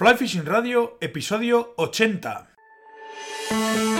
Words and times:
Fly 0.00 0.16
Fishing 0.16 0.46
Radio, 0.46 0.96
episodio 0.98 1.74
80. 1.76 3.99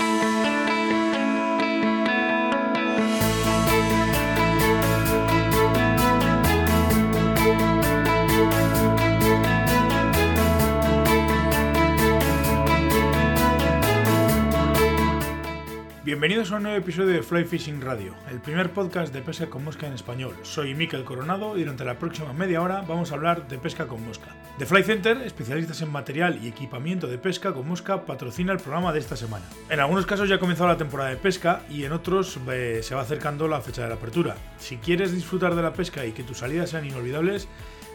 Bienvenidos 16.11 16.51
a 16.51 16.57
un 16.57 16.63
nuevo 16.63 16.77
episodio 16.77 17.07
de 17.07 17.23
Fly 17.23 17.45
Fishing 17.45 17.79
Radio, 17.79 18.13
el 18.29 18.41
primer 18.41 18.73
podcast 18.73 19.13
de 19.13 19.21
pesca 19.21 19.49
con 19.49 19.63
mosca 19.63 19.87
en 19.87 19.93
español. 19.93 20.35
Soy 20.41 20.75
Miquel 20.75 21.05
Coronado 21.05 21.55
y 21.55 21.61
durante 21.61 21.85
la 21.85 21.97
próxima 21.97 22.33
media 22.33 22.61
hora 22.61 22.81
vamos 22.81 23.09
a 23.09 23.15
hablar 23.15 23.47
de 23.47 23.57
pesca 23.57 23.87
con 23.87 24.05
mosca. 24.05 24.35
The 24.57 24.65
Fly 24.65 24.83
Center, 24.83 25.21
especialistas 25.21 25.81
en 25.81 25.89
material 25.89 26.37
y 26.43 26.49
equipamiento 26.49 27.07
de 27.07 27.17
pesca 27.17 27.53
con 27.53 27.65
mosca, 27.65 28.05
patrocina 28.05 28.51
el 28.51 28.59
programa 28.59 28.91
de 28.91 28.99
esta 28.99 29.15
semana. 29.15 29.45
En 29.69 29.79
algunos 29.79 30.05
casos 30.05 30.27
ya 30.27 30.35
ha 30.35 30.39
comenzado 30.39 30.67
la 30.67 30.75
temporada 30.75 31.11
de 31.11 31.15
pesca 31.15 31.61
y 31.69 31.85
en 31.85 31.93
otros 31.93 32.37
eh, 32.51 32.81
se 32.83 32.93
va 32.93 33.03
acercando 33.03 33.47
la 33.47 33.61
fecha 33.61 33.83
de 33.83 33.87
la 33.87 33.95
apertura. 33.95 34.35
Si 34.59 34.75
quieres 34.79 35.13
disfrutar 35.13 35.55
de 35.55 35.61
la 35.61 35.71
pesca 35.71 36.05
y 36.05 36.11
que 36.11 36.23
tus 36.23 36.39
salidas 36.39 36.71
sean 36.71 36.85
inolvidables, 36.85 37.47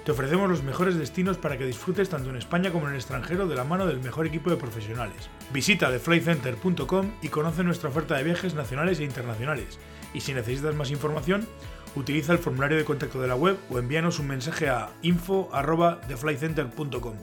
te 0.06 0.12
ofrecemos 0.12 0.48
los 0.48 0.62
mejores 0.62 0.96
destinos 0.96 1.36
para 1.36 1.58
que 1.58 1.66
disfrutes 1.66 2.08
tanto 2.08 2.30
en 2.30 2.36
España 2.36 2.70
como 2.70 2.86
en 2.86 2.92
el 2.92 2.98
extranjero 3.00 3.48
de 3.48 3.56
la 3.56 3.64
mano 3.64 3.88
del 3.88 3.98
mejor 3.98 4.24
equipo 4.24 4.50
de 4.50 4.56
profesionales. 4.56 5.28
Visita 5.52 5.90
theflycenter.com 5.90 7.10
y 7.22 7.28
conoce 7.28 7.64
nuestra 7.64 7.88
oferta 7.88 8.16
de 8.16 8.22
viajes 8.22 8.54
nacionales 8.54 9.00
e 9.00 9.04
internacionales. 9.04 9.80
Y 10.14 10.20
si 10.20 10.32
necesitas 10.32 10.76
más 10.76 10.92
información, 10.92 11.48
utiliza 11.96 12.32
el 12.32 12.38
formulario 12.38 12.76
de 12.76 12.84
contacto 12.84 13.20
de 13.20 13.26
la 13.26 13.34
web 13.34 13.56
o 13.68 13.80
envíanos 13.80 14.20
un 14.20 14.28
mensaje 14.28 14.68
a 14.68 14.90
info@theflycenter.com. 15.02 17.14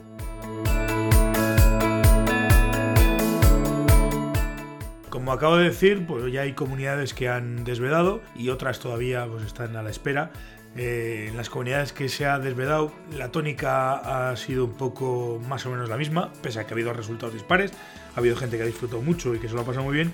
Como 5.08 5.32
acabo 5.32 5.56
de 5.56 5.64
decir, 5.64 6.06
pues 6.06 6.30
ya 6.30 6.42
hay 6.42 6.52
comunidades 6.52 7.14
que 7.14 7.30
han 7.30 7.64
desvedado 7.64 8.20
y 8.36 8.50
otras 8.50 8.78
todavía 8.78 9.26
pues, 9.26 9.44
están 9.44 9.74
a 9.74 9.82
la 9.82 9.88
espera. 9.88 10.32
Eh, 10.76 11.26
en 11.28 11.36
las 11.36 11.50
comunidades 11.50 11.92
que 11.92 12.08
se 12.08 12.26
ha 12.26 12.38
desvedado, 12.38 12.92
la 13.16 13.30
tónica 13.30 14.30
ha 14.30 14.36
sido 14.36 14.64
un 14.64 14.72
poco 14.72 15.40
más 15.48 15.64
o 15.66 15.70
menos 15.70 15.88
la 15.88 15.96
misma, 15.96 16.32
pese 16.42 16.58
a 16.58 16.66
que 16.66 16.70
ha 16.72 16.74
habido 16.74 16.92
resultados 16.92 17.32
dispares. 17.32 17.72
Ha 18.16 18.20
habido 18.20 18.36
gente 18.36 18.56
que 18.56 18.64
ha 18.64 18.66
disfrutado 18.66 19.00
mucho 19.00 19.34
y 19.34 19.38
que 19.38 19.48
se 19.48 19.54
lo 19.54 19.60
ha 19.60 19.64
pasado 19.64 19.84
muy 19.84 19.94
bien, 19.94 20.12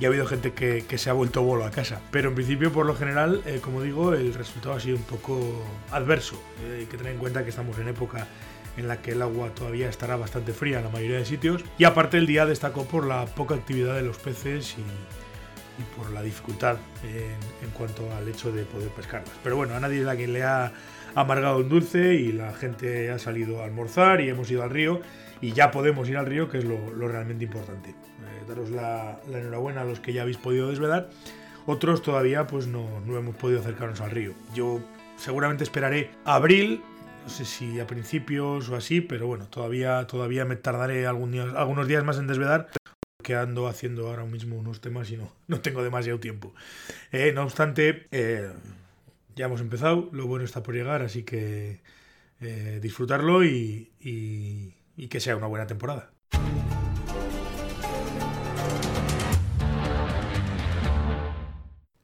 y 0.00 0.04
ha 0.04 0.08
habido 0.08 0.26
gente 0.26 0.52
que, 0.52 0.98
se 0.98 1.10
ha 1.10 1.12
vuelto 1.14 1.42
bolo 1.42 1.64
a 1.64 1.70
casa. 1.70 2.00
Pero 2.10 2.28
en 2.28 2.34
principio, 2.34 2.72
por 2.72 2.86
lo 2.86 2.94
general, 2.94 3.42
eh, 3.46 3.60
como 3.62 3.82
digo, 3.82 4.12
el 4.12 4.34
resultado 4.34 4.74
ha 4.74 4.80
sido 4.80 4.96
un 4.96 5.02
poco 5.04 5.62
adverso. 5.90 6.42
Eh, 6.64 6.78
hay 6.80 6.86
que 6.86 6.98
tener 6.98 7.14
en 7.14 7.18
cuenta 7.18 7.42
que 7.42 7.50
estamos 7.50 7.78
en 7.78 7.88
época 7.88 8.26
en 8.76 8.88
la 8.88 9.02
que 9.02 9.12
el 9.12 9.22
agua 9.22 9.50
todavía 9.50 9.88
estará 9.88 10.16
bastante 10.16 10.52
fría 10.52 10.78
en 10.78 10.84
la 10.84 10.90
mayoría 10.90 11.18
de 11.18 11.24
sitios. 11.24 11.64
Y 11.78 11.84
aparte 11.84 12.18
el 12.18 12.26
día 12.26 12.46
destacó 12.46 12.84
por 12.84 13.06
la 13.06 13.26
poca 13.26 13.54
actividad 13.54 13.94
de 13.94 14.02
los 14.02 14.18
peces 14.18 14.76
y, 14.78 14.82
por 15.96 16.10
la 16.10 16.22
dificultad 16.22 16.76
en, 17.04 17.70
cuanto 17.70 18.12
al 18.14 18.28
hecho 18.28 18.52
de 18.52 18.64
poder 18.64 18.88
pescarlas. 18.88 19.32
Pero 19.42 19.56
bueno, 19.56 19.74
a 19.74 19.80
nadie 19.80 20.02
es 20.02 20.06
a 20.06 20.16
quien 20.16 20.32
le 20.32 20.42
ha 20.42 20.72
amargado 21.14 21.58
un 21.58 21.68
dulce 21.68 22.14
y 22.14 22.32
la 22.32 22.52
gente 22.54 23.10
ha 23.10 23.18
salido 23.18 23.62
a 23.62 23.64
almorzar 23.64 24.20
y 24.20 24.28
hemos 24.28 24.50
ido 24.50 24.62
al 24.62 24.70
río 24.70 25.00
y 25.40 25.52
ya 25.52 25.70
podemos 25.70 26.08
ir 26.08 26.16
al 26.16 26.26
río, 26.26 26.48
que 26.48 26.58
es 26.58 26.64
lo, 26.64 26.78
realmente 27.08 27.44
importante. 27.44 27.90
Eh, 27.90 28.44
daros 28.48 28.70
la, 28.70 29.20
enhorabuena 29.28 29.82
a 29.82 29.84
los 29.84 30.00
que 30.00 30.12
ya 30.12 30.22
habéis 30.22 30.38
podido 30.38 30.68
desvedar. 30.68 31.10
Otros 31.66 32.02
todavía 32.02 32.46
pues 32.46 32.66
no, 32.66 33.00
no 33.06 33.16
hemos 33.16 33.36
podido 33.36 33.60
acercarnos 33.60 34.00
al 34.00 34.10
río. 34.10 34.32
Yo 34.54 34.80
seguramente 35.16 35.64
esperaré 35.64 36.10
abril 36.24 36.82
no 37.22 37.28
sé 37.28 37.44
si 37.44 37.78
a 37.78 37.86
principios 37.86 38.68
o 38.68 38.74
así, 38.74 39.00
pero 39.00 39.28
bueno, 39.28 39.46
todavía, 39.46 40.06
todavía 40.08 40.44
me 40.44 40.56
tardaré 40.56 41.06
algunos 41.06 41.86
días 41.86 42.02
más 42.02 42.18
en 42.18 42.26
desvedar 42.26 42.68
que 43.22 43.34
ando 43.34 43.68
haciendo 43.68 44.08
ahora 44.08 44.24
mismo 44.24 44.56
unos 44.56 44.80
temas 44.80 45.10
y 45.10 45.16
no, 45.16 45.32
no 45.46 45.60
tengo 45.60 45.82
demasiado 45.82 46.20
tiempo. 46.20 46.54
Eh, 47.10 47.32
no 47.34 47.42
obstante, 47.44 48.06
eh, 48.10 48.50
ya 49.36 49.46
hemos 49.46 49.60
empezado, 49.60 50.08
lo 50.12 50.26
bueno 50.26 50.44
está 50.44 50.62
por 50.62 50.74
llegar, 50.74 51.02
así 51.02 51.22
que 51.22 51.80
eh, 52.40 52.80
disfrutarlo 52.82 53.44
y, 53.44 53.92
y 54.00 55.08
que 55.08 55.20
sea 55.20 55.36
una 55.36 55.46
buena 55.46 55.66
temporada. 55.66 56.10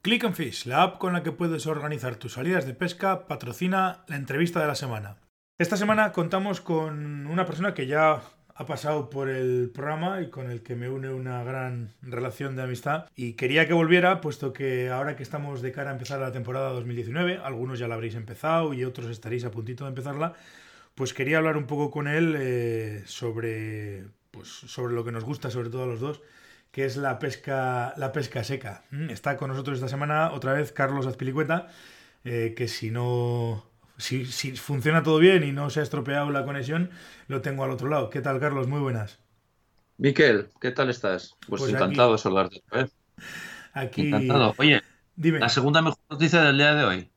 Click 0.00 0.24
and 0.24 0.34
Fish, 0.34 0.64
la 0.64 0.84
app 0.84 0.98
con 0.98 1.12
la 1.12 1.22
que 1.22 1.32
puedes 1.32 1.66
organizar 1.66 2.16
tus 2.16 2.32
salidas 2.34 2.64
de 2.64 2.72
pesca, 2.72 3.26
patrocina 3.26 4.04
la 4.06 4.16
entrevista 4.16 4.60
de 4.60 4.66
la 4.66 4.74
semana. 4.74 5.18
Esta 5.58 5.76
semana 5.76 6.12
contamos 6.12 6.60
con 6.60 7.26
una 7.26 7.44
persona 7.44 7.74
que 7.74 7.86
ya 7.86 8.22
ha 8.60 8.66
pasado 8.66 9.08
por 9.08 9.28
el 9.28 9.70
programa 9.72 10.20
y 10.20 10.30
con 10.30 10.50
el 10.50 10.64
que 10.64 10.74
me 10.74 10.88
une 10.88 11.10
una 11.10 11.44
gran 11.44 11.92
relación 12.02 12.56
de 12.56 12.62
amistad. 12.62 13.06
Y 13.14 13.34
quería 13.34 13.69
que 13.69 13.72
volviera, 13.72 14.20
puesto 14.20 14.52
que 14.52 14.91
ahora 14.91 15.14
que 15.14 15.22
estamos 15.22 15.62
de 15.62 15.70
cara 15.70 15.91
a 15.91 15.92
empezar 15.92 16.19
la 16.19 16.32
temporada 16.32 16.70
2019, 16.70 17.38
algunos 17.44 17.78
ya 17.78 17.86
la 17.86 17.94
habréis 17.94 18.16
empezado 18.16 18.74
y 18.74 18.84
otros 18.84 19.10
estaréis 19.10 19.44
a 19.44 19.52
puntito 19.52 19.84
de 19.84 19.91
empezarla, 19.91 20.34
pues 20.96 21.14
quería 21.14 21.38
hablar 21.38 21.56
un 21.56 21.69
poco 21.69 21.92
con 21.92 22.08
él 22.08 22.34
eh, 22.36 23.04
sobre, 23.06 24.06
pues, 24.32 24.48
sobre 24.48 24.92
lo 24.92 25.04
que 25.04 25.12
nos 25.12 25.22
gusta, 25.22 25.52
sobre 25.52 25.70
todo 25.70 25.84
a 25.84 25.86
los 25.86 26.00
dos, 26.00 26.20
que 26.72 26.84
es 26.84 26.96
la 26.96 27.20
pesca, 27.20 27.94
la 27.96 28.10
pesca 28.10 28.42
seca. 28.42 28.82
Mm, 28.90 29.10
está 29.10 29.36
con 29.36 29.50
nosotros 29.50 29.76
esta 29.76 29.88
semana 29.88 30.32
otra 30.32 30.52
vez 30.52 30.72
Carlos 30.72 31.06
Azpilicueta, 31.06 31.69
eh, 32.25 32.54
que 32.56 32.66
si 32.66 32.90
no 32.90 33.67
si, 33.98 34.25
funciona 34.56 35.03
todo 35.03 35.19
bien 35.19 35.42
y 35.42 35.53
no 35.53 35.70
se 35.70 35.81
ha 35.81 35.82
estropeado 35.82 36.31
la 36.31 36.44
conexión, 36.44 36.91
lo 37.26 37.42
tengo 37.42 37.64
al 37.64 37.70
otro 37.70 37.88
lado. 37.88 38.10
¿Qué 38.10 38.20
tal, 38.20 38.41
Carlos? 38.41 38.69
Muy 38.69 38.81
buenas. 38.81 39.19
Miquel, 39.98 40.48
¿qué 40.60 40.70
tal 40.70 40.88
estás? 40.88 41.34
Pues, 41.48 41.62
pues 41.62 41.75
encantado 41.75 42.12
de 42.12 42.19
saludarte. 42.19 42.62
Aquí... 43.72 44.06
Encantado. 44.06 44.54
Oye, 44.58 44.82
dime. 45.16 45.41
La 45.41 45.48
segunda 45.48 45.82
mejor 45.82 45.98
noticia 46.08 46.42
del 46.42 46.56
día 46.56 46.75
de 46.75 46.84
hoy. 46.84 47.10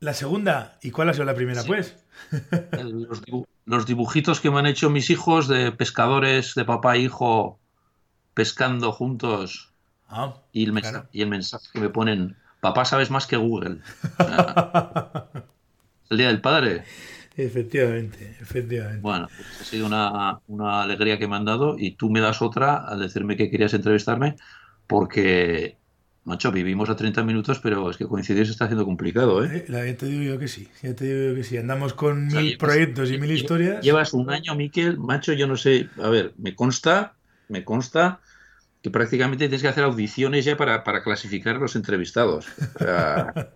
¿La 0.00 0.12
segunda? 0.12 0.78
¿Y 0.82 0.90
cuál 0.90 1.08
ha 1.08 1.12
sido 1.14 1.24
la 1.24 1.34
primera, 1.34 1.62
pues? 1.62 1.96
los, 3.64 3.86
dibujitos 3.86 4.40
que 4.40 4.50
me 4.50 4.58
han 4.58 4.66
hecho 4.66 4.90
mis 4.90 5.08
hijos 5.10 5.48
de 5.48 5.72
pescadores, 5.72 6.54
de 6.54 6.64
papá 6.64 6.96
e 6.96 7.00
hijo, 7.00 7.58
pescando 8.34 8.92
juntos. 8.92 9.72
Ah, 10.08 10.34
y, 10.52 10.64
el 10.64 10.72
mensaje, 10.72 11.08
y 11.12 11.22
el 11.22 11.28
mensaje 11.28 11.66
que 11.72 11.80
me 11.80 11.88
ponen, 11.88 12.36
papá 12.60 12.84
sabes 12.84 13.10
más 13.10 13.26
que 13.26 13.36
Google. 13.36 13.80
el 16.10 16.18
Día 16.18 16.28
del 16.28 16.40
Padre. 16.40 16.84
Efectivamente, 17.36 18.34
efectivamente. 18.40 19.00
Bueno, 19.02 19.28
pues 19.36 19.60
ha 19.60 19.64
sido 19.64 19.86
una, 19.86 20.40
una, 20.46 20.82
alegría 20.82 21.18
que 21.18 21.28
me 21.28 21.36
han 21.36 21.44
dado 21.44 21.76
y 21.78 21.92
tú 21.92 22.08
me 22.08 22.20
das 22.20 22.40
otra 22.40 22.76
al 22.76 23.00
decirme 23.00 23.36
que 23.36 23.50
querías 23.50 23.74
entrevistarme 23.74 24.36
porque, 24.86 25.76
macho, 26.24 26.50
vivimos 26.50 26.88
a 26.88 26.96
30 26.96 27.22
minutos, 27.24 27.60
pero 27.60 27.90
es 27.90 27.98
que 27.98 28.06
coincidir 28.06 28.46
se 28.46 28.52
está 28.52 28.64
haciendo 28.64 28.86
complicado, 28.86 29.44
¿eh? 29.44 29.66
eh 29.68 29.86
ya 29.86 29.96
te 29.96 30.06
digo 30.06 30.22
yo 30.22 30.38
que 30.38 30.48
sí, 30.48 30.68
ya 30.82 30.94
te 30.94 31.04
digo 31.04 31.30
yo 31.30 31.34
que 31.34 31.44
sí. 31.44 31.58
Andamos 31.58 31.92
con 31.92 32.28
mil 32.28 32.56
proyectos 32.56 33.10
y 33.10 33.18
mil 33.18 33.30
historias. 33.30 33.84
Llevas 33.84 34.14
un 34.14 34.30
año, 34.30 34.54
Miquel, 34.54 34.98
macho, 34.98 35.34
yo 35.34 35.46
no 35.46 35.58
sé, 35.58 35.90
a 36.02 36.08
ver, 36.08 36.32
me 36.38 36.54
consta, 36.54 37.16
me 37.48 37.64
consta 37.64 38.20
que 38.82 38.90
prácticamente 38.90 39.44
tienes 39.44 39.60
que 39.60 39.68
hacer 39.68 39.84
audiciones 39.84 40.46
ya 40.46 40.56
para, 40.56 40.84
para 40.84 41.02
clasificar 41.02 41.56
los 41.56 41.76
entrevistados. 41.76 42.46
O 42.76 42.78
sea... 42.78 43.52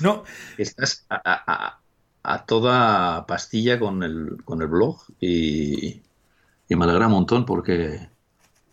No. 0.00 0.24
Estás 0.56 1.06
a, 1.10 2.44
toda 2.46 3.26
pastilla 3.26 3.78
con 3.78 4.02
el, 4.02 4.42
con 4.44 4.60
el 4.60 4.68
blog 4.68 5.00
y, 5.20 6.02
me 6.68 6.84
alegra 6.84 7.06
un 7.06 7.12
montón 7.12 7.46
porque, 7.46 8.08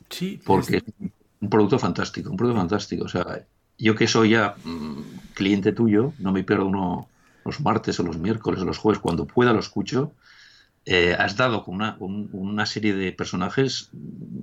sí, 0.10 0.42
porque 0.44 0.78
es 0.78 0.84
un 1.40 1.50
producto 1.50 1.80
fantástico, 1.80 2.30
un 2.30 2.38
producto 2.38 2.60
fantástico. 2.60 3.06
O 3.06 3.08
sea, 3.08 3.46
yo 3.78 3.96
que 3.96 4.08
soy 4.08 4.32
ya 4.32 4.56
mm, 4.64 5.02
cliente 5.34 5.72
tuyo, 5.72 6.14
no 6.20 6.32
me 6.32 6.44
pierdo 6.44 6.66
uno 6.66 7.08
los 7.46 7.62
martes 7.62 8.00
o 8.00 8.04
los 8.04 8.18
miércoles 8.18 8.62
o 8.62 8.66
los 8.66 8.78
jueves, 8.78 9.00
cuando 9.02 9.26
pueda 9.26 9.54
lo 9.54 9.60
escucho. 9.60 10.12
Eh, 10.88 11.16
has 11.18 11.36
dado 11.36 11.64
con 11.64 11.76
una, 11.76 11.98
una, 12.00 12.66
serie 12.68 12.94
de 12.94 13.12
personajes 13.12 13.90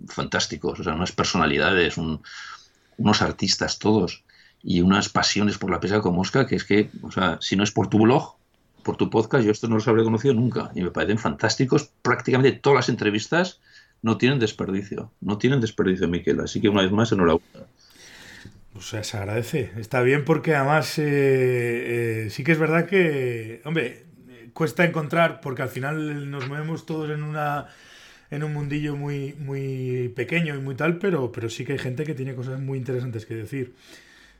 fantásticos, 0.09 0.81
o 0.81 0.83
sea, 0.83 0.95
unas 0.95 1.13
personalidades, 1.13 1.97
unos 1.99 3.23
artistas 3.23 3.79
todos 3.79 4.25
y 4.63 4.81
unas 4.81 5.09
pasiones 5.09 5.59
por 5.59 5.71
la 5.71 5.81
pesca 5.81 6.01
con 6.01 6.15
mosca 6.15 6.47
que 6.47 6.57
es 6.57 6.65
que, 6.65 6.91
o 7.03 7.11
sea, 7.11 7.39
si 7.41 7.57
no 7.57 7.65
es 7.65 7.73
por 7.73 7.89
tu 7.89 7.99
blog, 7.99 8.37
por 8.83 8.97
tu 8.97 9.11
podcast, 9.11 9.45
yo 9.45 9.51
esto 9.51 9.69
no 9.69 9.77
los 9.77 9.89
habría 9.89 10.05
conocido 10.05 10.35
nunca 10.35 10.71
y 10.75 10.83
me 10.83 10.91
parecen 10.91 11.19
fantásticos. 11.19 11.91
Prácticamente 12.03 12.53
todas 12.53 12.77
las 12.77 12.89
entrevistas 12.89 13.61
no 14.03 14.19
tienen 14.19 14.39
desperdicio, 14.39 15.13
no 15.21 15.39
tienen 15.39 15.61
desperdicio, 15.61 16.09
Miquel. 16.09 16.41
Así 16.41 16.61
que 16.61 16.69
una 16.69 16.83
vez 16.83 16.93
más, 16.93 17.13
enhorabuena. 17.13 17.67
O 18.75 18.81
sea, 18.81 19.05
se 19.05 19.17
agradece. 19.17 19.71
Está 19.77 20.03
bien 20.03 20.25
porque 20.25 20.55
además 20.55 20.99
eh, 20.99 21.05
eh, 21.05 22.31
sí 22.31 22.43
que 22.43 22.53
es 22.53 22.59
verdad 22.59 22.87
que, 22.87 23.61
hombre, 23.65 24.05
cuesta 24.53 24.85
encontrar, 24.85 25.41
porque 25.41 25.63
al 25.63 25.69
final 25.69 26.31
nos 26.31 26.49
movemos 26.49 26.87
todos 26.87 27.11
en 27.11 27.23
una 27.23 27.69
en 28.31 28.43
un 28.43 28.55
mundillo 28.55 28.97
muy, 28.97 29.35
muy 29.35 30.11
pequeño 30.17 30.55
y 30.55 30.59
muy 30.59 30.75
tal, 30.75 30.97
pero, 30.97 31.31
pero 31.31 31.51
sí 31.51 31.67
que 31.67 31.73
hay 31.73 31.79
gente 31.79 32.05
que 32.05 32.15
tiene 32.15 32.35
cosas 32.35 32.59
muy 32.59 32.79
interesantes 32.79 33.27
que 33.27 33.35
decir. 33.35 33.75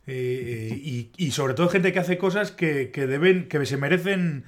Eh, 0.07 1.11
y, 1.17 1.31
sobre 1.31 1.55
todo 1.55 1.69
gente 1.69 1.93
que 1.93 2.01
hace 2.01 2.19
cosas 2.19 2.51
que, 2.51 2.91
deben, 2.95 3.49
que 3.49 3.65
se 3.67 3.77
merecen 3.77 4.45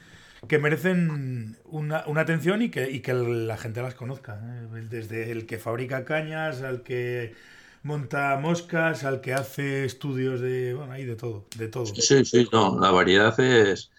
que 0.49 0.59
merecen 0.59 1.56
una, 1.65 2.05
atención 2.17 2.61
y 2.61 2.71
que, 2.71 2.91
y 2.91 3.01
que 3.01 3.15
la 3.15 3.56
gente 3.56 3.81
las 3.81 3.95
conozca. 3.95 4.41
¿eh? 4.43 4.87
Desde 4.91 5.31
el 5.31 5.47
que 5.47 5.59
fabrica 5.59 6.05
cañas, 6.05 6.61
al 6.62 6.83
que 6.83 7.35
monta 7.83 8.37
moscas, 8.39 9.05
al 9.05 9.21
que 9.21 9.33
hace 9.33 9.85
estudios 9.85 10.41
de, 10.41 10.75
bueno, 10.75 10.93
hay 10.93 11.05
de 11.05 11.17
todo, 11.17 11.47
de 11.57 11.69
todo. 11.69 11.87
Sí, 11.87 12.25
sí, 12.25 12.49
no, 12.53 12.79
la 12.79 12.91
variedad 12.91 13.39
es, 13.41 13.91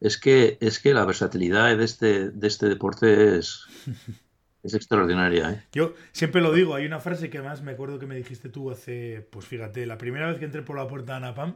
es 0.00 0.18
que, 0.18 0.58
es 0.60 0.78
que 0.78 0.94
la 0.94 1.04
versatilidad 1.04 1.76
de 1.76 1.84
este, 1.84 2.30
de 2.30 2.46
este 2.48 2.68
deporte 2.68 3.38
es, 3.38 3.62
es 4.66 4.74
extraordinaria. 4.74 5.50
¿eh? 5.50 5.62
Yo 5.72 5.94
siempre 6.12 6.40
lo 6.40 6.52
digo, 6.52 6.74
hay 6.74 6.86
una 6.86 7.00
frase 7.00 7.30
que 7.30 7.38
además 7.38 7.62
me 7.62 7.72
acuerdo 7.72 7.98
que 7.98 8.06
me 8.06 8.16
dijiste 8.16 8.48
tú 8.48 8.70
hace, 8.70 9.26
pues 9.30 9.46
fíjate, 9.46 9.86
la 9.86 9.98
primera 9.98 10.28
vez 10.28 10.38
que 10.38 10.44
entré 10.44 10.62
por 10.62 10.76
la 10.76 10.88
puerta 10.88 11.12
de 11.12 11.18
Anapam, 11.18 11.54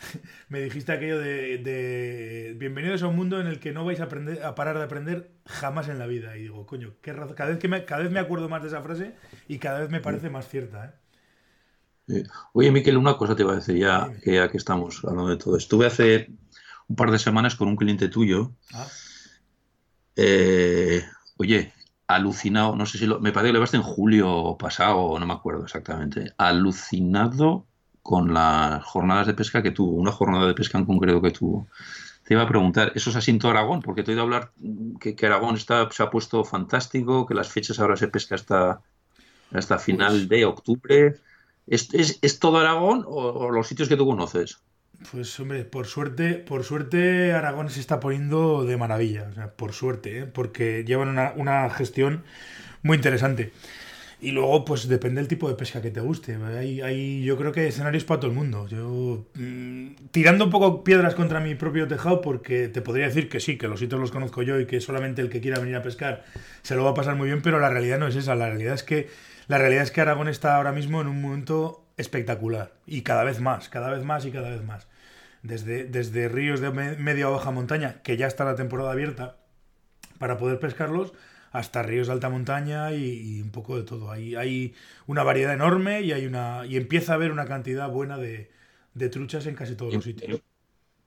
me 0.48 0.60
dijiste 0.60 0.92
aquello 0.92 1.18
de, 1.18 2.54
bienvenidos 2.58 3.02
a 3.02 3.08
un 3.08 3.16
mundo 3.16 3.40
en 3.40 3.46
el 3.46 3.60
que 3.60 3.72
no 3.72 3.84
vais 3.84 4.00
a, 4.00 4.04
aprender, 4.04 4.42
a 4.42 4.54
parar 4.54 4.78
de 4.78 4.84
aprender 4.84 5.30
jamás 5.46 5.88
en 5.88 5.98
la 5.98 6.06
vida. 6.06 6.36
Y 6.36 6.42
digo, 6.42 6.66
coño, 6.66 6.94
qué 7.00 7.12
razón. 7.12 7.36
Cada 7.36 7.50
vez, 7.50 7.58
que 7.58 7.68
me, 7.68 7.84
cada 7.84 8.02
vez 8.02 8.10
me 8.10 8.20
acuerdo 8.20 8.48
más 8.48 8.62
de 8.62 8.68
esa 8.68 8.82
frase 8.82 9.14
y 9.48 9.58
cada 9.58 9.80
vez 9.80 9.90
me 9.90 10.00
parece 10.00 10.30
más 10.30 10.48
cierta. 10.48 11.00
¿eh? 12.08 12.24
Oye, 12.52 12.70
Miquel, 12.70 12.96
una 12.96 13.16
cosa 13.16 13.36
te 13.36 13.42
iba 13.42 13.52
a 13.52 13.56
decir 13.56 13.76
ya 13.76 14.10
que, 14.22 14.34
ya 14.34 14.50
que 14.50 14.56
estamos 14.56 15.04
hablando 15.04 15.30
de 15.30 15.36
todo. 15.36 15.56
Estuve 15.56 15.86
hace 15.86 16.30
un 16.88 16.96
par 16.96 17.10
de 17.10 17.18
semanas 17.18 17.54
con 17.54 17.68
un 17.68 17.76
cliente 17.76 18.08
tuyo. 18.08 18.52
Ah. 18.74 18.86
Eh, 20.16 21.02
oye, 21.38 21.72
alucinado, 22.14 22.76
no 22.76 22.86
sé 22.86 22.98
si 22.98 23.06
lo, 23.06 23.20
me 23.20 23.32
parece 23.32 23.48
que 23.48 23.52
lo 23.52 23.58
llevaste 23.58 23.76
en 23.76 23.82
julio 23.82 24.56
pasado, 24.58 25.18
no 25.18 25.26
me 25.26 25.32
acuerdo 25.32 25.64
exactamente, 25.64 26.32
alucinado 26.38 27.66
con 28.02 28.34
las 28.34 28.82
jornadas 28.84 29.26
de 29.26 29.34
pesca 29.34 29.62
que 29.62 29.70
tuvo, 29.70 29.92
una 29.92 30.12
jornada 30.12 30.46
de 30.46 30.54
pesca 30.54 30.78
en 30.78 30.86
concreto 30.86 31.22
que 31.22 31.30
tuvo. 31.30 31.66
Te 32.24 32.34
iba 32.34 32.42
a 32.42 32.48
preguntar, 32.48 32.92
¿eso 32.94 33.10
es 33.10 33.16
así 33.16 33.30
en 33.30 33.38
todo 33.38 33.50
Aragón? 33.50 33.82
Porque 33.82 34.02
te 34.02 34.10
he 34.10 34.14
oído 34.14 34.22
hablar 34.22 34.52
que, 35.00 35.26
Aragón 35.26 35.56
está, 35.56 35.90
se 35.90 36.02
ha 36.02 36.10
puesto 36.10 36.44
fantástico, 36.44 37.26
que 37.26 37.34
las 37.34 37.50
fechas 37.50 37.78
ahora 37.80 37.96
se 37.96 38.08
pesca 38.08 38.36
hasta, 38.36 38.80
hasta 39.52 39.78
final 39.78 40.28
de 40.28 40.44
octubre. 40.44 41.16
¿Es, 41.66 41.88
es, 41.92 42.38
todo 42.38 42.58
Aragón 42.58 43.04
o, 43.06 43.50
los 43.50 43.66
sitios 43.66 43.88
que 43.88 43.96
tú 43.96 44.06
conoces? 44.06 44.58
Pues 45.10 45.38
hombre, 45.40 45.64
por 45.64 45.86
suerte, 45.86 46.34
por 46.34 46.62
suerte 46.62 47.32
Aragón 47.32 47.70
se 47.70 47.80
está 47.80 48.00
poniendo 48.00 48.64
de 48.64 48.76
maravilla, 48.76 49.28
o 49.30 49.34
sea, 49.34 49.50
por 49.52 49.72
suerte, 49.72 50.18
¿eh? 50.20 50.26
porque 50.26 50.84
llevan 50.84 51.08
una, 51.08 51.32
una 51.36 51.70
gestión 51.70 52.22
muy 52.82 52.96
interesante. 52.96 53.52
Y 54.22 54.32
luego, 54.32 54.66
pues 54.66 54.86
depende 54.86 55.20
del 55.20 55.28
tipo 55.28 55.48
de 55.48 55.54
pesca 55.54 55.80
que 55.80 55.90
te 55.90 56.00
guste. 56.00 56.36
Hay, 56.36 56.82
hay 56.82 57.22
yo 57.22 57.38
creo 57.38 57.52
que 57.52 57.60
hay 57.60 57.68
escenarios 57.68 58.04
para 58.04 58.20
todo 58.20 58.30
el 58.30 58.36
mundo. 58.36 58.68
Yo, 58.68 59.24
mm, 59.34 60.08
tirando 60.10 60.44
un 60.44 60.50
poco 60.50 60.84
piedras 60.84 61.14
contra 61.14 61.40
mi 61.40 61.54
propio 61.54 61.88
tejado, 61.88 62.20
porque 62.20 62.68
te 62.68 62.82
podría 62.82 63.06
decir 63.06 63.30
que 63.30 63.40
sí, 63.40 63.56
que 63.56 63.66
los 63.66 63.80
sitios 63.80 63.98
los 63.98 64.10
conozco 64.10 64.42
yo 64.42 64.60
y 64.60 64.66
que 64.66 64.80
solamente 64.82 65.22
el 65.22 65.30
que 65.30 65.40
quiera 65.40 65.58
venir 65.58 65.76
a 65.76 65.82
pescar 65.82 66.24
se 66.62 66.76
lo 66.76 66.84
va 66.84 66.90
a 66.90 66.94
pasar 66.94 67.16
muy 67.16 67.28
bien, 67.28 67.40
pero 67.40 67.60
la 67.60 67.70
realidad 67.70 67.98
no 67.98 68.08
es 68.08 68.16
esa. 68.16 68.34
La 68.34 68.48
realidad 68.48 68.74
es 68.74 68.82
que, 68.82 69.08
la 69.48 69.56
realidad 69.56 69.84
es 69.84 69.90
que 69.90 70.02
Aragón 70.02 70.28
está 70.28 70.56
ahora 70.56 70.72
mismo 70.72 71.00
en 71.00 71.06
un 71.06 71.22
momento 71.22 71.82
espectacular. 71.96 72.72
Y 72.86 73.02
cada 73.02 73.24
vez 73.24 73.40
más, 73.40 73.70
cada 73.70 73.90
vez 73.90 74.04
más 74.04 74.26
y 74.26 74.32
cada 74.32 74.50
vez 74.50 74.62
más. 74.62 74.86
Desde, 75.42 75.84
desde 75.84 76.28
ríos 76.28 76.60
de 76.60 76.70
media 76.70 77.30
o 77.30 77.32
baja 77.32 77.50
montaña, 77.50 78.02
que 78.02 78.16
ya 78.16 78.26
está 78.26 78.44
la 78.44 78.56
temporada 78.56 78.92
abierta 78.92 79.38
para 80.18 80.36
poder 80.36 80.58
pescarlos, 80.60 81.14
hasta 81.52 81.82
ríos 81.82 82.06
de 82.06 82.12
alta 82.12 82.28
montaña 82.28 82.92
y, 82.92 83.40
un 83.40 83.50
poco 83.50 83.76
de 83.76 83.82
todo. 83.82 84.10
Hay, 84.10 84.36
hay 84.36 84.74
una 85.06 85.22
variedad 85.22 85.54
enorme 85.54 86.02
y 86.02 86.12
hay 86.12 86.26
una 86.26 86.64
y 86.66 86.76
empieza 86.76 87.12
a 87.12 87.14
haber 87.16 87.32
una 87.32 87.46
cantidad 87.46 87.88
buena 87.88 88.18
de, 88.18 88.50
truchas 89.10 89.46
en 89.46 89.54
casi 89.54 89.74
todos 89.74 89.94
los 89.94 90.04
sitios. 90.04 90.40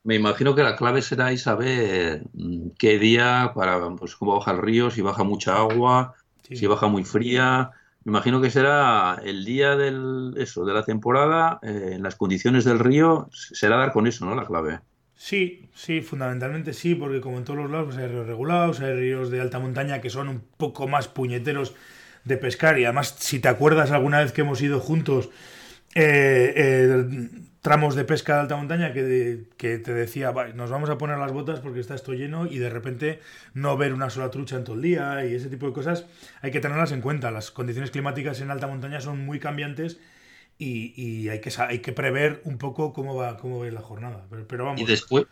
Me 0.04 0.16
imagino 0.16 0.54
que 0.54 0.64
la 0.64 0.76
clave 0.76 1.02
será 1.02 1.36
saber 1.38 2.24
mm, 2.34 2.72
qué 2.78 3.00
día, 3.00 3.52
para 3.56 3.80
pues 3.96 4.16
cómo 4.16 4.38
baja 4.38 4.52
el 4.52 4.58
río, 4.58 4.92
si 4.92 5.02
baja 5.02 5.24
mucha 5.24 5.56
agua, 5.56 6.16
si 6.42 6.66
baja 6.66 6.88
muy 6.88 7.06
fría. 7.06 7.72
Me 8.06 8.12
imagino 8.12 8.42
que 8.42 8.50
será 8.50 9.22
el 9.24 9.46
día 9.46 9.76
del 9.76 10.34
eso, 10.38 10.66
de 10.66 10.74
la 10.74 10.84
temporada, 10.84 11.60
eh, 11.62 11.92
en 11.94 12.04
las 12.04 12.16
condiciones 12.16 12.66
del 12.66 12.80
río, 12.80 13.30
será 13.32 13.78
dar 13.78 13.94
con 13.94 14.08
eso, 14.08 14.26
¿no? 14.26 14.36
La 14.36 14.46
clave. 14.46 14.80
Sí, 15.16 15.70
sí, 15.74 16.02
fundamentalmente 16.02 16.74
sí, 16.74 16.96
porque 16.96 17.22
como 17.22 17.38
en 17.38 17.46
todos 17.46 17.60
los 17.60 17.72
lados 17.72 17.88
pues 17.88 17.98
hay 17.98 18.08
ríos 18.08 18.28
regulados, 18.28 18.82
hay 18.82 18.94
ríos 18.94 19.32
de 19.32 19.40
alta 19.40 19.60
montaña 19.60 20.02
que 20.02 20.10
son 20.10 20.28
un 20.28 20.44
poco 20.58 20.88
más 20.88 21.08
puñeteros 21.08 21.76
de 22.26 22.38
pescar 22.38 22.78
y 22.80 22.86
además 22.86 23.16
si 23.20 23.40
te 23.40 23.48
acuerdas 23.48 23.92
alguna 23.92 24.20
vez 24.20 24.34
que 24.34 24.42
hemos 24.42 24.62
ido 24.62 24.80
juntos 24.80 25.30
eh, 25.96 26.54
eh, 26.56 27.30
tramos 27.64 27.96
de 27.96 28.04
pesca 28.04 28.36
de 28.36 28.42
alta 28.42 28.58
montaña 28.58 28.92
que, 28.92 29.46
que 29.56 29.78
te 29.78 29.94
decía, 29.94 30.34
nos 30.54 30.70
vamos 30.70 30.90
a 30.90 30.98
poner 30.98 31.18
las 31.18 31.32
botas 31.32 31.62
porque 31.62 31.80
está 31.80 31.96
esto 31.96 32.14
lleno 32.14 32.46
y 32.46 32.58
de 32.58 32.70
repente 32.70 33.22
no 33.54 33.78
ver 33.78 33.94
una 33.94 34.10
sola 34.10 34.30
trucha 34.30 34.58
en 34.58 34.66
todo 34.66 34.76
el 34.76 34.82
día 34.82 35.26
y 35.26 35.34
ese 35.34 35.48
tipo 35.48 35.68
de 35.68 35.72
cosas 35.72 36.06
hay 36.42 36.52
que 36.52 36.60
tenerlas 36.60 36.92
en 36.92 37.00
cuenta. 37.00 37.32
Las 37.32 37.52
condiciones 37.52 37.90
climáticas 37.90 38.42
en 38.42 38.52
alta 38.52 38.68
montaña 38.68 39.00
son 39.00 39.26
muy 39.26 39.40
cambiantes 39.40 39.98
y, 40.58 41.30
hay, 41.30 41.40
que, 41.40 41.52
hay 41.58 41.80
que 41.80 41.94
prever 41.94 42.42
un 42.44 42.58
poco 42.58 42.92
cómo 42.92 43.16
va, 43.16 43.38
cómo 43.38 43.60
va 43.60 43.72
la 43.72 43.82
jornada. 43.82 44.28
Pero, 44.46 44.66
vamos. 44.66 44.82
Y 44.82 44.86
después, 44.86 45.26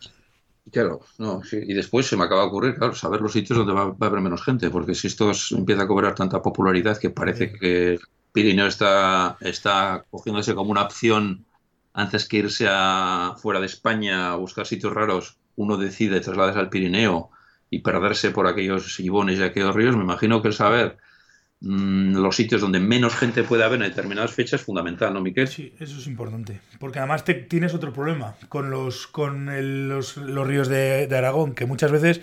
claro, 0.72 1.02
no, 1.18 1.44
sí, 1.44 1.60
y 1.62 1.74
después 1.74 2.08
se 2.08 2.16
me 2.16 2.24
acaba 2.24 2.44
de 2.44 2.48
ocurrir, 2.48 2.76
claro, 2.76 2.96
saber 2.96 3.20
los 3.20 3.34
sitios 3.34 3.60
donde 3.60 3.74
va, 3.74 3.94
a 4.00 4.08
haber 4.08 4.22
menos 4.22 4.42
gente, 4.42 4.70
porque 4.70 4.96
si 4.96 5.08
esto 5.08 5.34
empieza 5.52 5.84
a 5.84 5.88
cobrar 5.88 6.16
tanta 6.16 6.42
popularidad 6.42 6.98
que 6.98 7.10
parece 7.10 7.52
que 7.52 8.00
Pirineo 8.32 8.68
está, 8.68 9.38
está 9.42 10.06
cogiéndose 10.10 10.56
como 10.56 10.72
una 10.72 10.84
opción 10.84 11.46
antes 11.94 12.28
que 12.28 12.38
irse 12.38 12.68
a, 12.70 13.36
fuera 13.42 13.60
de 13.60 13.66
España 13.66 14.32
a 14.32 14.36
buscar 14.36 14.66
sitios 14.66 14.94
raros, 14.94 15.38
uno 15.56 15.78
decide 15.78 16.22
trasladarse 16.22 16.60
al 16.60 16.70
Pirineo 16.70 17.30
y 17.70 17.80
perderse 17.80 18.32
por 18.32 18.48
aquellos 18.48 19.00
ibones 19.00 19.40
y 19.40 19.44
aquellos 19.44 19.76
ríos, 19.76 19.96
me 19.96 20.04
imagino 20.04 20.42
que 20.42 20.50
el 20.50 20.54
saber 20.54 20.98
Mm, 21.64 22.16
los 22.16 22.36
sitios 22.36 22.60
donde 22.60 22.80
menos 22.80 23.16
gente 23.16 23.44
puede 23.44 23.64
haber 23.64 23.84
en 23.84 23.90
determinadas 23.90 24.34
fechas 24.34 24.62
es 24.62 24.66
fundamental, 24.66 25.14
¿no, 25.14 25.22
Miquel? 25.22 25.48
Sí, 25.48 25.74
eso 25.80 26.00
es 26.00 26.08
importante. 26.08 26.60
Porque 26.80 26.98
además 26.98 27.24
te, 27.24 27.36
tienes 27.36 27.76
otro 27.76 27.94
problema 27.94 28.36
con 28.50 28.72
los, 28.72 29.06
con 29.06 29.46
los, 29.88 30.16
ríos 30.48 30.68
de, 30.68 31.08
Aragón, 31.16 31.54
que 31.54 31.68
muchas 31.68 31.92
veces 31.92 32.20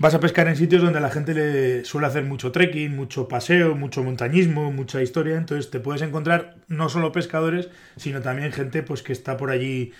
vas 0.00 0.14
a 0.14 0.20
pescar 0.20 0.48
en 0.48 0.56
sitios 0.56 0.82
donde 0.82 0.98
la 0.98 1.10
gente 1.10 1.34
le 1.34 1.84
suele 1.84 2.06
hacer 2.06 2.24
mucho 2.24 2.50
trekking, 2.50 2.96
mucho 2.96 3.28
paseo, 3.28 3.74
mucho 3.76 4.02
montañismo, 4.02 4.72
mucha 4.72 5.02
historia. 5.02 5.36
Entonces 5.36 5.70
te 5.70 5.78
puedes 5.78 6.00
encontrar 6.00 6.56
no 6.68 6.88
solo 6.88 7.12
pescadores, 7.12 7.68
sino 7.96 8.22
también 8.22 8.50
gente 8.50 8.82
pues 8.82 9.02
que 9.02 9.12
está 9.12 9.36
por 9.36 9.50
allí 9.50 9.92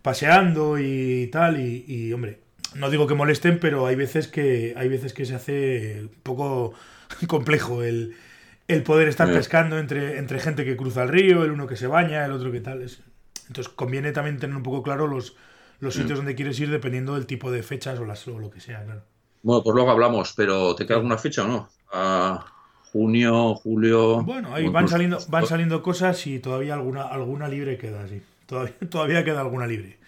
paseando 0.00 0.78
y 0.78 1.28
tal. 1.32 1.58
Y, 1.58 1.84
y 1.88 2.12
hombre, 2.12 2.38
no 2.76 2.88
digo 2.88 3.08
que 3.08 3.14
molesten, 3.14 3.58
pero 3.58 3.86
hay 3.86 3.96
veces 3.96 4.28
que 4.28 4.74
hay 4.76 4.88
veces 4.88 5.12
que 5.12 5.26
se 5.26 5.34
hace 5.34 6.02
un 6.02 6.22
poco 6.22 6.74
complejo 7.26 7.82
el, 7.82 8.14
poder 8.84 9.08
estar 9.08 9.30
pescando 9.30 9.78
entre, 9.78 10.18
entre 10.18 10.38
gente 10.38 10.64
que 10.64 10.76
cruza 10.76 11.02
el 11.02 11.08
río, 11.08 11.44
el 11.44 11.50
uno 11.50 11.66
que 11.66 11.76
se 11.76 11.88
baña, 11.88 12.24
el 12.24 12.30
otro 12.30 12.52
que 12.52 12.60
tal. 12.60 12.80
Entonces 13.48 13.72
conviene 13.74 14.12
también 14.12 14.38
tener 14.38 14.56
un 14.56 14.62
poco 14.62 14.84
claro 14.84 15.08
los, 15.08 15.36
los 15.80 15.94
sitios 15.94 16.18
donde 16.18 16.36
quieres 16.36 16.58
ir 16.60 16.70
dependiendo 16.70 17.14
del 17.14 17.26
tipo 17.26 17.50
de 17.50 17.64
fechas 17.64 17.98
o, 17.98 18.04
las, 18.04 18.26
o 18.28 18.38
lo 18.38 18.50
que 18.50 18.60
sea, 18.60 18.84
claro. 18.84 19.02
Bueno, 19.42 19.62
pues 19.62 19.74
luego 19.74 19.90
hablamos, 19.90 20.32
pero 20.36 20.74
¿te 20.74 20.86
queda 20.86 20.96
alguna 20.96 21.18
fecha 21.18 21.44
o 21.44 21.48
no? 21.48 21.68
Junio, 22.92 23.54
julio. 23.54 24.22
Bueno, 24.22 24.54
ahí 24.54 24.68
van 24.68 24.88
saliendo, 24.88 25.18
van 25.28 25.46
saliendo 25.46 25.82
cosas 25.82 26.26
y 26.26 26.38
todavía 26.38 26.74
alguna, 26.74 27.02
alguna 27.02 27.48
libre 27.48 27.78
queda, 27.78 28.06
sí. 28.06 28.22
Todavía, 28.46 28.74
todavía 28.90 29.24
queda 29.24 29.40
alguna 29.40 29.66
libre. 29.66 29.98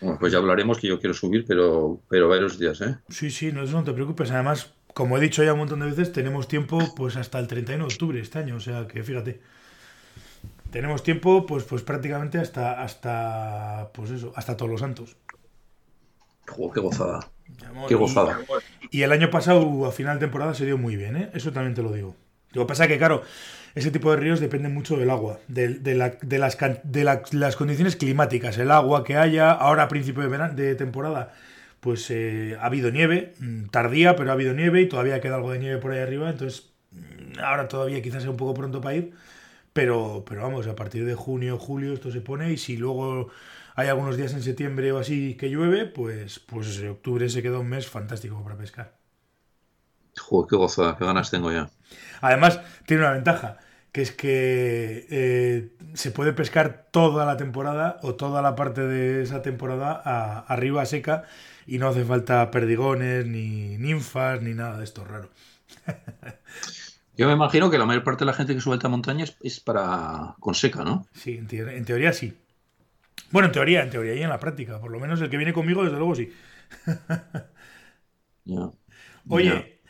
Bueno, 0.00 0.18
pues 0.20 0.32
ya 0.32 0.38
hablaremos 0.38 0.78
que 0.78 0.88
yo 0.88 1.00
quiero 1.00 1.14
subir, 1.14 1.44
pero, 1.46 2.00
pero 2.08 2.28
varios 2.28 2.58
días, 2.58 2.80
¿eh? 2.82 2.98
Sí, 3.08 3.30
sí, 3.30 3.50
no, 3.50 3.64
no 3.64 3.84
te 3.84 3.92
preocupes. 3.92 4.30
Además, 4.30 4.74
como 4.92 5.16
he 5.16 5.20
dicho 5.20 5.42
ya 5.42 5.54
un 5.54 5.60
montón 5.60 5.80
de 5.80 5.86
veces, 5.86 6.12
tenemos 6.12 6.46
tiempo 6.46 6.78
pues 6.94 7.16
hasta 7.16 7.38
el 7.38 7.46
31 7.48 7.86
de 7.86 7.92
octubre 7.92 8.20
este 8.20 8.38
año, 8.38 8.56
o 8.56 8.60
sea 8.60 8.86
que 8.86 9.02
fíjate. 9.02 9.40
Tenemos 10.70 11.02
tiempo 11.02 11.46
pues 11.46 11.64
pues 11.64 11.82
prácticamente 11.82 12.38
hasta 12.38 12.82
hasta 12.82 13.90
pues 13.94 14.10
eso, 14.10 14.32
hasta 14.36 14.56
todos 14.56 14.70
los 14.70 14.80
santos. 14.80 15.16
Qué 16.46 16.80
gozada. 16.80 17.30
qué 17.88 17.94
gozada. 17.94 18.38
Y, 18.90 19.02
el 19.02 19.12
año 19.12 19.30
pasado 19.30 19.86
a 19.86 19.92
final 19.92 20.18
de 20.18 20.26
temporada 20.26 20.54
se 20.54 20.64
dio 20.66 20.78
muy 20.78 20.96
bien, 20.96 21.16
¿eh? 21.16 21.30
Eso 21.34 21.52
también 21.52 21.74
te 21.74 21.82
lo 21.82 21.92
digo. 21.92 22.14
Lo 22.52 22.62
que 22.62 22.68
pasa 22.68 22.84
es 22.84 22.90
que, 22.90 22.98
claro, 22.98 23.22
ese 23.74 23.90
tipo 23.90 24.10
de 24.10 24.16
ríos 24.16 24.40
depende 24.40 24.68
mucho 24.68 24.96
del 24.96 25.10
agua, 25.10 25.40
de, 25.48 25.94
las, 25.94 26.18
de 26.82 27.04
las 27.04 27.56
condiciones 27.56 27.96
climáticas, 27.96 28.58
el 28.58 28.70
agua 28.70 29.02
que 29.02 29.16
haya, 29.16 29.50
ahora 29.50 29.84
a 29.84 29.88
principio 29.88 30.22
de, 30.22 30.28
verano, 30.28 30.54
de 30.54 30.74
temporada 30.76 31.32
pues 31.84 32.10
eh, 32.10 32.56
ha 32.58 32.64
habido 32.64 32.90
nieve, 32.90 33.34
mm, 33.40 33.66
tardía, 33.66 34.16
pero 34.16 34.30
ha 34.30 34.32
habido 34.32 34.54
nieve 34.54 34.80
y 34.80 34.88
todavía 34.88 35.20
queda 35.20 35.34
algo 35.34 35.52
de 35.52 35.58
nieve 35.58 35.76
por 35.76 35.92
ahí 35.92 35.98
arriba, 35.98 36.30
entonces 36.30 36.70
mm, 36.92 37.40
ahora 37.40 37.68
todavía 37.68 38.00
quizás 38.00 38.22
sea 38.22 38.30
un 38.30 38.38
poco 38.38 38.54
pronto 38.54 38.80
para 38.80 38.96
ir, 38.96 39.12
pero, 39.74 40.24
pero 40.26 40.40
vamos, 40.40 40.66
a 40.66 40.74
partir 40.76 41.04
de 41.04 41.14
junio, 41.14 41.58
julio 41.58 41.92
esto 41.92 42.10
se 42.10 42.22
pone 42.22 42.50
y 42.50 42.56
si 42.56 42.78
luego 42.78 43.28
hay 43.74 43.88
algunos 43.88 44.16
días 44.16 44.32
en 44.32 44.42
septiembre 44.42 44.92
o 44.92 44.98
así 44.98 45.36
que 45.36 45.50
llueve, 45.50 45.86
pues, 45.86 46.38
pues 46.38 46.82
octubre 46.82 47.28
se 47.28 47.42
queda 47.42 47.58
un 47.58 47.68
mes 47.68 47.86
fantástico 47.86 48.42
para 48.42 48.56
pescar. 48.56 48.98
Joder, 50.18 50.48
qué 50.48 50.56
gozada, 50.56 50.96
qué 50.96 51.04
ganas 51.04 51.30
tengo 51.30 51.50
ya. 51.50 51.70
Además, 52.20 52.60
tiene 52.86 53.02
una 53.02 53.12
ventaja, 53.12 53.58
que 53.92 54.02
es 54.02 54.12
que 54.12 55.06
eh, 55.10 55.76
se 55.94 56.10
puede 56.10 56.32
pescar 56.32 56.88
toda 56.90 57.26
la 57.26 57.36
temporada 57.36 57.98
o 58.02 58.14
toda 58.14 58.42
la 58.42 58.54
parte 58.54 58.82
de 58.82 59.22
esa 59.22 59.42
temporada 59.42 60.00
a, 60.04 60.40
arriba 60.40 60.86
seca 60.86 61.24
y 61.66 61.78
no 61.78 61.88
hace 61.88 62.04
falta 62.04 62.50
perdigones, 62.50 63.26
ni 63.26 63.76
ninfas, 63.78 64.40
ni 64.42 64.54
nada 64.54 64.78
de 64.78 64.84
esto 64.84 65.04
raro. 65.04 65.30
Yo 67.16 67.28
me 67.28 67.32
imagino 67.34 67.70
que 67.70 67.78
la 67.78 67.86
mayor 67.86 68.02
parte 68.02 68.24
de 68.24 68.26
la 68.26 68.32
gente 68.32 68.54
que 68.54 68.60
sube 68.60 68.78
a 68.82 68.88
montaña 68.88 69.24
es, 69.40 69.60
para 69.60 70.34
con 70.40 70.54
seca, 70.54 70.82
¿no? 70.82 71.06
Sí, 71.14 71.36
en, 71.38 71.84
teoría 71.84 72.12
sí. 72.12 72.36
Bueno, 73.34 73.46
en 73.46 73.52
teoría, 73.52 73.82
en 73.82 73.90
teoría 73.90 74.14
y 74.14 74.22
en 74.22 74.28
la 74.28 74.38
práctica. 74.38 74.80
Por 74.80 74.92
lo 74.92 75.00
menos 75.00 75.20
el 75.20 75.28
que 75.28 75.36
viene 75.36 75.52
conmigo, 75.52 75.82
desde 75.82 75.96
luego 75.96 76.14
sí. 76.14 76.32
Oye, 79.28 79.80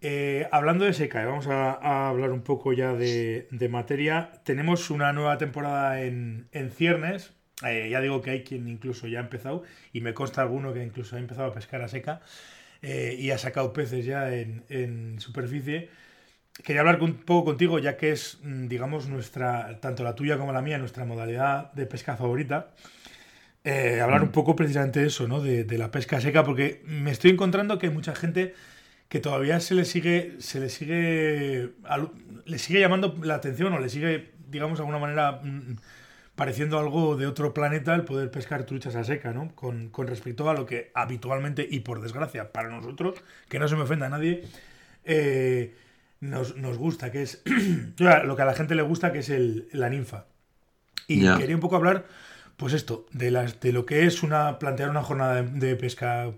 eh, 0.00 0.48
hablando 0.50 0.86
de 0.86 0.94
seca, 0.94 1.22
vamos 1.26 1.46
a, 1.46 2.08
hablar 2.08 2.32
un 2.32 2.40
poco 2.40 2.72
ya 2.72 2.94
de, 2.94 3.68
materia. 3.70 4.32
Tenemos 4.44 4.88
una 4.88 5.12
nueva 5.12 5.36
temporada 5.36 6.00
en, 6.00 6.48
ciernes. 6.74 7.34
Eh, 7.66 7.90
ya 7.90 8.00
digo 8.00 8.22
que 8.22 8.30
hay 8.30 8.44
quien 8.44 8.66
incluso 8.66 9.06
ya 9.08 9.18
ha 9.18 9.22
empezado, 9.24 9.62
y 9.92 10.00
me 10.00 10.14
consta 10.14 10.40
alguno 10.40 10.72
que 10.72 10.82
incluso 10.82 11.16
ha 11.16 11.18
empezado 11.18 11.48
a 11.48 11.52
pescar 11.52 11.82
a 11.82 11.88
seca 11.88 12.22
eh, 12.80 13.14
y 13.18 13.30
ha 13.30 13.36
sacado 13.36 13.74
peces 13.74 14.06
ya 14.06 14.34
en, 14.34 15.20
superficie. 15.20 15.90
Quería 16.62 16.80
hablar 16.80 17.00
un 17.02 17.14
poco 17.14 17.44
contigo, 17.46 17.78
ya 17.78 17.96
que 17.96 18.12
es, 18.12 18.38
mm, 18.42 18.68
digamos, 18.68 19.08
nuestra, 19.08 19.78
tanto 19.80 20.02
la 20.04 20.14
tuya 20.14 20.38
como 20.38 20.52
la 20.52 20.62
mía, 20.62 20.78
nuestra 20.78 21.04
modalidad 21.04 21.72
de 21.72 21.86
pesca 21.86 22.16
favorita. 22.16 22.72
hablar 24.02 24.22
un 24.22 24.28
mm. 24.28 24.32
poco 24.32 24.56
precisamente 24.56 25.00
de 25.00 25.08
eso, 25.08 25.26
¿no? 25.26 25.40
De, 25.40 25.64
de 25.64 25.78
la 25.78 25.90
pesca 25.90 26.20
seca, 26.20 26.44
porque 26.44 26.82
me 26.86 27.10
estoy 27.10 27.32
encontrando 27.32 27.78
que 27.78 27.90
mucha 27.90 28.14
gente 28.14 28.54
que 29.08 29.20
todavía 29.20 29.60
se 29.60 29.74
le 29.74 29.84
sigue, 29.84 30.36
se 30.38 30.60
le 30.60 30.68
sigue, 30.68 31.72
le 32.44 32.58
sigue 32.58 32.80
llamando 32.80 33.16
la 33.22 33.36
atención 33.36 33.72
o 33.72 33.78
le 33.78 33.88
sigue, 33.88 34.32
digamos, 34.48 34.78
de 34.78 34.82
alguna 34.82 34.98
manera 34.98 35.40
mm, 35.42 35.76
pareciendo 36.34 36.78
algo 36.78 37.16
de 37.16 37.26
otro 37.26 37.54
planeta 37.54 37.94
el 37.94 38.04
poder 38.04 38.30
pescar 38.30 38.64
truchas 38.64 38.96
a 38.96 39.04
seca, 39.04 39.32
¿no? 39.32 39.54
Con, 39.54 39.90
respecto 40.06 40.50
a 40.50 40.54
lo 40.54 40.66
que 40.66 40.90
habitualmente, 40.94 41.66
y 41.68 41.80
por 41.80 42.00
desgracia 42.00 42.52
para 42.52 42.68
nosotros, 42.68 43.22
que 43.48 43.58
no 43.58 43.68
se 43.68 43.76
me 43.76 43.82
ofenda 43.82 44.06
a 44.06 44.10
nadie, 44.10 44.44
eh, 45.04 45.74
nos, 46.20 46.54
gusta, 46.78 47.10
que 47.12 47.22
es 47.22 47.42
lo 47.98 48.36
que 48.36 48.42
a 48.42 48.46
la 48.46 48.54
gente 48.54 48.74
le 48.74 48.82
gusta, 48.82 49.12
que 49.12 49.20
es 49.20 49.30
el, 49.30 49.68
la 49.72 49.88
ninfa. 49.88 50.26
Y 51.08 51.20
quería 51.20 51.54
un 51.54 51.60
poco 51.60 51.76
hablar, 51.76 52.06
pues 52.56 52.72
esto, 52.72 53.06
de, 53.12 53.30
las, 53.30 53.60
de 53.60 53.72
lo 53.72 53.86
que 53.86 54.06
es 54.06 54.22
una 54.22 54.58
plantear 54.58 54.90
una 54.90 55.02
jornada 55.02 55.42
de 55.42 55.76
pesca 55.76 56.32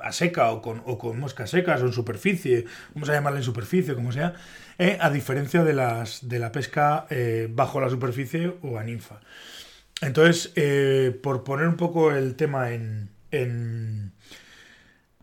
a 0.00 0.12
seca 0.12 0.50
o 0.50 0.62
con, 0.62 0.82
o 0.86 0.98
con 0.98 1.20
moscas 1.20 1.50
secas 1.50 1.82
o 1.82 1.86
en 1.86 1.92
superficie, 1.92 2.64
vamos 2.94 3.10
a 3.10 3.12
llamarla 3.12 3.38
en 3.38 3.44
superficie, 3.44 3.94
como 3.94 4.12
sea, 4.12 4.34
eh, 4.78 4.96
a 5.00 5.10
diferencia 5.10 5.64
de, 5.64 5.74
las, 5.74 6.28
de 6.28 6.38
la 6.38 6.52
pesca 6.52 7.06
eh, 7.10 7.48
bajo 7.50 7.80
la 7.80 7.90
superficie 7.90 8.54
o 8.62 8.78
a 8.78 8.84
ninfa. 8.84 9.20
Entonces, 10.00 10.52
eh, 10.56 11.18
por 11.22 11.44
poner 11.44 11.68
un 11.68 11.76
poco 11.76 12.12
el 12.12 12.34
tema 12.36 12.70
en, 12.70 13.10
en, 13.30 14.12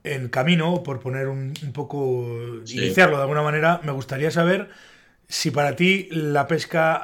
en 0.04 0.30
camino, 0.30 0.84
por 0.84 1.00
poner 1.00 1.28
un, 1.28 1.54
poco, 1.74 2.26
iniciarlo 2.68 3.18
de 3.18 3.24
alguna 3.24 3.42
manera, 3.42 3.82
me 3.84 3.92
gustaría 3.92 4.32
saber 4.32 4.70
si 5.30 5.52
para 5.52 5.76
ti 5.76 6.08
la 6.12 6.48
pesca 6.48 6.96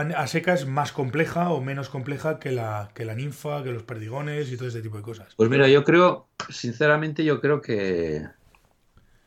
a, 0.00 0.26
seca 0.28 0.54
es 0.54 0.66
más 0.66 0.92
compleja 0.92 1.50
o 1.50 1.60
menos 1.60 1.88
compleja 1.88 2.38
que 2.38 2.52
la, 2.52 2.90
que 2.94 3.04
la 3.04 3.14
ninfa, 3.14 3.64
que 3.64 3.72
los 3.72 3.82
perdigones 3.82 4.52
y 4.52 4.56
todo 4.56 4.68
este 4.68 4.82
tipo 4.82 4.96
de 4.96 5.02
cosas. 5.02 5.34
Pues 5.36 5.50
mira, 5.50 5.68
yo 5.68 5.82
creo, 5.82 6.28
sinceramente, 6.48 7.24
yo 7.24 7.40
creo 7.40 7.60
que, 7.60 8.24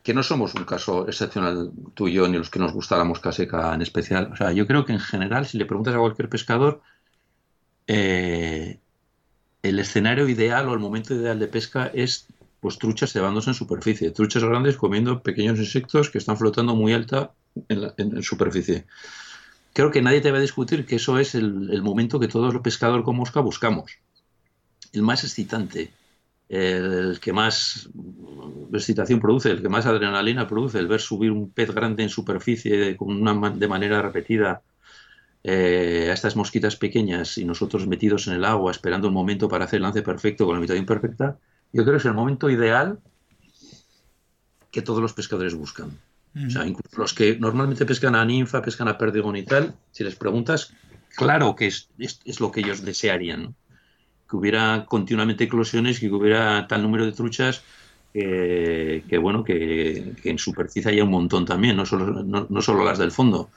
que 0.02 0.14
no 0.14 0.22
somos 0.22 0.54
un 0.54 0.64
caso 0.64 1.06
excepcional 1.06 1.70
tú 1.92 2.08
y 2.08 2.14
yo, 2.14 2.28
ni 2.28 2.38
los 2.38 2.48
que 2.48 2.58
nos 2.58 2.72
gusta 2.72 2.96
la 2.96 3.04
mosca 3.04 3.30
seca 3.30 3.74
en 3.74 3.82
especial. 3.82 4.30
O 4.32 4.36
sea, 4.36 4.52
yo 4.52 4.66
creo 4.66 4.86
que 4.86 4.92
en 4.92 5.00
general, 5.00 5.46
si 5.46 5.58
le 5.58 5.66
preguntas 5.66 5.94
a 5.94 5.98
cualquier 5.98 6.30
pescador, 6.30 6.80
eh, 7.86 8.80
el 9.62 9.78
escenario 9.78 10.28
ideal 10.28 10.68
o 10.68 10.72
el 10.72 10.78
momento 10.78 11.14
ideal 11.14 11.38
de 11.38 11.48
pesca 11.48 11.90
es 11.92 12.26
pues 12.66 12.78
truchas 12.78 13.12
cevándose 13.12 13.50
en 13.50 13.54
superficie, 13.54 14.10
truchas 14.10 14.42
grandes 14.42 14.76
comiendo 14.76 15.22
pequeños 15.22 15.56
insectos 15.60 16.10
que 16.10 16.18
están 16.18 16.36
flotando 16.36 16.74
muy 16.74 16.92
alta 16.92 17.30
en, 17.68 18.24
superficie. 18.24 18.86
Creo 19.72 19.92
que 19.92 20.02
nadie 20.02 20.20
te 20.20 20.32
va 20.32 20.38
a 20.38 20.40
discutir 20.40 20.84
que 20.84 20.96
eso 20.96 21.16
es 21.20 21.36
el, 21.36 21.80
momento 21.84 22.18
que 22.18 22.26
todos 22.26 22.52
los 22.52 22.62
pescadores 22.64 23.04
con 23.04 23.14
mosca 23.14 23.38
buscamos. 23.38 23.92
El 24.92 25.02
más 25.02 25.22
excitante, 25.22 25.92
el 26.48 27.20
que 27.20 27.32
más 27.32 27.88
excitación 28.72 29.20
produce, 29.20 29.52
el 29.52 29.62
que 29.62 29.68
más 29.68 29.86
adrenalina 29.86 30.48
produce, 30.48 30.80
el 30.80 30.88
ver 30.88 31.00
subir 31.00 31.30
un 31.30 31.50
pez 31.50 31.70
grande 31.70 32.02
en 32.02 32.08
superficie 32.08 32.96
con 32.96 33.14
una, 33.14 33.50
de 33.50 33.68
manera 33.68 34.02
repetida 34.02 34.60
eh, 35.44 36.08
a 36.10 36.14
estas 36.14 36.34
mosquitas 36.34 36.74
pequeñas 36.74 37.38
y 37.38 37.44
nosotros 37.44 37.86
metidos 37.86 38.26
en 38.26 38.34
el 38.34 38.44
agua 38.44 38.72
esperando 38.72 39.06
un 39.06 39.14
momento 39.14 39.48
para 39.48 39.66
hacer 39.66 39.76
el 39.76 39.84
lance 39.84 40.02
perfecto 40.02 40.46
con 40.46 40.56
la 40.56 40.60
mitad 40.60 40.74
imperfecta, 40.74 41.38
yo 41.72 41.82
creo 41.82 41.94
que 41.94 41.98
es 41.98 42.04
el 42.04 42.14
momento 42.14 42.50
ideal 42.50 42.98
que 44.70 44.82
todos 44.82 45.00
los 45.00 45.12
pescadores 45.12 45.54
buscan. 45.54 45.98
O 46.46 46.50
sea, 46.50 46.66
incluso 46.66 46.98
los 46.98 47.14
que 47.14 47.38
normalmente 47.38 47.86
pescan 47.86 48.14
a 48.14 48.22
ninfa, 48.22 48.60
pescan 48.60 48.88
a 48.88 48.98
perdigón 48.98 49.36
y 49.36 49.42
tal, 49.42 49.74
si 49.90 50.04
les 50.04 50.16
preguntas, 50.16 50.74
claro 51.16 51.56
que 51.56 51.68
es, 51.68 51.88
es, 51.98 52.40
lo 52.40 52.52
que 52.52 52.60
ellos 52.60 52.84
desearían. 52.84 53.54
Que 54.28 54.36
hubiera 54.36 54.84
continuamente 54.86 55.44
eclosiones, 55.44 55.98
que 55.98 56.10
hubiera 56.10 56.66
tal 56.68 56.82
número 56.82 57.06
de 57.06 57.12
truchas, 57.12 57.62
que, 58.12 59.18
bueno, 59.20 59.44
que, 59.44 60.14
en 60.24 60.38
superficie 60.38 60.90
haya 60.90 61.04
un 61.04 61.10
montón 61.10 61.46
también, 61.46 61.76
no 61.76 61.86
solo, 61.86 62.22
no, 62.22 62.62
solo 62.62 62.84
las 62.84 62.98
del 62.98 63.12
fondo. 63.12 63.48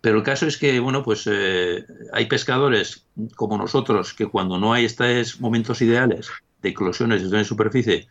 Pero 0.00 0.18
el 0.18 0.24
caso 0.24 0.46
es 0.46 0.56
que, 0.56 0.80
bueno, 0.80 1.04
pues 1.04 1.28
eh, 1.30 1.84
hay 2.12 2.26
pescadores 2.26 3.06
como 3.36 3.56
nosotros 3.56 4.12
que 4.12 4.26
cuando 4.26 4.58
no 4.58 4.72
hay 4.72 4.86
estos 4.86 5.40
momentos 5.40 5.80
ideales 5.82 6.30
de 6.62 6.68
eclosiones 6.68 7.22
en 7.22 7.44
superficie, 7.44 8.08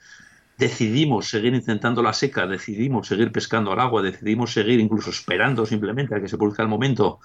decidimos 0.57 1.29
seguir 1.29 1.55
intentando 1.55 2.03
la 2.03 2.13
seca, 2.13 2.45
decidimos 2.45 3.07
seguir 3.07 3.31
pescando 3.31 3.71
al 3.71 3.79
agua, 3.79 4.01
decidimos 4.01 4.53
seguir 4.53 4.79
incluso 4.79 5.09
esperando 5.09 5.65
simplemente 5.65 6.13
a 6.13 6.21
que 6.21 6.27
se 6.27 6.37
produzca 6.37 6.61
el 6.61 6.69
momento, 6.69 7.19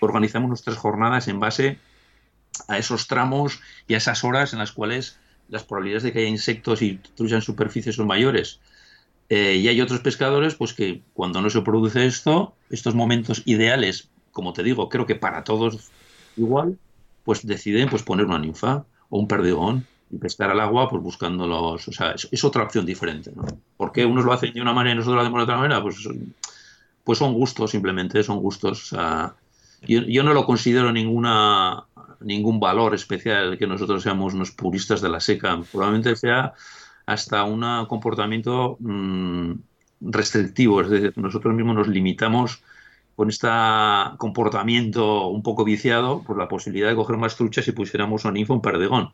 organizamos 0.00 0.48
nuestras 0.48 0.76
jornadas 0.76 1.28
en 1.28 1.40
base 1.40 1.78
a 2.68 2.78
esos 2.78 3.06
tramos 3.06 3.60
y 3.88 3.94
a 3.94 3.96
esas 3.96 4.22
horas 4.22 4.52
en 4.52 4.58
las 4.58 4.72
cuales 4.72 5.18
las 5.48 5.64
probabilidades 5.64 6.02
de 6.02 6.12
que 6.12 6.20
haya 6.20 6.28
insectos 6.28 6.82
y 6.82 7.00
trucha 7.16 7.36
en 7.36 7.42
superficie 7.42 7.92
son 7.92 8.06
mayores. 8.06 8.60
Eh, 9.30 9.56
y 9.56 9.68
hay 9.68 9.80
otros 9.80 10.00
pescadores 10.00 10.54
pues 10.54 10.74
que 10.74 11.00
cuando 11.14 11.40
no 11.40 11.48
se 11.48 11.62
produce 11.62 12.06
esto, 12.06 12.54
estos 12.68 12.94
momentos 12.94 13.42
ideales, 13.46 14.10
como 14.32 14.52
te 14.52 14.62
digo, 14.62 14.88
creo 14.88 15.06
que 15.06 15.14
para 15.14 15.44
todos 15.44 15.90
igual, 16.36 16.78
pues 17.24 17.46
deciden 17.46 17.88
pues 17.88 18.02
poner 18.02 18.26
una 18.26 18.38
ninfa 18.38 18.84
o 19.08 19.18
un 19.18 19.28
perdigón 19.28 19.86
pescar 20.18 20.50
al 20.50 20.60
agua, 20.60 20.88
pues 20.88 21.02
buscando 21.02 21.46
los. 21.46 21.88
Es, 22.30 22.44
otra 22.44 22.64
opción 22.64 22.86
diferente, 22.86 23.32
¿no? 23.34 23.44
¿Por 23.76 23.92
qué 23.92 24.04
unos 24.04 24.24
lo 24.24 24.32
hacen 24.32 24.52
de 24.52 24.60
una 24.60 24.72
manera 24.72 24.94
y 24.94 24.96
nosotros 24.98 25.16
lo 25.16 25.22
hacemos 25.22 25.40
de 25.40 25.44
otra 25.44 25.56
manera? 25.56 25.82
Pues, 25.82 26.08
pues 27.02 27.18
son 27.18 27.34
gustos, 27.34 27.70
simplemente, 27.70 28.22
son 28.22 28.38
gustos. 28.38 28.92
O 28.92 28.96
sea, 28.96 29.34
yo, 29.86 30.22
no 30.22 30.32
lo 30.32 30.46
considero 30.46 30.92
ninguna 30.92 31.84
ningún 32.20 32.58
valor 32.58 32.94
especial 32.94 33.58
que 33.58 33.66
nosotros 33.66 34.02
seamos 34.02 34.32
unos 34.32 34.50
puristas 34.50 35.02
de 35.02 35.10
la 35.10 35.20
seca. 35.20 35.60
Probablemente 35.70 36.16
sea 36.16 36.54
hasta 37.06 37.44
un 37.44 37.86
comportamiento 37.86 38.78
mm, 38.80 39.52
restrictivo, 40.00 40.80
es 40.80 40.88
decir, 40.88 41.12
nosotros 41.16 41.54
mismos 41.54 41.76
nos 41.76 41.88
limitamos 41.88 42.62
con 43.16 43.28
este 43.28 43.48
comportamiento 44.18 45.28
un 45.28 45.42
poco 45.42 45.64
viciado 45.64 46.22
por 46.22 46.38
la 46.38 46.48
posibilidad 46.48 46.88
de 46.88 46.96
coger 46.96 47.16
más 47.16 47.36
truchas 47.36 47.64
si 47.64 47.72
pusiéramos 47.72 48.24
un 48.24 48.36
info 48.36 48.54
un 48.54 48.62
perdigón 48.62 49.12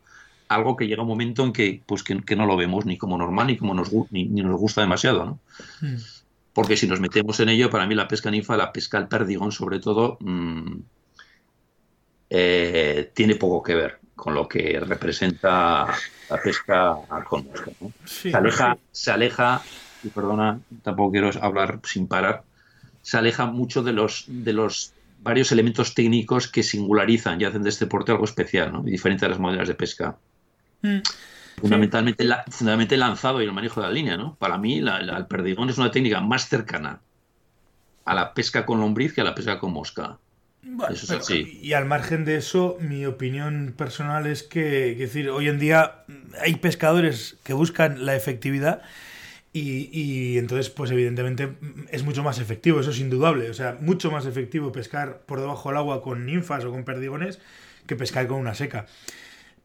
algo 0.53 0.75
que 0.75 0.87
llega 0.87 1.01
un 1.01 1.07
momento 1.07 1.43
en 1.43 1.53
que, 1.53 1.81
pues, 1.85 2.03
que, 2.03 2.35
no 2.35 2.45
lo 2.45 2.57
vemos 2.57 2.85
ni 2.85 2.97
como 2.97 3.17
normal 3.17 3.47
ni 3.47 3.57
como 3.57 3.73
nos, 3.73 3.91
ni, 4.11 4.25
nos 4.25 4.59
gusta 4.59 4.81
demasiado. 4.81 5.25
¿no? 5.25 5.39
Hmm. 5.79 5.97
Porque 6.53 6.75
si 6.75 6.87
nos 6.87 6.99
metemos 6.99 7.39
en 7.39 7.49
ello, 7.49 7.69
para 7.69 7.87
mí 7.87 7.95
la 7.95 8.07
pesca 8.07 8.29
ninfa, 8.29 8.57
la 8.57 8.73
pesca 8.73 8.97
al 8.97 9.07
perdigón 9.07 9.51
sobre 9.51 9.79
todo, 9.79 10.17
mm, 10.19 10.75
eh, 12.29 13.11
tiene 13.13 13.35
poco 13.35 13.63
que 13.63 13.75
ver 13.75 13.99
con 14.15 14.33
lo 14.33 14.47
que 14.47 14.79
representa 14.79 15.87
la 16.29 16.41
pesca 16.43 16.95
con 17.27 17.47
mosca. 17.47 17.71
se, 18.05 18.33
aleja, 18.33 18.77
se 18.91 19.11
aleja, 19.11 19.61
y 20.03 20.09
perdona, 20.09 20.59
tampoco 20.83 21.11
quiero 21.11 21.31
hablar 21.41 21.79
sin 21.83 22.07
parar, 22.07 22.43
se 23.01 23.17
aleja 23.17 23.45
mucho 23.45 23.81
de 23.81 23.93
los, 23.93 24.25
de 24.27 24.53
los 24.53 24.93
varios 25.21 25.51
elementos 25.51 25.93
técnicos 25.93 26.47
que 26.47 26.63
singularizan 26.63 27.39
y 27.39 27.45
hacen 27.45 27.63
de 27.63 27.69
este 27.69 27.85
deporte 27.85 28.11
algo 28.11 28.25
especial, 28.25 28.71
¿no? 28.71 28.83
y 28.85 28.91
diferente 28.91 29.25
a 29.25 29.29
las 29.29 29.39
modelos 29.39 29.67
de 29.67 29.75
pesca. 29.75 30.17
Mm. 30.81 30.99
Fundamentalmente, 31.59 32.23
fundamentalmente 32.23 32.97
lanzado 32.97 33.41
y 33.41 33.45
el 33.45 33.51
manejo 33.51 33.81
de 33.81 33.87
la 33.87 33.93
línea, 33.93 34.17
¿no? 34.17 34.35
Para 34.35 34.57
mí, 34.57 34.79
el 34.79 35.25
perdigón 35.27 35.69
es 35.69 35.77
una 35.77 35.91
técnica 35.91 36.19
más 36.21 36.49
cercana 36.49 37.01
a 38.05 38.15
la 38.15 38.33
pesca 38.33 38.65
con 38.65 38.79
lombriz 38.79 39.13
que 39.13 39.21
a 39.21 39.23
la 39.23 39.35
pesca 39.35 39.59
con 39.59 39.71
mosca. 39.71 40.17
Y 41.61 41.73
al 41.73 41.85
margen 41.85 42.25
de 42.25 42.37
eso, 42.37 42.77
mi 42.79 43.05
opinión 43.05 43.73
personal 43.77 44.27
es 44.27 44.43
que, 44.43 44.95
decir, 44.95 45.29
hoy 45.29 45.47
en 45.49 45.59
día 45.59 46.03
hay 46.39 46.55
pescadores 46.55 47.37
que 47.43 47.53
buscan 47.53 48.05
la 48.05 48.15
efectividad 48.15 48.81
Y, 49.53 49.89
y, 49.91 50.37
entonces, 50.37 50.69
pues 50.69 50.91
evidentemente 50.91 51.57
es 51.89 52.03
mucho 52.03 52.23
más 52.23 52.39
efectivo, 52.39 52.79
eso 52.79 52.91
es 52.91 52.99
indudable. 52.99 53.49
O 53.49 53.53
sea, 53.53 53.77
mucho 53.81 54.09
más 54.09 54.25
efectivo 54.25 54.71
pescar 54.71 55.23
por 55.25 55.41
debajo 55.41 55.69
del 55.69 55.77
agua 55.77 56.01
con 56.01 56.25
ninfas 56.25 56.63
o 56.63 56.71
con 56.71 56.85
perdigones 56.85 57.39
que 57.85 57.97
pescar 57.97 58.27
con 58.27 58.39
una 58.39 58.55
seca. 58.55 58.85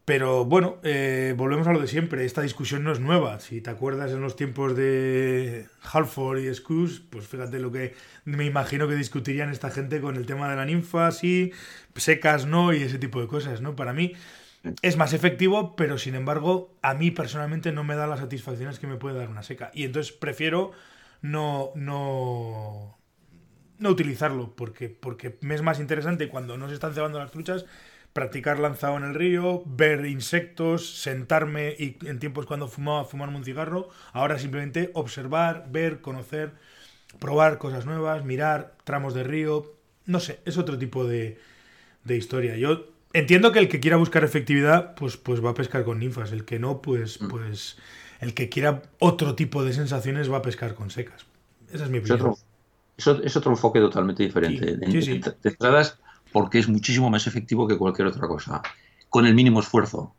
Pero 0.07 0.45
bueno, 0.45 0.77
eh, 0.83 1.33
volvemos 1.35 1.67
a 1.67 1.73
lo 1.73 1.81
de 1.81 1.87
siempre. 1.87 2.23
Esta 2.23 2.41
discusión 2.41 2.81
no 2.81 2.93
es 2.93 3.01
nueva. 3.01 3.41
Si 3.41 3.59
te 3.59 3.71
acuerdas 3.71 4.09
en 4.11 4.21
los 4.21 4.37
tiempos 4.37 4.73
de 4.73 5.67
Halford 5.83 6.39
y 6.39 6.55
Scus, 6.55 7.01
pues 7.09 7.27
fíjate 7.27 7.59
lo 7.59 7.73
que 7.73 7.93
me 8.23 8.45
imagino 8.45 8.87
que 8.87 8.95
discutirían 8.95 9.49
esta 9.49 9.69
gente 9.69 9.99
con 9.99 10.15
el 10.15 10.25
tema 10.25 10.49
de 10.49 10.55
la 10.55 10.63
ninfa, 10.63 11.11
sí, 11.11 11.51
secas 11.93 12.45
no 12.45 12.71
y 12.71 12.83
ese 12.83 12.99
tipo 12.99 13.19
de 13.19 13.27
cosas, 13.27 13.59
¿no? 13.59 13.75
Para 13.75 13.91
mí 13.91 14.13
es 14.81 14.95
más 14.95 15.11
efectivo, 15.11 15.75
pero 15.75 15.97
sin 15.97 16.15
embargo, 16.15 16.73
a 16.81 16.93
mí 16.93 17.11
personalmente 17.11 17.73
no 17.73 17.83
me 17.83 17.97
da 17.97 18.07
las 18.07 18.21
satisfacciones 18.21 18.79
que 18.79 18.87
me 18.87 18.95
puede 18.95 19.17
dar 19.17 19.27
una 19.27 19.43
seca. 19.43 19.71
Y 19.73 19.83
entonces 19.83 20.13
prefiero 20.13 20.71
no, 21.21 21.71
no, 21.75 22.97
no 23.77 23.89
utilizarlo, 23.89 24.55
porque, 24.55 24.87
porque 24.87 25.37
me 25.41 25.53
es 25.53 25.61
más 25.63 25.81
interesante 25.81 26.29
cuando 26.29 26.57
no 26.57 26.69
se 26.69 26.75
están 26.75 26.93
cebando 26.93 27.19
las 27.19 27.31
truchas 27.31 27.65
practicar 28.17 28.57
lanzado 28.57 28.97
en 28.97 29.03
el 29.03 29.13
río, 29.13 29.61
ver 29.67 30.07
insectos, 30.07 31.01
sentarme 31.01 31.75
y 31.77 31.97
en 32.03 32.17
tiempos 32.17 32.47
cuando 32.47 32.67
fumaba, 32.67 33.05
fumarme 33.05 33.37
un 33.37 33.43
cigarro. 33.43 33.89
Ahora 34.11 34.39
simplemente 34.39 34.89
observar, 34.95 35.67
ver, 35.69 36.01
conocer, 36.01 36.53
probar 37.19 37.59
cosas 37.59 37.85
nuevas, 37.85 38.25
mirar 38.25 38.73
tramos 38.85 39.13
de 39.13 39.23
río. 39.23 39.71
No 40.07 40.19
sé, 40.19 40.39
es 40.45 40.57
otro 40.57 40.79
tipo 40.79 41.05
de, 41.05 41.37
de 42.05 42.17
historia. 42.17 42.57
Yo 42.57 42.87
Entiendo 43.13 43.51
que 43.51 43.59
el 43.59 43.69
que 43.69 43.79
quiera 43.79 43.97
buscar 43.97 44.23
efectividad, 44.23 44.95
pues, 44.95 45.15
pues 45.17 45.45
va 45.45 45.51
a 45.51 45.53
pescar 45.53 45.83
con 45.83 45.99
ninfas. 45.99 46.31
El 46.31 46.43
que 46.43 46.57
no, 46.57 46.81
pues, 46.81 47.21
mm. 47.21 47.27
pues 47.27 47.77
el 48.19 48.33
que 48.33 48.49
quiera 48.49 48.81
otro 48.97 49.35
tipo 49.35 49.63
de 49.63 49.73
sensaciones 49.73 50.31
va 50.31 50.37
a 50.37 50.41
pescar 50.41 50.73
con 50.73 50.89
secas. 50.89 51.27
Esa 51.71 51.83
es 51.83 51.91
mi 51.91 51.99
opinión. 51.99 52.35
Es 52.97 53.07
otro, 53.07 53.23
es 53.23 53.37
otro 53.37 53.51
enfoque 53.51 53.79
totalmente 53.79 54.23
diferente. 54.23 54.79
Sí, 54.91 55.01
sí, 55.03 55.21
entradas 55.43 55.99
porque 56.37 56.59
es 56.59 56.69
muchísimo 56.69 57.09
más 57.09 57.25
efectivo 57.25 57.67
que 57.67 57.79
cualquier 57.79 58.09
otra 58.09 58.27
cosa. 58.27 58.61
Con 59.09 59.25
el 59.25 59.33
mínimo 59.33 59.59
esfuerzo. 59.59 60.13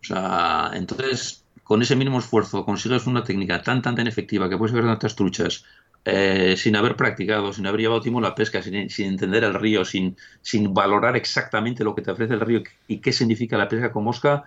O 0.00 0.04
sea, 0.04 0.72
entonces, 0.74 1.44
con 1.62 1.80
ese 1.80 1.94
mínimo 1.94 2.18
esfuerzo 2.18 2.64
consigues 2.64 3.06
una 3.06 3.22
técnica 3.22 3.62
tan, 3.62 3.80
tan, 3.80 3.94
tan 3.94 4.08
efectiva 4.08 4.48
que 4.48 4.58
puedes 4.58 4.74
ver 4.74 4.84
tantas 4.84 5.14
truchas 5.14 5.64
eh, 6.04 6.56
sin 6.58 6.74
haber 6.74 6.96
practicado, 6.96 7.52
sin 7.52 7.68
haber 7.68 7.82
llevado 7.82 8.00
timo 8.00 8.20
la 8.20 8.34
pesca, 8.34 8.64
sin, 8.64 8.74
entender 8.74 9.44
el 9.44 9.54
río, 9.54 9.84
sin, 9.84 10.16
sin 10.42 10.74
valorar 10.74 11.14
exactamente 11.14 11.84
lo 11.84 11.94
que 11.94 12.02
te 12.02 12.10
ofrece 12.10 12.34
el 12.34 12.40
río 12.40 12.64
y 12.88 12.98
qué 12.98 13.12
significa 13.12 13.56
la 13.56 13.68
pesca 13.68 13.92
con 13.92 14.02
mosca, 14.02 14.42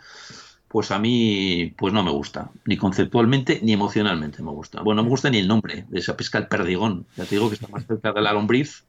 pues 0.68 0.92
a 0.92 1.00
mí 1.00 1.74
pues 1.78 1.94
no 1.94 2.04
me 2.04 2.12
gusta, 2.12 2.52
ni 2.66 2.76
conceptualmente 2.76 3.62
ni 3.64 3.72
emocionalmente 3.72 4.44
me 4.44 4.52
gusta. 4.52 4.82
Bueno, 4.82 4.98
no 4.98 5.04
me 5.04 5.10
gusta 5.12 5.30
ni 5.30 5.38
el 5.38 5.48
nombre 5.48 5.86
de 5.88 6.00
esa 6.00 6.18
pesca, 6.18 6.38
el 6.38 6.48
perdigón. 6.48 7.06
Ya 7.16 7.24
te 7.24 7.36
digo 7.36 7.48
que 7.48 7.56
está 7.56 7.70
más 7.70 7.88
cerca 7.88 8.12
de 8.12 8.22
la 8.22 8.34
lombriz 8.34 8.84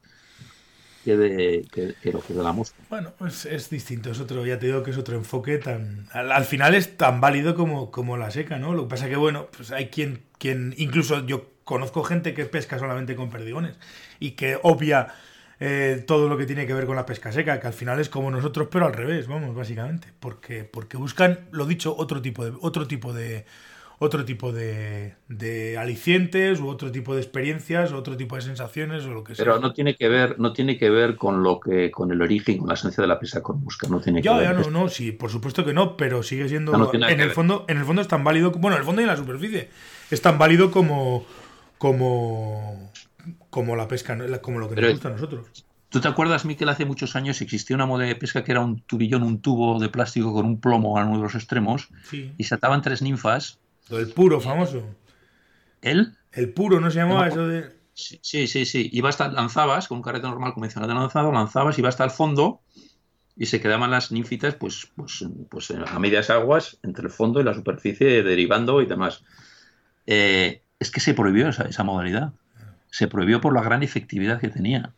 que 1.09 1.95
de, 2.03 2.11
lo 2.11 2.21
que 2.21 2.33
de 2.33 2.43
la 2.43 2.51
mosca. 2.51 2.77
Bueno, 2.89 3.13
es, 3.25 3.45
es, 3.45 3.69
distinto, 3.69 4.11
es 4.11 4.19
otro, 4.19 4.45
ya 4.45 4.59
te 4.59 4.67
digo 4.67 4.83
que 4.83 4.91
es 4.91 4.97
otro 4.97 5.15
enfoque 5.15 5.57
tan. 5.57 6.07
Al, 6.11 6.45
final 6.45 6.75
es 6.75 6.97
tan 6.97 7.21
válido 7.21 7.55
como, 7.55 7.91
como 7.91 8.17
la 8.17 8.31
seca, 8.31 8.59
¿no? 8.59 8.73
Lo 8.73 8.83
que 8.83 8.89
pasa 8.89 9.09
que, 9.09 9.15
bueno, 9.15 9.47
pues 9.55 9.71
hay 9.71 9.87
quien, 9.87 10.21
quien 10.37 10.73
incluso 10.77 11.25
yo 11.25 11.47
conozco 11.63 12.03
gente 12.03 12.33
que 12.33 12.45
pesca 12.45 12.79
solamente 12.79 13.15
con 13.15 13.29
perdigones 13.29 13.77
y 14.19 14.31
que 14.31 14.59
obvia 14.61 15.13
eh, 15.59 16.03
todo 16.07 16.29
lo 16.29 16.37
que 16.37 16.45
tiene 16.45 16.65
que 16.65 16.73
ver 16.73 16.85
con 16.85 16.95
la 16.95 17.05
pesca 17.05 17.31
seca, 17.31 17.59
que 17.59 17.67
al 17.67 17.73
final 17.73 17.99
es 17.99 18.09
como 18.09 18.31
nosotros, 18.31 18.69
pero 18.71 18.85
al 18.85 18.93
revés, 18.93 19.27
vamos, 19.27 19.55
básicamente, 19.55 20.07
porque, 20.19 20.63
porque 20.63 20.97
buscan, 20.97 21.41
lo 21.51 21.65
dicho, 21.65 21.95
otro 21.97 22.21
tipo 22.21 22.45
de, 22.45 22.53
otro 22.61 22.87
tipo 22.87 23.13
de, 23.13 23.45
otro 23.99 24.25
tipo 24.25 24.51
de, 24.51 25.15
de, 25.27 25.77
alicientes 25.77 26.59
u 26.59 26.67
otro 26.67 26.91
tipo 26.91 27.13
de 27.13 27.21
experiencias, 27.21 27.91
otro 27.91 28.17
tipo 28.17 28.35
de 28.35 28.41
sensaciones 28.41 29.05
o 29.05 29.13
lo 29.13 29.23
que 29.23 29.35
sea. 29.35 29.45
Pero 29.45 29.59
no 29.59 29.73
tiene 29.73 29.95
que 29.95 30.07
ver, 30.07 30.39
no 30.39 30.53
tiene 30.53 30.77
que 30.77 30.89
ver 30.89 31.17
con 31.17 31.43
lo 31.43 31.59
que, 31.59 31.91
con 31.91 32.11
el 32.11 32.21
origen, 32.21 32.59
con 32.59 32.69
la 32.69 32.75
esencia 32.75 33.01
de 33.01 33.07
la 33.07 33.19
pesca 33.19 33.43
con 33.43 33.61
busca, 33.63 33.87
no 33.87 33.99
tiene 33.99 34.21
ya, 34.21 34.37
que 34.37 34.43
ya, 34.43 34.53
no, 34.53 34.69
no, 34.71 34.89
sí, 34.89 35.11
por 35.11 35.29
supuesto 35.29 35.65
que 35.65 35.73
no, 35.73 35.97
pero 35.97 36.23
sigue 36.23 36.47
siendo 36.47 36.73
en 36.93 37.19
el 37.19 37.31
fondo, 37.31 37.65
en 37.67 37.77
el 37.77 37.85
fondo 37.85 38.01
es 38.01 38.07
tan 38.07 38.23
válido, 38.23 38.51
bueno, 38.51 38.77
en 38.77 38.81
el 38.81 38.85
fondo 38.85 39.01
y 39.01 39.03
en 39.03 39.09
la 39.09 39.17
superficie, 39.17 39.69
es 40.09 40.21
tan 40.21 40.37
válido 40.37 40.71
como 40.71 41.25
como, 41.79 42.91
como 43.49 43.75
la 43.75 43.87
pesca, 43.87 44.15
como 44.41 44.59
lo 44.59 44.69
que 44.69 44.79
nos 44.79 44.91
gusta 44.91 45.07
a 45.07 45.11
nosotros. 45.11 45.65
¿Tú 45.87 45.99
te 45.99 46.07
acuerdas, 46.07 46.45
Miquel, 46.45 46.69
hace 46.69 46.85
muchos 46.85 47.15
años 47.15 47.41
existía 47.41 47.75
una 47.75 47.87
moda 47.87 48.05
de 48.05 48.15
pesca 48.15 48.43
que 48.43 48.51
era 48.51 48.61
un 48.61 48.81
tubillón, 48.81 49.23
un 49.23 49.41
tubo 49.41 49.79
de 49.79 49.89
plástico 49.89 50.31
con 50.31 50.45
un 50.45 50.59
plomo 50.59 50.99
a 50.99 51.05
uno 51.05 51.17
de 51.17 51.23
los 51.23 51.33
extremos 51.33 51.89
y 52.37 52.43
se 52.43 52.53
ataban 52.53 52.83
tres 52.83 53.01
ninfas? 53.01 53.57
El 53.89 54.07
puro, 54.13 54.39
famoso. 54.39 54.83
¿El? 55.81 56.15
El 56.31 56.53
puro, 56.53 56.79
¿no 56.79 56.91
se 56.91 56.99
llamaba 56.99 57.27
eso 57.27 57.47
de...? 57.47 57.79
Sí, 57.93 58.47
sí, 58.47 58.65
sí. 58.65 58.89
Iba 58.93 59.09
hasta, 59.09 59.27
lanzabas 59.27 59.89
con 59.89 59.97
un 59.97 60.03
carrete 60.03 60.27
normal 60.27 60.53
convencional 60.53 60.87
de 60.87 60.95
lanzado, 60.95 61.33
lanzabas, 61.33 61.77
iba 61.77 61.89
hasta 61.89 62.05
el 62.05 62.11
fondo 62.11 62.61
y 63.35 63.47
se 63.47 63.59
quedaban 63.59 63.91
las 63.91 64.11
ninfitas 64.11 64.55
pues, 64.55 64.89
pues, 64.95 65.25
pues 65.49 65.71
a 65.71 65.99
medias 65.99 66.29
aguas 66.29 66.77
entre 66.83 67.05
el 67.05 67.11
fondo 67.11 67.41
y 67.41 67.43
la 67.43 67.53
superficie 67.53 68.23
derivando 68.23 68.81
y 68.81 68.85
demás. 68.85 69.23
Eh, 70.07 70.61
es 70.79 70.91
que 70.91 71.01
se 71.01 71.13
prohibió 71.13 71.49
esa, 71.49 71.83
modalidad. 71.83 72.31
Se 72.89 73.07
prohibió 73.07 73.41
por 73.41 73.53
la 73.53 73.63
gran 73.63 73.83
efectividad 73.83 74.39
que 74.39 74.47
tenía. 74.47 74.93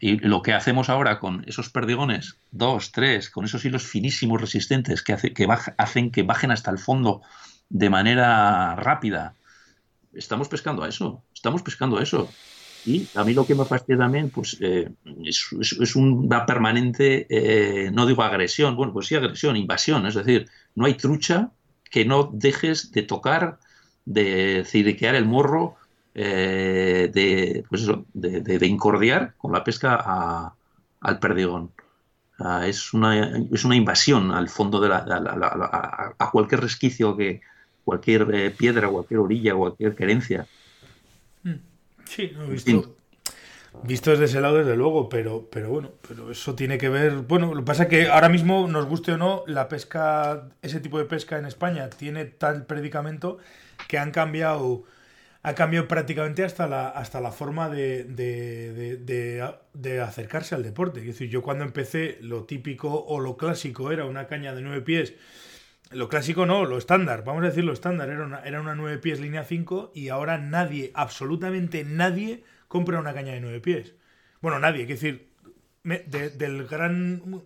y 0.00 0.18
lo 0.18 0.42
que 0.42 0.52
hacemos 0.52 0.88
ahora 0.88 1.20
con 1.20 1.44
esos 1.46 1.70
perdigones, 1.70 2.38
dos, 2.50 2.92
tres, 2.92 3.30
con 3.30 3.44
esos 3.44 3.64
hilos 3.64 3.84
finísimos 3.84 4.40
resistentes 4.40 5.02
que, 5.02 5.12
hace, 5.12 5.32
que 5.32 5.46
hacen 5.78 6.10
que 6.10 6.22
bajen 6.24 6.50
hasta 6.50 6.70
el 6.70 6.78
fondo 6.78 7.22
de 7.68 7.90
manera 7.90 8.76
rápida, 8.76 9.34
estamos 10.12 10.48
pescando 10.48 10.82
a 10.82 10.88
eso, 10.88 11.22
estamos 11.34 11.62
pescando 11.62 11.98
a 11.98 12.02
eso. 12.02 12.28
Y 12.86 13.08
a 13.14 13.24
mí 13.24 13.32
lo 13.32 13.46
que 13.46 13.54
me 13.54 13.64
fastidia 13.64 13.98
también 13.98 14.28
pues, 14.28 14.58
eh, 14.60 14.90
es, 15.24 15.96
una 15.96 16.44
permanente, 16.44 17.26
eh, 17.30 17.90
no 17.90 18.06
digo 18.06 18.22
agresión, 18.22 18.76
bueno, 18.76 18.92
pues 18.92 19.06
sí 19.06 19.14
agresión, 19.14 19.56
invasión, 19.56 20.06
es 20.06 20.14
decir, 20.14 20.48
no 20.74 20.84
hay 20.84 20.94
trucha 20.94 21.50
que 21.90 22.04
no 22.04 22.30
dejes 22.32 22.92
de 22.92 23.02
tocar 23.02 23.58
de 24.04 24.64
cidiquear 24.66 25.14
el 25.14 25.24
morro, 25.24 25.76
eh, 26.14 27.10
de, 27.12 27.64
pues 27.70 27.86
de, 28.12 28.66
incordiar 28.66 29.34
con 29.38 29.52
la 29.52 29.64
pesca 29.64 30.54
al 31.00 31.18
perdigón. 31.18 31.72
es, 32.66 32.92
una, 32.92 33.38
es 33.50 33.64
una 33.64 33.76
invasión 33.76 34.30
al 34.30 34.48
fondo 34.50 34.80
de 34.80 34.94
a, 34.94 36.30
cualquier 36.30 36.60
resquicio 36.60 37.16
que 37.16 37.40
cualquier 37.84 38.26
eh, 38.34 38.50
piedra, 38.50 38.88
cualquier 38.88 39.20
orilla, 39.20 39.54
cualquier 39.54 39.94
querencia. 39.94 40.46
Hmm. 41.42 41.56
Sí, 42.04 42.32
no 42.34 42.44
he 42.44 42.50
visto. 42.50 42.96
Visto 43.82 44.12
desde 44.12 44.26
ese 44.26 44.40
lado, 44.40 44.58
desde 44.58 44.76
luego, 44.76 45.08
pero, 45.08 45.48
pero 45.50 45.68
bueno, 45.68 45.90
pero 46.06 46.30
eso 46.30 46.54
tiene 46.54 46.78
que 46.78 46.88
ver. 46.88 47.12
Bueno, 47.16 47.54
lo 47.54 47.60
que 47.62 47.66
pasa 47.66 47.82
es 47.84 47.88
que 47.88 48.08
ahora 48.08 48.28
mismo, 48.28 48.68
nos 48.68 48.86
guste 48.86 49.12
o 49.12 49.18
no, 49.18 49.42
la 49.48 49.68
pesca, 49.68 50.48
ese 50.62 50.78
tipo 50.78 50.98
de 50.98 51.06
pesca 51.06 51.38
en 51.38 51.44
España 51.44 51.90
tiene 51.90 52.24
tal 52.24 52.66
predicamento 52.66 53.38
que 53.88 53.98
han 53.98 54.12
cambiado 54.12 54.84
ha 55.44 55.54
cambiado 55.54 55.86
prácticamente 55.86 56.42
hasta 56.42 56.66
la, 56.66 56.88
hasta 56.88 57.20
la 57.20 57.30
forma 57.30 57.68
de, 57.68 58.04
de, 58.04 60.00
acercarse 60.00 60.54
al 60.54 60.62
deporte. 60.62 61.00
Es 61.00 61.06
decir, 61.06 61.28
yo 61.28 61.42
cuando 61.42 61.64
empecé, 61.64 62.16
lo 62.22 62.44
típico 62.44 63.04
o 63.04 63.20
lo 63.20 63.36
clásico 63.36 63.92
era 63.92 64.06
una 64.06 64.26
caña 64.26 64.54
de 64.54 64.62
nueve 64.62 64.80
pies. 64.80 65.12
Lo 65.94 66.08
clásico 66.08 66.44
no, 66.46 66.64
lo 66.64 66.76
estándar, 66.76 67.24
vamos 67.24 67.44
a 67.44 67.48
decir 67.48 67.64
lo 67.64 67.72
estándar, 67.72 68.10
era 68.10 68.24
una, 68.24 68.40
era 68.40 68.60
una 68.60 68.74
9 68.74 68.98
pies 68.98 69.20
línea 69.20 69.44
5 69.44 69.92
y 69.94 70.08
ahora 70.08 70.38
nadie, 70.38 70.90
absolutamente 70.94 71.84
nadie, 71.84 72.44
compra 72.68 72.98
una 72.98 73.14
caña 73.14 73.32
de 73.32 73.40
nueve 73.40 73.60
pies. 73.60 73.94
Bueno, 74.40 74.58
nadie, 74.58 74.82
es 74.82 74.88
decir, 74.88 75.28
del 75.84 76.66
gran 76.66 77.42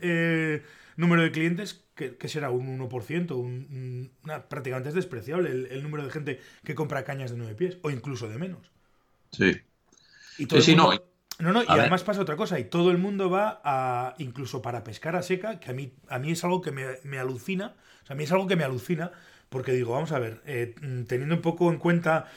eh, 0.00 0.62
número 0.96 1.22
de 1.22 1.32
clientes 1.32 1.84
que, 1.94 2.28
será 2.28 2.50
un 2.50 2.78
1%, 2.78 3.30
un, 3.32 4.10
prácticamente 4.48 4.88
es 4.88 4.94
despreciable 4.94 5.50
el, 5.50 5.82
número 5.82 6.04
de 6.04 6.10
gente 6.10 6.40
que 6.64 6.74
compra 6.74 7.04
cañas 7.04 7.30
de 7.30 7.38
nueve 7.38 7.54
pies, 7.54 7.78
o 7.82 7.90
incluso 7.90 8.28
de 8.28 8.38
menos. 8.38 8.70
Sí. 9.30 9.56
Y 10.38 10.46
todo 10.46 10.60
sí, 10.60 10.74
no. 10.74 10.90
No, 11.42 11.52
no, 11.52 11.64
y 11.64 11.66
además 11.68 12.04
pasa 12.04 12.20
otra 12.20 12.36
cosa, 12.36 12.60
y 12.60 12.64
todo 12.64 12.92
el 12.92 12.98
mundo 12.98 13.28
va 13.28 13.60
a, 13.64 14.14
incluso 14.18 14.62
para 14.62 14.84
pescar 14.84 15.16
a 15.16 15.22
seca, 15.22 15.58
que 15.58 15.72
a 15.72 15.74
mí, 15.74 15.92
a 16.08 16.20
mí 16.20 16.30
es 16.30 16.44
algo 16.44 16.62
que 16.62 16.70
me, 16.70 17.18
alucina, 17.18 17.74
o 18.04 18.06
sea, 18.06 18.14
a 18.14 18.16
mí 18.16 18.22
es 18.22 18.30
algo 18.30 18.46
que 18.46 18.54
me 18.54 18.62
alucina, 18.62 19.10
porque 19.48 19.72
digo, 19.72 19.92
vamos 19.92 20.12
a 20.12 20.20
ver, 20.20 20.40
eh, 20.46 20.76
teniendo 21.08 21.34
un 21.34 21.42
poco 21.42 21.68
en 21.72 21.78
cuenta 21.78 22.28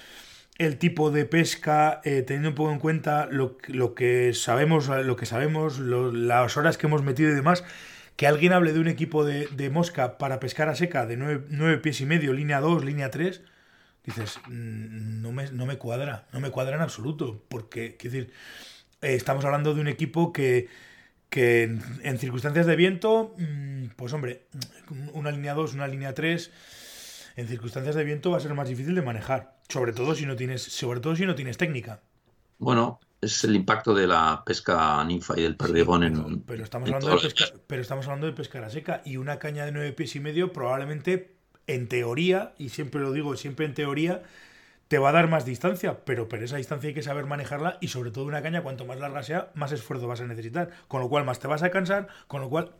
el 0.57 0.79
tipo 0.79 1.11
de 1.11 1.25
pesca, 1.25 2.01
eh, 2.03 2.23
teniendo 2.23 2.49
un 2.49 2.55
poco 2.55 2.71
en 2.71 2.79
cuenta 2.79 3.27
lo, 3.29 3.59
lo, 3.67 3.93
que 3.93 4.33
sabemos, 4.33 4.87
lo 4.87 5.15
que 5.15 5.27
sabemos, 5.27 5.77
las 5.77 6.57
horas 6.57 6.79
que 6.79 6.87
hemos 6.87 7.03
metido 7.03 7.29
y 7.29 7.35
demás, 7.35 7.63
que 8.15 8.25
alguien 8.25 8.53
hable 8.53 8.73
de 8.73 8.79
un 8.79 8.87
equipo 8.87 9.23
de, 9.23 9.69
mosca 9.69 10.17
para 10.17 10.39
pescar 10.39 10.67
a 10.67 10.73
seca 10.73 11.05
de 11.05 11.15
nueve 11.15 11.77
pies 11.77 12.01
y 12.01 12.07
medio, 12.07 12.33
línea 12.33 12.59
2, 12.59 12.83
línea 12.83 13.11
3, 13.11 13.43
dices, 14.03 14.39
mm, 14.47 15.21
no 15.21 15.31
me, 15.31 15.51
no 15.51 15.67
me 15.67 15.77
cuadra, 15.77 16.25
no 16.33 16.39
me 16.39 16.49
cuadra 16.49 16.75
en 16.75 16.81
absoluto, 16.81 17.43
porque, 17.49 17.97
quiero 17.97 18.15
decir, 18.15 18.33
estamos 19.13 19.45
hablando 19.45 19.73
de 19.73 19.81
un 19.81 19.87
equipo 19.87 20.33
que, 20.33 20.67
que 21.29 21.63
en, 22.03 22.17
circunstancias 22.17 22.65
de 22.65 22.75
viento, 22.75 23.35
mm, 23.37 23.87
pues 23.95 24.13
hombre, 24.13 24.47
una 25.13 25.31
línea 25.31 25.53
2, 25.53 25.73
una 25.73 25.87
línea 25.87 26.13
3, 26.13 26.51
en 27.35 27.47
circunstancias 27.47 27.95
de 27.95 28.03
viento 28.03 28.31
va 28.31 28.37
a 28.37 28.41
ser 28.41 28.53
más 28.53 28.69
difícil 28.69 28.95
de 28.95 29.01
manejar, 29.01 29.57
sobre 29.69 29.93
todo 29.93 30.15
si 30.15 30.25
no 30.25 30.35
tienes, 30.35 30.61
sobre 30.63 30.99
todo 30.99 31.15
si 31.15 31.25
no 31.25 31.35
tienes 31.35 31.57
técnica. 31.57 32.01
Bueno, 32.57 32.99
es 33.21 33.43
el 33.43 33.55
impacto 33.55 33.93
de 33.93 34.07
la 34.07 34.43
pesca 34.45 35.03
ninfa 35.03 35.37
y 35.37 35.43
del 35.43 35.57
perdigón 35.57 36.03
en. 36.03 36.41
Pero 36.41 36.63
estamos, 36.63 36.89
hablando 36.89 37.15
de 37.15 37.21
pesca, 37.21 37.45
pero 37.67 37.81
estamos 37.81 38.05
hablando 38.05 38.27
de 38.27 38.33
pescar 38.33 38.63
a 38.63 38.69
seca 38.69 39.01
y 39.05 39.17
una 39.17 39.39
caña 39.39 39.65
de 39.65 39.71
nueve 39.71 39.91
pies 39.91 40.15
y 40.15 40.19
medio 40.19 40.53
probablemente, 40.53 41.35
en 41.67 41.87
teoría, 41.87 42.53
y 42.57 42.69
siempre 42.69 43.01
lo 43.01 43.11
digo, 43.11 43.35
siempre 43.35 43.65
en 43.65 43.73
teoría, 43.73 44.23
te 44.87 44.99
va 44.99 45.09
a 45.09 45.13
dar 45.13 45.27
más 45.27 45.45
distancia, 45.45 46.05
pero, 46.05 46.29
pero 46.29 46.45
esa 46.45 46.57
distancia 46.57 46.89
hay 46.89 46.93
que 46.93 47.01
saber 47.01 47.25
manejarla 47.25 47.77
y 47.81 47.87
sobre 47.87 48.11
todo 48.11 48.25
una 48.25 48.41
caña, 48.41 48.61
cuanto 48.61 48.85
más 48.85 48.99
larga 48.99 49.23
sea, 49.23 49.51
más 49.55 49.71
esfuerzo 49.71 50.07
vas 50.07 50.21
a 50.21 50.27
necesitar, 50.27 50.69
con 50.87 51.01
lo 51.01 51.09
cual 51.09 51.25
más 51.25 51.39
te 51.39 51.47
vas 51.47 51.63
a 51.63 51.71
cansar, 51.71 52.07
con 52.27 52.41
lo 52.41 52.49
cual... 52.49 52.71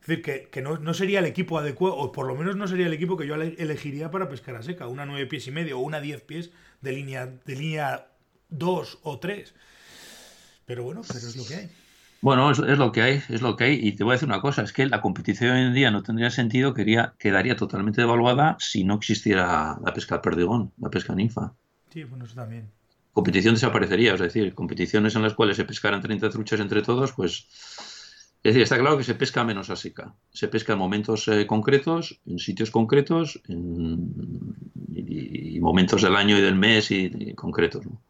Es 0.00 0.06
decir, 0.06 0.22
que, 0.22 0.48
que 0.48 0.62
no, 0.62 0.78
no, 0.78 0.94
sería 0.94 1.18
el 1.18 1.26
equipo 1.26 1.58
adecuado, 1.58 1.96
o 1.96 2.12
por 2.12 2.26
lo 2.26 2.34
menos 2.34 2.56
no 2.56 2.68
sería 2.68 2.86
el 2.86 2.92
equipo 2.92 3.16
que 3.16 3.26
yo 3.26 3.34
elegiría 3.34 4.10
para 4.10 4.28
pescar 4.28 4.54
a 4.54 4.62
seca, 4.62 4.86
una 4.86 5.04
nueve 5.04 5.26
pies 5.26 5.48
y 5.48 5.50
medio 5.50 5.78
o 5.78 5.82
una 5.82 6.00
diez 6.00 6.22
pies 6.22 6.50
de 6.80 6.92
línea, 6.92 7.26
de 7.26 7.56
línea 7.56 8.06
2 8.48 8.98
o 9.02 9.18
3. 9.18 9.54
Pero 10.66 10.84
bueno, 10.84 11.02
pero 11.06 11.18
es 11.18 11.36
lo 11.36 11.44
que 11.44 11.54
hay. 11.54 11.70
Bueno, 12.20 12.50
es, 12.50 12.58
lo 12.58 12.90
que 12.90 13.02
hay, 13.02 13.22
es 13.28 13.42
lo 13.42 13.56
que 13.56 13.64
hay. 13.64 13.78
Y 13.80 13.92
te 13.92 14.02
voy 14.02 14.12
a 14.12 14.14
decir 14.14 14.28
una 14.28 14.40
cosa, 14.40 14.62
es 14.62 14.72
que 14.72 14.86
la 14.86 15.00
competición 15.00 15.52
hoy 15.52 15.62
en 15.62 15.74
día 15.74 15.90
no 15.90 16.02
tendría 16.02 16.30
sentido, 16.30 16.74
quería, 16.74 17.14
quedaría 17.18 17.56
totalmente 17.56 18.00
devaluada 18.00 18.56
si 18.58 18.82
no 18.84 18.94
existiera 18.94 19.78
la 19.84 19.92
pesca 19.92 20.20
perdigón, 20.20 20.72
la 20.78 20.90
pesca 20.90 21.14
ninfa. 21.14 21.54
Sí, 21.92 22.04
bueno, 22.04 22.24
eso 22.24 22.34
también. 22.34 22.70
Competición 23.12 23.54
desaparecería, 23.54 24.14
es 24.14 24.20
decir, 24.20 24.54
competiciones 24.54 25.14
en 25.14 25.22
las 25.22 25.34
cuales 25.34 25.56
se 25.56 25.64
pescaran 25.64 26.00
30 26.00 26.30
truchas 26.30 26.60
entre 26.60 26.82
todos, 26.82 27.12
pues... 27.12 27.46
Es 28.40 28.54
decir, 28.54 28.62
está 28.62 28.78
claro 28.78 28.96
que 28.96 29.02
se 29.02 29.16
pesca 29.16 29.42
menos 29.42 29.68
a 29.68 29.74
seca. 29.74 30.14
Se 30.30 30.46
pesca 30.46 30.74
en 30.74 30.78
momentos 30.78 31.26
eh, 31.26 31.44
concretos, 31.44 32.20
en 32.24 32.38
sitios 32.38 32.70
concretos, 32.70 33.42
en, 33.48 34.54
y, 34.94 35.58
momentos 35.58 36.02
del 36.02 36.14
año 36.14 36.38
y 36.38 36.40
del 36.40 36.54
mes 36.54 36.92
y, 36.92 37.34
concretos. 37.34 37.84
¿no? 37.84 38.00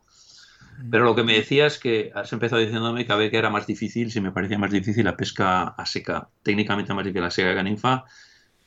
Pero 0.91 1.05
lo 1.05 1.15
que 1.15 1.25
me 1.25 1.35
decía 1.35 1.67
es 1.67 1.79
que 1.79 2.13
has 2.15 2.33
empezado 2.33 2.63
diciéndome 2.63 3.05
que 3.05 3.13
a 3.13 3.17
ver 3.17 3.31
que 3.31 3.39
era 3.39 3.51
más 3.51 3.67
difícil, 3.67 4.13
si 4.13 4.21
me 4.21 4.31
parecía 4.31 4.59
más 4.59 4.71
difícil 4.71 5.05
la 5.05 5.17
pesca 5.17 5.65
a 5.65 5.87
seca, 5.87 6.29
técnicamente 6.43 6.95
más 6.95 7.05
difícil 7.05 7.23
la 7.23 7.31
seca 7.31 7.55
que 7.55 7.63
ninfa, 7.63 8.05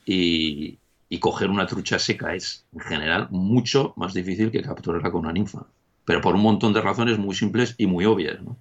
y, 0.05 0.77
coger 1.19 1.49
una 1.49 1.67
trucha 1.67 1.99
seca 1.99 2.33
es, 2.33 2.65
en 2.73 2.79
general, 2.81 3.27
mucho 3.31 3.93
más 3.95 4.13
difícil 4.13 4.51
que 4.51 4.61
capturarla 4.61 5.11
con 5.11 5.21
una 5.21 5.33
ninfa. 5.33 5.65
Pero 6.03 6.21
por 6.21 6.35
un 6.35 6.41
montón 6.41 6.73
de 6.73 6.81
razones 6.81 7.17
muy 7.17 7.35
simples 7.35 7.75
y 7.77 7.85
muy 7.85 8.05
obvias. 8.05 8.41
¿no? 8.41 8.57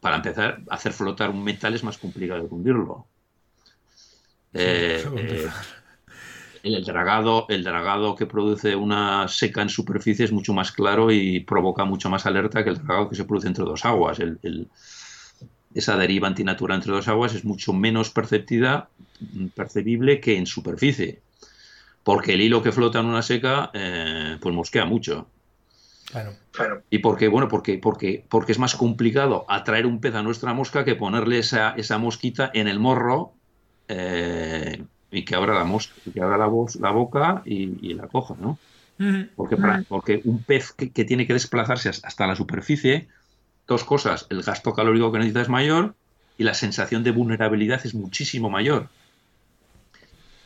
Para 0.00 0.16
empezar, 0.16 0.60
hacer 0.70 0.92
flotar 0.92 1.30
un 1.30 1.42
metal 1.42 1.74
es 1.74 1.82
más 1.82 1.98
complicado 1.98 2.42
de 2.42 2.48
hundirlo. 2.48 3.06
Eh, 4.52 5.04
eh, 5.16 5.48
el 6.74 6.84
dragado, 6.84 7.46
el 7.48 7.64
dragado 7.64 8.14
que 8.14 8.26
produce 8.26 8.74
una 8.74 9.28
seca 9.28 9.62
en 9.62 9.68
superficie 9.68 10.24
es 10.24 10.32
mucho 10.32 10.52
más 10.52 10.72
claro 10.72 11.10
y 11.10 11.40
provoca 11.40 11.84
mucho 11.84 12.10
más 12.10 12.26
alerta 12.26 12.64
que 12.64 12.70
el 12.70 12.76
dragado 12.76 13.08
que 13.08 13.16
se 13.16 13.24
produce 13.24 13.48
entre 13.48 13.64
dos 13.64 13.84
aguas. 13.84 14.18
esa 15.74 15.96
deriva 15.96 16.28
antinatural 16.28 16.76
entre 16.76 16.92
dos 16.92 17.08
aguas 17.08 17.34
es 17.34 17.44
mucho 17.44 17.72
menos 17.72 18.10
perceptida, 18.10 18.88
percebible 19.54 20.20
que 20.20 20.36
en 20.36 20.46
superficie. 20.46 21.20
Porque 22.02 22.34
el 22.34 22.40
hilo 22.40 22.62
que 22.62 22.72
flota 22.72 23.00
en 23.00 23.06
una 23.06 23.22
seca, 23.22 23.70
eh, 23.74 24.38
pues 24.40 24.54
mosquea 24.54 24.84
mucho. 24.84 25.26
Claro, 26.10 26.82
Y 26.88 26.98
porque, 26.98 27.26
bueno, 27.26 27.48
porque, 27.48 27.78
porque, 27.78 28.24
porque 28.28 28.52
es 28.52 28.58
más 28.60 28.76
complicado 28.76 29.44
atraer 29.48 29.86
un 29.86 30.00
pez 30.00 30.14
a 30.14 30.22
nuestra 30.22 30.54
mosca 30.54 30.84
que 30.84 30.94
ponerle 30.94 31.38
esa, 31.40 31.70
esa 31.70 31.98
mosquita 31.98 32.50
en 32.54 32.68
el 32.68 32.78
morro 32.78 33.32
eh, 33.88 34.84
y 35.10 35.24
que 35.24 35.34
abra 35.34 35.54
la 35.54 35.64
mosca, 35.64 35.94
que 36.12 36.20
abra 36.20 36.36
la, 36.36 36.46
voz, 36.46 36.76
la 36.76 36.90
boca 36.90 37.42
y, 37.44 37.94
la 37.94 38.08
coja, 38.08 38.34
¿no? 38.40 38.58
Porque, 39.36 39.56
porque 39.88 40.22
un 40.24 40.42
pez 40.42 40.72
que, 40.72 41.04
tiene 41.04 41.26
que 41.26 41.34
desplazarse 41.34 41.90
hasta 41.90 42.26
la 42.26 42.34
superficie, 42.34 43.08
dos 43.66 43.84
cosas, 43.84 44.26
el 44.30 44.42
gasto 44.42 44.72
calórico 44.72 45.12
que 45.12 45.18
necesita 45.18 45.42
es 45.42 45.48
mayor 45.48 45.94
y 46.38 46.44
la 46.44 46.54
sensación 46.54 47.02
de 47.04 47.10
vulnerabilidad 47.10 47.84
es 47.84 47.94
muchísimo 47.94 48.50
mayor. 48.50 48.88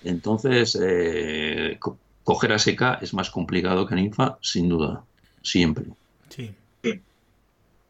Entonces, 0.03 0.79
eh, 0.81 1.79
coger 2.25 2.53
a 2.53 2.59
seca 2.59 2.99
es 3.01 3.15
más 3.15 3.31
complicado 3.31 3.87
que 3.87 3.95
a 3.95 3.97
ninfa, 3.97 4.39
sin 4.41 4.69
duda, 4.69 5.05
siempre. 5.43 5.85
Sí. 6.29 6.55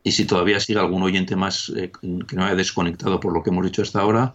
Y 0.02 0.12
si 0.12 0.24
todavía 0.24 0.60
sigue 0.60 0.78
algún 0.78 1.02
oyente 1.02 1.36
más 1.36 1.70
eh, 1.76 1.92
que 2.00 2.36
no 2.36 2.44
haya 2.44 2.54
desconectado 2.54 3.20
por 3.20 3.32
lo 3.34 3.42
que 3.42 3.50
hemos 3.50 3.64
dicho 3.64 3.82
hasta 3.82 4.00
ahora, 4.00 4.34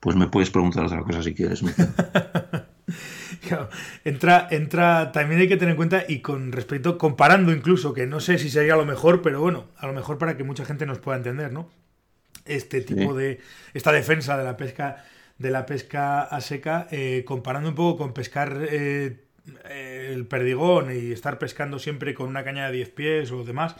pues 0.00 0.16
me 0.16 0.28
puedes 0.28 0.50
preguntar 0.50 0.84
otra 0.84 1.02
cosa 1.02 1.22
si 1.22 1.34
quieres. 1.34 1.62
entra, 4.04 4.48
entra, 4.50 5.12
también 5.12 5.40
hay 5.40 5.48
que 5.48 5.56
tener 5.56 5.72
en 5.72 5.76
cuenta 5.76 6.04
y 6.08 6.20
con 6.20 6.52
respecto, 6.52 6.98
comparando 6.98 7.52
incluso, 7.52 7.92
que 7.92 8.06
no 8.06 8.20
sé 8.20 8.38
si 8.38 8.50
sería 8.50 8.76
lo 8.76 8.84
mejor, 8.84 9.22
pero 9.22 9.40
bueno, 9.40 9.66
a 9.76 9.86
lo 9.86 9.92
mejor 9.92 10.18
para 10.18 10.36
que 10.36 10.44
mucha 10.44 10.64
gente 10.64 10.86
nos 10.86 10.98
pueda 10.98 11.18
entender, 11.18 11.52
¿no? 11.52 11.70
Este 12.44 12.80
tipo 12.80 13.14
de, 13.14 13.40
esta 13.74 13.92
defensa 13.92 14.36
de 14.36 14.44
la 14.44 14.56
pesca, 14.56 15.04
de 15.38 15.50
la 15.50 15.66
pesca 15.66 16.22
a 16.22 16.40
seca, 16.40 16.86
eh, 16.90 17.24
comparando 17.26 17.70
un 17.70 17.74
poco 17.74 17.98
con 17.98 18.12
pescar 18.12 18.66
eh, 18.70 19.24
el 19.68 20.26
perdigón 20.26 20.96
y 20.96 21.12
estar 21.12 21.38
pescando 21.38 21.78
siempre 21.78 22.14
con 22.14 22.28
una 22.28 22.44
caña 22.44 22.66
de 22.66 22.72
10 22.72 22.90
pies 22.90 23.32
o 23.32 23.44
demás, 23.44 23.74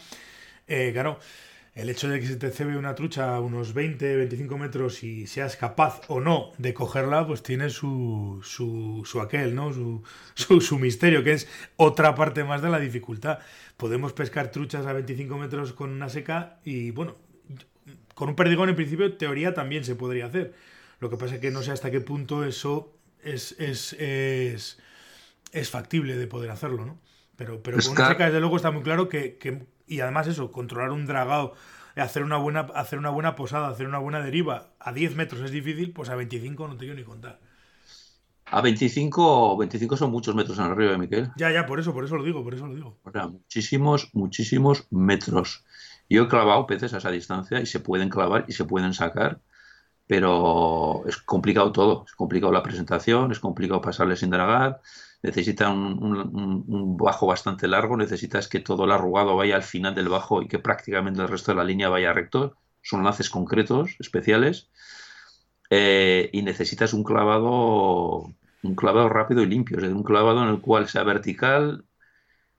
eh, 0.67 0.91
claro, 0.93 1.21
el 1.77 1.91
hecho 1.91 2.09
de 2.09 2.19
que 2.19 2.27
se 2.27 2.37
te 2.37 2.51
cebe 2.51 2.79
una 2.79 2.95
trucha 2.95 3.37
a 3.37 3.41
unos 3.41 3.75
20, 3.75 4.17
25 4.17 4.57
metros 4.57 5.03
y 5.03 5.27
seas 5.27 5.57
capaz 5.57 6.01
o 6.09 6.21
no 6.21 6.53
de 6.57 6.73
cogerla, 6.73 7.27
pues 7.27 7.43
tiene 7.43 7.69
su, 7.69 8.41
su, 8.43 9.03
su 9.05 9.21
aquel, 9.21 9.55
¿no? 9.55 9.75
Su, 9.75 10.03
su, 10.35 10.79
misterio, 10.79 11.23
que 11.23 11.33
es 11.33 11.47
otra 11.77 12.15
parte 12.15 12.45
más 12.45 12.62
de 12.62 12.71
la 12.71 12.79
dificultad. 12.79 13.41
Podemos 13.77 14.15
pescar 14.15 14.51
truchas 14.51 14.87
a 14.87 14.95
25 14.95 15.37
metros 15.37 15.75
con 15.75 15.91
una 15.91 16.09
seca 16.09 16.61
y, 16.65 16.93
bueno, 16.93 17.17
con 18.15 18.31
un 18.31 18.37
perdigón 18.37 18.71
en 18.71 18.77
principio, 18.77 19.15
teoría 19.19 19.53
también 19.53 19.85
se 19.85 19.97
podría 19.97 20.27
hacer. 20.27 20.55
Lo 20.99 21.11
que 21.11 21.19
pasa 21.19 21.35
es 21.35 21.43
que 21.43 21.51
no 21.51 21.61
sé 21.61 21.73
hasta 21.73 21.91
qué 21.91 22.01
punto 22.01 22.43
eso 22.47 22.97
es, 23.23 23.55
es, 23.59 23.93
es, 23.93 24.79
es 25.53 25.69
factible 25.69 26.17
de 26.17 26.27
poder 26.27 26.51
hacerlo, 26.53 26.87
¿no? 26.87 26.99
Pero, 27.37 27.62
pero 27.62 27.77
con 27.77 27.91
una 27.91 28.09
seca, 28.09 28.25
desde 28.25 28.41
luego, 28.41 28.57
está 28.57 28.71
muy 28.71 28.83
claro 28.83 29.11
que, 29.11 29.37
que 29.37 29.76
y 29.87 30.01
además 30.01 30.27
eso, 30.27 30.53
controlar 30.53 30.90
un 30.90 31.07
dragado, 31.07 31.55
hacer 31.96 32.22
una 32.22 32.37
buena, 32.37 32.61
hacer 32.75 32.99
una 32.99 33.11
buena 33.11 33.37
posada, 33.37 33.68
hacer 33.68 33.87
una 33.87 33.99
buena 33.99 34.20
deriva, 34.20 34.68
a 34.79 34.92
10 34.92 35.16
metros 35.16 35.42
es 35.42 35.51
difícil, 35.51 35.92
pues 35.92 36.09
a 36.09 36.16
25 36.16 36.68
no 36.68 36.75
te 36.75 36.81
quiero 36.81 36.94
ni 36.94 37.05
contar. 37.05 37.40
A 38.49 38.61
25, 38.61 39.57
25 39.57 39.96
son 39.96 40.11
muchos 40.12 40.35
metros 40.35 40.59
en 40.59 40.66
el 40.66 40.77
río 40.77 40.90
de 40.90 40.99
Miquel. 40.99 41.31
Ya, 41.37 41.51
ya, 41.51 41.66
por 41.66 41.81
eso, 41.81 41.92
por 41.92 42.05
eso 42.05 42.16
lo 42.16 42.22
digo, 42.22 42.44
por 42.44 42.55
eso 42.55 42.66
lo 42.66 42.75
digo. 42.75 42.96
O 43.03 43.11
sea, 43.11 43.27
muchísimos, 43.27 44.11
muchísimos 44.12 44.87
metros. 44.90 45.64
Yo 46.09 46.25
he 46.25 46.29
clavado 46.29 46.66
peces 46.66 46.94
a 46.94 46.99
esa 46.99 47.11
distancia 47.11 47.61
y 47.61 47.66
se 47.66 47.81
pueden 47.81 48.09
clavar 48.09 48.44
y 48.46 48.53
se 48.53 48.64
pueden 48.64 48.94
sacar, 48.94 49.40
pero 50.07 51.03
es 51.09 51.16
complicado 51.16 51.72
todo. 51.72 52.05
Es 52.07 52.12
complicado 52.12 52.53
la 52.53 52.62
presentación, 52.62 53.33
es 53.33 53.40
complicado 53.40 53.81
pasarle 53.81 54.14
sin 54.14 54.31
dragar, 54.31 54.81
necesita 55.23 55.71
un, 55.71 56.97
bajo 56.97 57.27
bastante 57.27 57.69
largo, 57.69 57.97
necesitas 57.97 58.49
que 58.49 58.61
todo 58.61 58.85
el 58.85 58.93
arrugado 58.93 59.37
vaya 59.37 59.57
al 59.57 59.63
final 59.63 59.95
del 59.95 60.09
bajo 60.09 60.43
y 60.43 60.49
que 60.49 60.59
prácticamente 60.59 61.23
el 61.23 61.29
resto 61.29 61.53
de 61.53 61.57
la 61.59 61.65
línea 61.65 61.89
vaya 61.89 62.13
recto. 62.13 62.57
Son 62.83 63.03
lances 63.03 63.31
concretos, 63.31 63.97
especiales. 63.99 64.71
Eh, 65.71 66.31
y 66.33 66.43
necesitas 66.43 66.93
un 66.95 67.03
clavado, 67.03 68.33
un 68.63 68.75
clavado 68.77 69.09
rápido 69.09 69.43
y 69.43 69.47
limpio, 69.47 69.77
es 69.79 69.83
decir, 69.83 69.97
un 69.97 70.05
clavado 70.05 70.43
en 70.43 70.49
el 70.49 70.61
cual 70.61 70.89
sea 70.89 71.03
vertical, 71.03 71.85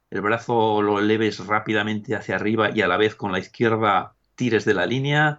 el 0.09 0.21
brazo 0.21 0.81
lo 0.81 0.99
eleves 0.99 1.45
rápidamente 1.45 2.15
hacia 2.15 2.35
arriba 2.35 2.69
y 2.73 2.81
a 2.81 2.87
la 2.87 2.97
vez 2.97 3.15
con 3.15 3.31
la 3.31 3.39
izquierda 3.39 4.15
tires 4.35 4.65
de 4.65 4.73
la 4.73 4.85
línea. 4.85 5.37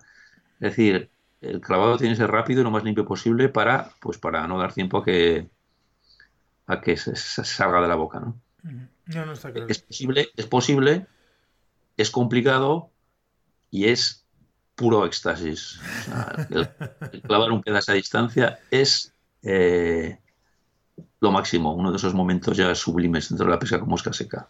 Es 0.60 0.76
decir, 0.76 1.10
el 1.40 1.60
clavado 1.60 1.96
tiene 1.96 2.14
que 2.14 2.18
ser 2.18 2.30
rápido 2.30 2.60
y 2.60 2.64
lo 2.64 2.70
más 2.70 2.84
limpio 2.84 3.06
posible 3.06 3.48
para, 3.48 3.90
pues 4.00 4.18
para 4.18 4.46
no 4.46 4.58
dar 4.58 4.72
tiempo 4.74 4.98
a 4.98 5.04
que, 5.04 5.48
a 6.68 6.80
que 6.80 6.96
se, 6.96 7.16
salga 7.16 7.80
de 7.80 7.88
la 7.88 7.96
boca, 7.96 8.20
¿no? 8.20 8.40
No, 9.06 9.26
no 9.26 9.32
está 9.32 9.50
claro. 9.50 9.66
Es 9.68 9.78
posible, 9.78 10.28
es 10.36 10.46
posible, 10.46 11.06
es 11.96 12.10
complicado 12.10 12.90
y 13.70 13.86
es 13.86 14.24
puro 14.74 15.06
éxtasis. 15.06 15.80
el, 16.50 16.68
clavar 17.22 17.50
un 17.50 17.62
pedazo 17.62 17.92
a 17.92 17.94
distancia 17.94 18.60
es 18.70 19.12
eh, 19.42 20.18
lo 21.20 21.32
máximo, 21.32 21.74
uno 21.74 21.90
de 21.90 21.96
esos 21.96 22.14
momentos 22.14 22.56
ya 22.56 22.74
sublimes 22.74 23.30
dentro 23.30 23.46
de 23.46 23.52
la 23.52 23.58
pesca 23.58 23.80
con 23.80 23.88
mosca 23.88 24.12
seca. 24.12 24.48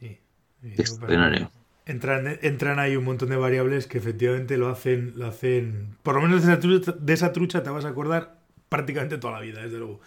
Sí, 0.00 0.18
Extraordinario. 0.62 1.50
Entran, 1.84 2.38
entran 2.42 2.78
ahí 2.78 2.96
un 2.96 3.04
montón 3.04 3.30
de 3.30 3.36
variables 3.36 3.86
que 3.86 3.98
efectivamente 3.98 4.58
lo 4.58 4.68
hacen, 4.68 5.12
lo 5.16 5.26
hacen. 5.26 5.96
Por 6.02 6.16
lo 6.16 6.22
menos 6.22 6.44
de 6.44 6.52
esa, 6.52 6.60
trucha, 6.60 6.92
de 6.92 7.12
esa 7.12 7.32
trucha 7.32 7.62
te 7.62 7.70
vas 7.70 7.84
a 7.84 7.88
acordar 7.88 8.38
prácticamente 8.68 9.18
toda 9.18 9.34
la 9.34 9.40
vida, 9.40 9.62
desde 9.62 9.78
luego. 9.78 10.00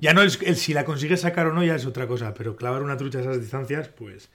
Ya 0.00 0.12
no 0.12 0.22
es 0.22 0.38
el 0.42 0.56
si 0.56 0.74
la 0.74 0.84
consigues 0.84 1.22
sacar 1.22 1.46
o 1.46 1.52
no, 1.52 1.64
ya 1.64 1.74
es 1.74 1.86
otra 1.86 2.06
cosa, 2.06 2.34
pero 2.34 2.56
clavar 2.56 2.82
una 2.82 2.96
trucha 2.96 3.18
a 3.18 3.22
esas 3.22 3.40
distancias, 3.40 3.88
pues, 3.88 4.30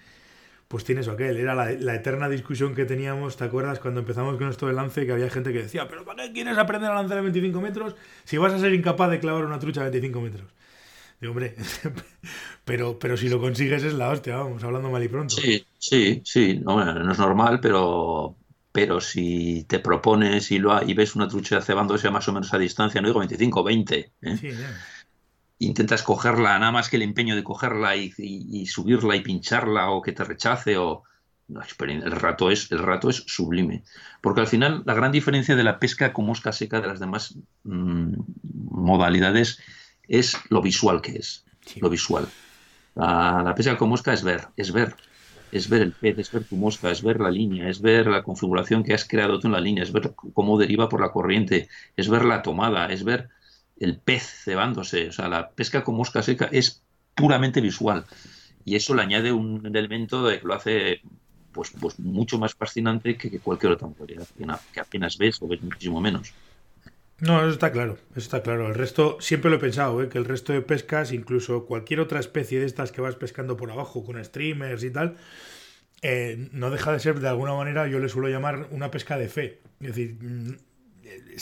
pues 0.67 0.83
tiene 0.83 1.01
eso 1.01 1.11
aquel. 1.11 1.37
Era 1.37 1.55
la, 1.55 1.95
eterna 1.95 2.27
discusión 2.27 2.75
que 2.75 2.85
teníamos, 2.85 3.37
¿te 3.37 3.45
acuerdas? 3.45 3.79
Cuando 3.79 4.01
empezamos 4.01 4.37
con 4.37 4.49
esto 4.49 4.67
del 4.67 4.75
lance, 4.75 5.05
que 5.05 5.13
había 5.13 5.29
gente 5.29 5.53
que 5.53 5.63
decía, 5.63 5.87
¿pero 5.87 6.03
para 6.03 6.23
qué 6.23 6.33
quieres 6.33 6.57
aprender 6.57 6.91
a 6.91 6.95
lanzar 6.95 7.19
a 7.19 7.21
25 7.21 7.61
metros 7.61 7.95
si 8.25 8.37
vas 8.37 8.53
a 8.53 8.59
ser 8.59 8.73
incapaz 8.73 9.09
de 9.11 9.19
clavar 9.19 9.45
una 9.45 9.59
trucha 9.59 9.81
a 9.81 9.83
25 9.89 10.21
metros? 10.21 10.47
hombre, 11.27 11.55
pero, 12.65 12.99
pero 12.99 13.17
si 13.17 13.29
lo 13.29 13.39
consigues 13.39 13.83
es 13.83 13.93
la 13.93 14.09
hostia, 14.09 14.37
vamos, 14.37 14.63
hablando 14.63 14.89
mal 14.89 15.03
y 15.03 15.07
pronto. 15.07 15.35
Sí, 15.35 15.65
sí, 15.77 16.21
sí, 16.25 16.59
no, 16.63 16.83
no 16.83 17.11
es 17.11 17.19
normal, 17.19 17.59
pero, 17.61 18.35
pero 18.71 18.99
si 18.99 19.63
te 19.63 19.79
propones 19.79 20.51
y, 20.51 20.59
lo, 20.59 20.83
y 20.83 20.93
ves 20.93 21.15
una 21.15 21.27
trucha 21.27 21.61
cebándose 21.61 22.07
a 22.07 22.11
más 22.11 22.27
o 22.27 22.33
menos 22.33 22.53
a 22.53 22.57
distancia, 22.57 23.01
no 23.01 23.07
digo 23.07 23.19
25, 23.19 23.63
20, 23.63 24.11
¿eh? 24.21 24.55
Intentas 25.59 26.03
cogerla, 26.03 26.57
nada 26.59 26.71
más 26.71 26.89
que 26.89 26.97
el 26.97 27.01
empeño 27.03 27.35
de 27.35 27.43
cogerla 27.43 27.95
y, 27.95 28.65
subirla 28.65 29.15
y 29.15 29.21
pincharla 29.21 29.89
o 29.91 30.01
que 30.01 30.11
te 30.11 30.23
rechace 30.23 30.77
o... 30.77 31.03
el 31.49 32.11
rato, 32.11 32.51
es, 32.51 32.71
el 32.71 32.79
rato 32.79 33.09
es 33.09 33.23
sublime. 33.27 33.83
Porque 34.21 34.41
al 34.41 34.47
final 34.47 34.83
la 34.85 34.93
gran 34.93 35.11
diferencia 35.11 35.55
de 35.55 35.63
la 35.63 35.79
pesca 35.79 36.13
con 36.13 36.25
mosca 36.25 36.51
seca 36.51 36.81
de 36.81 36.87
las 36.87 36.99
demás 36.99 37.35
mm, 37.63 38.13
modalidades 38.69 39.59
es 40.07 40.37
lo 40.49 40.61
visual 40.61 41.01
que 41.01 41.17
es. 41.17 41.45
Lo 41.79 41.89
visual. 41.89 42.27
La, 42.95 43.53
pesca 43.55 43.77
con 43.77 43.89
mosca 43.89 44.13
es 44.13 44.23
ver, 44.23 44.47
es 44.57 44.71
ver. 44.71 44.95
Es 45.51 45.69
ver 45.69 45.83
el 45.83 45.91
pez, 45.91 46.17
es 46.17 46.31
ver 46.31 46.45
tu 46.45 46.55
mosca, 46.55 46.89
es 46.89 47.03
ver 47.03 47.19
la 47.19 47.29
línea, 47.29 47.69
es 47.69 47.79
ver 47.79 48.07
la 48.07 48.23
configuración 48.23 48.83
que 48.83 48.95
has 48.95 49.05
creado 49.05 49.39
tú 49.39 49.47
en 49.47 49.53
la 49.53 49.59
línea, 49.59 49.83
es 49.83 49.91
ver 49.91 50.15
cómo 50.33 50.57
deriva 50.57 50.89
por 50.89 50.99
la 50.99 51.11
corriente, 51.11 51.69
es 51.95 52.09
ver 52.09 52.25
la 52.25 52.41
tomada, 52.41 52.87
es 52.87 53.03
ver 53.03 53.29
el 53.79 53.97
pez 53.97 54.23
cebándose. 54.43 55.09
O 55.09 55.11
sea, 55.11 55.27
la 55.27 55.49
pesca 55.49 55.83
con 55.83 55.95
mosca 55.95 56.21
seca 56.21 56.49
es 56.51 56.81
puramente 57.15 57.61
visual. 57.61 58.05
Y 58.65 58.75
eso 58.75 58.95
le 58.95 59.01
añade 59.01 59.31
un 59.31 59.65
elemento 59.75 60.27
que 60.27 60.41
lo 60.43 60.53
hace 60.53 61.01
pues, 61.53 61.71
pues 61.79 61.99
mucho 61.99 62.37
más 62.37 62.53
fascinante 62.55 63.15
que, 63.15 63.39
cualquier 63.39 63.73
otra 63.73 63.87
modalidad, 63.87 64.27
que 64.73 64.79
apenas 64.79 65.17
ves 65.17 65.41
o 65.41 65.47
ves 65.47 65.61
muchísimo 65.61 66.01
menos. 66.01 66.33
No, 67.19 67.39
eso 67.39 67.51
está 67.51 67.71
claro, 67.71 67.97
eso 68.11 68.19
está 68.19 68.41
claro. 68.41 68.67
El 68.67 68.75
resto, 68.75 69.17
siempre 69.21 69.49
lo 69.49 69.57
he 69.57 69.59
pensado, 69.59 70.01
¿eh? 70.03 70.09
que 70.09 70.17
el 70.17 70.25
resto 70.25 70.51
de 70.51 70.61
pescas, 70.61 71.13
incluso 71.13 71.65
cualquier 71.65 72.01
otra 72.01 72.19
especie 72.19 72.59
de 72.59 72.65
estas 72.65 72.91
que 72.91 73.01
vas 73.01 73.15
pescando 73.15 73.55
por 73.55 73.71
abajo 73.71 74.03
con 74.03 74.21
streamers 74.23 74.83
y 74.83 74.89
tal, 74.89 75.15
eh, 76.01 76.49
no 76.51 76.69
deja 76.69 76.91
de 76.91 76.99
ser 76.99 77.19
de 77.19 77.29
alguna 77.29 77.53
manera, 77.53 77.87
yo 77.87 77.99
le 77.99 78.09
suelo 78.09 78.27
llamar 78.27 78.67
una 78.71 78.91
pesca 78.91 79.17
de 79.17 79.29
fe. 79.29 79.61
Es 79.79 79.95
decir, 79.95 80.17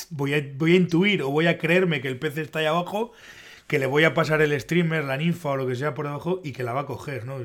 voy 0.10 0.34
a, 0.34 0.44
voy 0.56 0.74
a 0.74 0.76
intuir 0.76 1.22
o 1.22 1.30
voy 1.30 1.48
a 1.48 1.58
creerme 1.58 2.02
que 2.02 2.08
el 2.08 2.18
pez 2.18 2.38
está 2.38 2.60
ahí 2.60 2.66
abajo, 2.66 3.14
que 3.68 3.80
le 3.80 3.86
voy 3.86 4.04
a 4.04 4.14
pasar 4.14 4.42
el 4.42 4.60
streamer, 4.60 5.04
la 5.04 5.18
ninfa 5.18 5.50
o 5.50 5.58
lo 5.58 5.68
que 5.68 5.76
sea 5.76 5.94
por 5.94 6.08
abajo 6.08 6.42
y 6.44 6.52
que 6.52 6.64
la 6.64 6.74
va 6.74 6.82
a 6.82 6.86
coger, 6.86 7.26
¿no? 7.26 7.40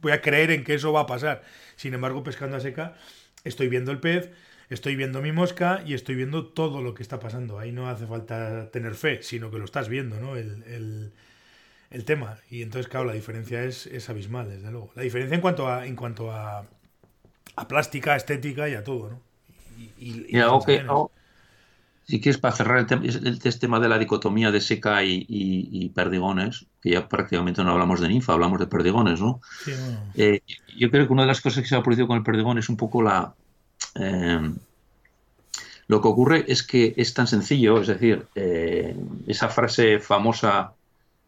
Voy 0.00 0.12
a 0.12 0.20
creer 0.20 0.50
en 0.50 0.64
que 0.64 0.74
eso 0.74 0.92
va 0.92 1.00
a 1.00 1.06
pasar. 1.06 1.42
Sin 1.76 1.94
embargo, 1.94 2.22
pescando 2.22 2.56
a 2.56 2.60
seca, 2.60 2.94
estoy 3.44 3.68
viendo 3.68 3.90
el 3.90 4.00
pez 4.00 4.30
estoy 4.70 4.96
viendo 4.96 5.22
mi 5.22 5.32
mosca 5.32 5.82
y 5.86 5.94
estoy 5.94 6.14
viendo 6.14 6.46
todo 6.46 6.82
lo 6.82 6.94
que 6.94 7.02
está 7.02 7.18
pasando. 7.18 7.58
Ahí 7.58 7.72
no 7.72 7.88
hace 7.88 8.06
falta 8.06 8.70
tener 8.70 8.94
fe, 8.94 9.22
sino 9.22 9.50
que 9.50 9.58
lo 9.58 9.64
estás 9.64 9.88
viendo, 9.88 10.20
¿no? 10.20 10.36
El, 10.36 11.12
tema. 12.04 12.38
Y 12.50 12.62
entonces, 12.62 12.88
claro, 12.88 13.06
la 13.06 13.12
diferencia 13.12 13.62
es, 13.62 13.86
es, 13.86 14.10
abismal, 14.10 14.48
desde 14.48 14.68
luego. 14.70 14.90
La 14.96 15.02
diferencia 15.02 15.36
en 15.36 15.40
cuanto 15.40 15.68
a, 15.68 15.86
en 15.86 15.94
cuanto 15.94 16.32
a, 16.32 16.66
a 17.54 17.68
plástica, 17.68 18.16
estética 18.16 18.68
y 18.68 18.74
a 18.74 18.82
todo, 18.82 19.10
¿no? 19.10 19.22
Y, 19.98 20.26
si 22.06 22.20
quieres, 22.20 22.38
para 22.38 22.54
cerrar 22.54 22.78
el, 22.78 22.86
tema, 22.86 23.04
el, 23.04 23.58
tema 23.58 23.80
de 23.80 23.88
la 23.88 23.98
dicotomía 23.98 24.50
de 24.50 24.60
seca 24.60 25.02
y, 25.02 25.90
perdigones, 25.94 26.66
que 26.82 26.90
ya 26.90 27.08
prácticamente 27.08 27.64
no 27.64 27.70
hablamos 27.70 28.00
de 28.00 28.08
ninfa, 28.08 28.34
hablamos 28.34 28.58
de 28.60 28.66
perdigones, 28.66 29.20
¿no? 29.20 29.40
Eh, 30.14 30.42
yo 30.76 30.90
creo 30.90 31.06
que 31.06 31.12
una 31.12 31.22
de 31.22 31.28
las 31.28 31.40
cosas 31.40 31.62
que 31.62 31.68
se 31.68 31.76
ha 31.76 31.82
producido 31.82 32.06
con 32.06 32.18
el 32.18 32.22
perdigón 32.22 32.58
es 32.58 32.68
un 32.68 32.76
poco 32.76 33.02
la, 33.02 33.34
eh, 33.94 34.52
lo 35.86 36.00
que 36.00 36.08
ocurre 36.08 36.44
es 36.48 36.62
que 36.62 36.94
es 36.96 37.14
tan 37.14 37.26
sencillo, 37.26 37.80
es 37.80 37.88
decir, 37.88 38.26
eh, 38.34 38.96
esa 39.26 39.48
frase 39.48 39.98
famosa 39.98 40.72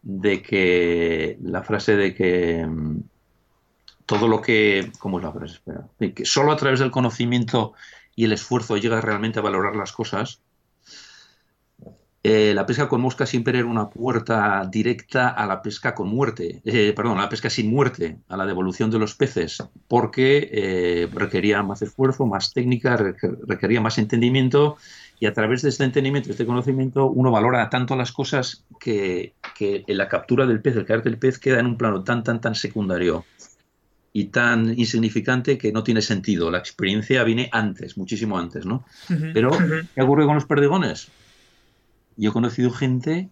de 0.01 0.41
que, 0.41 1.37
la 1.41 1.63
frase 1.63 1.95
de 1.95 2.15
que 2.15 2.65
mm, 2.65 2.99
todo 4.05 4.27
lo 4.27 4.41
que, 4.41 4.91
¿cómo 4.99 5.19
es 5.19 5.25
la 5.25 5.31
frase? 5.31 5.55
Espera, 5.55 5.87
que 6.13 6.25
solo 6.25 6.51
a 6.51 6.57
través 6.57 6.79
del 6.79 6.91
conocimiento 6.91 7.73
y 8.15 8.25
el 8.25 8.31
esfuerzo 8.31 8.77
llegas 8.77 9.03
realmente 9.03 9.39
a 9.39 9.43
valorar 9.43 9.75
las 9.75 9.91
cosas, 9.91 10.39
eh, 12.29 12.53
la 12.53 12.65
pesca 12.65 12.89
con 12.89 12.99
mosca 12.99 13.25
siempre 13.25 13.57
era 13.57 13.65
una 13.65 13.89
puerta 13.89 14.67
directa 14.69 15.29
a 15.29 15.45
la 15.45 15.61
pesca 15.61 15.95
con 15.95 16.09
muerte, 16.09 16.61
eh, 16.65 16.91
perdón, 16.93 17.17
a 17.19 17.21
la 17.21 17.29
pesca 17.29 17.49
sin 17.49 17.69
muerte, 17.69 18.17
a 18.27 18.35
la 18.35 18.45
devolución 18.45 18.91
de 18.91 18.99
los 18.99 19.15
peces, 19.15 19.63
porque 19.87 20.49
eh, 20.51 21.09
requería 21.13 21.63
más 21.63 21.81
esfuerzo, 21.81 22.25
más 22.25 22.51
técnica, 22.51 22.97
requería 22.97 23.79
más 23.79 23.97
entendimiento 23.97 24.75
y 25.21 25.25
a 25.25 25.33
través 25.33 25.61
de 25.61 25.69
este 25.69 25.85
entendimiento, 25.85 26.29
este 26.29 26.45
conocimiento, 26.45 27.05
uno 27.05 27.31
valora 27.31 27.69
tanto 27.69 27.95
las 27.95 28.11
cosas 28.11 28.65
que, 28.77 29.33
que 29.57 29.85
en 29.87 29.97
la 29.97 30.09
captura 30.09 30.45
del 30.45 30.61
pez, 30.61 30.75
el 30.75 30.85
caer 30.85 31.03
del 31.03 31.17
pez, 31.17 31.39
queda 31.39 31.61
en 31.61 31.65
un 31.65 31.77
plano 31.77 32.03
tan, 32.03 32.25
tan, 32.25 32.41
tan 32.41 32.55
secundario 32.55 33.23
y 34.11 34.25
tan 34.25 34.77
insignificante 34.77 35.57
que 35.57 35.71
no 35.71 35.81
tiene 35.81 36.01
sentido. 36.01 36.51
La 36.51 36.57
experiencia 36.57 37.23
viene 37.23 37.47
antes, 37.53 37.97
muchísimo 37.97 38.37
antes, 38.37 38.65
¿no? 38.65 38.83
Pero, 39.33 39.51
¿qué 39.95 40.01
ocurre 40.01 40.25
con 40.25 40.35
los 40.35 40.45
perdigones? 40.45 41.09
Yo 42.17 42.31
he 42.31 42.33
conocido 42.33 42.71
gente 42.71 43.29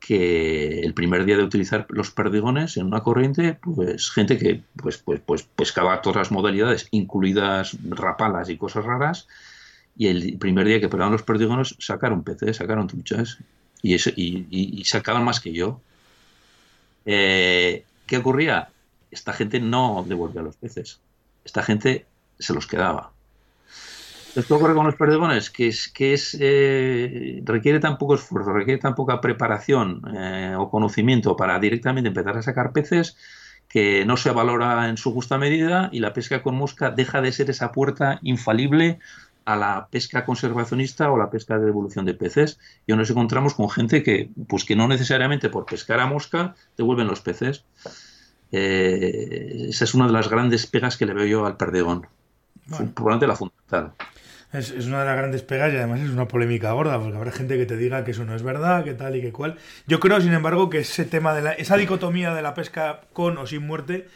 que 0.00 0.80
el 0.80 0.94
primer 0.94 1.26
día 1.26 1.36
de 1.36 1.44
utilizar 1.44 1.86
los 1.90 2.10
perdigones 2.10 2.76
en 2.78 2.86
una 2.86 3.02
corriente, 3.02 3.54
pues 3.54 4.10
gente 4.10 4.38
que 4.38 4.62
pues, 4.76 4.98
pues, 4.98 5.20
pues 5.24 5.42
pescaba 5.42 6.00
todas 6.00 6.16
las 6.16 6.32
modalidades, 6.32 6.88
incluidas 6.90 7.76
rapalas 7.84 8.48
y 8.48 8.56
cosas 8.56 8.84
raras, 8.84 9.28
y 9.96 10.08
el 10.08 10.38
primer 10.38 10.66
día 10.66 10.80
que 10.80 10.88
probaban 10.88 11.12
los 11.12 11.22
perdigones 11.22 11.76
sacaron 11.78 12.24
peces, 12.24 12.56
sacaron 12.56 12.86
truchas, 12.86 13.38
y, 13.82 13.94
y, 14.50 14.84
sacaban 14.84 15.24
más 15.24 15.40
que 15.40 15.52
yo. 15.52 15.80
Eh, 17.06 17.84
¿Qué 18.06 18.18
ocurría? 18.18 18.68
Esta 19.10 19.32
gente 19.32 19.60
no 19.60 20.04
devolvía 20.06 20.42
los 20.42 20.56
peces, 20.56 21.00
esta 21.44 21.62
gente 21.62 22.06
se 22.38 22.54
los 22.54 22.66
quedaba. 22.66 23.12
Esto 24.34 24.56
ocurre 24.56 24.74
con 24.74 24.86
los 24.86 24.94
perdigones, 24.94 25.50
que 25.50 25.68
es 25.68 25.88
que 25.88 26.12
es 26.12 26.36
eh, 26.40 27.42
requiere 27.44 27.80
tan 27.80 27.98
poco 27.98 28.14
esfuerzo, 28.14 28.52
requiere 28.52 28.80
tan 28.80 28.94
poca 28.94 29.20
preparación 29.20 30.02
eh, 30.16 30.54
o 30.56 30.70
conocimiento 30.70 31.36
para 31.36 31.58
directamente 31.58 32.08
empezar 32.08 32.36
a 32.36 32.42
sacar 32.42 32.72
peces 32.72 33.16
que 33.68 34.04
no 34.04 34.16
se 34.16 34.30
valora 34.30 34.88
en 34.88 34.96
su 34.96 35.12
justa 35.12 35.38
medida 35.38 35.88
y 35.92 36.00
la 36.00 36.12
pesca 36.12 36.42
con 36.42 36.56
mosca 36.56 36.90
deja 36.90 37.20
de 37.20 37.32
ser 37.32 37.50
esa 37.50 37.72
puerta 37.72 38.18
infalible 38.22 38.98
a 39.44 39.56
la 39.56 39.88
pesca 39.90 40.24
conservacionista 40.24 41.10
o 41.10 41.16
la 41.16 41.30
pesca 41.30 41.58
de 41.58 41.66
devolución 41.66 42.04
de 42.04 42.14
peces. 42.14 42.58
Y 42.86 42.92
nos 42.94 43.10
encontramos 43.10 43.54
con 43.54 43.70
gente 43.70 44.02
que 44.02 44.30
pues 44.48 44.64
que 44.64 44.76
no 44.76 44.86
necesariamente 44.86 45.48
por 45.48 45.66
pescar 45.66 46.00
a 46.00 46.06
mosca 46.06 46.54
devuelven 46.76 47.06
los 47.06 47.20
peces. 47.20 47.64
Eh, 48.52 49.66
esa 49.68 49.84
es 49.84 49.94
una 49.94 50.06
de 50.06 50.12
las 50.12 50.28
grandes 50.28 50.66
pegas 50.66 50.96
que 50.96 51.06
le 51.06 51.14
veo 51.14 51.26
yo 51.26 51.46
al 51.46 51.56
probablemente 52.94 53.26
la 53.26 53.36
fundamental 53.36 53.94
es, 54.52 54.86
una 54.86 55.00
de 55.00 55.06
las 55.06 55.16
grandes 55.16 55.42
pegas 55.42 55.72
y 55.72 55.76
además 55.76 56.00
es 56.00 56.10
una 56.10 56.26
polémica 56.26 56.72
gorda, 56.72 56.98
porque 56.98 57.16
habrá 57.16 57.32
gente 57.32 57.56
que 57.56 57.66
te 57.66 57.76
diga 57.76 58.04
que 58.04 58.10
eso 58.10 58.24
no 58.24 58.34
es 58.34 58.42
verdad, 58.42 58.84
que 58.84 58.94
tal 58.94 59.16
y 59.16 59.20
que 59.20 59.32
cual. 59.32 59.56
Yo 59.86 60.00
creo, 60.00 60.20
sin 60.20 60.32
embargo, 60.32 60.70
que 60.70 60.80
ese 60.80 61.04
tema 61.04 61.34
de 61.34 61.42
la, 61.42 61.52
esa 61.52 61.76
dicotomía 61.76 62.34
de 62.34 62.42
la 62.42 62.54
pesca 62.54 63.02
con 63.12 63.38
o 63.38 63.46
sin 63.46 63.66
muerte, 63.66 64.08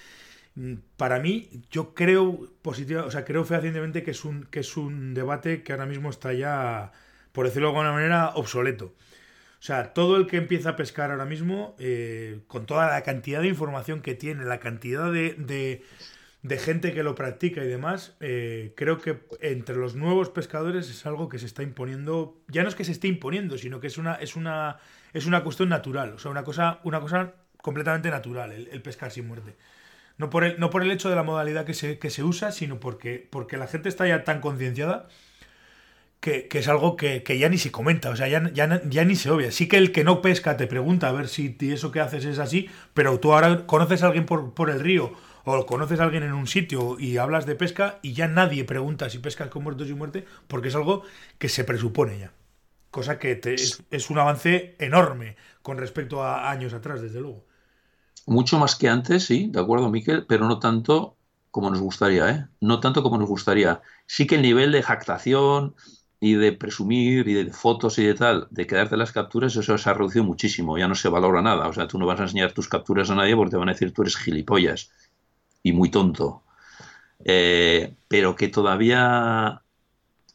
mm, 0.56 0.74
para 0.96 1.20
mí, 1.20 1.50
yo 1.70 1.94
creo 1.94 2.48
positiva, 2.62 3.04
o 3.04 3.10
sea, 3.10 3.24
creo 3.24 3.44
fehacientemente 3.44 4.02
que 4.02 4.10
es 4.12 4.24
un, 4.24 4.44
que 4.44 4.60
es 4.60 4.76
un 4.76 5.14
debate 5.14 5.62
que 5.62 5.72
ahora 5.72 5.86
mismo 5.86 6.10
está 6.10 6.32
ya, 6.32 6.92
por 7.32 7.46
decirlo 7.46 7.68
de 7.68 7.72
alguna 7.72 7.92
manera, 7.92 8.32
obsoleto. 8.34 8.86
O 9.60 9.66
sea, 9.66 9.94
todo 9.94 10.16
el 10.16 10.26
que 10.26 10.36
empieza 10.36 10.70
a 10.70 10.76
pescar 10.76 11.10
ahora 11.10 11.24
mismo, 11.24 11.74
eh, 11.78 12.40
con 12.48 12.66
toda 12.66 12.88
la 12.90 13.02
cantidad 13.02 13.40
de 13.40 13.48
información 13.48 14.02
que 14.02 14.14
tiene, 14.14 14.44
la 14.44 14.60
cantidad 14.60 15.10
de 15.10 15.34
de 15.38 15.82
gente 16.52 16.92
que 16.92 17.02
lo 17.02 17.14
practica 17.14 17.64
y 17.64 17.68
demás, 17.68 18.16
eh, 18.20 18.74
creo 18.76 18.98
que 18.98 19.20
entre 19.40 19.76
los 19.76 19.94
nuevos 19.94 20.28
pescadores 20.28 20.90
es 20.90 21.06
algo 21.06 21.30
que 21.30 21.38
se 21.38 21.46
está 21.46 21.62
imponiendo, 21.62 22.38
ya 22.48 22.62
no 22.62 22.68
es 22.68 22.74
que 22.74 22.84
se 22.84 22.92
esté 22.92 23.08
imponiendo, 23.08 23.56
sino 23.56 23.80
que 23.80 23.86
es 23.86 23.96
una, 23.96 24.16
es 24.16 24.36
una, 24.36 24.76
es 25.14 25.24
una 25.24 25.42
cuestión 25.42 25.70
natural, 25.70 26.12
o 26.12 26.18
sea, 26.18 26.30
una 26.30 26.44
cosa, 26.44 26.80
una 26.84 27.00
cosa 27.00 27.32
completamente 27.62 28.10
natural, 28.10 28.52
el, 28.52 28.82
pescar 28.82 29.10
sin 29.10 29.26
muerte. 29.26 29.56
No 30.18 30.28
por, 30.28 30.44
el, 30.44 30.60
no 30.60 30.68
por 30.68 30.82
el 30.82 30.90
hecho 30.90 31.08
de 31.08 31.16
la 31.16 31.22
modalidad 31.22 31.64
que 31.64 31.72
se, 31.72 31.98
que 31.98 32.10
se 32.10 32.22
usa, 32.22 32.52
sino 32.52 32.78
porque, 32.78 33.26
porque 33.30 33.56
la 33.56 33.66
gente 33.66 33.88
está 33.88 34.06
ya 34.06 34.22
tan 34.22 34.42
concienciada 34.42 35.08
que, 36.20 36.48
es 36.50 36.68
algo 36.68 36.96
que, 36.96 37.22
ya 37.38 37.48
ni 37.48 37.58
se 37.58 37.70
comenta, 37.70 38.10
o 38.10 38.16
sea, 38.16 38.28
ya, 38.28 38.50
ya, 38.52 38.82
ya, 38.84 39.04
ni 39.04 39.16
se 39.16 39.30
obvia. 39.30 39.50
Sí 39.50 39.68
que 39.68 39.76
el 39.76 39.92
que 39.92 40.04
no 40.04 40.22
pesca 40.22 40.56
te 40.56 40.66
pregunta 40.66 41.08
a 41.08 41.12
ver 41.12 41.28
si 41.28 41.56
eso 41.60 41.90
que 41.90 42.00
haces 42.00 42.24
es 42.24 42.38
así, 42.38 42.70
pero 42.92 43.18
tú 43.18 43.32
ahora 43.32 43.66
conoces 43.66 44.02
a 44.02 44.06
alguien 44.06 44.24
por, 44.24 44.54
por 44.54 44.70
el 44.70 44.80
río 44.80 45.12
o 45.44 45.66
conoces 45.66 46.00
a 46.00 46.04
alguien 46.04 46.22
en 46.22 46.32
un 46.32 46.46
sitio 46.46 46.98
y 46.98 47.18
hablas 47.18 47.46
de 47.46 47.54
pesca 47.54 47.98
y 48.02 48.12
ya 48.12 48.28
nadie 48.28 48.64
pregunta 48.64 49.10
si 49.10 49.18
pescas 49.18 49.48
con 49.48 49.62
muertos 49.62 49.88
y 49.88 49.94
muerte 49.94 50.24
porque 50.48 50.68
es 50.68 50.74
algo 50.74 51.02
que 51.38 51.48
se 51.48 51.64
presupone 51.64 52.18
ya. 52.18 52.32
Cosa 52.90 53.18
que 53.18 53.40
es, 53.44 54.10
un 54.10 54.18
avance 54.18 54.76
enorme 54.78 55.36
con 55.62 55.78
respecto 55.78 56.22
a 56.22 56.50
años 56.50 56.72
atrás, 56.74 57.02
desde 57.02 57.20
luego. 57.20 57.44
Mucho 58.26 58.58
más 58.58 58.76
que 58.76 58.88
antes, 58.88 59.24
sí, 59.24 59.48
de 59.50 59.60
acuerdo, 59.60 59.90
Miquel, 59.90 60.26
pero 60.26 60.46
no 60.46 60.60
tanto 60.60 61.16
como 61.50 61.70
nos 61.70 61.80
gustaría, 61.80 62.30
¿eh? 62.30 62.46
No 62.60 62.80
tanto 62.80 63.02
como 63.02 63.18
nos 63.18 63.28
gustaría. 63.28 63.82
Sí 64.06 64.26
que 64.26 64.36
el 64.36 64.42
nivel 64.42 64.70
de 64.72 64.82
jactación, 64.82 65.74
y 66.24 66.36
de 66.36 66.52
presumir 66.52 67.28
y 67.28 67.34
de 67.34 67.52
fotos 67.52 67.98
y 67.98 68.04
de 68.04 68.14
tal, 68.14 68.46
de 68.50 68.66
quedarte 68.66 68.96
las 68.96 69.12
capturas, 69.12 69.54
eso 69.56 69.76
se 69.76 69.90
ha 69.90 69.92
reducido 69.92 70.24
muchísimo, 70.24 70.78
ya 70.78 70.88
no 70.88 70.94
se 70.94 71.10
valora 71.10 71.42
nada. 71.42 71.68
O 71.68 71.72
sea, 71.74 71.86
tú 71.86 71.98
no 71.98 72.06
vas 72.06 72.18
a 72.18 72.22
enseñar 72.22 72.52
tus 72.52 72.66
capturas 72.66 73.10
a 73.10 73.14
nadie 73.14 73.36
porque 73.36 73.50
te 73.50 73.56
van 73.58 73.68
a 73.68 73.72
decir 73.72 73.92
tú 73.92 74.00
eres 74.00 74.16
gilipollas 74.16 74.90
y 75.64 75.72
muy 75.72 75.90
tonto. 75.90 76.44
Eh, 77.24 77.94
pero 78.06 78.36
que 78.36 78.46
todavía 78.46 79.64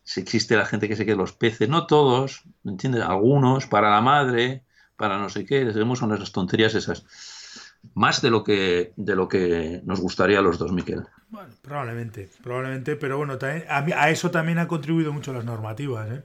si 0.09 0.21
existe 0.21 0.57
la 0.57 0.65
gente 0.65 0.87
que 0.87 0.95
se 0.95 1.05
quede 1.05 1.15
los 1.15 1.33
peces, 1.33 1.69
no 1.69 1.85
todos, 1.85 2.41
¿me 2.63 2.71
entiendes? 2.71 3.03
Algunos, 3.03 3.67
para 3.67 3.91
la 3.91 4.01
madre, 4.01 4.63
para 4.95 5.19
no 5.19 5.29
sé 5.29 5.45
qué, 5.45 5.63
tenemos 5.65 5.99
son 5.99 6.11
esas 6.15 6.31
tonterías 6.31 6.73
esas. 6.73 7.05
Más 7.93 8.19
de 8.23 8.31
lo 8.31 8.43
que 8.43 8.91
de 8.95 9.15
lo 9.15 9.27
que 9.27 9.81
nos 9.85 10.01
gustaría 10.01 10.41
los 10.41 10.57
dos, 10.57 10.71
Miquel. 10.71 11.03
Probablemente, 11.61 12.27
probablemente, 12.43 12.95
pero 12.95 13.19
bueno, 13.19 13.37
también, 13.37 13.65
a, 13.69 14.09
eso 14.09 14.31
también 14.31 14.57
han 14.57 14.65
contribuido 14.65 15.13
mucho 15.13 15.31
las 15.31 15.45
normativas, 15.45 16.09
¿eh? 16.09 16.23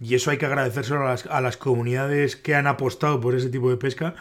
Y 0.00 0.14
eso 0.14 0.30
hay 0.30 0.38
que 0.38 0.46
agradecérselo 0.46 1.02
a 1.06 1.10
las, 1.10 1.26
a 1.26 1.42
las 1.42 1.58
comunidades 1.58 2.34
que 2.34 2.54
han 2.54 2.66
apostado 2.66 3.20
por 3.20 3.34
ese 3.34 3.50
tipo 3.50 3.68
de 3.68 3.76
pesca, 3.76 4.14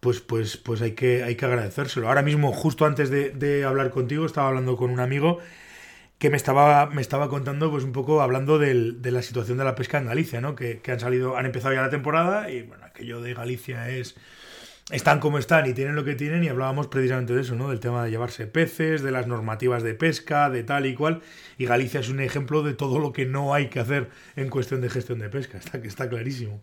pues, 0.00 0.20
pues, 0.20 0.56
pues 0.56 0.80
hay, 0.82 0.92
que, 0.92 1.22
hay 1.22 1.36
que 1.36 1.44
agradecérselo. 1.44 2.08
Ahora 2.08 2.22
mismo, 2.22 2.52
justo 2.52 2.86
antes 2.86 3.10
de, 3.10 3.64
hablar 3.64 3.90
contigo, 3.90 4.26
estaba 4.26 4.48
hablando 4.48 4.76
con 4.76 4.90
un 4.90 5.00
amigo 5.00 5.38
que 6.18 6.30
me 6.30 6.36
estaba, 6.36 6.86
me 6.86 7.00
estaba 7.02 7.28
contando, 7.28 7.70
pues 7.70 7.84
un 7.84 7.92
poco 7.92 8.20
hablando 8.22 8.58
del, 8.58 9.02
de 9.02 9.10
la 9.10 9.22
situación 9.22 9.58
de 9.58 9.64
la 9.64 9.74
pesca 9.74 9.98
en 9.98 10.06
Galicia, 10.06 10.40
¿no? 10.40 10.54
Que, 10.54 10.80
que, 10.80 10.92
han 10.92 11.00
salido, 11.00 11.36
han 11.36 11.46
empezado 11.46 11.74
ya 11.74 11.82
la 11.82 11.90
temporada 11.90 12.50
y 12.50 12.62
bueno, 12.62 12.84
aquello 12.84 13.20
de 13.22 13.34
Galicia 13.34 13.88
es 13.90 14.16
están 14.90 15.20
como 15.20 15.38
están 15.38 15.68
y 15.68 15.72
tienen 15.72 15.94
lo 15.94 16.04
que 16.04 16.14
tienen 16.14 16.42
y 16.44 16.48
hablábamos 16.48 16.88
precisamente 16.88 17.32
de 17.32 17.42
eso, 17.42 17.54
¿no? 17.54 17.70
Del 17.70 17.80
tema 17.80 18.04
de 18.04 18.10
llevarse 18.10 18.46
peces, 18.46 19.02
de 19.02 19.12
las 19.12 19.26
normativas 19.26 19.82
de 19.82 19.94
pesca, 19.94 20.50
de 20.50 20.64
tal 20.64 20.86
y 20.86 20.94
cual. 20.94 21.22
Y 21.58 21.66
Galicia 21.66 22.00
es 22.00 22.08
un 22.08 22.20
ejemplo 22.20 22.62
de 22.62 22.74
todo 22.74 22.98
lo 22.98 23.12
que 23.12 23.24
no 23.24 23.54
hay 23.54 23.68
que 23.68 23.80
hacer 23.80 24.10
en 24.36 24.48
cuestión 24.48 24.80
de 24.80 24.90
gestión 24.90 25.20
de 25.20 25.28
pesca, 25.28 25.58
está 25.58 26.08
clarísimo. 26.08 26.62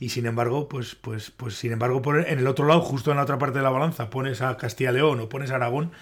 Y 0.00 0.08
sin 0.08 0.24
embargo, 0.24 0.66
pues, 0.66 0.94
pues, 0.94 1.30
pues 1.30 1.54
sin 1.54 1.72
embargo, 1.72 2.02
en 2.26 2.38
el 2.38 2.46
otro 2.46 2.66
lado, 2.66 2.80
justo 2.80 3.10
en 3.10 3.18
la 3.18 3.22
otra 3.22 3.38
parte 3.38 3.58
de 3.58 3.64
la 3.64 3.70
balanza, 3.70 4.08
pones 4.08 4.40
a 4.40 4.56
Castilla-León 4.56 5.20
o 5.20 5.28
pones 5.28 5.50
a 5.50 5.56
Aragón 5.56 5.92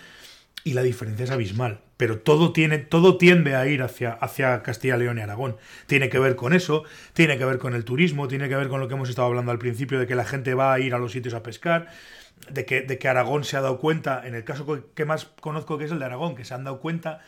y 0.63 0.75
la 0.75 0.83
diferencia 0.83 1.25
es 1.25 1.31
abismal. 1.33 1.81
Pero 1.97 2.21
todo, 2.21 2.53
tiene, 2.53 2.79
todo 2.79 3.19
tiende 3.19 3.57
a 3.57 3.67
ir 3.67 3.83
hacia, 3.83 4.13
hacia 4.13 4.63
Castilla, 4.63 4.97
León 4.97 5.19
y 5.19 5.23
Aragón. 5.23 5.57
Tiene 5.87 6.09
que 6.11 6.21
ver 6.21 6.37
con 6.37 6.53
eso, 6.53 6.85
tiene 7.13 7.39
que 7.39 7.45
ver 7.45 7.59
con 7.59 7.75
el 7.75 7.85
turismo, 7.85 8.29
tiene 8.29 8.49
que 8.49 8.55
ver 8.55 8.69
con 8.69 8.79
lo 8.79 8.87
que 8.87 8.95
hemos 8.95 9.09
estado 9.09 9.27
hablando 9.27 9.51
al 9.51 9.59
principio, 9.59 9.99
de 9.99 10.07
que 10.07 10.15
la 10.15 10.25
gente 10.25 10.55
va 10.55 10.73
a 10.73 10.79
ir 10.79 10.95
a 10.95 10.99
los 10.99 11.11
sitios 11.11 11.35
a 11.35 11.43
pescar, 11.43 11.89
de 12.51 12.65
que, 12.65 12.83
de 12.83 12.99
que 12.99 13.09
Aragón 13.09 13.43
se 13.43 13.57
ha 13.57 13.63
dado 13.63 13.81
cuenta, 13.81 14.25
en 14.25 14.37
el 14.37 14.45
caso 14.45 14.85
que 14.95 15.05
más 15.05 15.25
conozco 15.41 15.77
que 15.77 15.87
es 15.87 15.91
el 15.91 15.99
de 15.99 16.05
Aragón, 16.05 16.37
que 16.37 16.45
se 16.45 16.55
han 16.55 16.63
dado 16.63 16.81
cuenta 16.81 17.21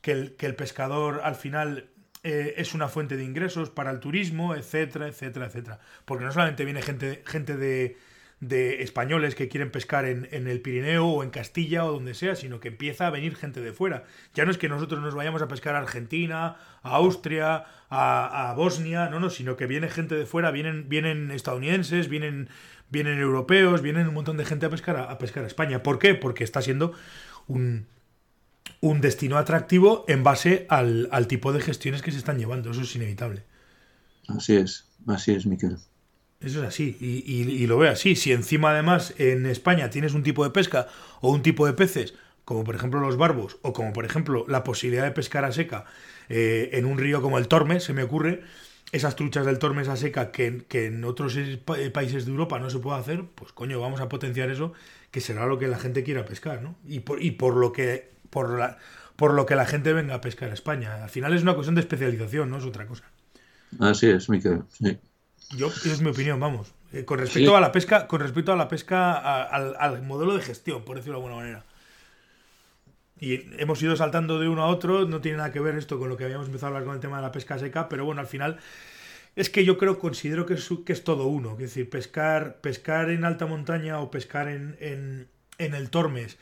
que 0.00 0.34
que 0.36 0.46
el 0.46 0.56
pescador 0.56 1.20
al 1.22 1.36
final 1.36 1.88
eh, 2.26 2.54
es 2.56 2.74
una 2.74 2.88
fuente 2.88 3.16
de 3.16 3.24
ingresos 3.24 3.70
para 3.70 3.90
el 3.92 4.00
turismo, 4.00 4.54
etcétera, 4.54 5.06
etcétera, 5.06 5.46
etcétera. 5.46 5.78
Porque 6.04 6.24
no 6.24 6.32
solamente 6.32 6.64
viene 6.64 6.82
gente, 6.82 7.22
gente 7.24 7.56
de 7.56 7.96
de 8.40 8.82
españoles 8.82 9.34
que 9.34 9.48
quieren 9.48 9.70
pescar 9.70 10.04
en, 10.04 10.28
el 10.30 10.60
Pirineo 10.60 11.06
o 11.06 11.22
en 11.22 11.30
Castilla 11.30 11.86
o 11.86 11.92
donde 11.92 12.12
sea, 12.12 12.36
sino 12.36 12.60
que 12.60 12.68
empieza 12.68 13.06
a 13.06 13.10
venir 13.10 13.34
gente 13.34 13.60
de 13.60 13.72
fuera. 13.72 14.04
Ya 14.34 14.44
no 14.44 14.50
es 14.50 14.58
que 14.58 14.68
nosotros 14.68 15.00
nos 15.00 15.14
vayamos 15.14 15.40
a 15.40 15.48
pescar 15.48 15.74
a 15.74 15.78
Argentina, 15.78 16.56
a 16.82 16.90
Austria, 16.96 17.64
a, 17.88 18.52
Bosnia, 18.54 19.08
no, 19.08 19.20
no, 19.20 19.30
sino 19.30 19.56
que 19.56 19.66
viene 19.66 19.88
gente 19.88 20.14
de 20.14 20.26
fuera, 20.26 20.50
vienen, 20.50 20.88
vienen 20.88 21.30
estadounidenses, 21.30 22.08
vienen, 22.08 22.50
vienen 22.90 23.18
europeos, 23.18 23.80
vienen 23.80 24.06
un 24.06 24.14
montón 24.14 24.36
de 24.36 24.44
gente 24.44 24.66
a 24.66 24.70
pescar 24.70 24.96
a, 24.96 25.16
pescar 25.16 25.44
a 25.44 25.46
España. 25.46 25.82
¿Por 25.82 25.98
qué? 25.98 26.14
Porque 26.14 26.44
está 26.44 26.60
siendo 26.60 26.92
un, 27.46 27.86
un 28.80 29.00
destino 29.00 29.38
atractivo 29.38 30.04
en 30.08 30.22
base 30.22 30.66
al, 30.68 31.08
al 31.12 31.26
tipo 31.26 31.52
de 31.52 31.60
gestiones 31.60 32.02
que 32.02 32.12
se 32.12 32.18
están 32.18 32.38
llevando. 32.38 32.70
Eso 32.70 32.82
es 32.82 32.94
inevitable. 32.96 33.44
Así 34.28 34.56
es, 34.56 34.86
así 35.06 35.32
es, 35.32 35.46
Miquel. 35.46 35.76
Eso 36.40 36.62
es 36.62 36.68
así, 36.68 36.96
y, 37.00 37.66
lo 37.66 37.78
veo 37.78 37.90
así. 37.90 38.14
Si 38.14 38.30
encima 38.30 38.70
además 38.70 39.14
en 39.18 39.46
España 39.46 39.88
tienes 39.88 40.12
un 40.12 40.22
tipo 40.22 40.44
de 40.44 40.50
pesca 40.50 40.86
o 41.20 41.32
un 41.32 41.42
tipo 41.42 41.66
de 41.66 41.72
peces, 41.72 42.14
como 42.44 42.62
por 42.62 42.74
ejemplo 42.74 43.00
los 43.00 43.16
barbos, 43.16 43.58
o 43.62 43.72
como 43.72 43.92
por 43.92 44.04
ejemplo 44.04 44.44
la 44.46 44.62
posibilidad 44.62 45.04
de 45.04 45.12
pescar 45.12 45.44
a 45.44 45.52
seca 45.52 45.86
eh, 46.28 46.70
en 46.74 46.84
un 46.84 46.98
río 46.98 47.22
como 47.22 47.38
el 47.38 47.48
Tormes, 47.48 47.84
se 47.84 47.94
me 47.94 48.02
ocurre, 48.02 48.42
esas 48.92 49.16
truchas 49.16 49.46
del 49.46 49.58
Tormes 49.58 49.88
a 49.88 49.96
seca 49.96 50.30
que, 50.30 50.64
en 50.70 51.04
otros 51.04 51.38
países 51.92 52.26
de 52.26 52.30
Europa 52.30 52.58
no 52.58 52.68
se 52.68 52.78
puede 52.80 53.00
hacer, 53.00 53.24
pues 53.34 53.52
coño, 53.52 53.80
vamos 53.80 54.00
a 54.00 54.08
potenciar 54.08 54.50
eso, 54.50 54.74
que 55.10 55.22
será 55.22 55.46
lo 55.46 55.58
que 55.58 55.68
la 55.68 55.78
gente 55.78 56.04
quiera 56.04 56.26
pescar, 56.26 56.62
¿no? 56.62 56.76
Y 56.86 57.00
por, 57.00 57.22
y 57.22 57.32
por 57.32 57.56
lo 57.56 57.72
que 57.72 58.15
por 58.36 58.58
la, 58.58 58.76
por 59.16 59.32
lo 59.32 59.46
que 59.46 59.56
la 59.56 59.64
gente 59.64 59.94
venga 59.94 60.14
a 60.14 60.20
pescar 60.20 60.50
a 60.50 60.52
España. 60.52 61.02
Al 61.02 61.08
final 61.08 61.32
es 61.32 61.40
una 61.40 61.54
cuestión 61.54 61.74
de 61.74 61.80
especialización, 61.80 62.50
no 62.50 62.58
es 62.58 62.64
otra 62.64 62.86
cosa. 62.86 63.04
Así 63.80 64.10
es, 64.10 64.28
Miquel, 64.28 64.64
sí. 64.68 64.98
Yo, 65.56 65.68
esa 65.68 65.90
es 65.90 66.02
mi 66.02 66.10
opinión, 66.10 66.38
vamos. 66.38 66.74
Eh, 66.92 67.06
con 67.06 67.18
respecto 67.18 67.56
a 67.56 67.62
la 67.62 67.72
pesca, 67.72 68.06
con 68.06 68.20
respecto 68.20 68.52
a 68.52 68.56
la 68.56 68.68
pesca, 68.68 69.14
al, 69.42 70.02
modelo 70.02 70.36
de 70.36 70.42
gestión, 70.42 70.84
por 70.84 70.96
decirlo 70.96 71.18
de 71.18 71.24
alguna 71.24 71.42
manera. 71.42 71.64
Y 73.18 73.40
hemos 73.58 73.80
ido 73.82 73.96
saltando 73.96 74.38
de 74.38 74.48
uno 74.48 74.64
a 74.64 74.66
otro, 74.66 75.06
no 75.06 75.22
tiene 75.22 75.38
nada 75.38 75.50
que 75.50 75.60
ver 75.60 75.74
esto 75.76 75.98
con 75.98 76.10
lo 76.10 76.18
que 76.18 76.24
habíamos 76.24 76.48
empezado 76.48 76.66
a 76.66 76.76
hablar 76.76 76.84
con 76.84 76.94
el 76.94 77.00
tema 77.00 77.16
de 77.16 77.22
la 77.22 77.32
pesca 77.32 77.58
seca, 77.58 77.88
pero 77.88 78.04
bueno, 78.04 78.20
al 78.20 78.26
final 78.26 78.58
es 79.34 79.48
que 79.48 79.64
yo 79.64 79.78
creo, 79.78 79.98
considero 79.98 80.44
que 80.44 80.54
es, 80.54 80.68
que 80.84 80.92
es 80.92 81.04
todo 81.04 81.26
uno. 81.26 81.52
Es 81.52 81.58
decir, 81.60 81.88
pescar, 81.88 82.56
pescar 82.60 83.08
en 83.08 83.24
alta 83.24 83.46
montaña 83.46 83.98
o 83.98 84.10
pescar 84.10 84.48
en, 84.48 84.76
en, 84.78 85.26
en 85.56 85.74
el 85.74 85.88
Tormes 85.88 86.36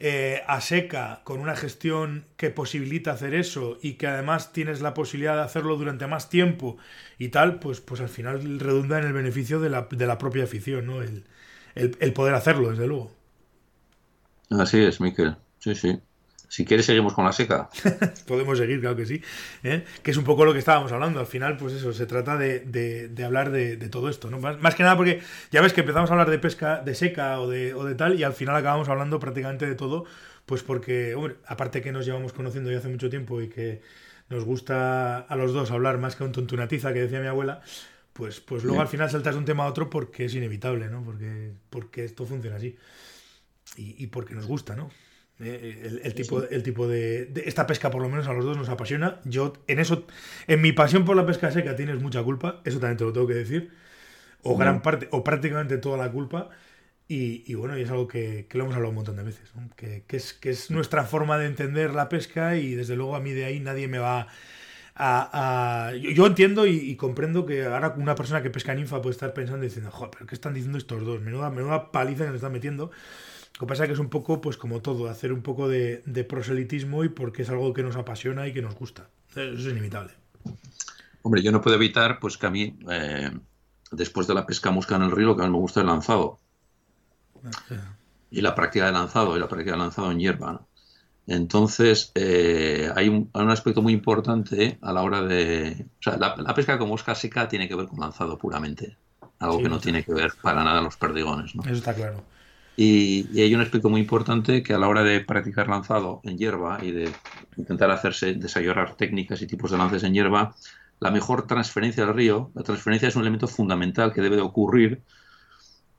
eh, 0.00 0.42
a 0.46 0.60
seca, 0.60 1.22
con 1.24 1.40
una 1.40 1.56
gestión 1.56 2.26
que 2.36 2.50
posibilita 2.50 3.12
hacer 3.12 3.34
eso 3.34 3.78
y 3.82 3.94
que 3.94 4.06
además 4.06 4.52
tienes 4.52 4.80
la 4.80 4.94
posibilidad 4.94 5.36
de 5.36 5.42
hacerlo 5.42 5.76
durante 5.76 6.06
más 6.06 6.28
tiempo 6.30 6.76
y 7.18 7.28
tal, 7.28 7.58
pues, 7.60 7.80
pues 7.80 8.00
al 8.00 8.08
final 8.08 8.60
redunda 8.60 8.98
en 8.98 9.06
el 9.06 9.12
beneficio 9.12 9.60
de 9.60 9.70
la, 9.70 9.88
de 9.90 10.06
la 10.06 10.18
propia 10.18 10.44
afición, 10.44 10.86
¿no? 10.86 11.02
El, 11.02 11.24
el 11.74 12.12
poder 12.12 12.34
hacerlo, 12.34 12.70
desde 12.70 12.86
luego. 12.86 13.12
Así 14.50 14.78
es, 14.84 15.00
Miquel. 15.00 15.36
Sí, 15.58 15.74
sí. 15.74 15.98
Si 16.48 16.64
quieres, 16.64 16.86
seguimos 16.86 17.12
con 17.12 17.26
la 17.26 17.32
seca. 17.32 17.68
Podemos 18.26 18.56
seguir, 18.56 18.80
claro 18.80 18.96
que 18.96 19.04
sí. 19.04 19.22
¿eh? 19.62 19.84
Que 20.02 20.10
es 20.10 20.16
un 20.16 20.24
poco 20.24 20.46
lo 20.46 20.54
que 20.54 20.58
estábamos 20.58 20.90
hablando. 20.92 21.20
Al 21.20 21.26
final, 21.26 21.58
pues 21.58 21.74
eso, 21.74 21.92
se 21.92 22.06
trata 22.06 22.38
de, 22.38 23.12
hablar 23.24 23.50
de, 23.50 23.76
todo 23.88 24.08
esto. 24.08 24.30
¿no? 24.30 24.38
Más, 24.40 24.74
que 24.74 24.82
nada 24.82 24.96
porque 24.96 25.20
ya 25.50 25.60
ves 25.60 25.74
que 25.74 25.82
empezamos 25.82 26.10
a 26.10 26.14
hablar 26.14 26.30
de 26.30 26.38
pesca 26.38 26.80
de 26.80 26.94
seca 26.94 27.40
o 27.40 27.48
de, 27.48 27.74
o 27.74 27.84
de 27.84 27.94
tal 27.94 28.18
y 28.18 28.24
al 28.24 28.32
final 28.32 28.56
acabamos 28.56 28.88
hablando 28.88 29.20
prácticamente 29.20 29.66
de 29.66 29.74
todo. 29.74 30.06
Pues 30.46 30.62
porque, 30.62 31.14
hombre, 31.14 31.36
aparte 31.46 31.82
que 31.82 31.92
nos 31.92 32.06
llevamos 32.06 32.32
conociendo 32.32 32.70
ya 32.70 32.78
hace 32.78 32.88
mucho 32.88 33.10
tiempo 33.10 33.42
y 33.42 33.48
que 33.48 33.82
nos 34.30 34.44
gusta 34.44 35.18
a 35.18 35.36
los 35.36 35.52
dos 35.52 35.70
hablar 35.70 35.98
más 35.98 36.16
que 36.16 36.24
un 36.24 36.32
tontunatiza 36.32 36.94
que 36.94 37.00
decía 37.00 37.20
mi 37.20 37.26
abuela, 37.26 37.60
pues, 38.14 38.40
pues 38.40 38.64
luego 38.64 38.80
al 38.80 38.88
final 38.88 39.10
saltas 39.10 39.34
de 39.34 39.38
un 39.38 39.44
tema 39.44 39.64
a 39.64 39.66
otro 39.68 39.90
porque 39.90 40.24
es 40.24 40.34
inevitable, 40.34 40.88
¿no? 40.88 41.04
Porque, 41.04 41.52
porque 41.68 42.04
esto 42.04 42.24
funciona 42.24 42.56
así. 42.56 42.74
Y, 43.76 44.02
y 44.02 44.06
porque 44.06 44.34
nos 44.34 44.46
gusta, 44.46 44.74
¿no? 44.74 44.90
Eh, 45.40 46.00
el, 46.02 46.14
tipo, 46.14 46.42
el 46.42 46.62
tipo 46.64 46.88
de, 46.88 47.30
Esta 47.46 47.66
pesca, 47.66 47.90
por 47.90 48.02
lo 48.02 48.08
menos, 48.08 48.26
a 48.26 48.32
los 48.32 48.44
dos 48.44 48.56
nos 48.56 48.68
apasiona. 48.68 49.20
Yo, 49.24 49.52
en 49.66 49.78
eso. 49.78 50.06
En 50.46 50.60
mi 50.60 50.72
pasión 50.72 51.04
por 51.04 51.16
la 51.16 51.26
pesca 51.26 51.50
seca 51.50 51.76
tienes 51.76 52.00
mucha 52.00 52.22
culpa. 52.22 52.60
Eso 52.64 52.80
también 52.80 52.96
te 52.96 53.04
lo 53.04 53.12
tengo 53.12 53.26
que 53.26 53.34
decir. 53.34 53.70
O 54.42 54.56
gran 54.56 54.82
parte, 54.82 55.08
o 55.10 55.22
prácticamente 55.24 55.78
toda 55.78 55.96
la 55.96 56.10
culpa. 56.10 56.50
Y, 57.10 57.54
bueno, 57.54 57.78
y 57.78 57.82
es 57.82 57.90
algo 57.90 58.06
que, 58.06 58.46
lo 58.52 58.64
hemos 58.64 58.74
hablado 58.74 58.90
un 58.90 58.96
montón 58.96 59.16
de 59.16 59.22
veces. 59.22 59.50
Que, 59.76 60.04
es, 60.08 60.34
que 60.34 60.50
es 60.50 60.70
nuestra 60.70 61.04
forma 61.04 61.38
de 61.38 61.46
entender 61.46 61.94
la 61.94 62.08
pesca. 62.08 62.56
Y 62.56 62.74
desde 62.74 62.96
luego, 62.96 63.16
a 63.16 63.20
mí 63.20 63.32
de 63.32 63.44
ahí 63.44 63.60
nadie 63.60 63.88
me 63.88 63.98
va. 63.98 64.26
A, 65.00 65.92
yo, 65.94 66.26
entiendo 66.26 66.66
y, 66.66 66.96
comprendo 66.96 67.46
que 67.46 67.64
ahora 67.64 67.94
una 67.96 68.16
persona 68.16 68.42
que 68.42 68.50
pesca 68.50 68.74
ninfa 68.74 69.00
puede 69.00 69.12
estar 69.12 69.32
pensando 69.32 69.64
y 69.64 69.68
diciendo, 69.68 69.92
joder, 69.92 70.10
pero 70.10 70.26
¿qué 70.26 70.34
están 70.34 70.54
diciendo 70.54 70.76
estos 70.76 71.06
dos? 71.06 71.20
Menuda, 71.20 71.50
menuda 71.50 71.92
paliza 71.92 72.24
que 72.24 72.30
nos 72.30 72.36
están 72.36 72.52
metiendo. 72.52 72.90
Lo 73.58 73.66
que 73.66 73.70
pasa 73.70 73.84
es 73.84 73.88
que 73.88 73.94
es 73.94 73.98
un 73.98 74.08
poco, 74.08 74.40
pues 74.40 74.56
como 74.56 74.80
todo, 74.82 75.08
hacer 75.08 75.32
un 75.32 75.42
poco 75.42 75.68
de, 75.68 76.26
proselitismo 76.28 77.02
y 77.02 77.08
porque 77.08 77.42
es 77.42 77.50
algo 77.50 77.74
que 77.74 77.82
nos 77.82 77.96
apasiona 77.96 78.46
y 78.46 78.52
que 78.52 78.62
nos 78.62 78.76
gusta. 78.76 79.10
Eso 79.30 79.42
es 79.42 79.64
inimitable. 79.64 80.12
Hombre, 81.22 81.42
yo 81.42 81.50
no 81.50 81.60
puedo 81.60 81.74
evitar, 81.74 82.20
pues 82.20 82.38
que 82.38 82.46
a 82.46 82.50
mí, 82.50 82.78
eh, 82.88 83.32
después 83.90 84.28
de 84.28 84.34
la 84.34 84.46
pesca 84.46 84.70
musca 84.70 84.94
en 84.94 85.02
el 85.02 85.10
río, 85.10 85.26
lo 85.26 85.36
que 85.36 85.42
mí 85.42 85.50
me 85.50 85.58
gusta 85.58 85.80
es 85.80 85.82
el 85.82 85.88
lanzado. 85.88 86.38
Y 88.30 88.42
la 88.42 88.54
práctica 88.54 88.86
de 88.86 88.92
lanzado, 88.92 89.36
y 89.36 89.40
la 89.40 89.48
práctica 89.48 89.72
de 89.72 89.78
lanzado 89.78 90.12
en 90.12 90.20
hierba. 90.20 90.64
Entonces, 91.26 92.12
eh, 92.14 92.92
hay, 92.94 93.08
un, 93.08 93.28
aspecto 93.50 93.82
muy 93.82 93.92
importante 93.92 94.78
a 94.82 94.92
la 94.92 95.02
hora 95.02 95.22
de... 95.22 95.84
O 95.98 96.02
sea, 96.02 96.16
la, 96.16 96.54
pesca 96.54 96.78
con 96.78 96.88
mosca 96.88 97.16
seca 97.16 97.48
tiene 97.48 97.66
que 97.66 97.74
ver 97.74 97.88
con 97.88 97.98
lanzado 97.98 98.38
puramente. 98.38 98.96
Algo 99.40 99.58
que 99.58 99.68
no 99.68 99.80
tiene 99.80 100.04
que 100.04 100.14
ver 100.14 100.32
para 100.40 100.62
nada 100.62 100.80
los 100.80 100.96
perdigones. 100.96 101.56
¿no? 101.56 101.62
Eso 101.64 101.74
está 101.74 101.92
claro. 101.92 102.22
Y, 102.80 103.40
hay 103.40 103.52
un 103.56 103.60
aspecto 103.60 103.88
muy 103.88 104.00
importante 104.00 104.62
que 104.62 104.72
a 104.72 104.78
la 104.78 104.86
hora 104.86 105.02
de 105.02 105.18
practicar 105.18 105.66
lanzado 105.68 106.20
en 106.22 106.38
hierba 106.38 106.78
y 106.80 106.92
de 106.92 107.12
intentar 107.56 107.90
hacerse, 107.90 108.34
desarrollar 108.34 108.94
técnicas 108.94 109.42
y 109.42 109.48
tipos 109.48 109.72
de 109.72 109.78
lances 109.78 110.04
en 110.04 110.14
hierba, 110.14 110.54
la 111.00 111.10
mejor 111.10 111.48
transferencia 111.48 112.06
del 112.06 112.14
río, 112.14 112.52
la 112.54 112.62
transferencia 112.62 113.08
es 113.08 113.16
un 113.16 113.22
elemento 113.22 113.48
fundamental 113.48 114.12
que 114.12 114.20
debe 114.20 114.36
de 114.36 114.42
ocurrir 114.42 115.02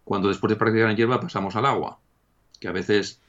cuando 0.05 0.29
después 0.29 0.51
de 0.51 0.55
practicar 0.55 0.89
en 0.89 0.95
hierba 0.95 1.19
pasamos 1.19 1.53
al 1.57 1.65
agua, 1.65 1.99
que 2.61 2.69
a 2.69 2.71
veces 2.71 3.19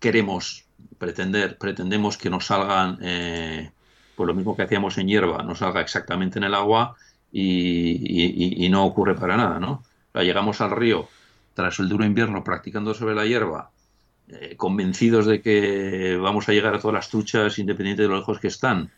queremos, 0.00 0.64
pretender, 0.98 1.58
pretendemos 1.58 2.18
que 2.18 2.28
nos 2.28 2.46
salgan 2.46 2.98
eh, 3.02 3.70
pues 4.16 4.26
lo 4.26 4.34
mismo 4.34 4.56
que 4.56 4.62
hacíamos 4.62 4.98
en 4.98 5.06
hierba 5.06 5.44
nos 5.44 5.60
salga 5.60 5.80
exactamente 5.80 6.40
en 6.40 6.44
el 6.44 6.56
agua 6.56 6.96
y, 7.30 8.68
no 8.68 8.84
ocurre 8.84 9.14
para 9.14 9.36
nada, 9.36 9.60
¿no? 9.60 9.84
llegamos 10.14 10.60
al 10.60 10.72
río 10.72 11.08
tras 11.54 11.78
el 11.78 11.88
duro 11.88 12.04
invierno 12.04 12.44
practicando 12.44 12.94
sobre 12.94 13.14
la 13.14 13.26
hierba, 13.26 13.70
eh, 14.28 14.56
convencidos 14.56 15.26
de 15.26 15.42
que 15.42 16.16
vamos 16.20 16.48
a 16.48 16.52
llegar 16.52 16.74
a 16.74 16.78
todas 16.78 16.94
las 16.94 17.08
truchas 17.08 17.58
independientemente 17.58 18.02
de 18.02 18.08
lo 18.08 18.16
lejos 18.16 18.38
que 18.38 18.48
están, 18.48 18.90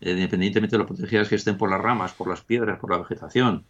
eh, 0.00 0.10
independientemente 0.10 0.76
de 0.76 0.78
lo 0.82 0.86
protegidas 0.86 1.28
que 1.28 1.36
estén 1.36 1.56
por 1.56 1.70
las 1.70 1.80
ramas, 1.80 2.12
por 2.12 2.28
las 2.28 2.42
piedras, 2.42 2.78
por 2.78 2.90
la 2.90 2.98
vegetación. 2.98 3.64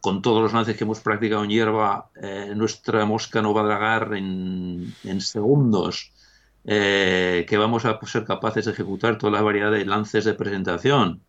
Con 0.00 0.22
todos 0.22 0.42
los 0.42 0.52
lances 0.52 0.76
que 0.76 0.84
hemos 0.84 1.00
practicado 1.00 1.44
en 1.44 1.50
hierba, 1.50 2.10
eh, 2.20 2.52
nuestra 2.54 3.04
mosca 3.06 3.42
no 3.42 3.54
va 3.54 3.62
a 3.62 3.64
dragar 3.64 4.14
en, 4.14 4.94
en 5.04 5.20
segundos, 5.20 6.12
que 6.66 7.56
vamos 7.58 7.84
a 7.84 7.98
ser 8.06 8.24
capaces 8.24 8.64
de 8.64 8.70
ejecutar 8.70 9.18
toda 9.18 9.32
la 9.32 9.42
variedad 9.42 9.70
de 9.70 9.84
lances 9.84 10.24
de 10.24 10.32
presentación 10.32 11.20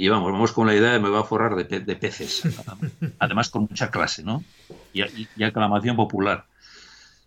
y 0.00 0.08
vamos, 0.08 0.32
vamos 0.32 0.52
con 0.52 0.66
la 0.66 0.74
idea 0.74 0.92
de 0.92 0.98
me 0.98 1.10
va 1.10 1.20
a 1.20 1.24
forrar 1.24 1.54
de, 1.56 1.96
peces, 1.96 2.42
además 3.18 3.50
con 3.50 3.64
mucha 3.68 3.90
clase, 3.90 4.22
¿no? 4.22 4.42
Y, 4.94 5.02
aclamación 5.44 5.94
popular. 5.94 6.46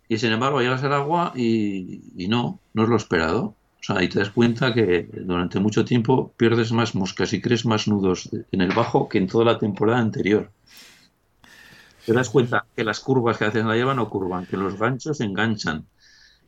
Y 0.08 0.18
sin 0.18 0.32
embargo 0.32 0.60
llegas 0.60 0.82
al 0.82 0.92
agua 0.92 1.32
y, 1.36 2.26
no, 2.28 2.58
no 2.72 2.82
es 2.82 2.88
lo 2.88 2.96
esperado. 2.96 3.54
O 3.78 3.82
sea, 3.86 4.02
y 4.02 4.08
te 4.08 4.18
das 4.18 4.30
cuenta 4.30 4.74
que 4.74 5.08
durante 5.12 5.60
mucho 5.60 5.84
tiempo 5.84 6.32
pierdes 6.36 6.72
más 6.72 6.96
moscas 6.96 7.32
y 7.32 7.40
crees 7.40 7.64
más 7.64 7.86
nudos 7.86 8.28
en 8.50 8.60
el 8.60 8.74
bajo 8.74 9.08
que 9.08 9.18
en 9.18 9.28
toda 9.28 9.44
la 9.44 9.58
temporada 9.58 10.00
anterior. 10.00 10.50
Te 12.04 12.12
das 12.12 12.28
cuenta 12.28 12.66
que 12.74 12.82
las 12.82 12.98
curvas 12.98 13.38
que 13.38 13.44
hacen 13.44 13.68
la 13.68 13.76
hierba 13.76 13.94
no 13.94 14.10
curvan, 14.10 14.46
que 14.46 14.56
los 14.56 14.76
ganchos 14.76 15.20
enganchan, 15.20 15.86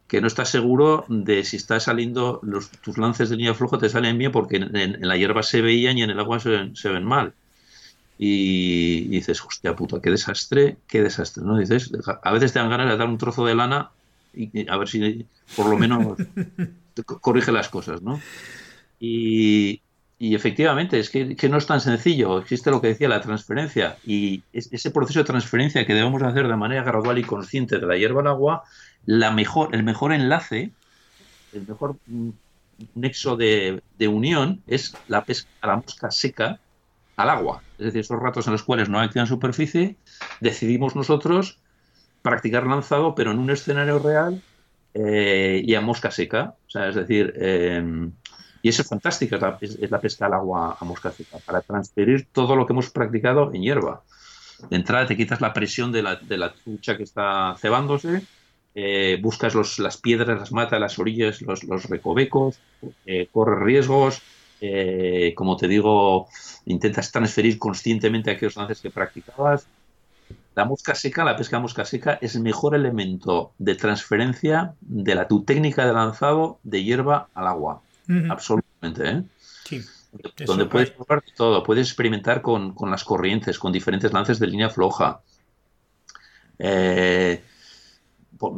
que 0.08 0.20
no 0.20 0.26
estás 0.26 0.50
seguro 0.50 1.04
de 1.08 1.44
si 1.44 1.56
está 1.56 1.80
saliendo, 1.80 2.40
los, 2.42 2.70
tus 2.70 2.96
lances 2.96 3.28
de 3.28 3.36
línea 3.36 3.54
floja 3.54 3.78
te 3.78 3.88
salen 3.88 4.18
bien 4.18 4.30
porque 4.30 4.56
en, 4.56 4.96
la 5.00 5.16
hierba 5.16 5.42
se 5.42 5.60
veían 5.62 5.98
y 5.98 6.02
en 6.02 6.10
el 6.10 6.20
agua 6.20 6.38
se 6.38 6.88
ven, 6.88 7.04
mal. 7.04 7.34
Y, 8.18 9.08
dices, 9.08 9.42
hostia 9.42 9.74
puta, 9.74 10.00
qué 10.00 10.10
desastre, 10.10 10.78
qué 10.86 11.02
desastre, 11.02 11.42
¿no? 11.44 11.58
Dices, 11.58 11.90
a 12.22 12.32
veces 12.32 12.52
te 12.52 12.60
dan 12.60 12.70
ganas 12.70 12.88
de 12.88 12.96
dar 12.96 13.08
un 13.08 13.18
trozo 13.18 13.44
de 13.44 13.54
lana 13.54 13.90
y, 14.32 14.68
a 14.68 14.76
ver 14.76 14.88
si 14.88 15.26
por 15.56 15.68
lo 15.68 15.76
menos 15.76 16.16
corrige 17.20 17.52
las 17.52 17.68
cosas, 17.68 18.00
¿no? 18.00 18.20
Y, 19.00 19.82
efectivamente, 20.18 20.98
es 21.00 21.10
que, 21.10 21.48
no 21.48 21.58
es 21.58 21.66
tan 21.66 21.80
sencillo. 21.80 22.38
Existe 22.38 22.70
lo 22.70 22.80
que 22.80 22.88
decía 22.88 23.08
la 23.08 23.20
transferencia. 23.20 23.96
Y 24.06 24.42
ese 24.52 24.90
proceso 24.92 25.18
de 25.18 25.24
transferencia 25.24 25.84
que 25.84 25.94
debemos 25.94 26.22
hacer 26.22 26.46
de 26.46 26.56
manera 26.56 26.84
gradual 26.84 27.18
y 27.18 27.24
consciente 27.24 27.78
de 27.78 27.86
la 27.86 27.96
hierba 27.96 28.20
al 28.20 28.28
agua 28.28 28.64
la 29.06 29.30
mejor, 29.30 29.74
el 29.74 29.82
mejor 29.82 30.12
enlace, 30.12 30.72
el 31.52 31.66
mejor 31.66 31.96
nexo 32.94 33.36
de, 33.36 33.82
unión 34.00 34.62
es 34.66 34.94
la 35.08 35.24
pesca 35.24 35.48
a 35.62 35.68
la 35.68 35.76
mosca 35.76 36.10
seca 36.10 36.58
al 37.16 37.30
agua. 37.30 37.62
Es 37.78 37.86
decir, 37.86 38.00
esos 38.00 38.20
ratos 38.20 38.46
en 38.46 38.52
los 38.52 38.62
cuales 38.62 38.88
no 38.88 39.00
hay 39.00 39.08
superficie, 39.26 39.96
decidimos 40.40 40.94
nosotros 40.96 41.58
practicar 42.22 42.66
lanzado, 42.66 43.14
pero 43.14 43.30
en 43.30 43.38
un 43.38 43.50
escenario 43.50 43.98
real 43.98 44.42
eh, 44.92 45.62
y 45.64 45.74
a 45.74 45.80
mosca 45.80 46.10
seca. 46.10 46.56
O 46.66 46.70
sea, 46.70 46.88
es 46.88 46.96
decir, 46.96 47.32
eh, 47.36 48.10
y 48.62 48.68
eso 48.68 48.82
es 48.82 48.88
fantástico, 48.88 49.36
es 49.60 49.90
la, 49.90 50.00
pesca 50.00 50.26
al 50.26 50.34
agua 50.34 50.76
a 50.80 50.84
mosca 50.84 51.12
seca, 51.12 51.38
para 51.46 51.60
transferir 51.60 52.26
todo 52.32 52.56
lo 52.56 52.66
que 52.66 52.72
hemos 52.72 52.90
practicado 52.90 53.54
en 53.54 53.62
hierba. 53.62 54.02
De 54.68 54.76
entrada 54.76 55.06
te 55.06 55.16
quitas 55.16 55.40
la 55.40 55.52
presión 55.52 55.92
de 55.92 56.02
la, 56.02 56.16
de 56.16 56.36
la 56.36 56.52
trucha 56.52 56.96
que 56.96 57.04
está 57.04 57.54
cebándose, 57.60 58.22
eh, 58.78 59.18
buscas 59.22 59.54
las 59.78 59.96
piedras, 59.96 60.38
las 60.38 60.52
matas, 60.52 60.78
las 60.78 60.98
orillas, 60.98 61.40
los, 61.40 61.62
recovecos, 61.88 62.58
eh, 63.06 63.26
corres 63.32 63.58
riesgos, 63.60 64.20
eh, 64.60 65.32
como 65.34 65.56
te 65.56 65.66
digo, 65.66 66.28
intentas 66.66 67.10
transferir 67.10 67.58
conscientemente 67.58 68.30
aquellos 68.30 68.54
lances 68.54 68.82
que 68.82 68.90
practicabas. 68.90 69.66
La 70.54 70.66
mosca 70.66 70.94
seca, 70.94 71.24
la 71.24 71.38
pesca 71.38 71.58
mosca 71.58 71.86
seca, 71.86 72.18
es 72.20 72.34
el 72.34 72.42
mejor 72.42 72.74
elemento 72.74 73.52
de 73.56 73.76
transferencia 73.76 74.74
de 74.82 75.14
la 75.14 75.26
tu 75.26 75.42
técnica 75.42 75.86
de 75.86 75.94
lanzado 75.94 76.58
de 76.62 76.84
hierba 76.84 77.28
al 77.32 77.46
agua. 77.46 77.80
Absolutamente, 78.28 79.24
Sí. 79.64 79.80
Donde 80.44 80.66
puedes 80.66 80.90
probar 80.90 81.24
todo, 81.34 81.62
puedes 81.62 81.88
experimentar 81.88 82.42
con, 82.42 82.74
con, 82.74 82.90
las 82.90 83.04
corrientes, 83.04 83.58
con 83.58 83.72
diferentes 83.72 84.12
lances 84.12 84.38
de 84.38 84.46
línea 84.46 84.68
floja. 84.68 85.20
Eh, 86.58 87.42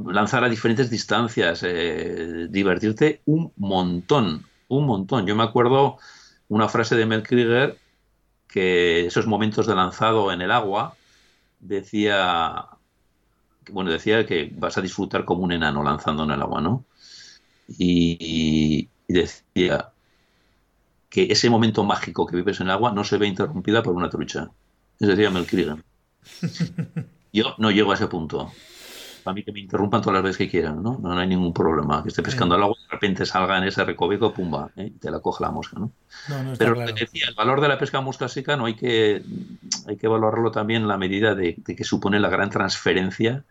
lanzar 0.07 0.45
a 0.45 0.49
diferentes 0.49 0.91
distancias, 0.91 1.63
eh, 1.63 2.47
divertirte 2.51 3.23
un 3.27 3.53
montón, 3.57 4.47
un 4.69 4.87
montón. 4.87 5.27
Yo 5.27 5.37
me 5.37 5.45
acuerdo 5.45 5.99
una 6.49 6.69
frase 6.69 6.97
de 6.97 7.07
Mel 7.07 7.23
Krieger 7.23 7.79
que 8.49 9.07
esos 9.07 9.27
momentos 9.27 9.67
de 9.67 9.75
lanzado 9.75 10.33
en 10.33 10.41
el 10.41 10.51
agua 10.51 10.97
decía, 11.61 12.67
bueno, 13.71 13.91
decía 13.91 14.27
que 14.27 14.51
vas 14.57 14.79
a 14.79 14.81
disfrutar 14.81 15.25
como 15.25 15.43
un 15.43 15.53
enano 15.53 15.83
lanzando 15.83 16.25
en 16.25 16.31
el 16.31 16.43
agua, 16.43 16.61
¿no? 16.61 16.85
Y, 17.69 18.89
decía 19.09 19.91
que 21.09 21.25
ese 21.31 21.49
momento 21.49 21.83
mágico 21.83 22.27
que 22.27 22.37
vives 22.37 22.61
en 22.61 22.67
el 22.67 22.73
agua 22.73 22.93
no 22.93 23.05
se 23.05 23.17
ve 23.17 23.27
interrumpida 23.27 23.83
por 23.83 23.95
una 23.95 24.11
trucha. 24.11 24.51
Es 24.99 25.09
decía 25.09 25.31
Mel 25.31 25.47
Krieger. 25.47 25.83
Yo 27.33 27.55
no 27.59 27.71
llego 27.71 27.93
a 27.93 27.95
ese 27.95 28.07
punto 28.07 28.53
a 29.29 29.33
mí 29.35 29.43
que 29.43 29.53
me 29.53 29.61
interrumpan 29.61 30.01
todas 30.01 30.15
las 30.15 30.23
veces 30.23 30.39
que 30.39 30.49
quieran, 30.49 30.83
¿no? 30.83 30.99
No, 31.01 31.19
hay 31.19 31.27
ningún 31.27 31.53
problema. 31.53 32.03
Que 32.03 32.09
esté 32.09 32.23
pescando 32.23 32.55
al 32.55 32.63
agua 32.63 32.77
y 32.79 32.83
de 32.83 32.91
repente 32.91 33.27
salga 33.27 33.59
en 33.59 33.65
ese 33.65 33.85
recoveco, 33.85 34.33
pumba, 34.33 34.71
¿eh? 34.77 34.87
y 34.87 34.91
te 34.99 35.11
la 35.11 35.21
coge 35.21 35.45
la 35.45 35.51
mosca, 35.51 35.79
¿no? 35.79 35.91
Pero 36.59 36.75
decía, 36.93 37.27
el 37.29 37.35
valor 37.35 37.61
de 37.61 37.69
la 37.69 37.79
pesca 37.79 38.01
mosca 38.01 38.29
seca 38.29 38.57
no 38.57 38.67
hay 38.67 38.75
que, 38.75 39.23
hay 39.87 39.97
que 39.97 40.09
valorarlo 40.09 40.51
también 40.51 40.83
en 40.83 40.89
la 40.89 40.99
medida 40.99 41.35
de, 41.35 41.55
que 41.55 41.85
supone 41.85 42.21
la 42.21 42.29
gran 42.29 42.51
transferencia 42.51 43.45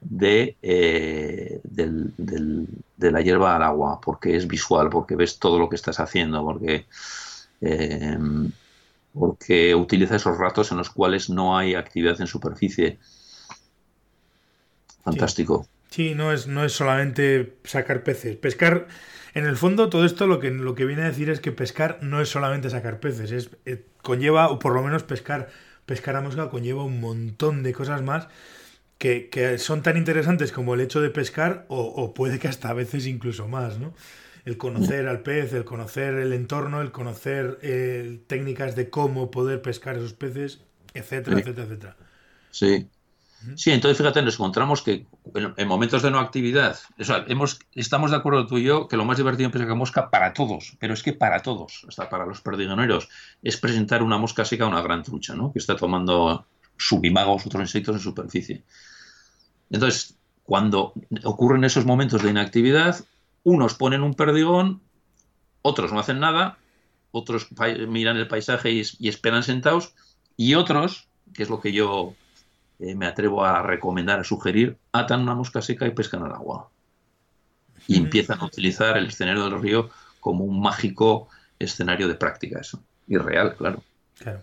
de, 0.00 0.56
eh, 0.62 1.60
de 1.64 3.10
la 3.10 3.20
hierba 3.20 3.56
al 3.56 3.62
agua, 3.62 4.00
porque 4.00 4.36
es 4.36 4.46
visual, 4.46 4.90
porque 4.90 5.16
ves 5.16 5.38
todo 5.38 5.58
lo 5.58 5.68
que 5.68 5.76
estás 5.76 6.00
haciendo, 6.00 6.42
porque... 6.42 6.86
Eh, 7.60 8.18
porque 9.18 9.74
utiliza 9.74 10.16
esos 10.16 10.36
ratos 10.36 10.70
en 10.72 10.76
los 10.76 10.90
cuales 10.90 11.30
no 11.30 11.56
hay 11.56 11.74
actividad 11.74 12.20
en 12.20 12.26
superficie 12.26 12.98
Fantástico. 15.06 15.68
Sí. 15.88 16.14
no, 16.14 16.32
es, 16.32 16.48
no 16.48 16.64
es 16.64 16.72
solamente 16.72 17.54
sacar 17.64 18.02
peces. 18.02 18.36
Pescar, 18.36 18.88
en 19.34 19.46
el 19.46 19.56
fondo, 19.56 19.88
todo 19.88 20.04
esto 20.04 20.26
lo 20.26 20.40
que, 20.40 20.50
lo 20.50 20.74
que 20.74 20.84
viene 20.84 21.02
a 21.02 21.06
decir 21.06 21.30
es 21.30 21.40
que 21.40 21.52
pescar 21.52 22.00
no 22.02 22.20
es 22.20 22.28
solamente 22.28 22.70
sacar 22.70 22.98
peces, 22.98 23.30
es, 23.30 23.50
eh, 23.66 23.84
conlleva, 24.02 24.48
o 24.50 24.58
por 24.58 24.74
lo 24.74 24.82
menos 24.82 25.04
pescar, 25.04 25.48
pescar 25.86 26.16
a 26.16 26.20
mosca 26.20 26.50
conlleva 26.50 26.82
un 26.84 27.00
montón 27.00 27.62
de 27.62 27.72
cosas 27.72 28.02
más 28.02 28.26
que, 28.98 29.56
son 29.58 29.82
tan 29.82 29.96
interesantes 29.96 30.50
como 30.50 30.74
el 30.74 30.80
hecho 30.80 31.00
de 31.00 31.10
pescar, 31.10 31.66
o, 31.68 32.14
puede 32.14 32.38
que 32.40 32.48
hasta 32.48 32.70
a 32.70 32.74
veces 32.74 33.06
incluso 33.06 33.46
más, 33.46 33.78
¿no? 33.78 33.94
El 34.44 34.56
conocer 34.58 35.08
al 35.08 35.22
pez, 35.22 35.52
el 35.52 35.64
conocer 35.64 36.14
el 36.14 36.32
entorno, 36.32 36.80
el 36.80 36.92
conocer 36.92 37.58
eh, 37.62 38.20
técnicas 38.26 38.76
de 38.76 38.90
cómo 38.90 39.30
poder 39.30 39.60
pescar 39.60 39.96
esos 39.96 40.14
peces, 40.14 40.60
etcétera, 40.94 41.40
etcétera, 41.40 41.66
etcétera. 41.66 41.96
Sí, 42.52 42.88
Sí, 43.54 43.70
entonces 43.70 43.98
fíjate, 43.98 44.22
nos 44.22 44.34
encontramos 44.34 44.82
que 44.82 45.06
en, 45.34 45.68
momentos 45.68 46.02
de 46.02 46.10
no 46.10 46.18
actividad, 46.18 46.78
hemos, 47.28 47.58
estamos 47.72 48.10
de 48.10 48.16
acuerdo 48.16 48.46
tú 48.46 48.58
y 48.58 48.64
yo 48.64 48.88
que 48.88 48.96
lo 48.96 49.04
más 49.04 49.18
divertido 49.18 49.46
en 49.46 49.52
pesca 49.52 49.74
mosca 49.74 50.10
para 50.10 50.32
todos, 50.32 50.76
pero 50.80 50.94
es 50.94 51.02
que 51.02 51.12
para 51.12 51.42
todos, 51.42 51.86
hasta 51.88 52.08
para 52.08 52.26
los 52.26 52.40
perdigoneros, 52.40 53.08
es 53.42 53.56
presentar 53.56 54.02
una 54.02 54.18
mosca 54.18 54.44
seca 54.44 54.64
a 54.64 54.68
una 54.68 54.82
gran 54.82 55.02
trucha, 55.02 55.34
¿no? 55.34 55.52
Que 55.52 55.58
está 55.58 55.76
tomando 55.76 56.46
subimagos, 56.76 57.46
otros 57.46 57.62
insectos 57.62 57.96
en 57.96 58.00
superficie. 58.00 58.64
Entonces, 59.70 60.16
cuando 60.42 60.94
ocurren 61.24 61.64
esos 61.64 61.84
momentos 61.84 62.22
de 62.22 62.30
inactividad, 62.30 63.04
unos 63.44 63.74
ponen 63.74 64.02
un 64.02 64.14
perdigón, 64.14 64.80
otros 65.62 65.92
no 65.92 66.00
hacen 66.00 66.20
nada, 66.20 66.58
otros 67.12 67.48
miran 67.88 68.16
el 68.16 68.28
paisaje 68.28 68.72
y 68.72 69.08
esperan 69.08 69.42
sentados, 69.42 69.94
y 70.36 70.54
otros, 70.54 71.08
que 71.32 71.42
es 71.42 71.48
lo 71.48 71.60
que 71.60 71.72
yo 71.72 72.14
eh, 72.78 72.94
me 72.94 73.06
atrevo 73.06 73.44
a 73.44 73.62
recomendar, 73.62 74.20
a 74.20 74.24
sugerir, 74.24 74.76
atan 74.92 75.22
una 75.22 75.34
mosca 75.34 75.62
seca 75.62 75.86
y 75.86 75.90
pescan 75.90 76.22
al 76.22 76.32
agua. 76.32 76.70
Y 77.86 77.96
empiezan 77.96 78.40
a 78.40 78.46
utilizar 78.46 78.96
el 78.96 79.06
escenario 79.06 79.44
del 79.44 79.60
río 79.60 79.90
como 80.20 80.44
un 80.44 80.60
mágico 80.60 81.28
escenario 81.58 82.08
de 82.08 82.14
práctica, 82.14 82.60
eso. 82.60 82.82
Y 83.06 83.16
real, 83.16 83.54
claro. 83.56 83.82
Claro. 84.18 84.40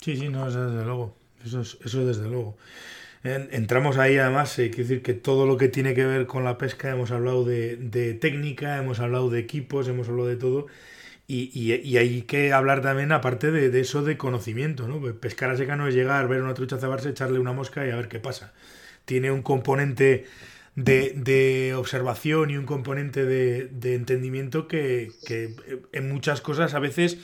Sí, 0.00 0.16
sí, 0.16 0.28
no, 0.28 0.48
eso 0.48 0.70
desde 0.70 0.84
luego. 0.84 1.14
Eso, 1.44 1.60
es, 1.60 1.78
eso 1.84 2.04
desde 2.04 2.28
luego. 2.28 2.56
entramos 3.22 3.96
ahí 3.96 4.18
además, 4.18 4.58
eh, 4.58 4.70
quiero 4.70 4.88
decir 4.88 5.02
que 5.02 5.14
todo 5.14 5.46
lo 5.46 5.56
que 5.56 5.68
tiene 5.68 5.94
que 5.94 6.04
ver 6.04 6.26
con 6.26 6.44
la 6.44 6.58
pesca, 6.58 6.90
hemos 6.90 7.10
hablado 7.10 7.44
de, 7.44 7.76
de 7.76 8.14
técnica, 8.14 8.78
hemos 8.78 9.00
hablado 9.00 9.30
de 9.30 9.40
equipos, 9.40 9.88
hemos 9.88 10.08
hablado 10.08 10.28
de 10.28 10.36
todo. 10.36 10.66
Y, 11.32 11.96
hay 11.96 12.22
que 12.22 12.52
hablar 12.52 12.82
también, 12.82 13.12
aparte 13.12 13.52
de, 13.52 13.80
eso, 13.80 14.02
de 14.02 14.16
conocimiento, 14.16 14.88
¿no? 14.88 14.98
Pues 14.98 15.14
pescar 15.14 15.50
a 15.50 15.56
seca 15.56 15.76
no 15.76 15.86
es 15.86 15.94
llegar, 15.94 16.26
ver 16.26 16.42
una 16.42 16.54
trucha 16.54 16.78
cebarse, 16.78 17.10
echarle 17.10 17.38
una 17.38 17.52
mosca 17.52 17.86
y 17.86 17.90
a 17.90 17.96
ver 17.96 18.08
qué 18.08 18.18
pasa. 18.18 18.52
Tiene 19.04 19.30
un 19.30 19.42
componente 19.42 20.26
de, 20.74 21.72
observación 21.76 22.50
y 22.50 22.56
un 22.56 22.66
componente 22.66 23.24
de, 23.26 23.94
entendimiento 23.94 24.66
que, 24.66 25.12
en 25.92 26.08
muchas 26.08 26.40
cosas 26.40 26.74
a 26.74 26.80
veces 26.80 27.18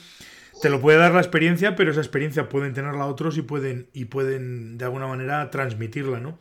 te 0.61 0.69
lo 0.69 0.79
puede 0.79 0.97
dar 0.99 1.13
la 1.13 1.19
experiencia, 1.19 1.75
pero 1.75 1.91
esa 1.91 1.99
experiencia 1.99 2.47
pueden 2.47 2.73
tenerla 2.73 3.07
otros 3.07 3.37
y 3.37 3.41
pueden, 3.41 3.87
y 3.91 4.05
pueden 4.05 4.77
de 4.77 4.85
alguna 4.85 5.07
manera 5.07 5.51
transmitirla, 5.51 6.21
¿no? 6.21 6.39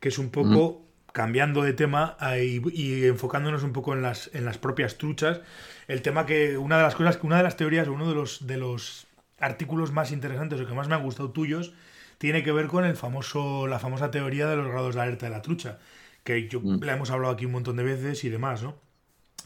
Que 0.00 0.08
es 0.08 0.16
un 0.16 0.30
poco 0.30 0.82
cambiando 1.12 1.62
de 1.62 1.74
tema 1.74 2.16
y, 2.42 3.04
enfocándonos 3.04 3.64
un 3.64 3.74
poco 3.74 3.92
en 3.92 4.00
las, 4.00 4.30
en 4.32 4.46
las 4.46 4.56
propias 4.56 4.96
truchas. 4.96 5.42
El 5.88 6.02
tema 6.02 6.26
que 6.26 6.58
una 6.58 6.76
de 6.76 6.82
las 6.82 6.94
cosas, 6.94 7.18
una 7.22 7.36
de 7.38 7.42
las 7.42 7.56
teorías, 7.56 7.88
uno 7.88 8.08
de 8.08 8.14
los, 8.14 8.46
de 8.46 8.56
los 8.56 9.06
artículos 9.38 9.92
más 9.92 10.12
interesantes 10.12 10.60
o 10.60 10.66
que 10.66 10.74
más 10.74 10.88
me 10.88 10.94
han 10.94 11.02
gustado 11.02 11.30
tuyos, 11.30 11.74
tiene 12.18 12.42
que 12.42 12.52
ver 12.52 12.68
con 12.68 12.84
el 12.84 12.96
famoso, 12.96 13.66
la 13.66 13.78
famosa 13.78 14.10
teoría 14.10 14.46
de 14.46 14.56
los 14.56 14.68
grados 14.68 14.94
de 14.94 15.00
alerta 15.00 15.26
de 15.26 15.32
la 15.32 15.42
trucha 15.42 15.78
que 16.24 16.48
yo 16.48 16.60
mm. 16.60 16.82
la 16.82 16.94
hemos 16.94 17.10
hablado 17.10 17.34
aquí 17.34 17.46
un 17.46 17.52
montón 17.52 17.76
de 17.76 17.82
veces 17.82 18.24
y 18.24 18.28
demás, 18.28 18.62
¿no? 18.62 18.76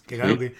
Que 0.07 0.16
claro 0.16 0.39
que 0.39 0.55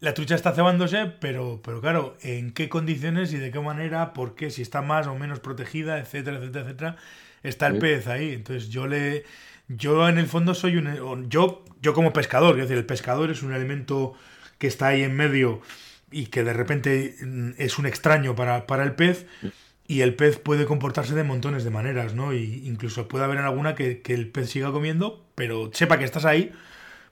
la 0.00 0.14
trucha 0.14 0.34
está 0.34 0.52
cebándose, 0.52 1.06
pero, 1.20 1.60
pero 1.64 1.80
claro, 1.80 2.16
¿en 2.22 2.52
qué 2.52 2.68
condiciones 2.68 3.32
y 3.32 3.38
de 3.38 3.50
qué 3.50 3.60
manera? 3.60 4.12
¿Por 4.12 4.34
qué? 4.34 4.50
Si 4.50 4.62
está 4.62 4.82
más 4.82 5.06
o 5.06 5.14
menos 5.14 5.40
protegida, 5.40 5.98
etcétera, 5.98 6.38
etcétera, 6.38 6.64
etcétera. 6.64 6.96
Está 7.42 7.66
el 7.68 7.78
pez 7.78 8.06
ahí. 8.06 8.32
Entonces 8.32 8.68
yo 8.68 8.86
le. 8.86 9.24
Yo 9.68 10.08
en 10.08 10.18
el 10.18 10.26
fondo 10.26 10.54
soy 10.54 10.76
un. 10.76 11.30
Yo, 11.30 11.64
yo 11.80 11.94
como 11.94 12.12
pescador, 12.12 12.56
es 12.56 12.62
decir, 12.62 12.76
el 12.76 12.86
pescador 12.86 13.30
es 13.30 13.42
un 13.42 13.54
elemento 13.54 14.14
que 14.60 14.68
está 14.68 14.88
ahí 14.88 15.02
en 15.02 15.16
medio 15.16 15.62
y 16.12 16.26
que 16.26 16.44
de 16.44 16.52
repente 16.52 17.16
mm, 17.20 17.52
es 17.56 17.78
un 17.78 17.86
extraño 17.86 18.36
para, 18.36 18.68
para 18.68 18.84
el 18.84 18.94
pez. 18.94 19.26
Y 19.88 20.02
el 20.02 20.14
pez 20.14 20.38
puede 20.38 20.66
comportarse 20.66 21.16
de 21.16 21.24
montones 21.24 21.64
de 21.64 21.70
maneras, 21.70 22.14
¿no? 22.14 22.32
Y 22.32 22.62
incluso 22.64 23.08
puede 23.08 23.24
haber 23.24 23.38
en 23.38 23.44
alguna 23.46 23.74
que, 23.74 24.00
el 24.06 24.28
pez 24.28 24.50
siga 24.50 24.70
comiendo, 24.70 25.26
pero 25.34 25.70
sepa 25.72 25.98
que 25.98 26.04
estás 26.04 26.24
ahí, 26.24 26.52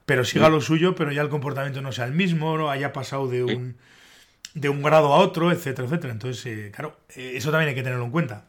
pero 0.06 0.24
siga 0.24 0.48
lo 0.48 0.60
suyo, 0.60 0.94
pero 0.94 1.10
ya 1.10 1.22
el 1.22 1.28
comportamiento 1.28 1.82
no 1.82 1.90
sea 1.90 2.04
el 2.04 2.12
mismo, 2.12 2.56
no 2.56 2.70
haya 2.70 2.92
pasado 2.92 3.26
de 3.26 3.42
un, 3.42 3.76
de 4.54 4.68
un 4.68 4.80
grado 4.82 5.12
a 5.12 5.18
otro, 5.18 5.50
etcétera, 5.50 5.88
etcétera. 5.88 6.12
Entonces, 6.12 6.46
eh, 6.46 6.70
claro, 6.72 6.96
eh, 7.16 7.32
eso 7.34 7.50
también 7.50 7.70
hay 7.70 7.74
que 7.74 7.82
tenerlo 7.82 8.04
en 8.04 8.12
cuenta. 8.12 8.46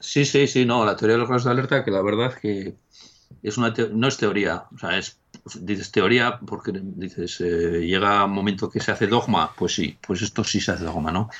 Sí, 0.00 0.26
sí, 0.26 0.46
sí, 0.46 0.66
no, 0.66 0.84
la 0.84 0.96
teoría 0.96 1.14
de 1.14 1.20
los 1.20 1.28
grados 1.28 1.44
de 1.44 1.50
alerta, 1.50 1.82
que 1.82 1.90
la 1.90 2.02
verdad 2.02 2.34
es 2.34 2.40
que 2.40 2.74
es 3.42 3.56
una 3.56 3.72
no 3.92 4.08
es 4.08 4.18
teoría, 4.18 4.64
o 4.74 4.78
sea, 4.78 4.98
es 4.98 5.18
dices 5.60 5.90
teoría 5.90 6.38
porque 6.38 6.72
dices 6.74 7.40
eh, 7.40 7.86
llega 7.86 8.24
un 8.24 8.32
momento 8.32 8.70
que 8.70 8.80
se 8.80 8.92
hace 8.92 9.06
dogma, 9.06 9.52
pues 9.56 9.74
sí, 9.74 9.98
pues 10.06 10.22
esto 10.22 10.44
sí 10.44 10.60
se 10.60 10.72
hace 10.72 10.84
dogma, 10.84 11.10
¿no? 11.10 11.30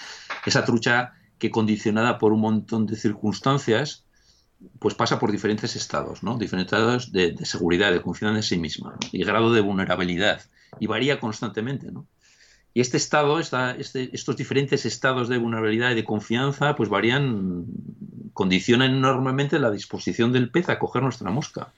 Esa 0.45 0.65
trucha 0.65 1.15
que 1.39 1.51
condicionada 1.51 2.19
por 2.19 2.33
un 2.33 2.41
montón 2.41 2.87
de 2.87 2.97
circunstancias, 2.97 4.05
pues 4.79 4.95
pasa 4.95 5.19
por 5.19 5.33
diferentes 5.33 5.75
estados, 5.75 6.23
¿no? 6.23 6.37
Diferentes 6.37 6.73
estados 6.73 7.13
de, 7.13 7.37
seguridad, 7.45 7.93
de 7.93 8.03
confianza 8.03 8.37
en 8.37 8.43
sí 8.43 8.59
misma, 8.59 8.97
y 9.11 9.25
grado 9.25 9.53
de 9.53 9.63
vulnerabilidad, 9.63 10.43
y 10.79 10.87
varía 10.87 11.19
constantemente, 11.19 11.91
¿no? 11.91 12.07
Y 12.73 12.81
este 12.81 12.99
estado, 12.99 13.41
este, 13.41 14.11
estos 14.13 14.37
diferentes 14.37 14.87
estados 14.87 15.29
de 15.29 15.39
vulnerabilidad 15.39 15.91
y 15.91 15.97
de 15.97 16.05
confianza, 16.05 16.77
pues 16.77 16.89
varían, 16.89 17.65
condicionan 18.33 18.93
enormemente 18.93 19.59
la 19.59 19.73
disposición 19.73 20.31
del 20.31 20.51
pez 20.51 20.69
a 20.69 20.79
coger 20.79 21.03
nuestra 21.03 21.31
mosca, 21.31 21.73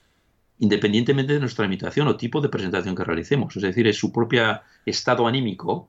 independientemente 0.63 1.33
de 1.33 1.41
nuestra 1.41 1.67
imitación 1.67 2.07
o 2.07 2.17
tipo 2.17 2.41
de 2.41 2.49
presentación 2.49 2.95
que 2.95 3.03
realicemos. 3.03 3.57
Es 3.57 3.63
decir, 3.63 3.89
es 3.89 3.99
su 3.99 4.13
propio 4.13 4.63
estado 4.87 5.27
anímico 5.27 5.89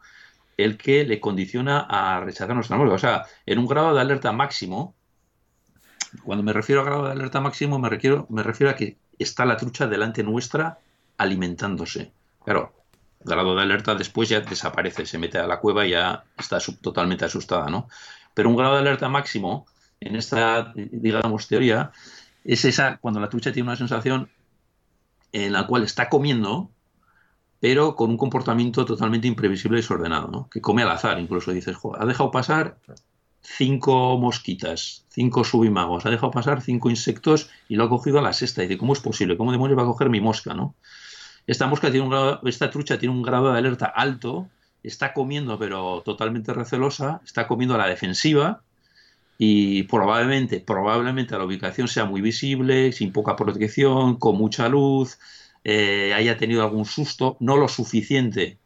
el 0.57 0.77
que 0.77 1.03
le 1.03 1.19
condiciona 1.19 1.81
a 1.81 2.19
rechazar 2.21 2.55
nuestra 2.55 2.75
mosca. 2.75 2.95
O 2.95 2.97
sea, 2.97 3.25
en 3.45 3.59
un 3.59 3.67
grado 3.67 3.93
de 3.93 4.01
alerta 4.01 4.31
máximo, 4.31 4.95
cuando 6.23 6.43
me 6.43 6.53
refiero 6.53 6.81
a 6.81 6.85
grado 6.85 7.05
de 7.05 7.11
alerta 7.11 7.39
máximo, 7.39 7.77
me, 7.77 7.87
refiero, 7.87 8.25
me 8.31 8.41
refiero 8.41 8.71
a 8.71 8.75
que 8.75 8.97
está 9.19 9.45
la 9.45 9.57
trucha 9.57 9.85
delante 9.85 10.23
nuestra 10.23 10.79
alimentándose. 11.19 12.11
Claro, 12.43 12.73
grado 13.23 13.55
de 13.55 13.61
alerta 13.61 13.93
después 13.93 14.27
ya 14.29 14.41
desaparece, 14.41 15.05
se 15.05 15.19
mete 15.19 15.37
a 15.37 15.45
la 15.45 15.59
cueva 15.59 15.85
y 15.85 15.91
ya 15.91 16.23
está 16.35 16.57
totalmente 16.81 17.25
asustada, 17.25 17.67
¿no? 17.67 17.87
Pero 18.33 18.49
un 18.49 18.55
grado 18.55 18.73
de 18.73 18.79
alerta 18.79 19.07
máximo, 19.07 19.67
en 19.99 20.15
esta, 20.15 20.73
digamos, 20.75 21.47
teoría, 21.47 21.91
es 22.43 22.65
esa 22.65 22.97
cuando 22.97 23.19
la 23.19 23.29
trucha 23.29 23.53
tiene 23.53 23.69
una 23.69 23.77
sensación 23.77 24.29
en 25.33 25.51
la 25.51 25.67
cual 25.67 25.83
está 25.83 26.09
comiendo, 26.09 26.71
pero 27.59 27.95
con 27.95 28.11
un 28.11 28.17
comportamiento 28.17 28.85
totalmente 28.85 29.27
imprevisible 29.27 29.79
y 29.79 29.81
desordenado, 29.81 30.27
¿no? 30.29 30.49
que 30.49 30.61
come 30.61 30.83
al 30.83 30.91
azar. 30.91 31.19
Incluso 31.19 31.51
dices, 31.51 31.75
ha 31.99 32.05
dejado 32.05 32.31
pasar 32.31 32.77
cinco 33.41 34.17
mosquitas, 34.17 35.05
cinco 35.09 35.43
subimagos, 35.43 36.05
ha 36.05 36.09
dejado 36.09 36.31
pasar 36.31 36.61
cinco 36.61 36.89
insectos 36.89 37.49
y 37.67 37.75
lo 37.75 37.85
ha 37.85 37.89
cogido 37.89 38.19
a 38.19 38.21
la 38.21 38.33
sexta. 38.33 38.63
Y 38.63 38.67
dice, 38.67 38.77
¿cómo 38.77 38.93
es 38.93 38.99
posible? 38.99 39.35
¿Cómo 39.35 39.51
demonios 39.51 39.77
va 39.77 39.83
a 39.83 39.87
coger 39.87 40.09
mi 40.09 40.21
mosca? 40.21 40.53
¿no? 40.53 40.75
Esta 41.47 41.67
mosca 41.67 41.89
tiene 41.89 42.05
un 42.05 42.11
grado, 42.11 42.41
esta 42.45 42.69
trucha 42.69 42.99
tiene 42.99 43.15
un 43.15 43.23
grado 43.23 43.51
de 43.51 43.57
alerta 43.57 43.87
alto, 43.87 44.49
está 44.83 45.13
comiendo 45.13 45.57
pero 45.57 46.01
totalmente 46.05 46.53
recelosa, 46.53 47.21
está 47.25 47.47
comiendo 47.47 47.75
a 47.75 47.79
la 47.79 47.87
defensiva 47.87 48.61
y 49.45 49.83
probablemente, 49.83 50.61
probablemente 50.61 51.37
la 51.37 51.43
ubicación 51.43 51.89
sea 51.89 52.05
muy 52.05 52.21
visible, 52.21 52.93
sin 52.93 53.11
poca 53.11 53.35
protección, 53.35 54.15
con 54.17 54.37
mucha 54.37 54.69
luz, 54.69 55.19
eh, 55.65 56.13
haya 56.15 56.37
tenido 56.37 56.63
algún 56.63 56.85
susto, 56.85 57.35
no 57.41 57.57
lo 57.57 57.67
suficiente 57.67 58.57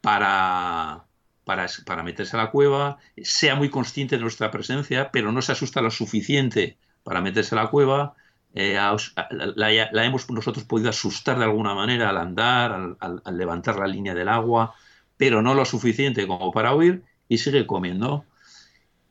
para, 0.00 1.04
para, 1.44 2.02
meterse 2.02 2.36
a 2.36 2.40
la 2.44 2.50
cueva, 2.50 2.98
sea 3.22 3.54
muy 3.54 3.68
consciente 3.68 4.16
de 4.16 4.22
nuestra 4.22 4.50
presencia, 4.50 5.10
pero 5.12 5.30
no 5.30 5.42
se 5.42 5.52
asusta 5.52 5.82
lo 5.82 5.90
suficiente 5.90 6.78
para 7.02 7.20
meterse 7.20 7.54
a 7.54 7.62
la 7.62 7.70
cueva, 7.70 8.14
eh, 8.54 8.78
la, 9.56 10.04
hemos 10.04 10.30
nosotros 10.30 10.64
podido 10.64 10.88
asustar 10.88 11.38
de 11.38 11.44
alguna 11.44 11.74
manera 11.74 12.08
al 12.08 12.16
andar, 12.16 12.96
al, 12.98 13.22
levantar 13.36 13.78
la 13.78 13.86
línea 13.86 14.14
del 14.14 14.28
agua, 14.30 14.74
pero 15.18 15.42
no 15.42 15.54
lo 15.54 15.66
suficiente 15.66 16.26
como 16.26 16.50
para 16.50 16.74
huir 16.74 17.04
y 17.28 17.38
sigue 17.38 17.66
comiendo. 17.66 18.24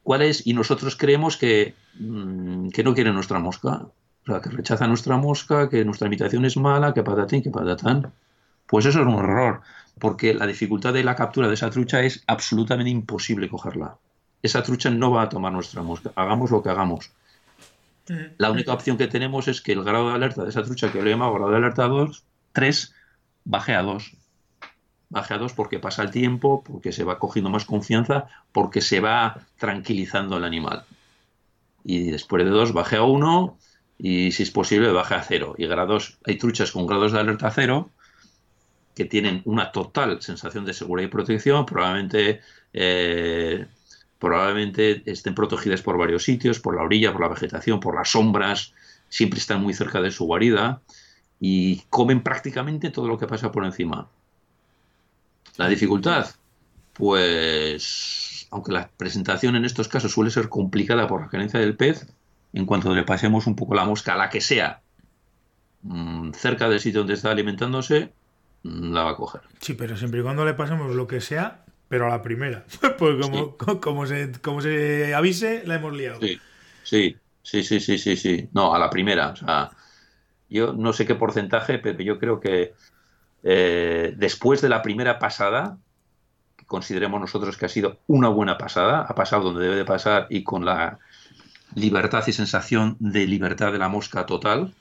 ¿Cuál 0.04 0.24
es? 0.24 0.45
Y 0.45 0.54
nosotros 0.54 0.95
creemos 0.95 1.38
que, 1.38 1.76
mm, 1.99 2.70
que 2.70 2.84
no 2.84 2.93
quiere 2.93 3.14
nuestra 3.14 3.39
mosca. 3.39 3.86
O 4.24 4.26
sea, 4.26 4.41
que 4.41 4.49
rechaza 4.49 4.88
nuestra 4.88 5.18
mosca, 5.18 5.70
que 5.70 5.84
nuestra 5.86 6.08
imitación 6.08 6.45
es 6.45 6.58
mala, 6.58 6.93
que 6.93 7.04
patatín, 7.04 7.41
que 7.41 7.49
patatán. 7.49 8.12
Pues 8.68 8.86
eso 8.86 9.02
es 9.02 9.06
un 9.06 9.20
error, 9.20 9.62
porque 9.99 10.34
la 10.34 10.47
dificultad 10.47 10.93
de 10.93 11.04
la 11.04 11.16
captura 11.16 11.47
de 11.47 11.56
esa 11.56 11.70
trucha 11.70 12.02
es 12.02 12.24
absolutamente 12.28 12.89
imposible 12.89 13.49
cogerla. 13.49 13.97
Esa 14.41 14.64
trucha 14.64 14.89
no 14.89 15.12
va 15.12 15.24
a 15.24 15.30
tomar 15.30 15.52
nuestra 15.52 15.82
mosca, 15.82 16.12
hagamos 16.16 16.52
lo 16.52 16.64
que 16.64 16.70
hagamos. 16.70 17.12
La 18.38 18.52
única 18.52 18.74
opción 18.74 18.97
que 18.97 19.08
tenemos 19.08 19.47
es 19.47 19.62
que 19.62 19.74
el 19.74 19.84
grado 19.84 20.10
de 20.10 20.16
alerta 20.16 20.43
de 20.43 20.49
esa 20.49 20.64
trucha, 20.64 20.91
que 20.91 21.02
le 21.02 21.12
llamado 21.12 21.34
grado 21.34 21.52
de 21.52 21.58
alerta 21.58 21.88
2, 21.88 22.24
3, 22.54 22.93
baje 23.45 23.76
a 23.76 23.82
2. 23.84 24.18
Baje 25.12 25.36
a 25.36 25.38
2 25.38 25.53
porque 25.53 25.78
pasa 25.78 26.01
el 26.01 26.09
tiempo, 26.09 26.64
porque 26.64 26.91
se 26.91 27.03
va 27.03 27.20
cogiendo 27.20 27.49
más 27.51 27.66
confianza, 27.66 28.26
porque 28.51 28.82
se 28.82 28.99
va 28.99 29.45
tranquilizando 29.57 30.38
el 30.38 30.45
animal. 30.45 30.86
Y 31.84 32.09
después 32.09 32.43
de 32.43 32.49
2 32.49 32.74
baje 32.74 32.95
a 32.95 33.03
1 33.03 33.57
y 34.03 34.32
si 34.32 34.41
es 34.41 34.49
posible 34.49 34.91
baje 34.91 35.14
a 35.14 35.22
cero. 35.22 35.53
Y 35.57 35.68
grados, 35.68 36.18
hay 36.26 36.38
truchas 36.38 36.72
con 36.72 36.88
grados 36.88 37.12
de 37.12 37.20
alerta 37.20 37.51
cero 37.51 37.91
que 38.95 39.05
tienen 39.05 39.41
una 39.45 39.72
total 39.72 40.22
sensación 40.22 40.66
de 40.66 40.74
seguridad 40.74 41.07
y 41.07 41.12
protección, 41.12 41.66
probablemente, 41.66 42.41
eh, 42.74 43.68
probablemente 44.18 45.03
estén 45.05 45.36
protegidas 45.36 45.82
por 45.82 45.97
varios 45.97 46.24
sitios, 46.24 46.59
por 46.59 46.76
la 46.76 46.84
orilla, 46.84 47.12
por 47.12 47.22
la 47.22 47.28
vegetación, 47.28 47.80
por 47.80 47.95
las 47.95 48.09
sombras, 48.09 48.74
siempre 49.07 49.39
están 49.39 49.62
muy 49.62 49.74
cerca 49.74 50.01
de 50.01 50.12
su 50.12 50.26
guarida 50.26 50.82
y 51.39 51.82
comen 51.89 52.22
prácticamente 52.24 52.89
todo 52.89 53.07
lo 53.07 53.18
que 53.18 53.28
pasa 53.28 53.51
por 53.51 53.66
encima. 53.66 54.09
La 55.58 55.68
dificultad, 55.68 56.28
pues, 56.94 58.48
aunque 58.52 58.72
la 58.72 58.89
presentación 58.98 59.56
en 59.56 59.66
estos 59.66 59.88
casos 59.88 60.12
suele 60.12 60.32
ser 60.32 60.50
complicada 60.50 61.08
por 61.08 61.22
la 61.22 61.30
carencia 61.30 61.60
del 61.60 61.76
pez, 61.76 62.08
en 62.54 62.66
cuanto 62.66 62.94
le 62.94 63.04
pasemos 63.04 63.48
un 63.48 63.56
poco 63.56 63.76
la 63.76 63.86
mosca 63.86 64.14
a 64.14 64.18
la 64.18 64.30
que 64.30 64.42
sea 64.42 64.82
mm, 65.84 66.32
cerca 66.32 66.70
del 66.70 66.80
sitio 66.80 67.02
donde 67.02 67.14
está 67.14 67.32
alimentándose, 67.32 68.14
mm, 68.64 68.94
la 68.94 69.04
va 69.04 69.12
a 69.12 69.16
coger. 69.16 69.42
Sí, 69.60 69.74
pero 69.74 69.96
siempre 69.98 70.20
y 70.20 70.24
cuando 70.24 70.46
le 70.46 70.54
pasemos 70.54 70.96
lo 70.96 71.08
que 71.08 71.22
sea, 71.22 71.66
pero 71.88 72.06
a 72.06 72.10
la 72.10 72.22
primera. 72.22 72.66
pues 72.98 73.18
como, 73.26 73.58
como, 73.58 74.06
se, 74.06 74.32
como 74.42 74.62
se 74.62 75.14
avise, 75.14 75.64
la 75.66 75.76
hemos 75.76 75.94
liado. 75.96 76.20
Sí, 76.22 76.39
sí, 76.84 77.18
sí, 77.44 77.64
sí, 77.64 77.80
sí, 77.80 77.98
sí, 77.98 78.16
sí. 78.16 78.50
No, 78.54 78.74
a 78.74 78.80
la 78.80 78.89
primera. 78.89 79.30
O 79.30 79.36
sea, 79.36 79.72
yo 80.50 80.74
no 80.74 80.94
sé 80.94 81.06
qué 81.06 81.16
porcentaje, 81.16 81.80
pero 81.80 82.02
yo 82.02 82.20
creo 82.20 82.39
que 82.39 82.74
eh, 83.44 84.14
después 84.18 84.62
de 84.62 84.70
la 84.70 84.82
primera 84.82 85.20
pasada, 85.20 85.78
que 86.56 86.66
consideremos 86.66 87.20
nosotros 87.20 87.58
que 87.58 87.66
ha 87.66 87.70
sido 87.70 87.98
una 88.08 88.30
buena 88.30 88.58
pasada, 88.58 89.02
ha 89.02 89.16
pasado 89.16 89.44
donde 89.44 89.64
debe 89.64 89.76
de 89.76 89.86
pasar 89.86 90.28
y 90.30 90.44
con 90.44 90.66
la 90.66 91.00
libertad 91.76 92.24
y 92.28 92.34
sensación 92.34 92.98
de 93.00 93.26
libertad 93.26 93.72
de 93.72 93.80
la 93.80 93.89
mosca 93.89 94.26
total. 94.26 94.74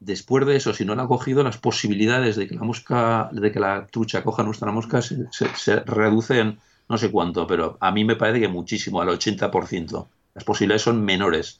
Después 0.00 0.46
de 0.46 0.56
eso, 0.56 0.72
si 0.72 0.84
no 0.84 0.94
la 0.94 1.02
ha 1.04 1.08
cogido, 1.08 1.42
las 1.42 1.58
posibilidades 1.58 2.36
de 2.36 2.46
que 2.46 2.54
la 2.54 2.62
mosca, 2.62 3.28
de 3.32 3.50
que 3.50 3.58
la 3.58 3.86
trucha 3.86 4.22
coja 4.22 4.44
nuestra 4.44 4.70
mosca 4.70 5.02
se, 5.02 5.80
reducen 5.80 6.58
no 6.88 6.96
sé 6.96 7.10
cuánto, 7.10 7.46
pero 7.46 7.76
a 7.80 7.90
mí 7.90 8.04
me 8.04 8.16
parece 8.16 8.40
que 8.40 8.48
muchísimo, 8.48 9.02
al 9.02 9.08
80%. 9.08 10.06
Las 10.34 10.44
posibilidades 10.44 10.82
son 10.82 11.04
menores. 11.04 11.58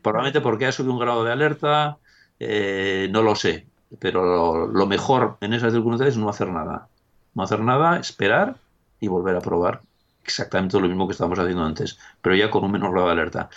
Probablemente 0.00 0.40
porque 0.40 0.66
ha 0.66 0.72
subido 0.72 0.94
un 0.94 1.00
grado 1.00 1.24
de 1.24 1.32
alerta, 1.32 1.98
eh, 2.38 3.08
no 3.10 3.22
lo 3.22 3.34
sé. 3.34 3.66
Pero 3.98 4.66
lo 4.66 4.86
mejor 4.86 5.36
en 5.40 5.52
esas 5.54 5.72
circunstancias 5.72 6.16
es 6.16 6.18
no 6.18 6.28
hacer 6.28 6.48
nada. 6.48 6.88
No 7.34 7.42
hacer 7.42 7.60
nada, 7.60 7.98
esperar 7.98 8.56
y 9.00 9.08
volver 9.08 9.36
a 9.36 9.40
probar 9.40 9.80
exactamente 10.24 10.78
lo 10.78 10.86
mismo 10.86 11.06
que 11.06 11.12
estábamos 11.12 11.38
haciendo 11.38 11.64
antes, 11.64 11.98
pero 12.20 12.36
ya 12.36 12.50
con 12.50 12.64
un 12.64 12.70
menor 12.70 12.92
grado 12.92 13.06
de 13.08 13.12
alerta. 13.12 13.50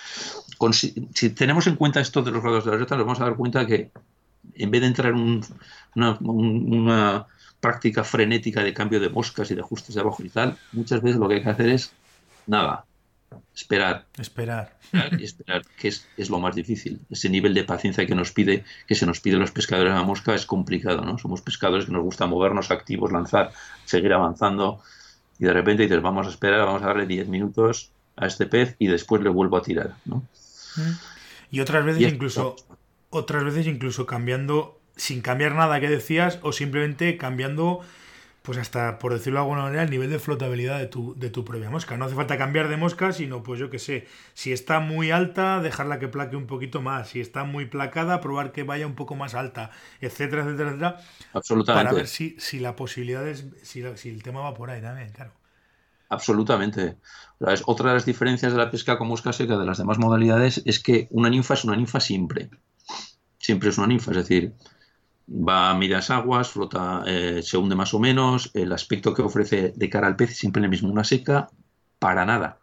si, 0.71 1.29
tenemos 1.31 1.67
en 1.67 1.75
cuenta 1.75 1.99
esto 1.99 2.21
de 2.21 2.31
los 2.31 2.41
grados 2.41 2.65
de 2.65 2.71
alerta, 2.71 2.95
nos 2.95 3.05
vamos 3.05 3.21
a 3.21 3.25
dar 3.25 3.35
cuenta 3.35 3.65
que 3.65 3.91
en 4.55 4.71
vez 4.71 4.81
de 4.81 4.87
entrar 4.87 5.13
en 5.13 5.41
una, 5.95 7.27
práctica 7.59 8.03
frenética 8.03 8.61
de 8.61 8.73
cambio 8.73 8.99
de 8.99 9.07
moscas 9.07 9.49
y 9.49 9.55
de 9.55 9.61
ajustes 9.61 9.95
de 9.95 10.01
abajo 10.01 10.21
y 10.21 10.27
tal, 10.27 10.57
muchas 10.73 11.01
veces 11.01 11.17
lo 11.17 11.29
que 11.29 11.35
hay 11.35 11.43
que 11.43 11.49
hacer 11.49 11.69
es 11.69 11.93
nada, 12.45 12.83
esperar. 13.55 14.05
Esperar. 14.17 14.77
y 15.17 15.23
esperar, 15.23 15.63
que 15.77 15.87
es, 15.87 16.07
es, 16.17 16.29
lo 16.29 16.39
más 16.39 16.55
difícil. 16.55 17.01
Ese 17.09 17.29
nivel 17.29 17.53
de 17.53 17.63
paciencia 17.63 18.05
que 18.05 18.15
nos 18.15 18.31
pide, 18.31 18.63
que 18.87 18.95
se 18.95 19.05
nos 19.05 19.19
pide 19.19 19.37
los 19.37 19.51
pescadores 19.51 19.93
a 19.93 19.95
la 19.95 20.03
mosca 20.03 20.35
es 20.35 20.45
complicado, 20.45 21.01
¿no? 21.01 21.17
Somos 21.17 21.41
pescadores 21.41 21.85
que 21.85 21.91
nos 21.91 22.03
gusta 22.03 22.27
movernos, 22.27 22.71
activos, 22.71 23.11
lanzar, 23.11 23.51
seguir 23.85 24.13
avanzando 24.13 24.81
y 25.39 25.45
de 25.45 25.53
repente 25.53 25.83
dices, 25.83 26.01
vamos 26.01 26.27
a 26.27 26.29
esperar, 26.29 26.65
vamos 26.65 26.83
a 26.83 26.87
darle 26.87 27.05
10 27.05 27.27
minutos 27.27 27.91
a 28.15 28.27
este 28.27 28.45
pez 28.45 28.75
y 28.79 28.87
después 28.87 29.21
le 29.21 29.29
vuelvo 29.29 29.57
a 29.57 29.61
tirar, 29.61 29.95
¿no? 30.05 30.23
Y 31.51 31.59
otras 31.59 31.85
veces 31.85 32.13
incluso 32.13 32.55
otras 33.09 33.43
veces 33.43 33.67
incluso 33.67 34.05
cambiando 34.05 34.79
sin 34.95 35.21
cambiar 35.21 35.53
nada 35.55 35.79
que 35.79 35.89
decías 35.89 36.39
o 36.41 36.51
simplemente 36.51 37.17
cambiando 37.17 37.81
pues 38.43 38.57
hasta, 38.57 38.99
por 38.99 39.13
decirlo 39.13 39.39
de 39.39 39.43
alguna 39.43 39.63
manera, 39.63 39.83
el 39.83 39.89
nivel 39.89 40.09
de 40.09 40.19
flotabilidad 40.19 40.77
de 40.77 40.87
tu, 40.87 41.15
de 41.15 41.29
tu 41.29 41.45
propia 41.45 41.69
mosca. 41.69 41.95
No 41.95 42.05
hace 42.05 42.13
falta 42.13 42.37
cambiar 42.37 42.67
de 42.67 42.75
mosca, 42.75 43.13
sino, 43.13 43.41
pues 43.41 43.57
yo 43.57 43.69
qué 43.69 43.79
sé, 43.79 44.05
si 44.33 44.51
está 44.51 44.81
muy 44.81 45.11
alta, 45.11 45.61
dejarla 45.61 45.97
que 45.97 46.09
plaque 46.09 46.35
un 46.35 46.45
poquito 46.45 46.81
más. 46.81 47.07
Si 47.07 47.21
está 47.21 47.45
muy 47.45 47.67
placada, 47.67 48.19
probar 48.19 48.51
que 48.51 48.63
vaya 48.63 48.85
un 48.85 48.95
poco 48.95 49.15
más 49.15 49.33
alta, 49.33 49.71
etcétera, 50.01 50.43
etcétera, 50.43 50.69
etcétera. 50.71 50.97
Absolutamente. 51.31 51.85
Para 51.85 51.95
ver 51.95 52.07
si, 52.07 52.35
si 52.37 52.59
la 52.59 52.75
posibilidad 52.75 53.25
es, 53.25 53.47
si, 53.63 53.81
si 53.95 54.09
el 54.09 54.21
tema 54.21 54.41
va 54.41 54.53
por 54.53 54.69
ahí 54.69 54.81
también, 54.81 55.09
claro. 55.11 55.31
Absolutamente. 56.09 56.97
Otra 57.65 57.89
de 57.89 57.93
las 57.95 58.05
diferencias 58.05 58.51
de 58.51 58.57
la 58.57 58.69
pesca 58.69 58.97
con 58.97 59.07
mosca 59.07 59.31
seca 59.31 59.57
de 59.57 59.65
las 59.65 59.77
demás 59.77 59.97
modalidades 59.99 60.61
es 60.65 60.79
que 60.79 61.07
una 61.11 61.29
ninfa 61.29 61.53
es 61.53 61.63
una 61.63 61.77
ninfa 61.77 62.01
siempre. 62.01 62.49
Siempre 63.39 63.69
es 63.69 63.77
una 63.77 63.87
ninfa, 63.87 64.11
es 64.11 64.17
decir, 64.17 64.53
va 65.27 65.69
a 65.69 65.73
medias 65.75 66.09
aguas, 66.09 66.49
flota, 66.49 67.03
eh, 67.05 67.41
se 67.43 67.57
hunde 67.57 67.75
más 67.75 67.93
o 67.93 67.99
menos, 67.99 68.51
el 68.53 68.71
aspecto 68.71 69.13
que 69.13 69.21
ofrece 69.21 69.73
de 69.75 69.89
cara 69.89 70.07
al 70.07 70.15
pez 70.15 70.35
siempre 70.35 70.61
el 70.61 70.69
mismo. 70.69 70.91
Una 70.91 71.03
seca, 71.03 71.49
para 71.99 72.25
nada. 72.25 72.59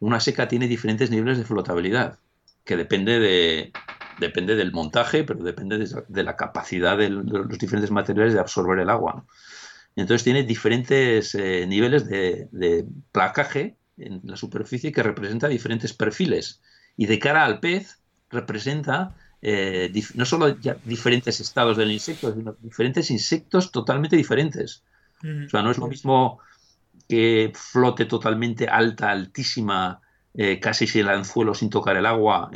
Una 0.00 0.20
seca 0.20 0.48
tiene 0.48 0.68
diferentes 0.68 1.10
niveles 1.10 1.38
de 1.38 1.44
flotabilidad, 1.44 2.18
que 2.64 2.76
depende 2.76 3.18
de, 3.18 3.72
depende 4.18 4.56
del 4.56 4.72
montaje, 4.72 5.24
pero 5.24 5.42
depende 5.42 5.78
de, 5.78 6.22
la 6.22 6.36
capacidad 6.36 6.98
de, 6.98 7.10
los 7.10 7.58
diferentes 7.58 7.90
materiales 7.90 8.34
de 8.34 8.40
absorber 8.40 8.78
el 8.78 8.90
agua. 8.90 9.24
Entonces 9.96 10.24
tiene 10.24 10.42
diferentes 10.42 11.34
eh, 11.34 11.66
niveles 11.66 12.06
de, 12.06 12.86
placaje 13.12 13.76
en 13.96 14.20
la 14.24 14.36
superficie 14.36 14.92
que 14.92 15.02
representa 15.02 15.48
diferentes 15.48 15.92
perfiles. 15.92 16.60
Y 16.96 17.06
de 17.06 17.18
cara 17.18 17.44
al 17.44 17.60
pez 17.60 18.02
representa 18.30 19.16
eh, 19.46 19.92
no 20.14 20.24
solo 20.24 20.56
diferentes 20.84 21.38
estados 21.38 21.76
del 21.76 21.92
insecto, 21.92 22.32
sino 22.32 22.56
diferentes 22.62 23.10
insectos 23.10 23.70
totalmente 23.70 24.16
diferentes. 24.16 24.82
O 25.22 25.48
sea, 25.50 25.62
no 25.62 25.70
es 25.70 25.76
lo 25.76 25.86
mismo 25.86 26.38
que 27.06 27.52
flote 27.54 28.06
totalmente 28.06 28.68
alta, 28.68 29.10
altísima, 29.10 30.00
eh, 30.32 30.58
casi 30.60 30.86
sin 30.86 31.02
el 31.02 31.10
anzuelo, 31.10 31.52
sin 31.52 31.68
tocar 31.68 31.96
el 31.98 32.06
agua. 32.06 32.50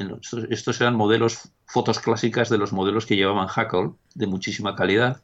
Estos 0.49 0.81
eran 0.81 0.97
modelos, 0.97 1.51
fotos 1.67 1.99
clásicas 2.01 2.49
de 2.49 2.57
los 2.57 2.73
modelos 2.73 3.05
que 3.05 3.17
llevaban 3.17 3.49
Hackle, 3.49 3.91
de 4.15 4.27
muchísima 4.27 4.75
calidad. 4.75 5.21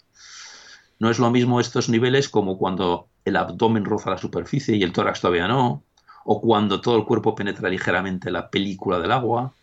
No 0.99 1.11
es 1.11 1.19
lo 1.19 1.31
mismo 1.31 1.61
estos 1.61 1.89
niveles 1.89 2.29
como 2.29 2.59
cuando 2.59 3.09
el 3.25 3.37
abdomen 3.37 3.87
roza 3.87 4.11
la 4.11 4.19
superficie 4.19 4.77
y 4.77 4.83
el 4.83 4.93
tórax 4.93 5.23
todavía 5.23 5.49
no, 5.49 5.83
o 6.27 6.43
cuando 6.43 6.83
todo 6.83 6.99
el 6.99 7.07
cuerpo 7.07 7.35
penetra 7.35 7.71
ligeramente 7.71 8.31
la 8.31 8.51
película 8.51 8.99
del 8.99 9.13
agua 9.13 9.55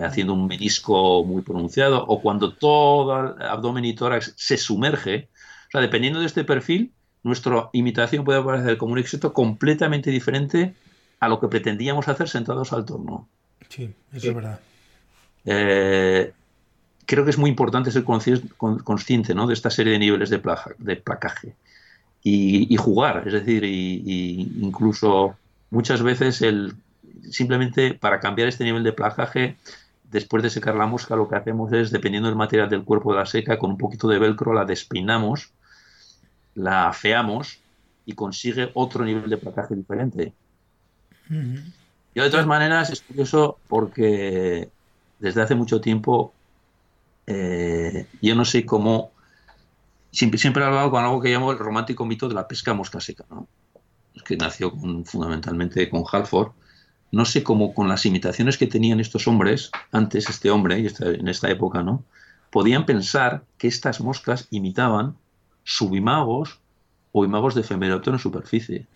haciendo 0.00 0.34
un 0.34 0.46
menisco 0.46 1.24
muy 1.24 1.42
pronunciado, 1.42 2.04
o 2.06 2.20
cuando 2.20 2.54
todo 2.54 3.36
el 3.36 3.42
abdomen 3.42 3.84
y 3.84 3.94
tórax 3.94 4.34
se 4.36 4.56
sumerge. 4.56 5.28
O 5.68 5.70
sea, 5.72 5.80
dependiendo 5.80 6.20
de 6.20 6.26
este 6.26 6.44
perfil, 6.44 6.92
nuestra 7.22 7.70
imitación 7.72 8.24
puede 8.24 8.42
parecer 8.42 8.76
como 8.78 8.92
un 8.92 8.98
éxito 8.98 9.32
completamente 9.32 10.10
diferente 10.10 10.74
a 11.20 11.28
lo 11.28 11.40
que 11.40 11.48
pretendíamos 11.48 12.08
hacer 12.08 12.28
sentados 12.28 12.72
al 12.72 12.84
torno. 12.84 13.28
Sí, 13.68 13.90
eso 14.12 14.28
es 14.28 14.34
verdad. 14.34 14.60
Eh, 15.44 16.32
creo 17.06 17.24
que 17.24 17.30
es 17.30 17.38
muy 17.38 17.50
importante 17.50 17.90
ser 17.90 18.04
consciente 18.04 19.34
¿no? 19.34 19.46
de 19.46 19.54
esta 19.54 19.70
serie 19.70 19.94
de 19.94 19.98
niveles 19.98 20.30
de, 20.30 20.42
de 20.78 20.96
placaje 20.96 21.54
y, 22.22 22.76
jugar, 22.76 23.24
es 23.26 23.32
decir, 23.32 23.64
y, 23.64 24.52
incluso 24.60 25.36
muchas 25.70 26.02
veces 26.02 26.42
el 26.42 26.74
simplemente 27.30 27.94
para 27.94 28.20
cambiar 28.20 28.48
este 28.48 28.64
nivel 28.64 28.84
de 28.84 28.92
placaje, 28.92 29.56
después 30.10 30.42
de 30.42 30.50
secar 30.50 30.74
la 30.74 30.86
mosca, 30.86 31.16
lo 31.16 31.28
que 31.28 31.36
hacemos 31.36 31.72
es, 31.72 31.90
dependiendo 31.90 32.28
del 32.28 32.36
material 32.36 32.68
del 32.68 32.84
cuerpo 32.84 33.12
de 33.12 33.20
la 33.20 33.26
seca, 33.26 33.58
con 33.58 33.72
un 33.72 33.78
poquito 33.78 34.08
de 34.08 34.18
velcro 34.18 34.52
la 34.52 34.64
despeinamos, 34.64 35.52
la 36.54 36.88
afeamos 36.88 37.60
y 38.06 38.14
consigue 38.14 38.70
otro 38.74 39.04
nivel 39.04 39.28
de 39.28 39.36
placaje 39.36 39.74
diferente. 39.74 40.32
Y 41.30 42.20
de 42.20 42.30
todas 42.30 42.46
maneras 42.46 42.90
es 42.90 43.02
curioso 43.02 43.58
porque 43.68 44.70
desde 45.18 45.42
hace 45.42 45.54
mucho 45.54 45.80
tiempo 45.80 46.32
eh, 47.26 48.06
yo 48.22 48.34
no 48.34 48.46
sé 48.46 48.64
cómo 48.64 49.12
siempre, 50.10 50.38
siempre 50.38 50.62
he 50.62 50.66
hablado 50.66 50.90
con 50.90 51.04
algo 51.04 51.20
que 51.20 51.28
llamo 51.28 51.52
el 51.52 51.58
romántico 51.58 52.06
mito 52.06 52.28
de 52.28 52.34
la 52.34 52.48
pesca 52.48 52.72
mosca 52.72 53.00
seca, 53.00 53.24
¿no? 53.28 53.46
que 54.24 54.36
nació 54.36 54.72
fundamentalmente 55.04 55.88
con 55.88 56.04
Halford 56.10 56.52
no 57.10 57.24
sé 57.24 57.42
cómo 57.42 57.74
con 57.74 57.88
las 57.88 58.04
imitaciones 58.06 58.58
que 58.58 58.66
tenían 58.66 59.00
estos 59.00 59.26
hombres, 59.28 59.70
antes 59.92 60.28
este 60.28 60.50
hombre, 60.50 60.80
y 60.80 60.88
en 61.00 61.28
esta 61.28 61.50
época, 61.50 61.82
¿no? 61.82 62.04
Podían 62.50 62.86
pensar 62.86 63.44
que 63.56 63.68
estas 63.68 64.00
moscas 64.00 64.46
imitaban 64.50 65.16
subimagos 65.64 66.60
o 67.12 67.24
imagos 67.24 67.54
de 67.54 67.60
efemeróptero 67.62 68.16
en 68.16 68.20
superficie. 68.20 68.86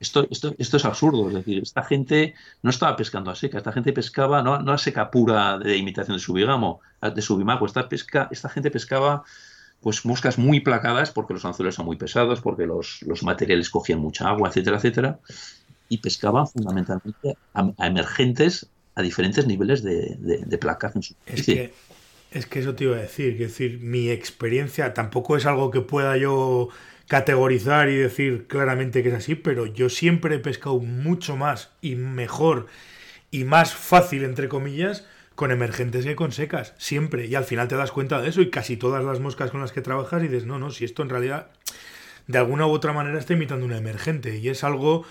Esto, 0.00 0.26
esto, 0.30 0.54
esto, 0.58 0.76
es 0.76 0.84
absurdo, 0.84 1.28
es 1.28 1.34
decir, 1.34 1.62
esta 1.62 1.82
gente 1.82 2.34
no 2.62 2.70
estaba 2.70 2.96
pescando 2.96 3.30
a 3.30 3.34
seca, 3.34 3.58
esta 3.58 3.72
gente 3.72 3.92
pescaba 3.92 4.42
no, 4.42 4.58
no 4.60 4.72
a 4.72 4.78
seca 4.78 5.10
pura 5.10 5.58
de 5.58 5.78
imitación 5.78 6.16
de 6.16 6.22
subigamo, 6.22 6.80
de 7.00 7.22
subimago, 7.22 7.64
esta, 7.64 7.88
pesca, 7.88 8.28
esta 8.30 8.48
gente 8.48 8.70
pescaba 8.70 9.24
pues 9.80 10.04
moscas 10.04 10.38
muy 10.38 10.60
placadas 10.60 11.10
porque 11.10 11.34
los 11.34 11.44
anzuelos 11.44 11.74
son 11.74 11.86
muy 11.86 11.96
pesados, 11.96 12.40
porque 12.40 12.66
los, 12.66 13.02
los 13.02 13.22
materiales 13.22 13.70
cogían 13.70 14.00
mucha 14.00 14.28
agua, 14.28 14.48
etcétera, 14.48 14.76
etcétera, 14.78 15.18
y 15.88 15.98
pescaba 15.98 16.46
fundamentalmente 16.46 17.36
a, 17.52 17.86
emergentes 17.86 18.68
a 18.94 19.02
diferentes 19.02 19.46
niveles 19.46 19.82
de, 19.82 20.16
de, 20.18 20.58
placaje 20.58 20.98
en 20.98 21.02
su 21.02 21.14
es 21.26 21.44
que, 21.44 21.74
es 22.30 22.46
que 22.46 22.60
eso 22.60 22.74
te 22.74 22.84
iba 22.84 22.96
a 22.96 23.00
decir, 23.00 23.36
que 23.36 23.44
decir, 23.44 23.80
mi 23.80 24.08
experiencia 24.10 24.94
tampoco 24.94 25.36
es 25.36 25.46
algo 25.46 25.70
que 25.70 25.80
pueda 25.80 26.16
yo 26.16 26.68
categorizar 27.08 27.88
y 27.88 27.96
decir 27.96 28.46
claramente 28.46 29.02
que 29.02 29.10
es 29.10 29.14
así, 29.14 29.34
pero 29.34 29.66
yo 29.66 29.88
siempre 29.88 30.36
he 30.36 30.38
pescado 30.38 30.78
mucho 30.78 31.36
más 31.36 31.70
y 31.80 31.96
mejor 31.96 32.66
y 33.30 33.44
más 33.44 33.74
fácil, 33.74 34.24
entre 34.24 34.48
comillas, 34.48 35.04
con 35.34 35.50
emergentes 35.50 36.04
que 36.04 36.16
con 36.16 36.32
secas, 36.32 36.74
siempre. 36.78 37.26
Y 37.26 37.34
al 37.34 37.44
final 37.44 37.68
te 37.68 37.76
das 37.76 37.90
cuenta 37.90 38.20
de 38.20 38.28
eso 38.28 38.40
y 38.40 38.50
casi 38.50 38.76
todas 38.76 39.04
las 39.04 39.20
moscas 39.20 39.50
con 39.50 39.60
las 39.60 39.72
que 39.72 39.80
trabajas 39.80 40.22
y 40.22 40.28
dices, 40.28 40.46
no, 40.46 40.58
no, 40.58 40.70
si 40.70 40.84
esto 40.84 41.02
en 41.02 41.10
realidad 41.10 41.48
de 42.26 42.38
alguna 42.38 42.66
u 42.66 42.70
otra 42.70 42.92
manera 42.92 43.18
está 43.18 43.34
imitando 43.34 43.66
una 43.66 43.76
emergente 43.76 44.38
y 44.38 44.48
es 44.48 44.64
algo 44.64 45.04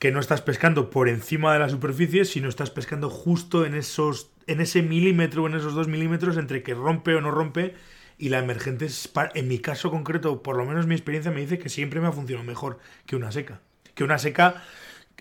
que 0.00 0.10
no 0.10 0.18
estás 0.18 0.40
pescando 0.40 0.88
por 0.90 1.08
encima 1.08 1.52
de 1.52 1.58
la 1.60 1.68
superficie, 1.68 2.24
sino 2.24 2.48
estás 2.48 2.70
pescando 2.70 3.10
justo 3.10 3.66
en 3.66 3.74
esos 3.74 4.30
en 4.46 4.60
ese 4.60 4.82
milímetro 4.82 5.46
en 5.46 5.54
esos 5.54 5.74
dos 5.74 5.86
milímetros 5.86 6.38
entre 6.38 6.64
que 6.64 6.74
rompe 6.74 7.14
o 7.14 7.20
no 7.20 7.30
rompe 7.30 7.74
y 8.18 8.30
la 8.30 8.38
emergente 8.38 8.86
es, 8.86 9.10
en 9.34 9.48
mi 9.48 9.60
caso 9.60 9.90
concreto, 9.90 10.42
por 10.42 10.56
lo 10.56 10.64
menos 10.64 10.86
mi 10.86 10.94
experiencia 10.94 11.30
me 11.30 11.40
dice 11.40 11.58
que 11.58 11.68
siempre 11.68 12.00
me 12.00 12.08
ha 12.08 12.12
funcionado 12.12 12.46
mejor 12.46 12.78
que 13.06 13.16
una 13.16 13.32
seca. 13.32 13.60
Que 13.94 14.04
una 14.04 14.18
seca 14.18 14.62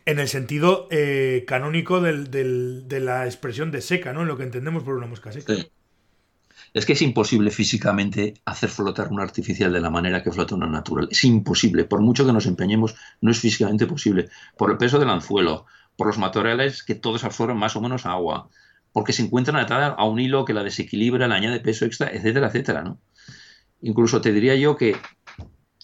en 0.06 0.20
el 0.20 0.28
sentido 0.28 0.88
eh, 0.92 1.46
canónico 1.48 2.02
de 2.02 3.00
la 3.00 3.26
expresión 3.26 3.72
de 3.72 3.82
seca, 3.82 4.12
¿no? 4.12 4.24
En 4.24 4.28
lo 4.28 4.38
que 4.38 4.44
entendemos 4.44 4.84
por 4.84 4.96
una 4.96 5.08
mosca 5.08 5.32
seca 5.32 5.54
es 6.74 6.86
que 6.86 6.94
es 6.94 7.02
imposible 7.02 7.52
físicamente 7.52 8.36
hacer 8.46 8.70
flotar 8.70 9.12
una 9.12 9.24
artificial 9.24 9.74
de 9.74 9.82
la 9.82 9.90
manera 9.90 10.24
que 10.24 10.32
flota 10.32 10.56
una 10.56 10.68
natural. 10.68 11.08
Es 11.12 11.24
imposible, 11.24 11.86
por 11.86 12.02
mucho 12.02 12.26
que 12.26 12.34
nos 12.34 12.46
empeñemos, 12.46 12.96
no 13.22 13.32
es 13.32 13.40
físicamente 13.40 13.88
posible. 13.88 14.30
Por 14.58 14.72
el 14.72 14.78
peso 14.78 15.00
del 15.00 15.10
anzuelo, 15.10 15.66
por 15.96 16.08
los 16.08 16.18
materiales 16.18 16.84
que 16.84 16.96
todos 16.96 17.24
absorben 17.24 17.58
más 17.58 17.76
o 17.76 17.82
menos 17.82 18.06
agua, 18.06 18.50
porque 18.92 19.14
se 19.14 19.24
encuentran 19.24 19.58
atadas 19.58 19.96
a 19.98 20.06
un 20.06 20.20
hilo 20.20 20.46
que 20.46 20.54
la 20.54 20.64
desequilibra, 20.64 21.28
le 21.28 21.36
añade 21.36 21.60
peso 21.60 21.86
extra, 21.86 22.10
etcétera, 22.10 22.48
etcétera. 22.48 22.84
¿no? 22.84 23.00
Incluso 23.82 24.22
te 24.22 24.32
diría 24.32 24.56
yo 24.56 24.76
que 24.76 24.96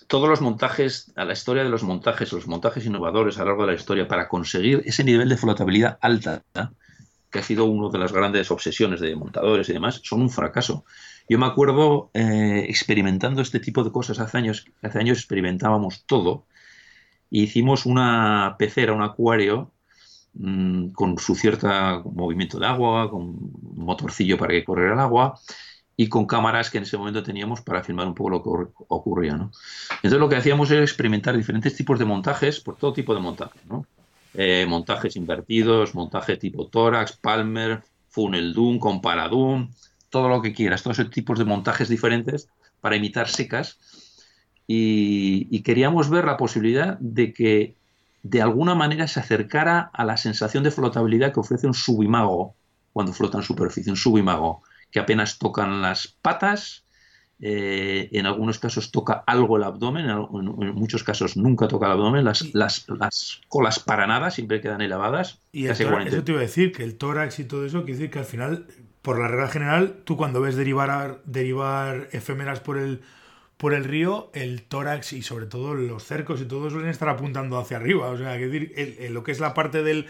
todos 0.07 0.29
los 0.29 0.41
montajes, 0.41 1.11
a 1.15 1.25
la 1.25 1.33
historia 1.33 1.63
de 1.63 1.69
los 1.69 1.83
montajes, 1.83 2.31
los 2.31 2.47
montajes 2.47 2.85
innovadores 2.85 3.37
a 3.37 3.39
lo 3.41 3.47
largo 3.47 3.65
de 3.65 3.71
la 3.73 3.77
historia, 3.77 4.07
para 4.07 4.27
conseguir 4.27 4.83
ese 4.85 5.03
nivel 5.03 5.29
de 5.29 5.37
flotabilidad 5.37 5.97
alta, 6.01 6.43
que 7.35 7.39
ha 7.39 7.43
sido 7.43 7.65
una 7.65 7.89
de 7.89 7.97
las 7.97 8.13
grandes 8.13 8.49
obsesiones 8.49 9.01
de 9.01 9.13
montadores 9.13 9.67
y 9.67 9.73
demás, 9.73 9.99
son 10.05 10.21
un 10.21 10.29
fracaso. 10.29 10.85
Yo 11.27 11.37
me 11.37 11.45
acuerdo 11.45 12.09
eh, 12.13 12.65
experimentando 12.69 13.41
este 13.41 13.59
tipo 13.59 13.83
de 13.83 13.91
cosas 13.91 14.19
hace 14.19 14.37
años, 14.37 14.65
hace 14.81 14.99
años 14.99 15.17
experimentábamos 15.17 16.05
todo. 16.05 16.45
E 17.29 17.39
hicimos 17.39 17.85
una 17.85 18.55
pecera, 18.57 18.93
un 18.93 19.01
acuario, 19.01 19.73
mmm, 20.35 20.91
con 20.93 21.17
su 21.17 21.35
cierto 21.35 21.67
movimiento 22.05 22.57
de 22.57 22.67
agua, 22.67 23.09
con 23.11 23.21
un 23.21 23.85
motorcillo 23.85 24.37
para 24.37 24.53
que 24.53 24.63
corriera 24.63 24.93
el 24.93 24.99
agua 25.01 25.37
y 25.97 26.07
con 26.07 26.27
cámaras 26.27 26.69
que 26.69 26.77
en 26.77 26.83
ese 26.83 26.97
momento 26.97 27.21
teníamos 27.21 27.59
para 27.59 27.83
filmar 27.83 28.07
un 28.07 28.15
poco 28.15 28.29
lo 28.29 28.43
que 28.43 28.49
ocurría. 28.87 29.35
¿no? 29.35 29.51
Entonces 29.95 30.19
lo 30.21 30.29
que 30.29 30.37
hacíamos 30.37 30.71
era 30.71 30.83
experimentar 30.83 31.35
diferentes 31.35 31.75
tipos 31.75 31.99
de 31.99 32.05
montajes, 32.05 32.61
por 32.61 32.77
todo 32.77 32.93
tipo 32.93 33.13
de 33.13 33.19
montajes. 33.19 33.61
¿no? 33.65 33.85
Eh, 34.37 34.65
montajes 34.67 35.15
invertidos, 35.15 35.95
montaje 35.95 36.37
tipo 36.37 36.67
tórax, 36.67 37.13
palmer, 37.13 37.83
funnel 38.09 38.53
doom, 38.53 38.79
comparadum, 38.79 39.69
todo 40.09 40.29
lo 40.29 40.41
que 40.41 40.53
quieras, 40.53 40.83
todos 40.83 40.99
esos 40.99 41.11
tipos 41.11 41.37
de 41.37 41.45
montajes 41.45 41.89
diferentes 41.89 42.47
para 42.81 42.95
imitar 42.95 43.27
secas. 43.27 43.77
Y, 44.67 45.61
queríamos 45.61 46.09
ver 46.09 46.25
la 46.25 46.37
posibilidad 46.37 46.97
de 46.99 47.33
que 47.33 47.75
de 48.23 48.41
alguna 48.41 48.75
manera 48.75 49.07
se 49.07 49.19
acercara 49.19 49.91
a 49.93 50.05
la 50.05 50.17
sensación 50.17 50.63
de 50.63 50.71
flotabilidad 50.71 51.33
que 51.33 51.41
ofrece 51.41 51.67
un 51.67 51.73
subimago 51.73 52.55
cuando 52.93 53.11
flota 53.11 53.37
en 53.37 53.43
superficie, 53.43 53.91
un 53.91 53.97
subimago 53.97 54.63
que 54.91 54.99
apenas 54.99 55.37
tocan 55.37 55.81
las 55.81 56.07
patas, 56.07 56.84
eh, 57.41 58.09
en 58.13 58.25
algunos 58.25 58.59
casos 58.59 58.91
toca 58.91 59.23
algo 59.27 59.57
el 59.57 59.63
abdomen, 59.63 60.09
en, 60.09 60.75
muchos 60.75 61.03
casos 61.03 61.35
nunca 61.35 61.67
toca 61.67 61.87
el 61.87 61.93
abdomen, 61.93 62.23
las, 62.23 62.53
las, 62.53 62.87
las 62.87 63.41
colas 63.49 63.79
para 63.79 64.07
nada 64.07 64.31
siempre 64.31 64.61
quedan 64.61 64.81
elevadas. 64.81 65.39
Y 65.51 65.67
eso 65.67 65.83
te 66.23 66.31
iba 66.31 66.39
a 66.39 66.43
decir, 66.43 66.71
que 66.71 66.83
el 66.83 66.95
tórax 66.97 67.39
y 67.39 67.45
todo 67.45 67.65
eso, 67.65 67.83
quiere 67.83 67.99
decir 67.99 68.11
que 68.11 68.19
al 68.19 68.25
final 68.25 68.67
por 69.01 69.19
la 69.19 69.27
regla 69.27 69.49
general, 69.49 69.97
tú 70.03 70.17
cuando 70.17 70.41
ves 70.41 70.55
derivar, 70.55 71.21
derivar 71.25 72.07
efémeras 72.11 72.59
por 72.59 72.79
el, 72.79 73.01
por 73.57 73.75
el 73.75 73.83
río, 73.83 74.31
el 74.33 74.63
tórax 74.63 75.13
y 75.13 75.21
sobre 75.21 75.45
todo 75.45 75.75
los 75.75 76.03
cercos 76.03 76.41
y 76.41 76.45
todo 76.45 76.71
suelen 76.71 76.89
estar 76.89 77.09
apuntando 77.09 77.59
hacia 77.59 77.77
arriba. 77.77 78.07
O 78.07 78.17
sea, 78.17 78.35
que 78.39 78.47
decir, 78.47 79.11
lo 79.11 79.23
que 79.23 79.31
es 79.31 79.39
la 79.39 79.53
parte 79.53 79.83
del, 79.83 80.07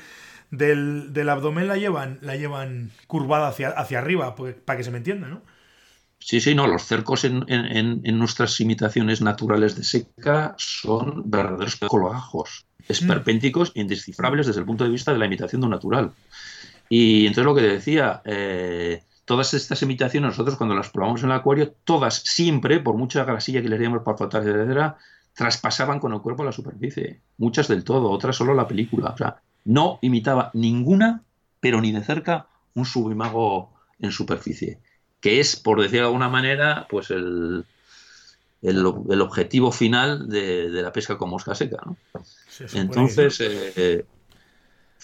del, 0.49 1.29
abdomen 1.29 1.67
la 1.67 1.75
llevan, 1.75 2.19
la 2.21 2.37
llevan 2.37 2.91
curvada 3.07 3.49
hacia, 3.49 3.69
hacia 3.69 3.99
arriba, 3.99 4.33
pues, 4.35 4.55
para 4.55 4.77
que 4.77 4.83
se 4.85 4.91
me 4.91 4.99
entienda, 4.99 5.27
¿no? 5.27 5.41
Sí, 6.25 6.41
sí, 6.41 6.55
no, 6.55 6.65
los 6.65 6.81
cercos 6.81 7.23
en, 7.23 7.45
en, 7.47 8.17
nuestras 8.17 8.59
imitaciones 8.59 9.21
naturales 9.21 9.75
de 9.75 9.83
seca 9.83 10.55
son 10.57 11.21
verdaderos 11.29 11.75
colgajos, 11.75 12.65
mm. 12.79 12.83
esperpénticos 12.87 13.71
e 13.75 13.81
indescifrables 13.81 14.47
desde 14.47 14.61
el 14.61 14.65
punto 14.65 14.83
de 14.83 14.89
vista 14.89 15.13
de 15.13 15.19
la 15.19 15.27
imitación 15.27 15.61
de 15.61 15.65
un 15.65 15.71
natural. 15.73 16.13
Y 16.89 17.27
entonces 17.27 17.45
lo 17.45 17.53
que 17.53 17.61
te 17.61 17.67
decía, 17.67 18.23
eh, 18.25 19.03
todas 19.25 19.53
estas 19.53 19.83
imitaciones, 19.83 20.29
nosotros 20.29 20.57
cuando 20.57 20.73
las 20.73 20.89
probamos 20.89 21.21
en 21.21 21.29
el 21.29 21.35
acuario, 21.35 21.75
todas 21.83 22.15
siempre, 22.15 22.79
por 22.79 22.97
mucha 22.97 23.23
grasilla 23.23 23.61
que 23.61 23.69
le 23.69 23.77
diéramos 23.77 24.01
para 24.01 24.17
flotar, 24.17 24.41
etcétera, 24.41 24.97
traspasaban 25.35 25.99
con 25.99 26.11
el 26.11 26.21
cuerpo 26.21 26.43
la 26.43 26.51
superficie. 26.51 27.21
Muchas 27.37 27.67
del 27.67 27.83
todo, 27.83 28.09
otras 28.09 28.35
solo 28.35 28.55
la 28.55 28.67
película. 28.67 29.11
O 29.11 29.17
sea, 29.17 29.43
no 29.63 29.99
imitaba 30.01 30.49
ninguna, 30.55 31.21
pero 31.59 31.81
ni 31.81 31.91
de 31.91 32.03
cerca, 32.03 32.47
un 32.73 32.85
subimago 32.85 33.69
en 33.99 34.11
superficie. 34.11 34.79
Que 35.25 35.39
es, 35.39 35.55
por 35.55 35.81
decir 35.81 36.01
de 36.01 36.05
alguna 36.05 36.29
manera, 36.29 36.85
pues 36.87 37.09
el, 37.09 37.65
el, 38.61 38.85
objetivo 38.85 39.71
final 39.71 40.29
de, 40.29 40.69
la 40.69 40.91
pesca 40.91 41.17
con 41.17 41.31
mosca 41.31 41.55
seca. 41.55 41.77
¿no? 41.83 41.97
Entonces, 42.73 43.41
eh, 43.41 44.05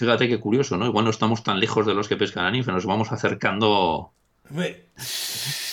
Fíjate 0.01 0.27
qué 0.27 0.39
curioso, 0.39 0.77
¿no? 0.77 0.85
Igual 0.85 1.05
no 1.05 1.11
estamos 1.11 1.43
tan 1.43 1.59
lejos 1.59 1.85
de 1.85 1.93
los 1.93 2.07
que 2.07 2.17
pescan 2.17 2.45
a 2.45 2.51
ninfa, 2.51 2.71
nos 2.71 2.85
vamos 2.85 3.11
acercando. 3.11 4.11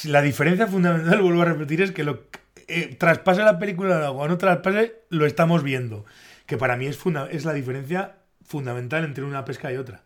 La 0.05 0.23
diferencia 0.23 0.67
fundamental, 0.67 1.21
vuelvo 1.21 1.43
a 1.43 1.47
repetir, 1.47 1.83
es 1.83 1.93
que 1.93 2.05
lo 2.05 2.25
eh, 2.69 2.95
traspase 2.99 3.43
la 3.43 3.59
película 3.59 4.11
o 4.11 4.29
no 4.29 4.39
traspase, 4.39 4.97
lo 5.11 5.27
estamos 5.27 5.63
viendo. 5.63 6.05
Que 6.47 6.57
para 6.57 6.77
mí 6.77 6.87
es, 6.87 6.99
es 7.31 7.45
la 7.45 7.53
diferencia 7.53 8.17
fundamental 8.45 9.05
entre 9.05 9.25
una 9.25 9.45
pesca 9.45 9.71
y 9.73 9.77
otra. 9.77 10.03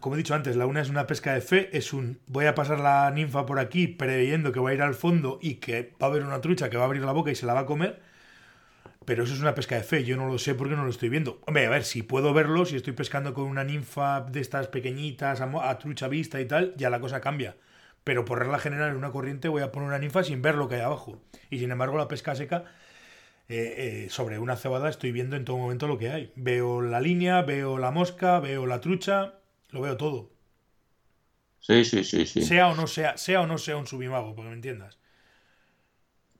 Como 0.00 0.14
he 0.14 0.18
dicho 0.18 0.34
antes, 0.34 0.56
la 0.56 0.66
una 0.66 0.80
es 0.80 0.90
una 0.90 1.06
pesca 1.06 1.32
de 1.32 1.40
fe, 1.40 1.76
es 1.76 1.92
un 1.92 2.20
voy 2.26 2.46
a 2.46 2.54
pasar 2.54 2.80
la 2.80 3.10
ninfa 3.10 3.46
por 3.46 3.58
aquí 3.58 3.86
preveyendo 3.86 4.52
que 4.52 4.60
va 4.60 4.70
a 4.70 4.74
ir 4.74 4.82
al 4.82 4.94
fondo 4.94 5.38
y 5.40 5.54
que 5.54 5.94
va 6.00 6.06
a 6.06 6.10
haber 6.10 6.24
una 6.24 6.40
trucha 6.40 6.68
que 6.68 6.76
va 6.76 6.82
a 6.82 6.86
abrir 6.86 7.02
la 7.02 7.12
boca 7.12 7.30
y 7.30 7.34
se 7.34 7.46
la 7.46 7.54
va 7.54 7.60
a 7.60 7.66
comer 7.66 8.00
pero 9.04 9.24
eso 9.24 9.34
es 9.34 9.40
una 9.40 9.54
pesca 9.54 9.76
de 9.76 9.82
fe, 9.82 10.04
yo 10.04 10.16
no 10.16 10.28
lo 10.28 10.38
sé 10.38 10.54
porque 10.54 10.76
no 10.76 10.84
lo 10.84 10.90
estoy 10.90 11.08
viendo. 11.08 11.40
Hombre, 11.46 11.66
a 11.66 11.70
ver, 11.70 11.84
si 11.84 12.02
puedo 12.02 12.32
verlo, 12.34 12.64
si 12.64 12.76
estoy 12.76 12.92
pescando 12.92 13.34
con 13.34 13.44
una 13.44 13.64
ninfa 13.64 14.20
de 14.20 14.40
estas 14.40 14.68
pequeñitas 14.68 15.40
a, 15.40 15.78
trucha 15.78 16.06
vista 16.06 16.40
y 16.40 16.44
tal, 16.44 16.74
ya 16.76 16.90
la 16.90 17.00
cosa 17.00 17.20
cambia. 17.20 17.56
Pero 18.04 18.24
por 18.24 18.38
regla 18.38 18.58
general 18.58 18.90
en 18.90 18.96
una 18.96 19.10
corriente 19.10 19.48
voy 19.48 19.62
a 19.62 19.72
poner 19.72 19.88
una 19.88 19.98
ninfa 19.98 20.22
sin 20.22 20.42
ver 20.42 20.54
lo 20.54 20.68
que 20.68 20.76
hay 20.76 20.82
abajo. 20.82 21.20
Y 21.50 21.58
sin 21.58 21.70
embargo 21.70 21.98
la 21.98 22.08
pesca 22.08 22.34
seca, 22.34 22.64
eh, 23.50 24.04
eh, 24.04 24.10
sobre 24.10 24.38
una 24.38 24.56
cebada 24.56 24.88
estoy 24.88 25.10
viendo 25.10 25.34
en 25.36 25.44
todo 25.44 25.58
momento 25.58 25.88
lo 25.88 25.98
que 25.98 26.10
hay. 26.10 26.32
Veo 26.36 26.82
la 26.82 27.00
línea, 27.00 27.42
veo 27.42 27.78
la 27.78 27.90
mosca, 27.90 28.38
veo 28.38 28.64
la 28.66 28.80
trucha, 28.80 29.40
lo 29.70 29.80
veo 29.80 29.96
todo. 29.96 30.30
Sí, 31.58 31.84
sí, 31.84 32.04
sí, 32.04 32.26
sí. 32.26 32.42
Sea 32.42 32.68
o 32.68 32.76
no 32.76 32.86
sea, 32.86 33.16
sea 33.18 33.40
o 33.42 33.46
no 33.46 33.58
sea 33.58 33.76
un 33.76 33.86
subimago, 33.88 34.34
porque 34.34 34.50
me 34.50 34.54
entiendas. 34.54 34.98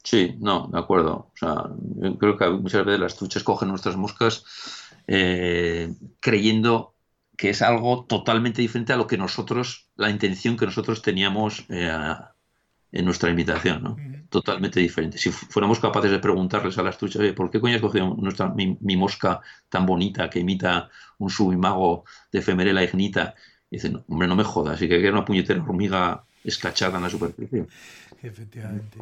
Sí, 0.05 0.37
no, 0.39 0.69
de 0.73 0.79
acuerdo. 0.79 1.31
O 1.35 1.37
sea, 1.37 1.65
yo 1.97 2.17
creo 2.19 2.37
que 2.37 2.49
muchas 2.51 2.85
veces 2.87 3.01
las 3.01 3.17
truchas 3.17 3.43
cogen 3.43 3.69
nuestras 3.69 3.97
moscas 3.97 4.45
eh, 5.07 5.93
creyendo 6.21 6.95
que 7.37 7.51
es 7.51 7.63
algo 7.63 8.05
totalmente 8.07 8.63
diferente 8.63 8.93
a 8.93 8.97
lo 8.97 9.07
que 9.07 9.19
nosotros, 9.19 9.89
la 9.97 10.11
intención 10.11 10.57
que 10.57 10.67
nosotros 10.67 11.03
teníamos 11.03 11.67
eh, 11.71 11.91
en 12.93 13.05
nuestra 13.05 13.30
invitación, 13.30 13.82
¿no? 13.82 13.97
Totalmente 14.28 14.80
diferente. 14.80 15.18
Si 15.18 15.30
fuéramos 15.30 15.80
capaces 15.80 16.11
de 16.11 16.18
preguntarles 16.18 16.78
a 16.78 16.82
las 16.82 16.99
truchas, 16.99 17.32
¿por 17.32 17.51
qué 17.51 17.61
coño 17.61 17.76
has 17.76 17.80
cogido 17.80 18.14
nuestra, 18.16 18.49
mi, 18.49 18.97
mosca 18.97 19.41
tan 19.68 19.86
bonita 19.86 20.30
que 20.30 20.41
imita 20.41 20.88
un 21.18 21.30
subimago 21.30 22.05
de 22.32 22.43
femerela 22.43 22.82
ignita? 22.82 23.34
Y 23.70 23.76
dicen, 23.76 24.03
hombre, 24.09 24.28
no 24.28 24.36
me 24.36 24.45
jodas, 24.45 24.80
y 24.82 24.88
que 24.88 25.01
era 25.01 25.12
una 25.12 25.24
puñetera 25.24 25.62
hormiga 25.62 26.24
escachada 26.45 26.97
en 26.97 27.05
la 27.05 27.11
superficie. 27.11 27.66
Efectivamente. 28.22 28.99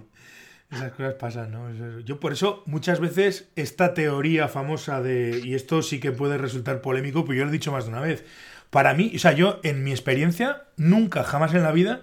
Esas 0.70 0.92
cosas 0.92 1.14
pasan, 1.14 1.50
¿no? 1.50 2.00
Yo 2.00 2.20
por 2.20 2.32
eso 2.32 2.62
muchas 2.66 3.00
veces 3.00 3.48
esta 3.56 3.94
teoría 3.94 4.48
famosa 4.48 5.00
de, 5.00 5.40
y 5.42 5.54
esto 5.54 5.80
sí 5.80 5.98
que 5.98 6.12
puede 6.12 6.36
resultar 6.36 6.82
polémico, 6.82 7.24
pero 7.24 7.38
yo 7.38 7.44
lo 7.44 7.50
he 7.50 7.52
dicho 7.52 7.72
más 7.72 7.84
de 7.84 7.90
una 7.90 8.02
vez, 8.02 8.24
para 8.68 8.92
mí, 8.92 9.12
o 9.14 9.18
sea, 9.18 9.32
yo 9.32 9.60
en 9.62 9.82
mi 9.82 9.92
experiencia, 9.92 10.64
nunca, 10.76 11.24
jamás 11.24 11.54
en 11.54 11.62
la 11.62 11.72
vida, 11.72 12.02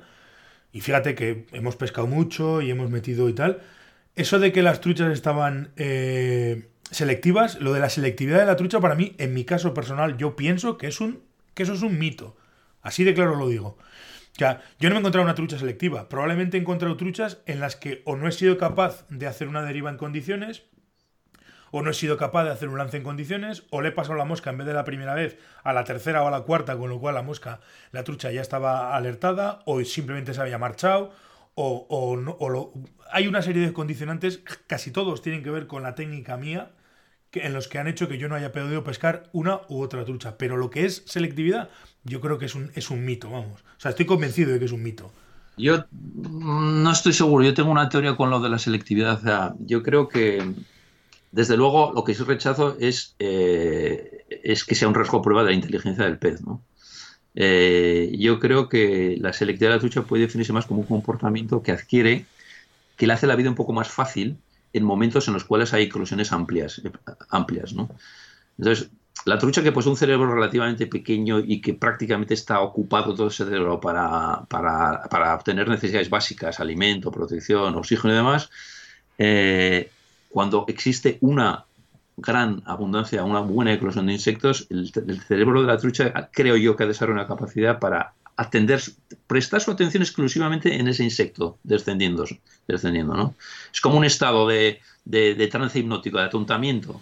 y 0.75 0.81
fíjate 0.81 1.15
que 1.15 1.45
hemos 1.53 1.77
pescado 1.77 2.05
mucho 2.05 2.61
y 2.61 2.69
hemos 2.69 2.89
metido 2.89 3.29
y 3.29 3.33
tal, 3.33 3.61
eso 4.17 4.39
de 4.39 4.51
que 4.51 4.61
las 4.61 4.81
truchas 4.81 5.13
estaban 5.13 5.71
eh, 5.77 6.67
selectivas, 6.91 7.61
lo 7.61 7.71
de 7.71 7.79
la 7.79 7.89
selectividad 7.89 8.39
de 8.39 8.45
la 8.45 8.57
trucha, 8.57 8.81
para 8.81 8.93
mí, 8.93 9.15
en 9.17 9.33
mi 9.33 9.45
caso 9.45 9.73
personal, 9.73 10.17
yo 10.17 10.35
pienso 10.35 10.77
que, 10.77 10.87
es 10.87 10.99
un, 10.99 11.21
que 11.53 11.63
eso 11.63 11.71
es 11.71 11.81
un 11.81 11.97
mito. 11.97 12.35
Así 12.81 13.05
de 13.05 13.13
claro 13.13 13.37
lo 13.37 13.47
digo. 13.47 13.77
O 13.77 14.37
sea, 14.37 14.63
yo 14.77 14.89
no 14.89 14.95
me 14.95 14.97
he 14.97 14.99
encontrado 14.99 15.23
una 15.23 15.33
trucha 15.35 15.57
selectiva. 15.57 16.09
Probablemente 16.09 16.57
he 16.57 16.59
encontrado 16.59 16.97
truchas 16.97 17.37
en 17.45 17.61
las 17.61 17.77
que 17.77 18.01
o 18.03 18.17
no 18.17 18.27
he 18.27 18.33
sido 18.33 18.57
capaz 18.57 19.05
de 19.07 19.27
hacer 19.27 19.47
una 19.47 19.63
deriva 19.63 19.89
en 19.89 19.95
condiciones, 19.95 20.63
o 21.75 21.81
no 21.81 21.89
he 21.89 21.93
sido 21.93 22.15
capaz 22.15 22.45
de 22.45 22.51
hacer 22.51 22.69
un 22.69 22.77
lance 22.77 22.95
en 22.95 23.03
condiciones, 23.03 23.63
o 23.69 23.81
le 23.81 23.89
he 23.89 23.91
pasado 23.91 24.15
la 24.15 24.23
mosca 24.23 24.49
en 24.49 24.57
vez 24.57 24.65
de 24.65 24.73
la 24.73 24.85
primera 24.85 25.13
vez 25.13 25.37
a 25.61 25.73
la 25.73 25.83
tercera 25.83 26.23
o 26.23 26.27
a 26.27 26.31
la 26.31 26.43
cuarta, 26.43 26.77
con 26.77 26.89
lo 26.89 27.01
cual 27.01 27.15
la 27.15 27.21
mosca, 27.21 27.59
la 27.91 28.05
trucha 28.05 28.31
ya 28.31 28.39
estaba 28.39 28.95
alertada, 28.95 29.59
o 29.65 29.83
simplemente 29.83 30.33
se 30.33 30.39
había 30.39 30.57
marchado, 30.57 31.11
o, 31.53 32.15
no, 32.15 32.37
hay 33.11 33.27
una 33.27 33.41
serie 33.41 33.65
de 33.65 33.73
condicionantes, 33.73 34.41
casi 34.67 34.91
todos 34.91 35.21
tienen 35.21 35.43
que 35.43 35.49
ver 35.49 35.67
con 35.67 35.83
la 35.83 35.95
técnica 35.95 36.37
mía, 36.37 36.71
en 37.33 37.51
los 37.51 37.67
que 37.67 37.77
han 37.77 37.87
hecho 37.89 38.07
que 38.07 38.17
yo 38.17 38.29
no 38.29 38.35
haya 38.35 38.53
podido 38.53 38.85
pescar 38.85 39.29
una 39.33 39.59
u 39.67 39.81
otra 39.81 40.05
trucha. 40.05 40.37
Pero 40.37 40.55
lo 40.55 40.69
que 40.69 40.85
es 40.85 41.03
selectividad, 41.05 41.69
yo 42.05 42.21
creo 42.21 42.37
que 42.37 42.45
es 42.45 42.55
un, 42.55 42.71
es 42.75 42.89
un 42.89 43.03
mito, 43.03 43.29
vamos. 43.29 43.59
O 43.59 43.79
sea, 43.79 43.91
estoy 43.91 44.05
convencido 44.05 44.53
de 44.53 44.59
que 44.59 44.65
es 44.65 44.71
un 44.71 44.81
mito. 44.81 45.11
Yo 45.57 45.83
no 45.91 46.89
estoy 46.89 47.11
seguro, 47.11 47.43
yo 47.43 47.53
tengo 47.53 47.71
una 47.71 47.89
teoría 47.89 48.15
con 48.15 48.29
lo 48.29 48.39
de 48.39 48.47
la 48.47 48.59
selectividad. 48.59 49.19
O 49.19 49.21
sea, 49.21 49.53
yo 49.59 49.83
creo 49.83 50.07
que, 50.07 50.41
desde 51.35 51.57
luego, 51.57 51.91
lo 51.93 52.05
que 52.05 52.15
sí 52.15 52.23
rechazo 52.23 52.77
es, 52.79 53.13
eh, 53.19 54.23
es 54.29 54.63
que 54.63 54.73
sea 54.73 54.87
un 54.87 54.95
riesgo 54.95 55.21
prueba 55.21 55.43
de 55.43 55.49
la 55.49 55.55
inteligencia 55.55 56.05
del 56.05 56.17
pez, 56.17 56.41
¿no? 56.41 56.63
Eh, 57.35 58.15
yo 58.17 58.39
creo 58.39 58.69
que 58.69 59.17
la 59.19 59.33
selectividad 59.33 59.71
de 59.71 59.75
la 59.75 59.79
trucha 59.81 60.03
puede 60.03 60.21
definirse 60.23 60.53
más 60.53 60.65
como 60.65 60.79
un 60.79 60.87
comportamiento 60.87 61.61
que 61.61 61.73
adquiere, 61.73 62.25
que 62.95 63.05
le 63.05 63.11
hace 63.11 63.27
la 63.27 63.35
vida 63.35 63.49
un 63.49 63.55
poco 63.55 63.73
más 63.73 63.89
fácil 63.89 64.37
en 64.71 64.85
momentos 64.85 65.27
en 65.27 65.33
los 65.33 65.43
cuales 65.43 65.73
hay 65.73 65.83
eclosiones 65.83 66.31
amplias, 66.31 66.79
eh, 66.85 66.91
amplias 67.29 67.73
¿no? 67.73 67.89
Entonces, 68.57 68.89
la 69.25 69.37
trucha 69.37 69.61
que 69.61 69.73
posee 69.73 69.91
un 69.91 69.97
cerebro 69.97 70.33
relativamente 70.33 70.87
pequeño 70.87 71.39
y 71.39 71.59
que 71.59 71.73
prácticamente 71.73 72.33
está 72.33 72.61
ocupado 72.61 73.13
todo 73.13 73.27
ese 73.27 73.43
cerebro 73.43 73.81
para, 73.81 74.45
para, 74.47 75.35
obtener 75.35 75.67
necesidades 75.67 76.09
básicas, 76.09 76.61
alimento, 76.61 77.11
protección, 77.11 77.75
oxígeno 77.75 78.13
y 78.13 78.17
demás, 78.17 78.49
eh, 79.17 79.91
cuando 80.35 80.65
existe 80.67 81.17
una 81.21 81.63
gran 82.17 82.61
abundancia, 82.65 83.23
una 83.23 83.39
buena 83.39 83.71
eclosión 83.71 84.07
de 84.07 84.11
insectos, 84.11 84.67
el, 84.69 84.91
cerebro 85.25 85.61
de 85.61 85.67
la 85.67 85.77
trucha 85.77 86.29
creo 86.33 86.57
yo 86.57 86.75
que 86.75 86.83
ha 86.83 86.87
desarrollado 86.87 87.25
una 87.25 87.37
capacidad 87.37 87.79
para 87.79 88.11
atender, 88.35 88.81
prestar 89.27 89.61
su 89.61 89.71
atención 89.71 90.03
exclusivamente 90.03 90.75
en 90.77 90.89
ese 90.89 91.05
insecto 91.05 91.57
descendiendo, 91.63 92.25
descendiendo 92.67 93.13
¿no? 93.13 93.35
Es 93.73 93.79
como 93.79 93.97
un 93.97 94.03
estado 94.03 94.45
de, 94.45 94.81
de, 95.05 95.47
trance 95.47 95.79
hipnótico, 95.79 96.17
de 96.17 96.25
atontamiento, 96.25 96.99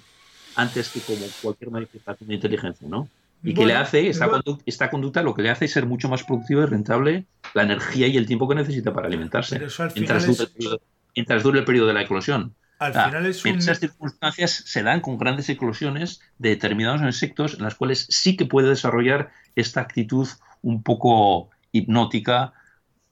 antes 0.56 0.90
que 0.90 1.00
como 1.00 1.26
cualquier 1.42 1.72
manifestación 1.72 2.28
de 2.28 2.36
inteligencia, 2.36 2.88
¿no? 2.88 3.10
Y 3.42 3.56
que 3.56 3.66
le 3.66 3.74
hace, 3.74 4.10
esta, 4.10 4.30
conducta, 4.30 4.64
esta, 4.68 4.92
conducta, 4.92 5.24
lo 5.24 5.34
que 5.34 5.42
le 5.42 5.50
hace 5.50 5.66
es 5.66 5.72
ser 5.72 5.88
mucho 5.88 6.08
más 6.08 6.24
productivo 6.24 6.62
y 6.62 6.66
rentable 6.68 7.26
la 7.56 7.64
energía 7.64 8.06
y 8.06 8.16
el 8.16 8.28
tiempo 8.28 8.48
que 8.48 8.54
necesita 8.54 8.94
para 8.94 9.08
alimentarse. 9.08 9.60
mientras, 9.96 10.28
dure 10.28 10.48
periodo, 10.52 10.82
mientras, 11.16 11.42
dure 11.42 11.60
el 11.62 11.66
periodo, 11.66 11.88
de 11.88 11.94
la 11.94 12.04
eclosión. 12.04 12.54
Al 12.86 12.94
final 12.94 13.26
es 13.26 13.44
un... 13.46 13.58
Esas 13.58 13.80
circunstancias 13.80 14.52
se 14.66 14.84
dan 14.84 15.02
con 15.02 15.18
grandes 15.18 15.50
eclosiones 15.50 16.22
de 16.38 16.50
determinados 16.50 17.02
insectos 17.02 17.56
en 17.56 17.64
las 17.64 17.76
cuales 17.76 18.08
sí 18.10 18.36
que 18.36 18.46
puede 18.46 18.70
desarrollar 18.70 19.32
esta 19.56 19.82
actitud 19.82 20.28
un 20.62 20.84
poco 20.84 21.50
hipnótica, 21.72 22.54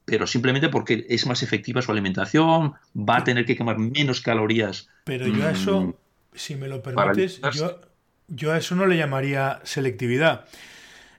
pero 0.06 0.28
simplemente 0.28 0.70
porque 0.70 1.06
es 1.10 1.26
más 1.26 1.44
efectiva 1.44 1.82
su 1.82 1.92
alimentación, 1.92 2.74
va 2.96 3.18
a 3.18 3.24
tener 3.24 3.46
que 3.46 3.56
quemar 3.56 3.78
menos 3.78 4.22
calorías. 4.22 4.90
Pero 5.04 5.28
yo 5.28 5.48
a 5.48 5.52
eso, 5.52 5.82
mm, 5.82 5.94
si 6.34 6.56
me 6.56 6.68
lo 6.68 6.82
permites, 6.82 7.42
yo, 7.54 7.82
yo, 8.28 8.52
a 8.52 8.58
eso 8.58 8.76
no 8.76 8.86
le 8.86 8.98
llamaría 8.98 9.60
selectividad. 9.64 10.46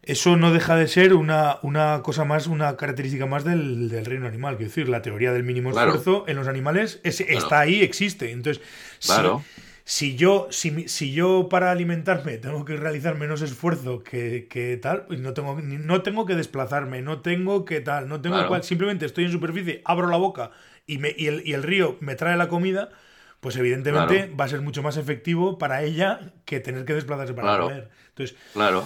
Eso 0.02 0.36
no 0.36 0.52
deja 0.52 0.74
de 0.74 0.88
ser 0.88 1.14
una, 1.14 1.58
una 1.62 2.02
cosa 2.02 2.24
más, 2.24 2.48
una 2.48 2.76
característica 2.76 3.26
más 3.26 3.44
del, 3.44 3.88
reino 4.04 4.26
animal. 4.26 4.56
Quiero 4.56 4.68
decir, 4.68 4.88
la 4.88 5.00
teoría 5.00 5.32
del 5.32 5.44
mínimo 5.44 5.70
esfuerzo 5.70 6.24
en 6.26 6.36
los 6.36 6.48
animales 6.48 7.00
está 7.04 7.60
ahí, 7.60 7.82
existe. 7.82 8.32
Entonces, 8.32 8.64
claro. 9.00 9.44
si 9.84 10.16
yo, 10.16 10.48
si, 10.50 10.88
si, 10.88 11.12
yo 11.12 11.48
para 11.48 11.70
alimentarme 11.70 12.38
tengo 12.38 12.64
que 12.64 12.76
realizar 12.76 13.16
menos 13.16 13.42
esfuerzo 13.42 14.02
que, 14.02 14.78
tal, 14.82 15.06
pues 15.06 15.20
no 15.20 15.34
tengo, 15.34 15.60
no 15.62 16.02
tengo 16.02 16.26
que 16.26 16.34
desplazarme, 16.34 17.00
no 17.00 17.20
tengo 17.20 17.64
que 17.64 17.80
tal, 17.80 18.08
no 18.08 18.20
tengo 18.20 18.44
cual, 18.48 18.64
simplemente 18.64 19.06
estoy 19.06 19.26
en 19.26 19.32
superficie, 19.32 19.82
abro 19.84 20.08
la 20.08 20.16
boca 20.16 20.50
y, 20.84 20.98
me, 20.98 21.14
y, 21.16 21.28
el, 21.28 21.46
y 21.46 21.52
el 21.52 21.62
río 21.62 21.96
me 22.00 22.16
trae 22.16 22.36
la 22.36 22.48
comida, 22.48 22.90
pues 23.38 23.54
evidentemente 23.54 24.34
va 24.34 24.46
a 24.46 24.48
ser 24.48 24.62
mucho 24.62 24.82
más 24.82 24.96
efectivo 24.96 25.58
para 25.58 25.84
ella 25.84 26.32
que 26.44 26.58
tener 26.58 26.84
que 26.84 26.94
desplazarse 26.94 27.34
para 27.34 27.60
comer. 27.60 27.88
Entonces, 28.08 28.36
claro 28.52 28.84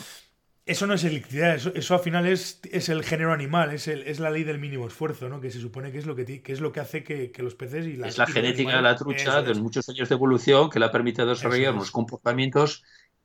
eso 0.66 0.88
no 0.88 0.94
es 0.94 1.04
electricidad, 1.04 1.54
eso, 1.54 1.72
eso 1.74 1.94
al 1.94 2.00
final 2.00 2.26
es, 2.26 2.58
es 2.70 2.88
el 2.88 3.04
género 3.04 3.32
animal, 3.32 3.72
es, 3.72 3.86
el, 3.86 4.02
es 4.02 4.18
la 4.18 4.30
ley 4.30 4.42
del 4.42 4.58
mínimo 4.58 4.88
esfuerzo, 4.88 5.28
¿no? 5.28 5.40
que 5.40 5.52
se 5.52 5.60
supone 5.60 5.92
que 5.92 5.98
es 5.98 6.06
lo 6.06 6.16
que, 6.16 6.42
que, 6.42 6.52
es 6.52 6.60
lo 6.60 6.72
que 6.72 6.80
hace 6.80 7.04
que, 7.04 7.32
los 7.38 7.54
peces 7.54 7.86
y 7.86 7.96
las... 7.96 8.10
Es 8.10 8.18
la 8.18 8.26
genética 8.26 8.76
de 8.76 8.82
la 8.82 8.96
trucha 8.96 9.42
de 9.42 9.54
muchos 9.54 9.88
años 9.88 10.08
de 10.08 10.14
evolución 10.16 10.68
que 10.68 10.80
le 10.80 10.86
ha 10.86 10.90
permitido 10.90 11.28
desarrollar 11.28 11.72
unos 11.72 11.92
comportamientos 11.92 12.82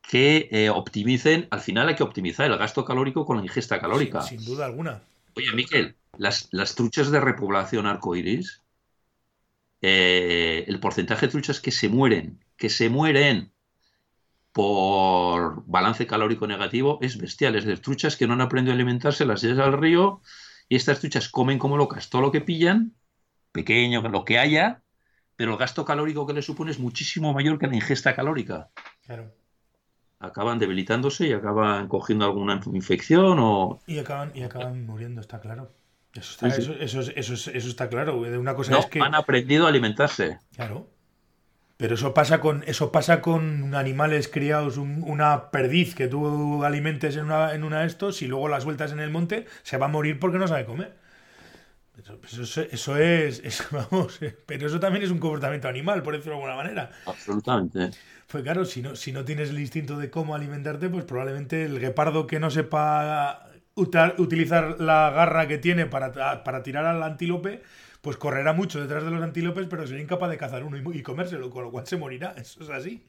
que 0.08 0.48
eh, 0.52 0.70
optimicen, 0.70 1.48
al 1.50 1.60
final 1.60 1.88
hay 1.88 1.96
que 1.96 2.04
optimizar 2.04 2.48
el 2.48 2.58
gasto 2.58 2.84
calórico 2.84 3.26
con 3.26 3.38
la 3.38 3.42
ingesta 3.42 3.80
calórica. 3.80 4.22
Sin, 4.22 4.44
duda 4.44 4.66
alguna. 4.66 5.02
Oye, 5.34 5.52
Miquel, 5.52 5.96
las, 6.18 6.48
las 6.52 6.76
truchas 6.76 7.10
de 7.10 7.20
repoblación 7.20 7.86
arcoiris, 7.86 8.62
eh, 9.80 10.64
el 10.68 10.78
porcentaje 10.78 11.26
de 11.26 11.32
truchas 11.32 11.60
que 11.60 11.72
se 11.72 11.88
mueren, 11.88 12.38
que 12.56 12.68
se 12.68 12.88
mueren 12.88 13.51
por 14.52 15.64
balance 15.66 16.06
calórico 16.06 16.46
negativo 16.46 16.98
es 17.00 17.18
bestial. 17.18 17.56
Es 17.56 17.64
de 17.64 17.76
truchas 17.76 18.16
que 18.16 18.26
no 18.26 18.34
han 18.34 18.40
aprendido 18.40 18.72
a 18.72 18.76
alimentarse, 18.76 19.24
las 19.24 19.42
llevas 19.42 19.66
al 19.66 19.72
río 19.72 20.20
y 20.68 20.76
estas 20.76 21.00
truchas 21.00 21.28
comen 21.28 21.58
como 21.58 21.76
locas 21.76 22.10
todo 22.10 22.22
lo 22.22 22.32
que 22.32 22.40
pillan, 22.40 22.94
pequeño, 23.52 24.02
lo 24.08 24.24
que 24.24 24.38
haya, 24.38 24.82
pero 25.36 25.52
el 25.52 25.58
gasto 25.58 25.84
calórico 25.84 26.26
que 26.26 26.34
le 26.34 26.42
supone 26.42 26.70
es 26.70 26.78
muchísimo 26.78 27.32
mayor 27.32 27.58
que 27.58 27.66
la 27.66 27.74
ingesta 27.74 28.14
calórica. 28.14 28.70
Claro. 29.04 29.34
Acaban 30.18 30.58
debilitándose 30.58 31.26
y 31.26 31.32
acaban 31.32 31.88
cogiendo 31.88 32.24
alguna 32.24 32.60
infección 32.72 33.38
o... 33.40 33.80
Y 33.86 33.98
acaban, 33.98 34.30
y 34.34 34.42
acaban 34.42 34.86
muriendo, 34.86 35.20
está 35.20 35.40
claro. 35.40 35.72
Eso 36.14 36.32
está, 36.32 36.48
Eso, 36.48 37.00
eso, 37.00 37.50
eso, 37.50 37.50
está 37.50 37.88
claro. 37.88 38.18
Una 38.18 38.54
cosa 38.54 38.78
es 38.78 38.86
que... 38.86 39.00
han 39.00 39.14
aprendido 39.14 39.66
a 39.66 39.70
alimentarse. 39.70 40.38
Claro. 40.54 40.88
Pero 41.82 41.96
eso 41.96 42.14
pasa 42.14 42.38
con, 42.38 42.62
eso 42.68 42.92
pasa 42.92 43.20
con 43.20 43.74
animales 43.74 44.28
criados, 44.28 44.76
una 44.76 45.50
perdiz 45.50 45.96
que 45.96 46.06
tú 46.06 46.62
alimentes 46.62 47.16
en 47.16 47.24
una, 47.24 47.56
en 47.56 47.64
una 47.64 47.80
de 47.80 47.88
estos 47.88 48.22
y 48.22 48.28
luego 48.28 48.46
las 48.46 48.64
vueltas 48.64 48.92
en 48.92 49.00
el 49.00 49.10
monte, 49.10 49.48
se 49.64 49.78
va 49.78 49.86
a 49.86 49.88
morir 49.88 50.20
porque 50.20 50.38
no 50.38 50.46
sabe 50.46 50.64
comer. 50.64 50.94
Eso, 52.24 52.62
eso, 52.70 52.96
es, 52.96 53.66
vamos, 53.72 54.20
pero 54.46 54.68
eso 54.68 54.78
también 54.78 55.02
es 55.02 55.10
un 55.10 55.18
comportamiento 55.18 55.66
animal, 55.66 56.04
por 56.04 56.14
decirlo 56.14 56.36
de 56.36 56.44
alguna 56.44 56.54
manera. 56.54 56.92
Absolutamente. 57.04 57.90
Pues 58.28 58.44
claro, 58.44 58.64
si 58.64 58.80
no, 58.80 58.94
si 58.94 59.10
no 59.10 59.24
tienes 59.24 59.50
el 59.50 59.58
instinto 59.58 59.98
de 59.98 60.08
cómo 60.08 60.36
alimentarte, 60.36 60.88
pues 60.88 61.04
probablemente 61.04 61.64
el 61.64 61.80
guepardo 61.80 62.28
que 62.28 62.38
no 62.38 62.52
sepa 62.52 63.50
utilizar 63.74 64.80
la 64.80 65.10
garra 65.10 65.48
que 65.48 65.58
tiene 65.58 65.86
para, 65.86 66.44
para 66.44 66.62
tirar 66.62 66.84
al 66.84 67.02
antílope, 67.02 67.60
pues 68.02 68.16
correrá 68.16 68.52
mucho 68.52 68.80
detrás 68.80 69.04
de 69.04 69.10
los 69.10 69.22
antílopes, 69.22 69.68
pero 69.70 69.86
será 69.86 70.00
incapaz 70.00 70.28
de 70.28 70.36
cazar 70.36 70.64
uno 70.64 70.76
y, 70.76 71.02
comérselo, 71.02 71.48
con 71.50 71.62
lo 71.64 71.70
cual 71.70 71.86
se 71.86 71.96
morirá. 71.96 72.34
Eso 72.36 72.62
es 72.62 72.68
así. 72.68 73.06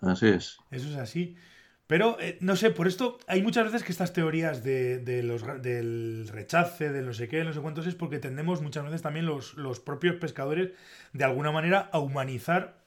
así 0.00 0.28
es. 0.28 0.58
Eso 0.70 0.88
es 0.88 0.96
así. 0.96 1.36
Pero, 1.88 2.16
eh, 2.20 2.38
no 2.40 2.56
sé, 2.56 2.70
por 2.70 2.86
esto 2.86 3.18
hay 3.26 3.42
muchas 3.42 3.64
veces 3.66 3.82
que 3.82 3.92
estas 3.92 4.12
teorías 4.12 4.62
de, 4.62 5.20
los, 5.24 5.44
del 5.62 6.28
rechace, 6.28 6.90
del 6.90 7.06
no 7.06 7.12
sé 7.12 7.28
qué, 7.28 7.44
no 7.44 7.52
sé 7.52 7.60
cuántos, 7.60 7.86
es 7.86 7.96
porque 7.96 8.18
tendemos 8.18 8.62
muchas 8.62 8.84
veces 8.84 9.02
también 9.02 9.26
los, 9.26 9.54
los 9.54 9.80
propios 9.80 10.16
pescadores 10.16 10.70
de 11.12 11.24
alguna 11.24 11.50
manera 11.50 11.90
a 11.92 11.98
humanizar 11.98 12.78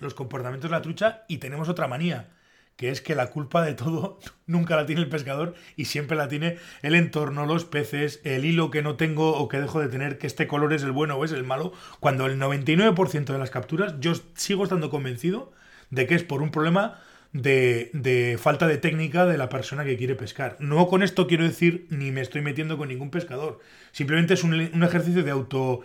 los 0.00 0.14
comportamientos 0.14 0.70
de 0.70 0.76
la 0.76 0.82
trucha 0.82 1.24
y 1.28 1.38
tenemos 1.38 1.68
otra 1.68 1.86
manía 1.86 2.28
que 2.76 2.90
es 2.90 3.00
que 3.00 3.14
la 3.14 3.28
culpa 3.28 3.64
de 3.64 3.74
todo 3.74 4.18
nunca 4.46 4.76
la 4.76 4.86
tiene 4.86 5.02
el 5.02 5.08
pescador 5.08 5.54
y 5.76 5.86
siempre 5.86 6.16
la 6.16 6.28
tiene 6.28 6.58
el 6.82 6.94
entorno, 6.94 7.46
los 7.46 7.64
peces, 7.64 8.20
el 8.24 8.44
hilo 8.44 8.70
que 8.70 8.82
no 8.82 8.96
tengo 8.96 9.36
o 9.36 9.48
que 9.48 9.60
dejo 9.60 9.80
de 9.80 9.88
tener, 9.88 10.18
que 10.18 10.26
este 10.26 10.46
color 10.46 10.72
es 10.72 10.82
el 10.82 10.92
bueno 10.92 11.16
o 11.16 11.24
es 11.24 11.32
el 11.32 11.44
malo, 11.44 11.72
cuando 12.00 12.26
el 12.26 12.38
99% 12.38 13.32
de 13.32 13.38
las 13.38 13.50
capturas 13.50 13.94
yo 14.00 14.12
sigo 14.34 14.64
estando 14.64 14.90
convencido 14.90 15.52
de 15.90 16.06
que 16.06 16.14
es 16.14 16.24
por 16.24 16.42
un 16.42 16.50
problema 16.50 17.00
de, 17.32 18.38
falta 18.40 18.66
de 18.68 18.78
técnica 18.78 19.26
de 19.26 19.38
la 19.38 19.48
persona 19.48 19.84
que 19.84 19.96
quiere 19.96 20.14
pescar. 20.14 20.56
No 20.60 20.86
con 20.86 21.02
esto 21.02 21.26
quiero 21.26 21.44
decir 21.44 21.86
ni 21.90 22.12
me 22.12 22.20
estoy 22.20 22.42
metiendo 22.42 22.78
con 22.78 22.88
ningún 22.88 23.10
pescador, 23.10 23.60
simplemente 23.92 24.34
es 24.34 24.44
un, 24.44 24.54
un 24.54 24.82
ejercicio 24.82 25.22
de 25.22 25.30
auto 25.30 25.82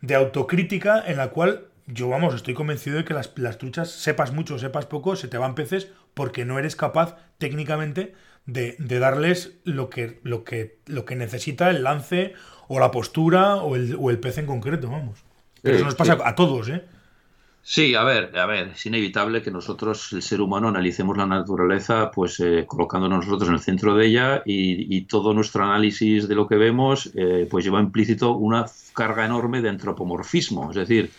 de 0.00 0.14
autocrítica 0.14 1.02
en 1.06 1.16
la 1.16 1.28
cual 1.28 1.68
yo, 1.86 2.08
vamos, 2.08 2.34
estoy 2.34 2.54
convencido 2.54 2.96
de 2.96 3.04
que 3.04 3.14
las, 3.14 3.58
truchas, 3.58 3.90
sepas 3.90 4.32
mucho 4.32 4.54
o 4.54 4.58
sepas 4.58 4.86
poco, 4.86 5.16
se 5.16 5.28
te 5.28 5.38
van 5.38 5.54
peces 5.54 5.88
porque 6.14 6.44
no 6.44 6.58
eres 6.58 6.76
capaz 6.76 7.16
técnicamente 7.38 8.14
de, 8.46 8.76
darles 8.78 9.58
lo 9.64 9.90
que, 9.90 10.20
lo, 10.22 10.44
que, 10.44 10.78
lo 10.86 11.04
que 11.04 11.16
necesita 11.16 11.70
el 11.70 11.82
lance 11.82 12.34
o 12.68 12.80
la 12.80 12.90
postura 12.90 13.56
o 13.56 13.76
el, 13.76 13.96
o 13.98 14.10
el 14.10 14.18
pez 14.18 14.38
en 14.38 14.46
concreto, 14.46 14.90
vamos. 14.90 15.24
Pero 15.62 15.76
eso 15.76 15.84
nos 15.84 15.94
pasa 15.94 16.18
a 16.24 16.34
todos, 16.34 16.68
¿eh? 16.68 16.84
Sí, 17.66 17.94
a 17.94 18.04
ver, 18.04 18.38
a 18.38 18.44
ver, 18.44 18.72
es 18.74 18.84
inevitable 18.84 19.40
que 19.40 19.50
nosotros, 19.50 20.12
el 20.12 20.20
ser 20.20 20.42
humano, 20.42 20.68
analicemos 20.68 21.16
la 21.16 21.24
naturaleza, 21.24 22.10
pues 22.10 22.38
eh, 22.40 22.66
colocándonos 22.66 23.24
nosotros 23.24 23.48
en 23.48 23.54
el 23.54 23.60
centro 23.60 23.94
de 23.94 24.06
ella 24.06 24.42
y, 24.44 25.00
todo 25.06 25.32
nuestro 25.32 25.64
análisis 25.64 26.28
de 26.28 26.34
lo 26.34 26.46
que 26.46 26.56
vemos, 26.56 27.10
eh, 27.14 27.48
pues 27.50 27.64
lleva 27.64 27.80
implícito 27.80 28.32
una 28.32 28.66
carga 28.92 29.24
enorme 29.24 29.62
de 29.62 29.70
antropomorfismo, 29.70 30.70
es 30.70 30.76
decir, 30.76 31.10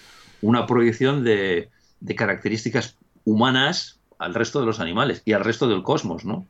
una 0.41 0.65
proyección 0.65 1.23
de, 1.23 1.69
características 2.15 2.97
humanas 3.23 3.99
al 4.19 4.33
resto 4.33 4.59
de 4.59 4.65
los 4.65 4.79
animales 4.79 5.21
y 5.25 5.33
al 5.33 5.43
resto 5.43 5.67
del 5.67 5.83
cosmos, 5.83 6.25
¿no? 6.25 6.45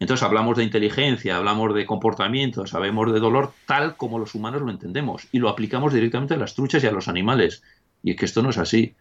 Entonces 0.00 0.22
hablamos 0.24 0.56
de 0.56 0.64
inteligencia, 0.64 1.36
hablamos 1.36 1.74
de 1.74 1.86
comportamiento, 1.86 2.66
sabemos 2.66 3.12
de 3.12 3.18
dolor 3.18 3.52
tal 3.66 3.96
como 3.96 4.18
los 4.18 4.34
humanos 4.34 4.62
lo 4.62 4.70
entendemos 4.70 5.26
y 5.32 5.38
lo 5.38 5.48
aplicamos 5.48 5.92
directamente 5.92 6.34
a 6.34 6.36
las 6.36 6.54
truchas 6.54 6.84
y 6.84 6.86
a 6.86 6.92
los 6.92 7.08
animales. 7.08 7.62
Y 8.02 8.12
es 8.12 8.16
que 8.16 8.24
esto 8.24 8.42
no 8.42 8.50
es 8.50 8.58
así. 8.58 8.94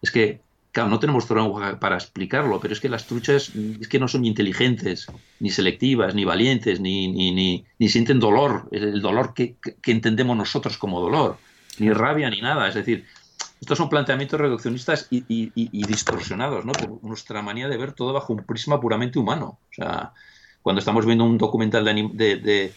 Es 0.00 0.10
que, 0.10 0.40
claro, 0.72 0.88
no 0.88 0.98
tenemos 0.98 1.26
trabajo 1.26 1.60
para 1.78 1.96
explicarlo, 1.96 2.58
pero 2.58 2.72
es 2.72 2.80
que 2.80 2.88
las 2.88 3.06
truchas 3.06 3.52
es 3.54 3.88
que 3.88 3.98
no 3.98 4.08
son 4.08 4.24
inteligentes, 4.24 5.08
ni 5.40 5.50
selectivas, 5.50 6.14
ni 6.14 6.24
valientes, 6.24 6.80
ni, 6.80 7.08
ni, 7.08 7.64
ni, 7.78 7.88
sienten 7.90 8.18
dolor, 8.18 8.66
el 8.72 9.02
dolor 9.02 9.34
que, 9.34 9.56
que 9.82 9.92
entendemos 9.92 10.38
nosotros 10.38 10.78
como 10.78 11.02
dolor, 11.02 11.36
ni 11.78 11.90
rabia, 11.90 12.30
ni 12.30 12.40
nada. 12.40 12.66
Es 12.66 12.74
decir, 12.74 13.04
estos 13.60 13.76
son 13.76 13.90
planteamientos 13.90 14.40
reduccionistas 14.40 15.06
y, 15.10 15.84
distorsionados, 15.84 16.64
¿no? 16.64 16.72
Por 16.72 17.04
nuestra 17.04 17.42
manía 17.42 17.68
de 17.68 17.76
ver 17.76 17.92
todo 17.92 18.12
bajo 18.12 18.32
un 18.32 18.44
prisma 18.44 18.80
puramente 18.80 19.18
humano. 19.18 19.58
O 19.70 19.74
sea, 19.74 20.12
cuando 20.62 20.78
estamos 20.78 21.04
viendo 21.04 21.24
un 21.24 21.36
documental 21.36 21.84
de, 21.84 22.72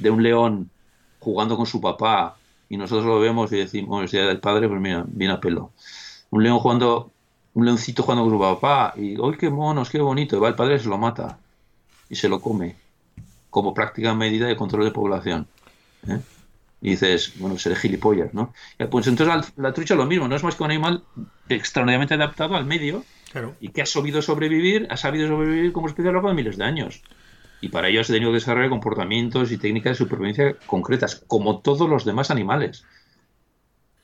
de, 0.00 0.10
un 0.10 0.22
león 0.22 0.70
jugando 1.18 1.56
con 1.56 1.66
su 1.66 1.80
papá 1.80 2.36
y 2.70 2.78
nosotros 2.78 3.04
lo 3.04 3.20
vemos 3.20 3.52
y 3.52 3.56
decimos, 3.56 4.04
es 4.04 4.12
del 4.12 4.40
padre, 4.40 4.68
pues 4.68 4.80
mira, 4.80 5.04
viene 5.06 5.34
a 5.34 5.40
pelo. 5.40 5.72
Un 6.30 6.42
león 6.42 6.58
jugando, 6.60 7.10
un 7.52 7.66
leoncito 7.66 8.02
jugando 8.02 8.24
con 8.24 8.32
su 8.32 8.40
papá 8.40 8.94
y, 8.96 9.20
¡ay, 9.22 9.36
qué 9.38 9.50
monos, 9.50 9.90
qué 9.90 10.00
bonito! 10.00 10.36
Y 10.36 10.40
va 10.40 10.48
el 10.48 10.54
padre 10.54 10.76
y 10.76 10.78
se 10.78 10.88
lo 10.88 10.96
mata 10.96 11.38
y 12.08 12.16
se 12.16 12.30
lo 12.30 12.40
come 12.40 12.76
como 13.50 13.74
práctica 13.74 14.14
medida 14.14 14.46
de 14.46 14.56
control 14.56 14.84
de 14.84 14.92
población. 14.92 15.46
¿eh? 16.08 16.20
Y 16.82 16.90
dices, 16.90 17.34
bueno, 17.38 17.56
seré 17.58 17.76
gilipollas, 17.76 18.34
¿no? 18.34 18.52
Pues 18.90 19.06
entonces 19.06 19.52
la, 19.56 19.72
trucha 19.72 19.94
lo 19.94 20.04
mismo, 20.04 20.26
no 20.26 20.34
es 20.34 20.42
más 20.42 20.56
que 20.56 20.64
un 20.64 20.70
animal 20.70 21.04
extraordinariamente 21.48 22.14
adaptado 22.14 22.56
al 22.56 22.66
medio 22.66 23.04
y 23.60 23.68
que 23.68 23.82
ha 23.82 23.86
sabido 23.86 24.20
sobrevivir, 24.20 24.88
ha 24.90 24.96
sabido 24.96 25.28
sobrevivir 25.28 25.72
como 25.72 25.86
especie 25.86 26.08
a 26.08 26.12
lo 26.12 26.16
largo 26.16 26.28
de 26.28 26.34
miles 26.34 26.58
de 26.58 26.64
años. 26.64 27.02
Y 27.60 27.68
para 27.68 27.88
ello 27.88 28.00
has 28.00 28.08
tenido 28.08 28.32
que 28.32 28.38
desarrollar 28.38 28.68
comportamientos 28.68 29.52
y 29.52 29.58
técnicas 29.58 29.92
de 29.92 30.04
supervivencia 30.04 30.56
concretas, 30.66 31.22
como 31.28 31.60
todos 31.60 31.88
los 31.88 32.04
demás 32.04 32.32
animales. 32.32 32.84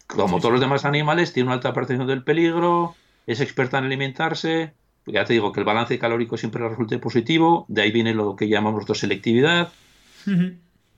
Como 0.06 0.38
todos 0.38 0.52
los 0.52 0.60
demás 0.60 0.84
animales, 0.84 1.32
tiene 1.32 1.48
una 1.48 1.54
alta 1.54 1.74
percepción 1.74 2.06
del 2.06 2.22
peligro, 2.22 2.94
es 3.26 3.40
experta 3.40 3.78
en 3.78 3.84
alimentarse. 3.86 4.72
Ya 5.06 5.24
te 5.24 5.32
digo 5.32 5.52
que 5.52 5.60
el 5.60 5.66
balance 5.66 5.98
calórico 5.98 6.36
siempre 6.36 6.66
resulte 6.66 6.98
positivo, 6.98 7.66
de 7.68 7.82
ahí 7.82 7.90
viene 7.90 8.14
lo 8.14 8.36
que 8.36 8.48
llamamos 8.48 8.74
nosotros 8.76 9.00
selectividad. 9.00 9.72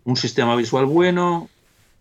Un 0.05 0.17
sistema 0.17 0.55
visual 0.57 0.85
bueno, 0.85 1.49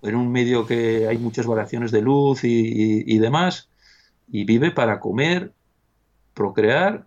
en 0.02 0.16
un 0.16 0.32
medio 0.32 0.66
que 0.66 1.08
hay 1.08 1.18
muchas 1.18 1.46
variaciones 1.46 1.92
de 1.92 2.02
luz 2.02 2.44
y 2.44 3.18
demás, 3.18 3.70
y 4.28 4.46
vive 4.46 4.72
para 4.72 5.00
comer, 5.00 5.54
procrear, 6.34 7.06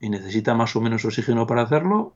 y 0.00 0.10
necesita 0.10 0.54
más 0.54 0.76
o 0.76 0.80
menos 0.80 1.04
oxígeno 1.04 1.46
para 1.46 1.62
hacerlo, 1.62 2.14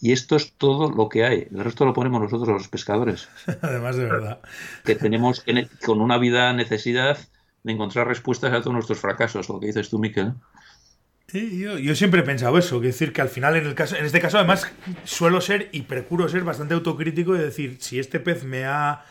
y 0.00 0.12
esto 0.12 0.36
es 0.36 0.52
todo 0.52 0.90
lo 0.90 1.08
que 1.08 1.24
hay. 1.24 1.48
El 1.50 1.64
resto 1.64 1.84
lo 1.84 1.94
ponemos 1.94 2.20
nosotros 2.20 2.48
los 2.48 2.68
pescadores. 2.68 3.28
Además 3.62 3.96
de 3.96 4.04
verdad. 4.04 4.40
Que 4.84 4.94
tenemos 4.94 5.44
con 5.84 6.00
una 6.00 6.18
vida 6.18 6.52
necesidad 6.52 7.18
de 7.62 7.72
encontrar 7.72 8.06
respuestas 8.06 8.52
a 8.52 8.60
todos 8.60 8.74
nuestros 8.74 9.00
fracasos, 9.00 9.48
lo 9.48 9.58
que 9.58 9.66
dices 9.66 9.88
tú, 9.88 9.98
Miquel. 9.98 10.34
Sí, 11.28 11.58
yo, 11.58 11.94
siempre 11.96 12.20
he 12.20 12.22
pensado 12.22 12.56
eso, 12.56 12.80
que 12.80 12.88
decir 12.88 13.12
que 13.12 13.20
al 13.20 13.28
final 13.28 13.56
en 13.56 13.66
el 13.66 13.74
caso, 13.74 13.96
en 13.96 14.04
este 14.04 14.20
caso 14.20 14.38
además 14.38 14.70
suelo 15.02 15.40
ser 15.40 15.70
y 15.72 15.82
procuro 15.82 16.28
ser 16.28 16.44
bastante 16.44 16.74
autocrítico 16.74 17.34
y 17.34 17.40
decir, 17.40 17.78
si 17.80 17.98
este 17.98 18.20
pez 18.20 18.44
me 18.44 18.64
ha 18.64 19.04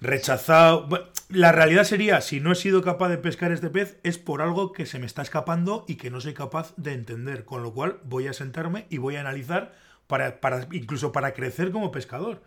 rechazado. 0.00 0.88
la 1.28 1.52
realidad 1.52 1.84
sería, 1.84 2.20
si 2.20 2.40
no 2.40 2.52
he 2.52 2.54
sido 2.54 2.82
capaz 2.82 3.08
de 3.08 3.18
pescar 3.18 3.52
este 3.52 3.70
pez, 3.70 3.98
es 4.02 4.18
por 4.18 4.42
algo 4.42 4.72
que 4.72 4.86
se 4.86 4.98
me 4.98 5.06
está 5.06 5.22
escapando 5.22 5.84
y 5.88 5.96
que 5.96 6.10
no 6.10 6.20
soy 6.20 6.34
capaz 6.34 6.74
de 6.76 6.92
entender. 6.92 7.44
Con 7.44 7.62
lo 7.62 7.72
cual 7.72 8.00
voy 8.04 8.26
a 8.26 8.32
sentarme 8.32 8.86
y 8.90 8.98
voy 8.98 9.16
a 9.16 9.20
analizar 9.20 9.74
para, 10.06 10.38
incluso 10.72 11.12
para 11.12 11.34
crecer 11.34 11.70
como 11.70 11.92
pescador. 11.92 12.42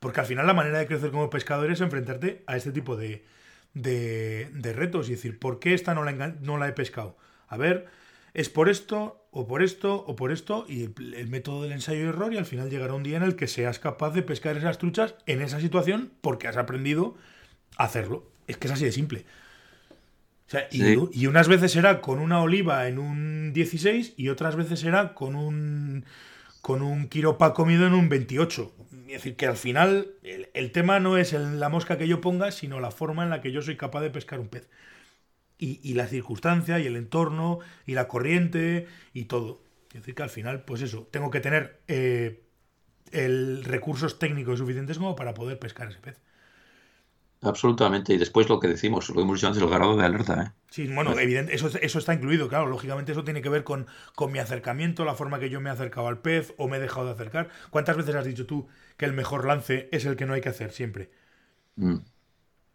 Porque 0.00 0.20
al 0.20 0.26
final 0.26 0.46
la 0.46 0.54
manera 0.54 0.78
de 0.78 0.86
crecer 0.86 1.10
como 1.10 1.30
pescador 1.30 1.70
es 1.70 1.80
enfrentarte 1.80 2.42
a 2.46 2.56
este 2.56 2.72
tipo 2.72 2.96
de, 2.96 3.24
de, 3.74 4.72
retos 4.74 5.08
y 5.08 5.12
decir, 5.12 5.38
¿por 5.38 5.58
qué 5.58 5.74
esta 5.74 5.94
no 5.94 6.04
la, 6.04 6.12
no 6.12 6.58
la 6.58 6.68
he 6.68 6.72
pescado? 6.72 7.16
A 7.48 7.56
ver, 7.56 7.86
es 8.34 8.48
por 8.48 8.68
esto, 8.68 9.21
o 9.32 9.48
por 9.48 9.62
esto, 9.62 10.04
o 10.06 10.14
por 10.14 10.30
esto, 10.30 10.66
y 10.68 10.84
el, 10.84 11.28
método 11.28 11.62
del 11.62 11.72
ensayo 11.72 12.00
y 12.00 12.08
error, 12.08 12.32
y 12.32 12.36
al 12.36 12.46
final 12.46 12.70
llegará 12.70 12.94
un 12.94 13.02
día 13.02 13.16
en 13.16 13.22
el 13.22 13.34
que 13.34 13.48
seas 13.48 13.78
capaz 13.78 14.10
de 14.10 14.22
pescar 14.22 14.56
esas 14.56 14.78
truchas 14.78 15.14
en 15.26 15.42
esa 15.42 15.58
situación 15.58 16.12
porque 16.20 16.48
has 16.48 16.56
aprendido 16.56 17.16
a 17.76 17.84
hacerlo. 17.84 18.30
Es 18.46 18.58
que 18.58 18.68
es 18.68 18.74
así 18.74 18.84
de 18.84 18.92
simple. 18.92 19.24
y, 20.70 20.82
y, 21.18 21.26
unas 21.26 21.48
veces 21.48 21.72
será 21.72 22.02
con 22.02 22.18
una 22.18 22.42
oliva 22.42 22.86
en 22.86 22.98
un 22.98 23.52
16 23.54 24.14
y 24.16 24.28
otras 24.28 24.54
veces 24.54 24.80
será 24.80 25.14
con 25.14 25.34
un 25.34 26.04
con 26.62 26.80
un 26.80 27.08
quiropa 27.08 27.52
comido 27.52 27.86
en 27.86 27.92
un 27.92 28.08
28. 28.08 28.72
Es 29.08 29.12
decir, 29.18 29.36
que 29.36 29.46
al 29.46 29.56
final 29.56 30.12
el, 30.22 30.70
tema 30.70 31.00
no 31.00 31.18
es 31.18 31.32
la 31.32 31.68
mosca 31.68 31.98
que 31.98 32.08
yo 32.08 32.20
ponga, 32.20 32.50
sino 32.52 32.80
la 32.80 32.90
forma 32.90 33.24
en 33.24 33.30
la 33.30 33.42
que 33.42 33.52
yo 33.52 33.60
soy 33.60 33.76
capaz 33.76 34.00
de 34.00 34.10
pescar 34.10 34.40
un 34.40 34.48
pez. 34.48 34.68
Y, 35.62 35.80
y 35.82 35.94
la 35.94 36.06
circunstancia, 36.08 36.80
y 36.80 36.86
el 36.86 36.96
entorno, 36.96 37.60
y 37.86 37.94
la 37.94 38.08
corriente, 38.08 38.88
y 39.12 39.26
todo. 39.26 39.62
Es 39.90 40.00
decir, 40.00 40.14
que 40.16 40.22
al 40.24 40.30
final, 40.30 40.64
pues 40.64 40.82
eso, 40.82 41.06
tengo 41.10 41.30
que 41.30 41.40
tener 41.40 41.80
eh, 41.86 42.42
el 43.12 43.64
recursos 43.64 44.18
técnicos 44.18 44.58
suficientes 44.58 44.98
como 44.98 45.14
para 45.14 45.34
poder 45.34 45.58
pescar 45.58 45.88
ese 45.88 46.00
pez. 46.00 46.20
Absolutamente. 47.42 48.14
Y 48.14 48.18
después 48.18 48.48
lo 48.48 48.60
que 48.60 48.68
decimos, 48.68 49.08
lo 49.08 49.16
que 49.16 49.22
hemos 49.22 49.38
dicho 49.38 49.48
antes, 49.48 49.62
el 49.62 49.68
grado 49.68 49.96
de 49.96 50.04
alerta. 50.04 50.42
¿eh? 50.42 50.52
Sí, 50.70 50.86
bueno, 50.86 51.18
evidente, 51.18 51.54
eso, 51.54 51.68
eso 51.80 51.98
está 51.98 52.14
incluido, 52.14 52.48
claro. 52.48 52.66
Lógicamente 52.66 53.12
eso 53.12 53.24
tiene 53.24 53.42
que 53.42 53.48
ver 53.48 53.64
con, 53.64 53.86
con 54.14 54.32
mi 54.32 54.38
acercamiento, 54.38 55.04
la 55.04 55.14
forma 55.14 55.38
que 55.40 55.50
yo 55.50 55.60
me 55.60 55.68
he 55.68 55.72
acercado 55.72 56.06
al 56.08 56.20
pez 56.20 56.54
o 56.56 56.68
me 56.68 56.78
he 56.78 56.80
dejado 56.80 57.06
de 57.06 57.12
acercar. 57.12 57.48
¿Cuántas 57.70 57.96
veces 57.96 58.14
has 58.14 58.24
dicho 58.26 58.46
tú 58.46 58.68
que 58.96 59.04
el 59.04 59.12
mejor 59.12 59.44
lance 59.46 59.88
es 59.92 60.04
el 60.06 60.16
que 60.16 60.26
no 60.26 60.34
hay 60.34 60.40
que 60.40 60.50
hacer 60.50 60.72
siempre? 60.72 61.10
Mm. 61.76 61.96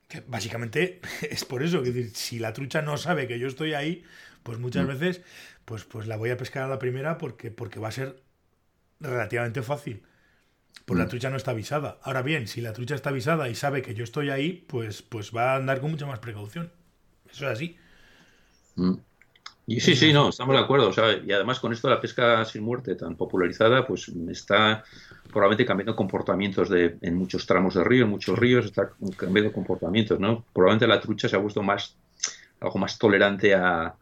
Que 0.08 0.24
básicamente 0.28 1.02
es 1.30 1.46
por 1.46 1.64
eso. 1.64 1.84
Que 1.84 1.92
decir, 1.92 2.16
si 2.16 2.40
la 2.40 2.54
trucha 2.54 2.82
no 2.82 2.98
sabe 2.98 3.28
que 3.28 3.40
yo 3.40 3.48
estoy 3.48 3.74
ahí, 3.74 4.04
pues 4.44 4.60
muchas 4.60 4.86
mm. 4.86 4.88
veces 4.88 5.22
pues, 5.68 5.84
pues 5.84 6.08
la 6.08 6.16
voy 6.16 6.30
a 6.30 6.38
pescar 6.38 6.64
a 6.64 6.70
la 6.70 6.80
primera 6.80 7.18
porque, 7.18 7.52
porque 7.52 7.82
va 7.82 7.90
a 7.90 7.92
ser 7.92 8.22
relativamente 9.02 9.62
fácil. 9.62 10.02
Pues 10.86 10.98
la 10.98 11.06
mm. 11.06 11.10
trucha 11.10 11.30
no 11.30 11.36
está 11.36 11.52
avisada. 11.52 12.00
Ahora 12.04 12.22
bien, 12.22 12.48
si 12.48 12.62
la 12.62 12.72
trucha 12.72 12.96
está 12.96 13.10
avisada 13.10 13.50
y 13.50 13.56
sabe 13.56 13.82
que 13.82 13.94
yo 13.94 14.06
estoy 14.06 14.30
ahí, 14.30 14.66
pues, 14.70 15.02
pues 15.02 15.36
va 15.36 15.54
a 15.54 15.56
andar 15.58 15.82
con 15.82 15.92
mucha 15.92 16.06
más 16.06 16.20
precaución. 16.20 16.72
Eso 17.30 17.46
es 17.48 17.52
así. 17.52 17.78
Mm. 18.76 18.94
Y 19.66 19.82
sí, 19.82 19.98
sí, 19.98 20.14
no, 20.14 20.30
estamos 20.30 20.56
de 20.56 20.62
acuerdo. 20.62 20.94
y 21.26 21.34
además 21.34 21.60
con 21.60 21.74
esto 21.74 21.90
la 21.90 22.00
pesca 22.00 22.46
sin 22.46 22.64
muerte 22.64 22.96
tan 22.96 23.18
popularizada, 23.18 23.86
pues 23.86 24.08
está 24.30 24.86
probablemente 25.38 25.68
cambiando 25.68 25.96
comportamientos 25.96 26.68
de, 26.68 26.98
en 27.00 27.16
muchos 27.16 27.46
tramos 27.46 27.76
de 27.76 27.84
río, 27.84 28.06
en 28.06 28.10
muchos 28.10 28.40
ríos, 28.40 28.66
está 28.66 28.90
cambiando 29.16 29.54
comportamientos, 29.54 30.20
¿no? 30.20 30.44
Probablemente 30.52 30.88
la 30.88 31.00
trucha 31.00 31.30
se 31.30 31.36
ha 31.36 31.40
vuelto 31.40 31.62
más, 31.62 31.96
algo 32.60 32.80
más 32.80 32.98
tolerante 32.98 33.54
a, 33.54 33.94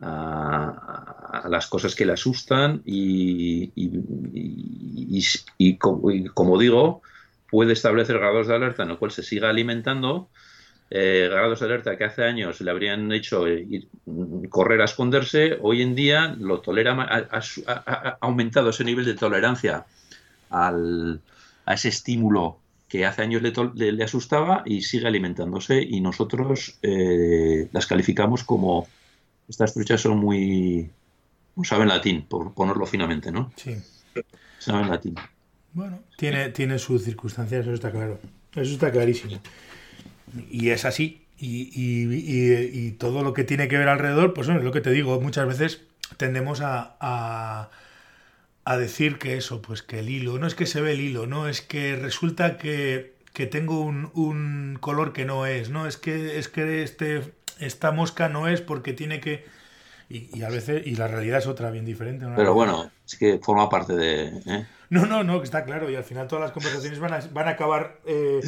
a, 0.00 1.46
las 1.48 1.68
cosas 1.68 1.94
que 1.94 2.04
le 2.04 2.14
asustan 2.14 2.82
y, 2.84 3.70
y, 5.58 5.78
como 5.78 6.58
digo, 6.58 7.02
puede 7.48 7.74
establecer 7.74 8.18
grados 8.18 8.48
de 8.48 8.56
alerta 8.56 8.82
en 8.82 8.88
los 8.88 8.98
cuales 8.98 9.14
se 9.14 9.22
siga 9.22 9.48
alimentando, 9.48 10.28
eh, 10.90 11.28
grados 11.30 11.60
de 11.60 11.66
alerta 11.66 11.96
que 11.96 12.02
hace 12.02 12.24
años 12.24 12.60
le 12.60 12.68
habrían 12.68 13.12
hecho 13.12 13.46
ir, 13.46 13.86
correr 14.48 14.80
a 14.80 14.86
esconderse, 14.86 15.56
hoy 15.62 15.82
en 15.82 15.94
día 15.94 16.34
lo 16.36 16.60
tolera, 16.60 16.96
ha, 17.30 18.18
aumentado 18.20 18.70
ese 18.70 18.82
nivel 18.82 19.04
de 19.04 19.14
tolerancia 19.14 19.86
al, 20.50 21.20
a 21.64 21.74
ese 21.74 21.88
estímulo 21.88 22.58
que 22.88 23.06
hace 23.06 23.22
años 23.22 23.42
le, 23.42 23.92
le, 23.92 24.04
asustaba 24.04 24.62
y 24.66 24.82
sigue 24.82 25.06
alimentándose 25.06 25.80
y 25.80 26.00
nosotros 26.00 26.78
eh, 26.82 27.68
las 27.72 27.86
calificamos 27.86 28.42
como 28.42 28.88
estas 29.48 29.74
truchas 29.74 30.00
son 30.00 30.18
muy... 30.18 30.90
saben 31.62 31.88
latín, 31.88 32.22
por 32.22 32.52
ponerlo 32.52 32.86
finamente, 32.86 33.30
¿no? 33.30 33.52
Sí. 33.56 33.76
Saben 34.58 34.90
latín. 34.90 35.14
Bueno, 35.72 36.00
tiene, 36.16 36.48
tiene 36.50 36.78
sus 36.78 37.04
circunstancias, 37.04 37.62
eso 37.62 37.74
está 37.74 37.92
claro. 37.92 38.18
Eso 38.54 38.72
está 38.72 38.90
clarísimo. 38.90 39.40
Y 40.50 40.70
es 40.70 40.84
así. 40.84 41.22
Y, 41.38 42.90
todo 42.92 43.22
lo 43.22 43.32
que 43.32 43.44
tiene 43.44 43.68
que 43.68 43.78
ver 43.78 43.88
alrededor, 43.88 44.34
pues 44.34 44.48
es 44.48 44.62
lo 44.62 44.72
que 44.72 44.80
te 44.80 44.90
digo, 44.90 45.20
muchas 45.20 45.46
veces 45.46 45.80
tendemos 46.16 46.60
a, 46.60 46.96
a, 47.00 47.70
decir 48.64 49.18
que 49.18 49.36
eso, 49.36 49.62
pues 49.62 49.82
que 49.82 50.00
el 50.00 50.10
hilo, 50.10 50.38
no 50.38 50.46
es 50.46 50.54
que 50.54 50.66
se 50.66 50.80
ve 50.80 50.92
el 50.92 51.00
hilo, 51.00 51.26
no, 51.26 51.48
es 51.48 51.60
que 51.60 51.96
resulta 51.96 52.58
que, 52.58 53.14
que 53.32 53.46
tengo 53.46 53.80
un, 53.80 54.10
un, 54.14 54.78
color 54.80 55.12
que 55.12 55.24
no 55.24 55.46
es, 55.46 55.70
no, 55.70 55.86
es 55.86 55.96
que, 55.96 56.38
es 56.38 56.48
que 56.48 56.82
este 56.82 57.32
esta 57.60 57.92
mosca 57.92 58.28
no 58.28 58.48
es 58.48 58.60
porque 58.60 58.92
tiene 58.92 59.20
que... 59.20 59.44
Y, 60.08 60.42
a 60.42 60.48
veces, 60.48 60.84
y 60.86 60.96
la 60.96 61.06
realidad 61.06 61.38
es 61.38 61.46
otra, 61.46 61.70
bien 61.70 61.84
diferente. 61.84 62.26
Pero 62.34 62.52
bueno, 62.52 62.90
es 63.06 63.14
que 63.16 63.38
forma 63.38 63.68
parte 63.68 63.94
de... 63.94 64.26
¿eh? 64.44 64.66
No, 64.88 65.06
no, 65.06 65.22
no, 65.22 65.38
que 65.38 65.44
está 65.44 65.64
claro. 65.64 65.88
Y 65.88 65.94
al 65.94 66.02
final 66.02 66.26
todas 66.26 66.42
las 66.42 66.50
conversaciones 66.50 66.98
van 66.98 67.14
a, 67.14 67.20
van 67.32 67.46
a 67.46 67.52
acabar... 67.52 67.98
Eh, 68.06 68.40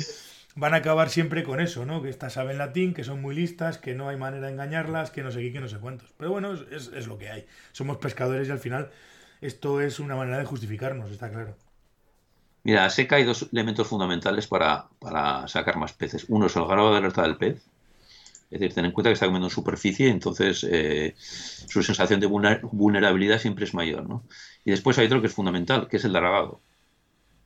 van 0.57 0.75
a 0.75 0.79
acabar 0.79 1.09
siempre 1.09 1.45
con 1.45 1.61
eso, 1.61 1.87
¿no? 1.87 2.03
Que 2.03 2.11
estas 2.11 2.33
saben 2.33 2.59
latín, 2.59 2.95
que 2.95 3.05
son 3.05 3.23
muy 3.23 3.35
listas, 3.35 3.79
que 3.79 3.95
no 3.95 4.09
hay 4.09 4.17
manera 4.17 4.49
de 4.49 4.53
engañarlas, 4.53 5.11
que 5.11 5.23
no 5.23 5.31
sé 5.31 5.41
qué, 5.41 5.53
que 5.53 5.61
no 5.61 5.69
sé 5.69 5.79
cuántos. 5.79 6.13
Pero 6.19 6.31
bueno, 6.31 6.53
es, 6.53 6.91
es, 6.93 7.07
lo 7.07 7.17
que 7.17 7.31
hay. 7.31 7.47
Somos 7.71 7.99
pescadores 7.99 8.49
y 8.49 8.51
al 8.51 8.59
final 8.59 8.91
esto 9.43 9.81
es 9.81 10.01
una 10.01 10.17
manera 10.17 10.39
de 10.39 10.45
justificarnos, 10.47 11.11
está 11.11 11.31
claro. 11.31 11.57
Mira, 12.65 12.85
a 12.85 12.91
seca 12.91 13.17
hay 13.17 13.25
dos 13.25 13.49
elementos 13.53 13.89
fundamentales 13.89 14.47
para, 14.47 14.87
para 15.01 15.47
sacar 15.49 15.77
más 15.77 15.93
peces. 15.93 16.27
Uno 16.29 16.47
es 16.47 16.57
el 16.57 16.65
grado 16.65 16.93
de 16.93 16.99
alerta 16.99 17.23
del 17.23 17.37
pez, 17.37 17.63
es 18.53 18.61
decir, 18.61 18.75
ten 18.75 18.85
en 18.85 18.93
cuenta 18.93 19.09
que 19.09 19.15
está 19.15 19.27
comiendo 19.27 19.49
en 19.49 19.55
superficie, 19.55 20.11
entonces 20.11 20.67
eh, 20.71 21.15
su 21.17 21.83
sensación 21.83 22.21
de 22.21 22.27
vulnerabilidad 22.27 23.39
siempre 23.39 23.65
es 23.65 23.73
mayor. 23.73 24.07
¿no? 24.07 24.25
Y 24.65 24.71
después 24.71 24.99
hay 24.99 25.07
otro 25.07 25.23
que 25.23 25.29
es 25.29 25.33
fundamental, 25.33 25.89
que 25.89 25.97
es 25.97 26.05
el 26.05 26.13
dargado. 26.13 26.61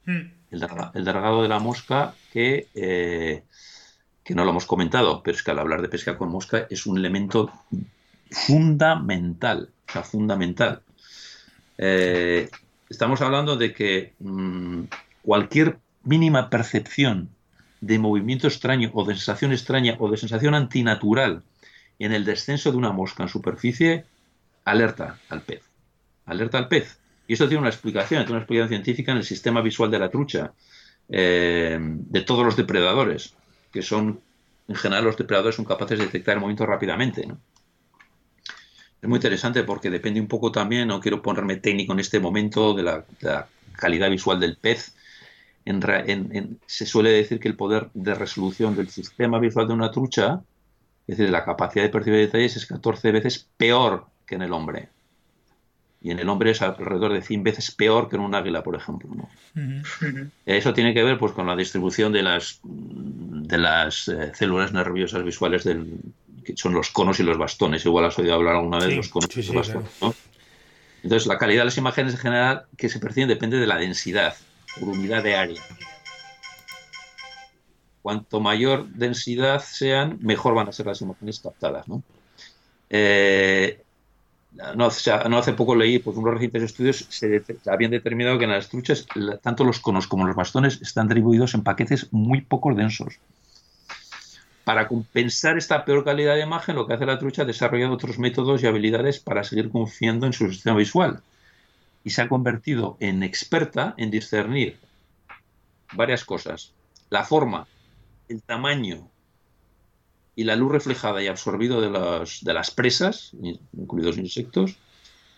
Hmm. 0.04 0.32
El, 0.50 1.04
dargado 1.04 1.42
de 1.42 1.48
la 1.48 1.60
mosca, 1.60 2.14
que, 2.32 2.66
eh, 2.74 3.44
que 4.24 4.34
no 4.34 4.44
lo 4.44 4.50
hemos 4.50 4.66
comentado, 4.66 5.22
pero 5.22 5.36
es 5.36 5.44
que 5.44 5.52
al 5.52 5.60
hablar 5.60 5.80
de 5.80 5.88
pesca 5.88 6.18
con 6.18 6.28
mosca 6.28 6.66
es 6.70 6.86
un 6.86 6.98
elemento 6.98 7.52
fundamental. 8.30 9.70
O 9.88 9.92
sea, 9.92 10.02
fundamental. 10.02 10.82
Eh, 11.78 12.48
estamos 12.88 13.20
hablando 13.20 13.56
de 13.56 13.72
que 13.72 14.14
mm, 14.18 14.82
cualquier 15.22 15.78
mínima 16.04 16.48
percepción 16.50 17.28
de 17.80 17.98
movimiento 17.98 18.46
extraño 18.46 18.90
o 18.94 19.04
de 19.04 19.14
sensación 19.14 19.52
extraña 19.52 19.96
o 19.98 20.10
de 20.10 20.16
sensación 20.16 20.54
antinatural 20.54 21.42
en 21.98 22.12
el 22.12 22.24
descenso 22.24 22.70
de 22.70 22.76
una 22.76 22.92
mosca 22.92 23.22
en 23.22 23.28
superficie, 23.28 24.04
alerta 24.64 25.18
al 25.28 25.42
pez. 25.42 25.62
Alerta 26.26 26.58
al 26.58 26.68
pez. 26.68 26.98
Y 27.28 27.32
esto 27.32 27.48
tiene 27.48 27.60
una 27.60 27.70
explicación, 27.70 28.20
tiene 28.20 28.32
una 28.32 28.40
explicación 28.40 28.68
científica 28.68 29.12
en 29.12 29.18
el 29.18 29.24
sistema 29.24 29.60
visual 29.60 29.90
de 29.90 29.98
la 29.98 30.10
trucha, 30.10 30.52
eh, 31.08 31.78
de 31.80 32.20
todos 32.22 32.44
los 32.44 32.56
depredadores, 32.56 33.34
que 33.72 33.82
son, 33.82 34.20
en 34.68 34.74
general, 34.74 35.04
los 35.04 35.16
depredadores 35.16 35.56
son 35.56 35.64
capaces 35.64 35.98
de 35.98 36.06
detectar 36.06 36.34
el 36.34 36.40
movimiento 36.40 36.66
rápidamente. 36.66 37.26
Es 39.06 39.08
muy 39.08 39.18
interesante 39.18 39.62
porque 39.62 39.88
depende 39.88 40.20
un 40.20 40.26
poco 40.26 40.50
también, 40.50 40.88
no 40.88 40.98
quiero 40.98 41.22
ponerme 41.22 41.54
técnico 41.54 41.92
en 41.92 42.00
este 42.00 42.18
momento, 42.18 42.74
de 42.74 42.82
la 42.82 43.04
calidad 43.76 44.10
visual 44.10 44.40
del 44.40 44.56
pez. 44.56 44.96
se 46.66 46.86
suele 46.86 47.10
decir 47.10 47.38
que 47.38 47.46
el 47.46 47.54
poder 47.54 47.88
de 47.94 48.16
resolución 48.16 48.74
del 48.74 48.88
sistema 48.88 49.38
visual 49.38 49.68
de 49.68 49.74
una 49.74 49.92
trucha, 49.92 50.40
es 51.06 51.18
decir, 51.18 51.30
la 51.30 51.44
capacidad 51.44 51.84
de 51.84 51.90
percibir 51.90 52.18
detalles, 52.18 52.56
es 52.56 52.66
14 52.66 53.12
veces 53.12 53.46
peor 53.56 54.06
que 54.26 54.34
en 54.34 54.42
el 54.42 54.52
hombre. 54.52 54.88
Y 56.02 56.10
en 56.10 56.18
el 56.18 56.28
hombre 56.28 56.50
es 56.50 56.60
alrededor 56.60 57.12
de 57.12 57.22
100 57.22 57.44
veces 57.44 57.70
peor 57.70 58.08
que 58.08 58.16
en 58.16 58.22
un 58.22 58.34
águila, 58.34 58.64
por 58.64 58.74
ejemplo. 58.74 59.08
Eso 60.44 60.74
tiene 60.74 60.94
que 60.94 61.04
ver 61.04 61.16
pues, 61.16 61.30
con 61.30 61.46
la 61.46 61.54
distribución 61.54 62.12
de 62.12 62.24
las, 62.24 62.58
de 62.64 63.58
las 63.58 64.08
eh, 64.08 64.32
células 64.34 64.72
nerviosas 64.72 65.22
visuales 65.22 65.62
del, 65.62 66.00
que 66.46 66.56
son 66.56 66.72
los 66.72 66.90
conos 66.90 67.18
y 67.18 67.24
los 67.24 67.36
bastones. 67.36 67.84
Igual 67.84 68.04
has 68.04 68.18
oído 68.18 68.34
hablar 68.34 68.56
alguna 68.56 68.78
vez 68.78 68.88
de 68.88 68.96
los 68.96 69.08
conos 69.08 69.36
y 69.36 69.42
los 69.42 69.54
bastones. 69.54 69.90
Entonces, 71.02 71.26
la 71.26 71.38
calidad 71.38 71.62
de 71.62 71.66
las 71.66 71.78
imágenes 71.78 72.14
en 72.14 72.20
general 72.20 72.64
que 72.76 72.88
se 72.88 73.00
perciben 73.00 73.28
depende 73.28 73.58
de 73.58 73.66
la 73.66 73.76
densidad, 73.76 74.34
por 74.78 74.90
unidad 74.90 75.22
de 75.22 75.36
área. 75.36 75.62
Cuanto 78.02 78.40
mayor 78.40 78.86
densidad 78.88 79.62
sean, 79.62 80.18
mejor 80.20 80.54
van 80.54 80.68
a 80.68 80.72
ser 80.72 80.86
las 80.86 81.00
imágenes 81.00 81.40
captadas. 81.40 81.88
¿no? 81.88 82.02
Eh, 82.88 83.82
no, 84.74 84.86
hace 84.86 85.52
poco 85.52 85.74
leí 85.74 85.98
pues, 85.98 86.16
unos 86.16 86.34
recientes 86.34 86.62
estudios 86.62 87.06
se 87.10 87.42
habían 87.66 87.90
determinado 87.90 88.38
que 88.38 88.44
en 88.44 88.52
las 88.52 88.68
truchas 88.68 89.06
tanto 89.42 89.64
los 89.64 89.80
conos 89.80 90.06
como 90.06 90.26
los 90.26 90.36
bastones 90.36 90.80
están 90.80 91.08
distribuidos 91.08 91.54
en 91.54 91.62
paquetes 91.62 92.08
muy 92.12 92.40
poco 92.40 92.72
densos. 92.74 93.18
Para 94.66 94.88
compensar 94.88 95.56
esta 95.56 95.84
peor 95.84 96.02
calidad 96.02 96.34
de 96.34 96.40
imagen, 96.40 96.74
lo 96.74 96.88
que 96.88 96.94
hace 96.94 97.06
la 97.06 97.20
trucha 97.20 97.42
es 97.42 97.46
desarrollar 97.46 97.88
otros 97.92 98.18
métodos 98.18 98.60
y 98.60 98.66
habilidades 98.66 99.20
para 99.20 99.44
seguir 99.44 99.70
confiando 99.70 100.26
en 100.26 100.32
su 100.32 100.50
sistema 100.50 100.76
visual. 100.76 101.22
Y 102.02 102.10
se 102.10 102.22
ha 102.22 102.28
convertido 102.28 102.96
en 102.98 103.22
experta 103.22 103.94
en 103.96 104.10
discernir 104.10 104.76
varias 105.92 106.24
cosas. 106.24 106.72
La 107.10 107.22
forma, 107.22 107.68
el 108.28 108.42
tamaño 108.42 109.08
y 110.34 110.42
la 110.42 110.56
luz 110.56 110.72
reflejada 110.72 111.22
y 111.22 111.28
absorbido 111.28 111.80
de, 111.80 112.26
de 112.42 112.52
las 112.52 112.72
presas, 112.72 113.30
incluidos 113.72 114.18
insectos, 114.18 114.78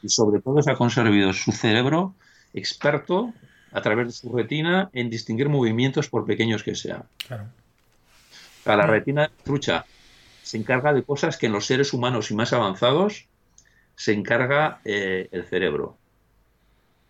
y 0.02 0.08
sobre 0.08 0.40
todo 0.40 0.62
se 0.62 0.70
ha 0.70 0.76
conservado 0.76 1.34
su 1.34 1.52
cerebro 1.52 2.14
experto 2.54 3.34
a 3.72 3.82
través 3.82 4.06
de 4.06 4.12
su 4.14 4.34
retina 4.34 4.88
en 4.94 5.10
distinguir 5.10 5.50
movimientos 5.50 6.08
por 6.08 6.24
pequeños 6.24 6.62
que 6.62 6.74
sean. 6.74 7.02
Claro 7.26 7.57
la 8.76 8.86
retina 8.86 9.30
trucha 9.44 9.84
se 10.42 10.56
encarga 10.56 10.92
de 10.92 11.02
cosas 11.02 11.36
que 11.36 11.46
en 11.46 11.52
los 11.52 11.66
seres 11.66 11.92
humanos 11.92 12.30
y 12.30 12.34
más 12.34 12.52
avanzados 12.52 13.26
se 13.96 14.12
encarga 14.12 14.80
eh, 14.84 15.28
el 15.32 15.44
cerebro. 15.44 15.98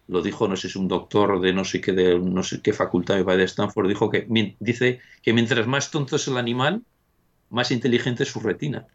Lo 0.09 0.23
dijo, 0.23 0.49
no 0.49 0.57
sé 0.57 0.69
si 0.69 0.79
un 0.79 0.89
doctor 0.89 1.41
de 1.41 1.53
no 1.53 1.65
sé 1.65 1.81
qué, 1.81 1.93
de 1.93 2.19
no 2.19 2.43
sé 2.43 2.63
qué 2.63 2.73
facultad 2.73 3.17
de 3.17 3.45
Stanford, 3.45 3.89
dijo 3.89 4.11
que 4.11 4.27
dice 4.59 5.01
que 5.23 5.33
mientras 5.33 5.67
más 5.67 5.91
tonto 5.91 6.17
es 6.17 6.27
el 6.29 6.39
animal, 6.39 6.83
más 7.51 7.71
inteligente 7.71 8.23
es 8.23 8.31
su 8.31 8.41
retina. 8.41 8.87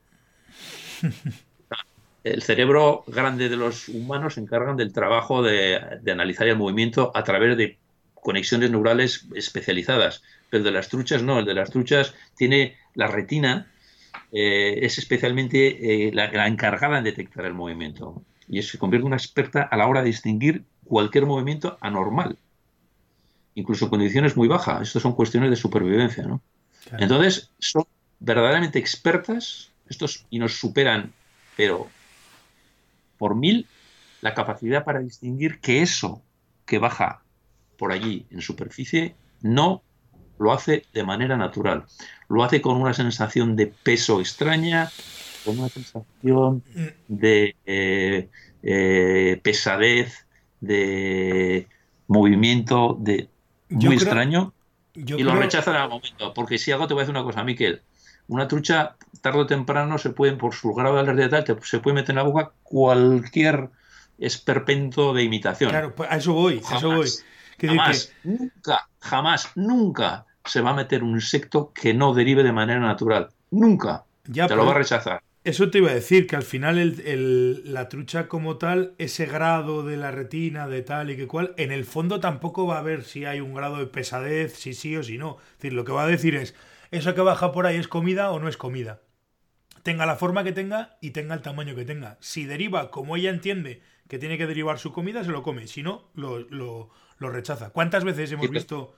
el 2.24 2.42
cerebro 2.42 3.04
grande 3.08 3.48
de 3.48 3.58
los 3.58 3.90
humanos 3.90 4.34
se 4.34 4.42
encargan 4.42 4.76
del 4.76 4.92
trabajo 4.92 5.44
de, 5.44 5.80
de, 6.02 6.12
analizar 6.12 6.48
el 6.48 6.58
movimiento 6.58 7.12
a 7.14 7.24
través 7.24 7.58
de 7.58 7.78
conexiones 8.16 8.72
neurales 8.72 9.28
especializadas 9.36 10.24
el 10.58 10.64
de 10.64 10.72
las 10.72 10.90
truchas 10.90 11.24
no, 11.24 11.40
el 11.40 11.46
de 11.46 11.54
las 11.54 11.70
truchas 11.70 12.14
tiene 12.36 12.78
la 12.96 13.08
retina, 13.08 13.72
eh, 14.32 14.80
es 14.86 14.98
especialmente 14.98 16.08
eh, 16.08 16.12
la, 16.14 16.48
encargada 16.48 16.98
en 16.98 17.04
detectar 17.04 17.46
el 17.46 17.54
movimiento 17.54 18.24
y 18.48 18.62
se 18.62 18.78
convierte 18.78 19.04
en 19.04 19.08
una 19.08 19.18
experta 19.18 19.64
a 19.64 19.78
la 19.78 19.88
hora 19.88 20.02
de 20.02 20.08
distinguir 20.08 20.64
cualquier 20.84 21.26
movimiento 21.26 21.78
anormal, 21.82 22.38
incluso 23.56 23.90
condiciones 23.90 24.36
muy 24.36 24.48
bajas. 24.48 24.82
Estas 24.82 25.02
son 25.02 25.14
cuestiones 25.14 25.50
de 25.50 25.56
supervivencia, 25.56 26.26
¿no? 26.26 26.42
Entonces, 26.98 27.50
son 27.60 27.86
verdaderamente 28.20 28.78
expertas 28.78 29.72
estos 29.88 30.26
y 30.30 30.40
nos 30.40 30.60
superan, 30.60 31.14
pero 31.56 31.88
por 33.18 33.36
mil, 33.36 33.68
la 34.22 34.34
capacidad 34.34 34.84
para 34.84 35.00
distinguir 35.00 35.60
que 35.60 35.82
eso 35.82 36.22
que 36.66 36.78
baja 36.78 37.22
por 37.78 37.92
allí 37.92 38.26
en 38.32 38.42
superficie 38.42 39.16
no 39.42 39.82
lo 40.40 40.52
hace 40.52 40.86
de 40.94 41.04
manera 41.04 41.38
natural. 41.38 41.86
Lo 42.30 42.44
hace 42.44 42.62
con 42.62 42.78
una 42.82 42.94
sensación 42.94 43.56
de 43.56 43.68
peso 43.68 44.20
extraña, 44.20 44.92
con 45.46 45.60
una 45.60 45.70
sensación 45.70 46.64
de 47.08 47.56
eh, 47.66 48.30
eh, 48.64 49.40
pesadez, 49.44 50.26
de 50.62 51.68
movimiento, 52.08 52.98
de 53.00 53.28
muy 53.70 53.96
extraño. 53.96 54.54
y 54.94 55.24
lo 55.24 55.36
rechazan 55.36 55.76
al 55.76 55.90
momento. 55.90 56.34
Porque 56.34 56.58
si 56.58 56.72
algo 56.72 56.88
te 56.88 56.94
voy 56.94 57.02
a 57.02 57.04
decir 57.04 57.16
una 57.16 57.26
cosa, 57.26 57.44
Miquel, 57.44 57.82
una 58.28 58.48
trucha 58.48 58.96
tarde 59.22 59.40
o 59.40 59.48
temprano 59.48 59.98
se 59.98 60.12
puede, 60.12 60.34
por 60.34 60.54
su 60.54 60.74
grado 60.74 60.96
de 60.96 61.02
alergia 61.02 61.44
tal, 61.44 61.60
se 61.64 61.80
puede 61.80 61.96
meter 61.96 62.12
en 62.12 62.18
la 62.18 62.24
boca 62.24 62.52
cualquier 62.64 63.70
esperpento 64.18 65.14
de 65.14 65.24
imitación. 65.24 65.70
Claro, 65.70 65.94
pues 65.96 66.10
a 66.10 66.18
eso 66.18 66.34
voy, 66.34 66.62
a 66.70 66.78
eso 66.78 66.92
voy. 66.92 67.10
Jamás, 67.60 68.14
nunca, 68.24 68.88
jamás, 69.00 69.52
nunca 69.56 70.26
se 70.46 70.62
va 70.62 70.72
a 70.72 70.76
meter 70.76 71.04
un 71.04 71.12
insecto 71.12 71.72
que 71.74 71.94
no 71.94 72.14
derive 72.14 72.44
de 72.44 72.52
manera 72.52 72.80
natural. 72.80 73.30
Nunca. 73.52 74.06
Ya, 74.26 74.48
te 74.48 74.56
lo 74.56 74.66
va 74.66 74.72
a 74.72 74.76
rechazar. 74.76 75.22
Eso 75.44 75.70
te 75.70 75.80
iba 75.80 75.92
a 75.92 75.94
decir, 75.94 76.26
que 76.26 76.38
al 76.38 76.44
final 76.44 76.78
el, 76.78 77.74
la 77.74 77.90
trucha 77.90 78.30
como 78.30 78.58
tal, 78.58 78.94
ese 78.98 79.26
grado 79.26 79.84
de 79.84 79.98
la 79.98 80.10
retina, 80.10 80.70
de 80.70 80.82
tal 80.84 81.12
y 81.12 81.18
que 81.18 81.28
cual, 81.28 81.54
en 81.58 81.74
el 81.74 81.84
fondo 81.84 82.22
tampoco 82.22 82.66
va 82.66 82.80
a 82.80 82.82
ver 82.82 83.04
si 83.04 83.26
hay 83.26 83.42
un 83.42 83.54
grado 83.54 83.78
de 83.78 83.88
pesadez, 83.88 84.54
si 84.54 84.74
sí 84.74 84.96
o 84.96 85.04
si 85.04 85.18
no. 85.18 85.38
Es 85.52 85.58
decir, 85.58 85.74
lo 85.74 85.84
que 85.84 85.92
va 85.92 86.04
a 86.04 86.08
decir 86.08 86.36
es, 86.36 86.56
eso 86.92 87.14
que 87.14 87.22
baja 87.22 87.52
por 87.52 87.66
ahí 87.66 87.76
es 87.76 87.90
comida 87.90 88.32
o 88.32 88.40
no 88.40 88.48
es 88.48 88.56
comida. 88.56 89.02
Tenga 89.84 90.06
la 90.06 90.16
forma 90.16 90.46
que 90.46 90.54
tenga 90.54 90.98
y 91.02 91.12
tenga 91.12 91.36
el 91.36 91.42
tamaño 91.42 91.76
que 91.76 91.84
tenga. 91.84 92.18
Si 92.22 92.46
deriva 92.46 92.90
como 92.90 93.18
ella 93.18 93.30
entiende 93.30 93.82
que 94.08 94.20
tiene 94.20 94.38
que 94.38 94.48
derivar 94.48 94.80
su 94.80 94.94
comida, 94.94 95.26
se 95.26 95.32
lo 95.32 95.44
come. 95.44 95.68
Si 95.68 95.84
no, 95.84 96.10
lo, 96.14 96.40
lo, 96.40 96.90
lo 97.24 97.32
rechaza. 97.32 97.72
¿Cuántas 97.72 98.04
veces 98.04 98.32
hemos 98.32 98.50
visto 98.50 98.96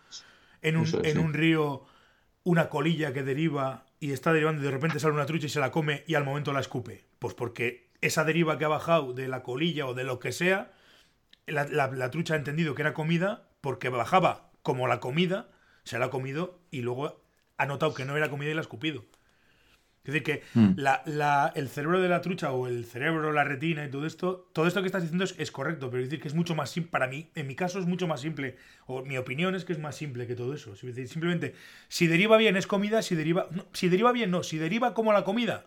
en 0.61 0.77
un, 0.77 0.87
en 1.03 1.17
un 1.19 1.33
río 1.33 1.85
una 2.43 2.69
colilla 2.69 3.13
que 3.13 3.23
deriva 3.23 3.85
y 3.99 4.11
está 4.11 4.33
derivando 4.33 4.61
y 4.61 4.65
de 4.65 4.71
repente 4.71 4.99
sale 4.99 5.13
una 5.13 5.25
trucha 5.25 5.45
y 5.45 5.49
se 5.49 5.59
la 5.59 5.71
come 5.71 6.03
y 6.07 6.15
al 6.15 6.25
momento 6.25 6.51
la 6.51 6.59
escupe? 6.59 7.05
Pues 7.19 7.33
porque 7.33 7.89
esa 8.01 8.23
deriva 8.23 8.57
que 8.57 8.65
ha 8.65 8.69
bajado 8.69 9.13
de 9.13 9.27
la 9.27 9.41
colilla 9.43 9.87
o 9.87 9.93
de 9.93 10.03
lo 10.03 10.19
que 10.19 10.31
sea, 10.31 10.73
la, 11.47 11.65
la 11.65 12.11
trucha 12.11 12.33
ha 12.33 12.37
entendido 12.37 12.75
que 12.75 12.81
era 12.81 12.93
comida 12.93 13.47
porque 13.61 13.89
bajaba 13.89 14.51
como 14.61 14.87
la 14.87 14.99
comida, 14.99 15.49
se 15.83 15.97
la 15.97 16.05
ha 16.05 16.09
comido 16.09 16.59
y 16.71 16.81
luego 16.81 17.21
ha 17.57 17.65
notado 17.65 17.93
que 17.93 18.05
no 18.05 18.17
era 18.17 18.29
comida 18.29 18.49
y 18.49 18.53
la 18.53 18.59
ha 18.59 18.63
escupido. 18.63 19.05
Es 20.05 20.13
decir, 20.13 20.23
que 20.23 20.43
la, 20.75 21.51
el 21.55 21.67
cerebro 21.67 21.99
de 21.99 22.07
la 22.07 22.21
trucha 22.21 22.51
o 22.51 22.67
el 22.67 22.85
cerebro, 22.85 23.31
la 23.31 23.43
retina 23.43 23.85
y 23.85 23.89
todo 23.89 24.05
esto, 24.05 24.49
todo 24.53 24.67
esto 24.67 24.81
que 24.81 24.87
estás 24.87 25.01
diciendo 25.01 25.25
es, 25.25 25.51
correcto, 25.51 25.89
pero 25.89 26.03
es 26.03 26.09
decir 26.09 26.21
que 26.21 26.27
es 26.27 26.35
mucho 26.35 26.53
más 26.53 26.69
simple, 26.69 26.91
para 26.91 27.07
mí, 27.07 27.31
en 27.33 27.47
mi 27.47 27.55
caso 27.55 27.79
es 27.79 27.85
mucho 27.85 28.07
más 28.07 28.21
simple, 28.21 28.57
o 28.85 29.03
mi 29.03 29.17
opinión 29.17 29.55
es 29.55 29.65
que 29.65 29.73
es 29.73 29.79
más 29.79 29.95
simple 29.95 30.27
que 30.27 30.35
todo 30.35 30.53
eso. 30.53 30.73
Es 30.73 30.81
decir, 30.81 31.07
simplemente, 31.07 31.55
si 31.87 32.07
deriva 32.07 32.37
bien 32.37 32.55
es 32.55 32.67
comida, 32.67 33.01
si 33.01 33.15
deriva, 33.15 33.49
si 33.73 33.89
deriva 33.89 34.11
bien 34.11 34.29
no, 34.29 34.43
si 34.43 34.57
deriva 34.57 34.93
como 34.93 35.11
la 35.11 35.23
comida 35.23 35.65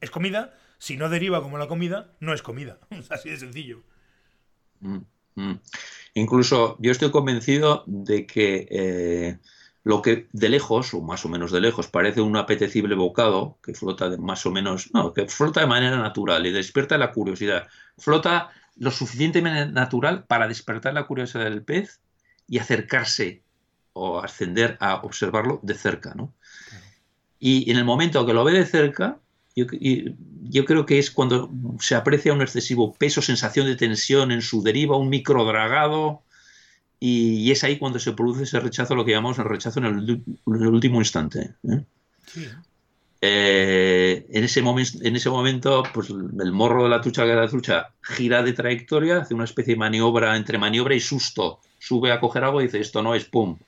es 0.00 0.10
comida, 0.10 0.54
si 0.78 0.96
no 0.96 1.08
deriva 1.08 1.42
como 1.42 1.58
la 1.58 1.68
comida 1.68 2.14
no 2.20 2.32
es 2.32 2.42
comida. 2.42 2.78
Así 3.10 3.30
de 3.30 3.36
sencillo. 3.36 3.82
Hmm. 4.80 5.00
Incluso 6.14 6.76
yo 6.80 6.90
estoy 6.90 7.10
convencido 7.10 7.84
de 7.86 8.26
que... 8.26 8.66
Eh, 8.70 9.38
lo 9.86 10.02
que 10.02 10.26
de 10.32 10.48
lejos, 10.48 10.94
o 10.94 11.00
más 11.00 11.24
o 11.24 11.28
menos 11.28 11.52
de 11.52 11.60
lejos, 11.60 11.86
parece 11.86 12.20
un 12.20 12.36
apetecible 12.36 12.96
bocado, 12.96 13.56
que 13.62 13.72
flota 13.72 14.10
de 14.10 14.18
más 14.18 14.44
o 14.44 14.50
menos, 14.50 14.92
no, 14.92 15.12
que 15.12 15.28
flota 15.28 15.60
de 15.60 15.68
manera 15.68 15.96
natural 15.96 16.44
y 16.44 16.50
despierta 16.50 16.98
la 16.98 17.12
curiosidad. 17.12 17.68
Flota 17.96 18.50
lo 18.74 18.90
suficientemente 18.90 19.70
natural 19.70 20.24
para 20.24 20.48
despertar 20.48 20.92
la 20.92 21.06
curiosidad 21.06 21.44
del 21.44 21.62
pez 21.62 22.00
y 22.48 22.58
acercarse 22.58 23.44
o 23.92 24.18
ascender 24.18 24.76
a 24.80 24.96
observarlo 25.04 25.60
de 25.62 25.74
cerca. 25.74 26.14
¿no? 26.16 26.34
Y 27.38 27.70
en 27.70 27.76
el 27.76 27.84
momento 27.84 28.26
que 28.26 28.34
lo 28.34 28.42
ve 28.42 28.54
de 28.54 28.66
cerca, 28.66 29.20
yo, 29.54 29.66
yo, 29.70 30.64
creo 30.64 30.84
que 30.84 30.98
es 30.98 31.12
cuando 31.12 31.48
se 31.78 31.94
aprecia 31.94 32.32
un 32.32 32.42
excesivo 32.42 32.92
peso, 32.92 33.22
sensación 33.22 33.66
de 33.66 33.76
tensión 33.76 34.32
en 34.32 34.42
su 34.42 34.64
deriva, 34.64 34.96
un 34.96 35.10
microdragado, 35.10 36.24
y, 36.98 37.50
es 37.50 37.62
ahí 37.64 37.78
cuando 37.78 37.98
se 37.98 38.12
produce 38.12 38.44
ese 38.44 38.60
rechazo, 38.60 38.94
lo 38.94 39.04
que 39.04 39.12
llamamos 39.12 39.38
el 39.38 39.44
rechazo 39.44 39.80
en 39.80 39.86
el, 39.86 40.22
último 40.46 40.98
instante. 40.98 41.54
¿eh? 41.68 41.84
Eh, 43.20 44.26
en, 44.30 44.44
ese 44.44 44.60
en 44.60 45.16
ese 45.16 45.30
momento, 45.30 45.82
pues 45.92 46.10
el 46.10 46.52
morro 46.52 46.84
de 46.84 46.90
la 46.90 47.00
trucha 47.00 47.24
que 47.24 47.34
la 47.34 47.48
trucha 47.48 47.94
gira 48.02 48.42
de 48.42 48.52
trayectoria, 48.52 49.18
hace 49.18 49.34
una 49.34 49.44
especie 49.44 49.74
de 49.74 49.78
maniobra 49.78 50.36
entre 50.36 50.58
maniobra 50.58 50.94
y 50.94 51.00
susto. 51.00 51.60
Sube 51.78 52.12
a 52.12 52.20
coger 52.20 52.44
algo 52.44 52.60
y 52.60 52.64
dice 52.64 52.80
esto 52.80 53.02
no 53.02 53.14
es 53.14 53.24
pum. 53.24 53.58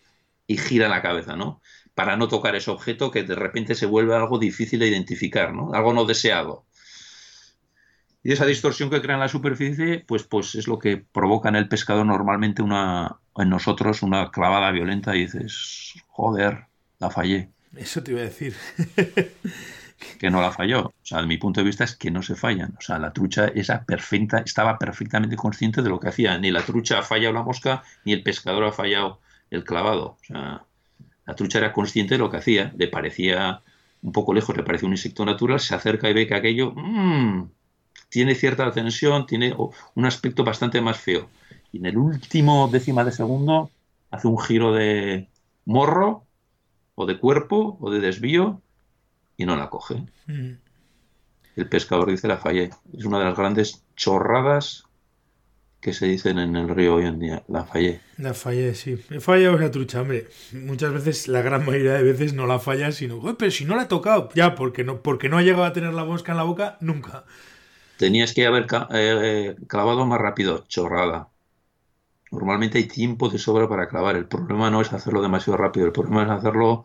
Y 0.47 0.57
gira 0.57 0.89
la 0.89 1.03
cabeza, 1.03 1.37
¿no? 1.37 1.61
Para 1.95 2.17
no 2.17 2.29
tocar 2.29 2.57
ese 2.57 2.71
objeto 2.71 3.11
que 3.11 3.25
de 3.25 3.35
repente 3.35 3.75
se 3.75 3.87
vuelve 3.87 4.15
algo 4.15 4.39
difícil 4.39 4.81
de 4.81 4.89
identificar, 4.89 5.53
¿no? 5.53 5.73
Algo 5.75 5.93
no 5.93 6.05
deseado. 6.05 6.65
Y 8.23 8.32
esa 8.32 8.47
distorsión 8.47 8.90
que 8.90 9.01
crea 9.01 9.15
en 9.15 9.20
la 9.20 9.28
superficie, 9.28 10.05
pues, 10.07 10.24
pues 10.24 10.55
es 10.55 10.66
lo 10.66 10.78
que 10.78 10.97
provoca 10.97 11.49
en 11.49 11.57
el 11.57 11.69
pescador 11.69 12.05
normalmente 12.05 12.62
una, 12.62 13.19
en 13.36 13.49
nosotros 13.49 14.03
una 14.03 14.31
clavada 14.31 14.70
violenta 14.70 15.16
y 15.16 15.20
dices, 15.20 15.95
joder, 16.09 16.66
la 16.99 17.11
fallé. 17.11 17.51
Eso 17.77 18.03
te 18.03 18.12
iba 18.12 18.20
a 18.20 18.24
decir. 18.24 18.55
que 20.19 20.31
no 20.31 20.40
la 20.40 20.51
falló. 20.51 20.86
O 20.86 20.95
sea, 21.03 21.20
de 21.20 21.27
mi 21.27 21.39
punto 21.39 21.61
de 21.61 21.66
vista 21.66 21.85
es 21.85 21.97
que 21.97 22.11
no 22.11 22.23
se 22.23 22.35
fallan. 22.35 22.74
O 22.78 22.81
sea, 22.81 22.99
la 22.99 23.12
trucha 23.12 23.47
esa 23.49 23.85
perfecta, 23.85 24.39
estaba 24.39 24.78
perfectamente 24.78 25.36
consciente 25.36 25.82
de 25.82 25.89
lo 25.89 26.01
que 26.01 26.09
hacía. 26.09 26.39
Ni 26.39 26.51
la 26.51 26.62
trucha 26.62 26.99
ha 26.99 27.03
fallado 27.03 27.35
la 27.35 27.43
mosca, 27.43 27.82
ni 28.05 28.12
el 28.12 28.23
pescador 28.23 28.65
ha 28.65 28.73
fallado 28.73 29.20
el 29.51 29.65
clavado. 29.65 30.19
O 30.20 30.24
sea, 30.24 30.65
la 31.27 31.35
trucha 31.35 31.59
era 31.59 31.73
consciente 31.73 32.15
de 32.15 32.19
lo 32.19 32.31
que 32.31 32.39
hacía. 32.39 32.73
Le 32.77 32.89
parecía 32.89 33.62
un 34.03 34.12
poco 34.12 34.32
lejos, 34.35 34.57
le 34.57 34.62
parecía 34.62 34.86
un 34.86 34.95
insecto 34.95 35.24
natural, 35.24 35.61
se 35.61 35.74
acerca 35.74 36.09
y 36.09 36.15
ve 36.15 36.27
que 36.27 36.35
aquello 36.35 36.73
mmm, 36.74 37.51
tiene 38.09 38.35
cierta 38.35 38.70
tensión, 38.72 39.26
tiene 39.26 39.55
un 39.94 40.05
aspecto 40.05 40.44
bastante 40.44 40.80
más 40.80 40.98
feo. 40.98 41.28
Y 41.72 41.78
en 41.78 41.86
el 41.86 41.98
último 41.98 42.68
décima 42.68 43.05
de 43.05 43.12
segundo 43.12 43.70
hace 44.10 44.28
un 44.28 44.39
giro 44.39 44.72
de 44.72 45.28
morro 45.64 46.24
o 46.94 47.06
de 47.06 47.18
cuerpo 47.18 47.76
o 47.80 47.90
de 47.90 48.01
desvío 48.01 48.62
y 49.36 49.44
no 49.44 49.56
la 49.56 49.70
coge. 49.70 50.06
Mm. 50.26 50.52
El 51.56 51.68
pescador 51.68 52.10
dice 52.10 52.28
la 52.28 52.39
fallé. 52.39 52.70
Es 52.97 53.05
una 53.05 53.18
de 53.18 53.24
las 53.24 53.36
grandes 53.36 53.85
chorradas 53.97 54.85
que 55.80 55.93
se 55.93 56.06
dicen 56.06 56.39
en 56.39 56.56
el 56.56 56.68
río 56.68 56.97
hoy 56.97 57.05
en 57.05 57.18
día. 57.18 57.43
La 57.48 57.64
fallé. 57.64 58.01
La 58.16 58.35
fallé, 58.35 58.74
sí. 58.74 58.98
He 59.10 59.20
fallado 59.20 59.56
esa 59.56 59.70
trucha, 59.70 60.01
hombre. 60.01 60.28
Muchas 60.52 60.93
veces, 60.93 61.28
la 61.28 61.43
gran 61.43 61.64
mayoría 61.64 61.94
de 61.94 62.02
veces 62.02 62.32
no 62.32 62.47
la 62.47 62.59
falla, 62.59 62.90
sino, 62.93 63.36
pero 63.36 63.51
si 63.51 63.64
no 63.64 63.76
la 63.76 63.82
he 63.82 63.86
tocado, 63.86 64.28
ya, 64.35 64.55
porque 64.55 64.82
no, 64.82 65.02
porque 65.02 65.28
no 65.28 65.39
ha 65.39 65.43
llegado 65.43 65.64
a 65.64 65.72
tener 65.72 65.94
la 65.94 66.05
mosca 66.05 66.32
en 66.32 66.39
la 66.39 66.44
boca, 66.44 66.78
nunca. 66.80 67.24
Tenías 67.99 68.33
que 68.33 68.47
haber 68.47 68.65
eh, 68.65 68.87
eh, 68.93 69.57
clavado 69.66 70.07
más 70.07 70.20
rápido, 70.20 70.65
chorrada. 70.69 71.29
Normalmente 72.31 72.79
hay 72.79 72.85
tiempo 72.85 73.29
de 73.29 73.39
sobra 73.39 73.69
para 73.69 73.89
clavar. 73.89 74.16
El 74.16 74.27
problema 74.27 74.70
no 74.70 74.81
es 74.81 74.93
hacerlo 74.93 75.20
demasiado 75.20 75.57
rápido, 75.57 75.87
el 75.87 75.93
problema 75.93 76.23
es 76.25 76.31
hacerlo 76.31 76.85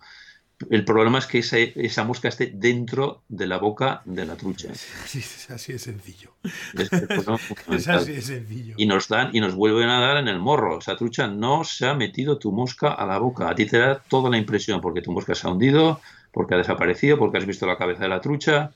el 0.69 0.85
problema 0.85 1.19
es 1.19 1.27
que 1.27 1.39
esa, 1.39 2.03
mosca 2.03 2.27
esté 2.27 2.51
dentro 2.53 3.23
de 3.27 3.47
la 3.47 3.57
boca 3.57 4.01
de 4.05 4.25
la 4.25 4.35
trucha. 4.35 4.71
Así, 4.71 5.23
así 5.49 5.73
de 5.73 5.79
sencillo. 5.79 6.35
Es, 6.73 6.93
así 7.89 8.13
de 8.13 8.21
sencillo. 8.21 8.75
Y 8.77 8.85
nos 8.85 9.07
dan 9.07 9.29
y 9.33 9.39
nos 9.39 9.55
vuelven 9.55 9.89
a 9.89 9.99
dar 9.99 10.17
en 10.17 10.27
el 10.27 10.39
morro. 10.39 10.79
Esa 10.79 10.95
trucha 10.95 11.27
no 11.27 11.63
se 11.63 11.87
ha 11.87 11.93
metido 11.93 12.37
tu 12.37 12.51
mosca 12.51 12.93
a 12.93 13.05
la 13.05 13.17
boca. 13.17 13.49
A 13.49 13.55
ti 13.55 13.65
te 13.65 13.77
da 13.77 13.99
toda 13.99 14.29
la 14.29 14.37
impresión 14.37 14.79
porque 14.81 15.01
tu 15.01 15.11
mosca 15.11 15.35
se 15.35 15.47
ha 15.47 15.51
hundido, 15.51 15.99
porque 16.31 16.55
ha 16.55 16.57
desaparecido, 16.57 17.17
porque 17.17 17.37
has 17.37 17.45
visto 17.45 17.65
la 17.65 17.77
cabeza 17.77 18.03
de 18.03 18.09
la 18.09 18.21
trucha. 18.21 18.71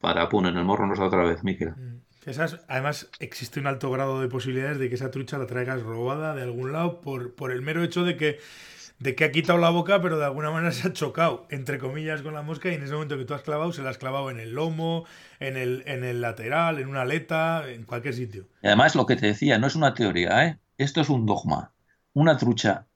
Para 0.00 0.28
pum, 0.28 0.46
en 0.46 0.56
el 0.56 0.64
morro 0.64 0.86
nos 0.86 0.98
da 0.98 1.06
otra 1.06 1.24
vez, 1.24 1.44
Miquel. 1.44 1.70
Mm. 1.70 2.00
además, 2.68 3.10
existe 3.18 3.60
un 3.60 3.66
alto 3.66 3.90
grado 3.90 4.20
de 4.20 4.28
posibilidades 4.28 4.78
de 4.78 4.88
que 4.88 4.94
esa 4.94 5.10
trucha 5.10 5.38
la 5.38 5.46
traigas 5.46 5.82
robada 5.82 6.34
de 6.34 6.42
algún 6.42 6.72
lado 6.72 7.00
por, 7.00 7.34
por 7.34 7.52
el 7.52 7.62
mero 7.62 7.82
hecho 7.82 8.04
de 8.04 8.16
que 8.16 8.38
de 9.00 9.14
que 9.14 9.24
ha 9.24 9.32
quitado 9.32 9.58
la 9.58 9.70
boca, 9.70 10.00
pero 10.02 10.18
de 10.18 10.26
alguna 10.26 10.50
manera 10.50 10.72
se 10.72 10.86
ha 10.86 10.92
chocado, 10.92 11.46
entre 11.50 11.78
comillas, 11.78 12.20
con 12.22 12.34
la 12.34 12.42
mosca 12.42 12.70
y 12.70 12.74
en 12.74 12.82
ese 12.82 12.92
momento 12.92 13.16
que 13.16 13.24
tú 13.24 13.34
has 13.34 13.42
clavado, 13.42 13.72
se 13.72 13.82
la 13.82 13.90
has 13.90 13.98
clavado 13.98 14.30
en 14.30 14.38
el 14.38 14.52
lomo, 14.52 15.06
en 15.40 15.56
el, 15.56 15.82
en 15.86 16.04
el 16.04 16.20
lateral, 16.20 16.78
en 16.78 16.86
una 16.86 17.02
aleta, 17.02 17.68
en 17.68 17.84
cualquier 17.84 18.14
sitio. 18.14 18.46
Y 18.62 18.66
además, 18.66 18.94
lo 18.94 19.06
que 19.06 19.16
te 19.16 19.26
decía, 19.26 19.58
no 19.58 19.66
es 19.66 19.74
una 19.74 19.94
teoría, 19.94 20.46
¿eh? 20.46 20.58
esto 20.76 21.00
es 21.00 21.08
un 21.08 21.24
dogma. 21.24 21.72
Una 22.12 22.36
trucha 22.36 22.86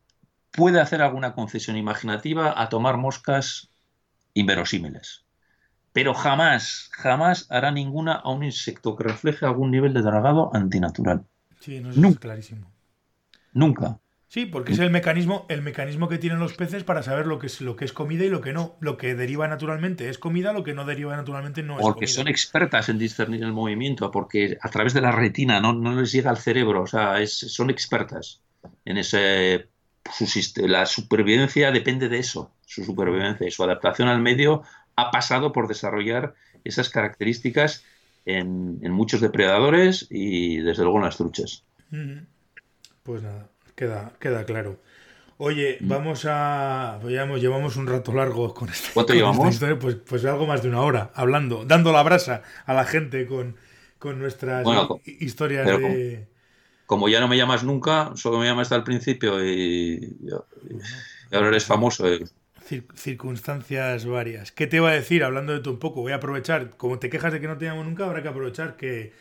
puede 0.50 0.78
hacer 0.78 1.00
alguna 1.00 1.32
concesión 1.32 1.76
imaginativa 1.76 2.60
a 2.60 2.68
tomar 2.68 2.98
moscas 2.98 3.70
inverosímiles, 4.34 5.23
pero 5.94 6.12
jamás, 6.12 6.90
jamás 6.90 7.46
hará 7.50 7.70
ninguna 7.70 8.14
a 8.14 8.28
un 8.30 8.42
insecto 8.42 8.96
que 8.96 9.04
refleje 9.04 9.46
algún 9.46 9.70
nivel 9.70 9.94
de 9.94 10.02
dragado 10.02 10.50
antinatural. 10.52 11.24
Sí, 11.60 11.80
no, 11.80 11.90
es 12.08 12.18
clarísimo. 12.18 12.68
Nunca. 13.52 14.00
Sí, 14.26 14.44
porque 14.44 14.72
es 14.72 14.80
el 14.80 14.90
mecanismo, 14.90 15.46
el 15.48 15.62
mecanismo 15.62 16.08
que 16.08 16.18
tienen 16.18 16.40
los 16.40 16.54
peces 16.54 16.82
para 16.82 17.04
saber 17.04 17.26
lo 17.26 17.38
que 17.38 17.46
es 17.46 17.60
lo 17.60 17.76
que 17.76 17.84
es 17.84 17.92
comida 17.92 18.24
y 18.24 18.28
lo 18.28 18.40
que 18.40 18.52
no. 18.52 18.74
Lo 18.80 18.96
que 18.96 19.14
deriva 19.14 19.46
naturalmente 19.46 20.08
es 20.08 20.18
comida, 20.18 20.52
lo 20.52 20.64
que 20.64 20.74
no 20.74 20.84
deriva 20.84 21.16
naturalmente 21.16 21.62
no 21.62 21.74
es 21.74 21.82
comida. 21.82 21.94
Porque 21.94 22.08
son 22.08 22.26
expertas 22.26 22.88
en 22.88 22.98
discernir 22.98 23.44
el 23.44 23.52
movimiento, 23.52 24.10
porque 24.10 24.58
a 24.60 24.70
través 24.70 24.94
de 24.94 25.00
la 25.00 25.12
retina 25.12 25.60
no, 25.60 25.72
no 25.74 25.94
les 25.94 26.10
llega 26.10 26.30
al 26.30 26.38
cerebro, 26.38 26.82
o 26.82 26.86
sea, 26.88 27.20
es, 27.20 27.38
son 27.38 27.70
expertas 27.70 28.42
en 28.84 28.98
ese 28.98 29.68
su, 30.12 30.26
la 30.66 30.86
supervivencia 30.86 31.70
depende 31.70 32.08
de 32.08 32.18
eso, 32.18 32.52
su 32.66 32.84
supervivencia 32.84 33.46
y 33.46 33.50
su 33.50 33.62
adaptación 33.64 34.08
al 34.08 34.20
medio 34.20 34.62
ha 34.96 35.10
pasado 35.10 35.52
por 35.52 35.68
desarrollar 35.68 36.34
esas 36.64 36.88
características 36.88 37.84
en, 38.26 38.78
en 38.82 38.92
muchos 38.92 39.20
depredadores 39.20 40.06
y 40.10 40.58
desde 40.58 40.82
luego 40.82 40.98
en 40.98 41.04
las 41.04 41.16
truchas. 41.16 41.64
Pues 43.02 43.22
nada. 43.22 43.48
Queda, 43.74 44.12
queda 44.20 44.44
claro. 44.44 44.78
Oye, 45.36 45.78
mm. 45.80 45.88
vamos 45.88 46.24
a. 46.28 46.98
Pues 47.00 47.12
llevamos 47.12 47.76
un 47.76 47.86
rato 47.86 48.12
largo 48.12 48.54
con, 48.54 48.68
este, 48.68 48.88
¿Cuánto 48.94 49.14
llevamos? 49.14 49.58
pues, 49.80 49.96
pues 49.96 50.24
algo 50.24 50.46
más 50.46 50.62
de 50.62 50.68
una 50.68 50.82
hora, 50.82 51.10
hablando, 51.14 51.64
dando 51.64 51.92
la 51.92 52.02
brasa 52.02 52.42
a 52.66 52.74
la 52.74 52.84
gente 52.84 53.26
con, 53.26 53.56
con 53.98 54.18
nuestras 54.18 54.66
historias 55.04 55.66
de. 55.66 56.28
Como, 56.86 57.08
ya 57.08 57.18
no 57.18 57.28
me 57.28 57.36
llamas 57.36 57.64
nunca, 57.64 58.12
solo 58.14 58.38
me 58.38 58.46
llamas 58.46 58.66
hasta 58.66 58.76
el 58.76 58.84
principio 58.84 59.44
y, 59.44 60.18
ahora 61.32 61.48
eres 61.48 61.64
famoso. 61.64 62.06
Eh. 62.06 62.24
Circunstancias 62.94 64.06
varias. 64.06 64.52
¿Qué 64.52 64.66
te 64.66 64.76
iba 64.76 64.90
a 64.90 64.94
decir? 64.94 65.24
Hablando 65.24 65.52
de 65.52 65.60
tú 65.60 65.70
un 65.70 65.78
poco, 65.78 66.00
voy 66.00 66.12
a 66.12 66.16
aprovechar. 66.16 66.76
Como 66.76 66.98
te 66.98 67.10
quejas 67.10 67.32
de 67.32 67.40
que 67.40 67.48
no 67.48 67.58
te 67.58 67.66
llamo 67.66 67.84
nunca, 67.84 68.06
habrá 68.06 68.22
que 68.22 68.28
aprovechar 68.28 68.76
que 68.76 69.12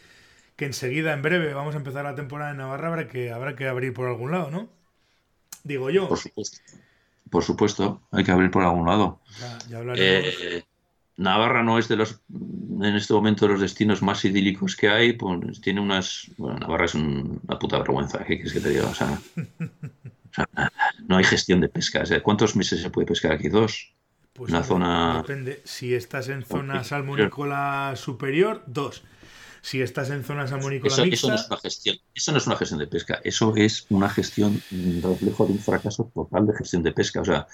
que 0.55 0.65
enseguida, 0.65 1.13
en 1.13 1.21
breve, 1.21 1.53
vamos 1.53 1.75
a 1.75 1.77
empezar 1.77 2.03
la 2.03 2.15
temporada 2.15 2.51
en 2.51 2.57
Navarra, 2.57 2.89
habrá 2.89 3.07
que, 3.07 3.31
habrá 3.31 3.55
que 3.55 3.67
abrir 3.67 3.93
por 3.93 4.07
algún 4.07 4.31
lado, 4.31 4.51
¿no? 4.51 4.69
Digo 5.63 5.89
yo. 5.89 6.07
Por 6.07 6.19
supuesto, 6.19 6.57
por 7.29 7.43
supuesto 7.43 8.01
hay 8.11 8.23
que 8.23 8.31
abrir 8.31 8.51
por 8.51 8.63
algún 8.63 8.85
lado. 8.85 9.21
Eh, 9.95 10.63
Navarra 11.17 11.63
no 11.63 11.79
es 11.79 11.87
de 11.87 11.95
los, 11.95 12.21
en 12.29 12.95
este 12.95 13.13
momento, 13.13 13.45
de 13.45 13.53
los 13.53 13.61
destinos 13.61 14.01
más 14.01 14.25
idílicos 14.25 14.75
que 14.75 14.89
hay, 14.89 15.13
pues 15.13 15.61
tiene 15.61 15.79
unas, 15.79 16.29
bueno, 16.37 16.59
Navarra 16.59 16.85
es 16.85 16.95
una 16.95 17.57
puta 17.59 17.79
vergüenza, 17.79 18.19
¿qué 18.19 18.35
quieres 18.35 18.53
que 18.53 18.59
te 18.59 18.69
diga? 18.69 18.87
O 18.87 18.93
sea, 18.93 19.19
no 21.07 21.17
hay 21.17 21.23
gestión 21.23 21.61
de 21.61 21.69
pesca. 21.69 22.03
¿Cuántos 22.21 22.55
meses 22.55 22.81
se 22.81 22.89
puede 22.89 23.07
pescar 23.07 23.33
aquí? 23.33 23.49
¿Dos? 23.49 23.93
Pues 24.33 24.51
una 24.51 24.63
zona... 24.63 25.17
Depende. 25.17 25.61
Si 25.63 25.93
estás 25.93 26.29
en 26.29 26.43
zona 26.43 26.83
salmonícola 26.83 27.93
superior, 27.95 28.63
dos 28.65 29.03
si 29.63 29.81
estás 29.81 30.09
en 30.09 30.25
zonas 30.25 30.49
salmonícola 30.49 30.93
eso, 30.93 31.03
eso, 31.05 31.29
no 31.29 31.35
es 31.35 31.47
una 31.47 31.57
gestión, 31.57 31.97
eso 32.13 32.31
no 32.33 32.37
es 32.37 32.47
una 32.47 32.57
gestión 32.57 32.79
de 32.81 32.87
pesca, 32.87 33.21
eso 33.23 33.55
es 33.55 33.85
una 33.89 34.09
gestión, 34.09 34.61
reflejo 35.01 35.45
de 35.45 35.53
un 35.53 35.59
fracaso 35.59 36.11
total 36.13 36.47
de 36.47 36.53
gestión 36.53 36.83
de 36.83 36.91
pesca. 36.91 37.21
O 37.21 37.25
sea, 37.25 37.47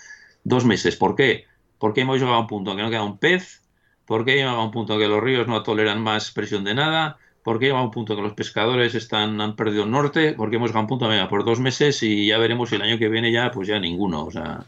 dos 0.43 0.65
meses. 0.65 0.95
¿Por 0.95 1.15
qué? 1.15 1.45
Porque 1.77 2.01
hemos 2.01 2.17
llegado 2.17 2.37
a 2.37 2.39
un 2.39 2.47
punto 2.47 2.71
en 2.71 2.77
que 2.77 2.83
no 2.83 2.89
queda 2.89 3.03
un 3.03 3.19
pez, 3.19 3.61
porque 4.07 4.31
hemos 4.31 4.39
llegado 4.39 4.57
a 4.57 4.65
un 4.65 4.71
punto 4.71 4.93
en 4.93 5.01
que 5.01 5.07
los 5.07 5.21
ríos 5.21 5.47
no 5.47 5.61
toleran 5.61 6.01
más 6.01 6.31
presión 6.31 6.63
de 6.63 6.73
nada, 6.73 7.19
porque 7.43 7.65
llegado 7.65 7.83
a 7.83 7.85
un 7.85 7.91
punto 7.91 8.15
que 8.15 8.21
los 8.21 8.33
pescadores 8.33 8.95
están, 8.95 9.39
han 9.41 9.55
perdido 9.55 9.83
el 9.83 9.91
norte, 9.91 10.33
porque 10.33 10.57
hemos 10.57 10.73
a 10.75 10.79
un 10.79 10.87
punto, 10.87 11.07
venga, 11.07 11.29
por 11.29 11.45
dos 11.45 11.59
meses 11.59 12.03
y 12.03 12.27
ya 12.27 12.37
veremos 12.37 12.69
si 12.69 12.75
el 12.75 12.81
año 12.81 12.97
que 12.97 13.09
viene 13.09 13.31
ya, 13.31 13.51
pues 13.51 13.67
ya 13.67 13.79
ninguno. 13.79 14.25
O 14.25 14.31
sea. 14.31 14.65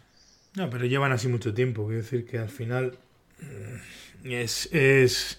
No, 0.55 0.69
pero 0.69 0.85
llevan 0.85 1.11
así 1.11 1.27
mucho 1.27 1.53
tiempo. 1.53 1.85
Quiero 1.85 2.01
decir 2.01 2.25
que 2.25 2.39
al 2.39 2.49
final 2.49 2.97
mm, 3.41 4.31
es, 4.31 4.69
es 4.73 5.37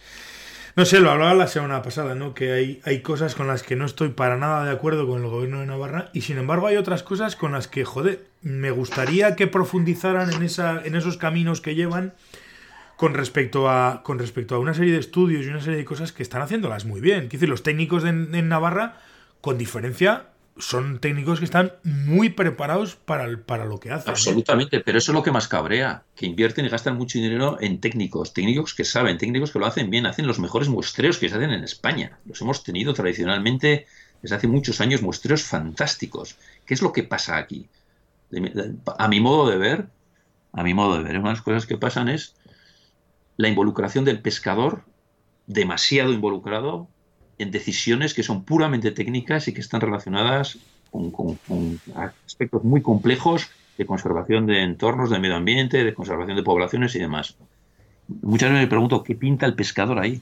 no 0.75 0.87
sé, 0.87 1.01
lo 1.01 1.11
hablaba 1.11 1.35
la 1.35 1.49
semana 1.49 1.83
pasada, 1.83 2.15
¿no? 2.15 2.33
Que 2.33 2.53
hay, 2.53 2.81
hay 2.85 3.03
cosas 3.03 3.35
con 3.35 3.47
las 3.47 3.63
que 3.63 3.77
no 3.77 3.85
estoy 3.85 4.09
para 4.09 4.39
nada 4.39 4.65
de 4.65 4.71
acuerdo 4.71 5.07
con 5.07 5.23
el 5.23 5.29
gobierno 5.29 5.61
de 5.61 5.67
Navarra 5.67 6.09
y 6.15 6.23
sin 6.23 6.39
embargo 6.39 6.67
hay 6.67 6.77
otras 6.77 7.03
cosas 7.03 7.37
con 7.37 7.53
las 7.53 7.69
que, 7.69 7.85
joder, 7.85 8.25
me 8.41 8.71
gustaría 8.71 9.37
que 9.37 9.47
profundizaran 9.47 10.33
en, 10.33 10.43
esa, 10.43 10.81
en 10.83 10.97
esos 10.97 11.19
caminos 11.19 11.61
que 11.61 11.75
llevan 11.75 12.15
con 13.03 13.15
respecto, 13.15 13.69
a, 13.69 14.05
con 14.05 14.21
respecto 14.21 14.55
a 14.55 14.61
una 14.61 14.75
serie 14.75 14.93
de 14.93 15.01
estudios 15.01 15.45
y 15.45 15.49
una 15.49 15.61
serie 15.61 15.77
de 15.77 15.85
cosas 15.85 16.13
que 16.13 16.23
están 16.23 16.41
haciéndolas 16.41 16.85
muy 16.85 17.01
bien. 17.01 17.27
Quiero 17.27 17.49
los 17.49 17.65
técnicos 17.65 18.05
de, 18.05 18.11
en 18.11 18.49
Navarra, 18.49 19.01
con 19.41 19.59
diferencia, 19.59 20.27
son 20.57 21.01
técnicos 21.01 21.41
que 21.41 21.45
están 21.45 21.73
muy 21.83 22.29
preparados 22.29 22.95
para, 22.95 23.27
para 23.39 23.65
lo 23.65 23.81
que 23.81 23.91
hacen. 23.91 24.09
Absolutamente, 24.09 24.79
pero 24.79 24.99
eso 24.99 25.11
es 25.11 25.17
lo 25.17 25.25
que 25.25 25.33
más 25.33 25.49
cabrea, 25.49 26.05
que 26.15 26.27
invierten 26.27 26.65
y 26.65 26.69
gastan 26.69 26.97
mucho 26.97 27.19
dinero 27.19 27.59
en 27.61 27.81
técnicos, 27.81 28.35
técnicos 28.35 28.73
que 28.73 28.85
saben, 28.85 29.19
técnicos 29.19 29.51
que 29.51 29.59
lo 29.59 29.67
hacen 29.67 29.91
bien, 29.91 30.07
hacen 30.07 30.29
los 30.29 30.39
mejores 30.39 30.69
muestreos 30.69 31.19
que 31.19 31.29
se 31.29 31.35
hacen 31.35 31.51
en 31.51 31.65
España. 31.65 32.19
Los 32.25 32.41
hemos 32.41 32.63
tenido 32.63 32.95
tradicionalmente 32.95 33.89
desde 34.23 34.37
hace 34.37 34.47
muchos 34.47 34.81
años 34.81 35.03
muestreos 35.03 35.43
fantásticos. 35.43 36.37
¿Qué 36.65 36.75
es 36.75 36.83
lo 36.83 36.93
que 36.93 37.03
pasa 37.03 37.37
aquí? 37.37 37.69
A 38.97 39.09
mi 39.09 39.21
modo 39.21 39.51
de 39.51 39.57
ver, 39.57 39.87
a 40.53 40.63
mi 40.63 40.73
modo 40.73 40.99
de 40.99 41.03
ver, 41.03 41.19
una 41.19 41.31
de 41.31 41.35
las 41.35 41.43
cosas 41.43 41.67
que 41.67 41.77
pasan 41.77 42.09
es 42.09 42.37
la 43.37 43.49
involucración 43.49 44.05
del 44.05 44.21
pescador, 44.21 44.85
demasiado 45.47 46.13
involucrado, 46.13 46.89
en 47.39 47.51
decisiones 47.51 48.15
que 48.15 48.23
son 48.23 48.45
puramente 48.45 48.91
técnicas 48.91 49.49
y 49.49 49.55
que 49.55 49.61
están 49.61 49.81
relacionadas 49.81 50.59
con, 50.91 51.39
aspectos 52.27 52.63
muy 52.65 52.83
complejos 52.83 53.49
de 53.79 53.87
conservación 53.87 54.47
de 54.47 54.63
entornos, 54.63 55.11
de 55.11 55.19
medio 55.19 55.37
ambiente, 55.37 55.83
de 55.83 55.95
conservación 55.95 56.37
de 56.37 56.43
poblaciones 56.43 56.95
y 56.95 56.99
demás. 56.99 57.37
Muchas 58.21 58.51
veces 58.51 58.65
me 58.65 58.69
pregunto 58.69 59.03
qué 59.03 59.15
pinta 59.15 59.47
el 59.47 59.55
pescador 59.55 59.99
ahí. 59.99 60.21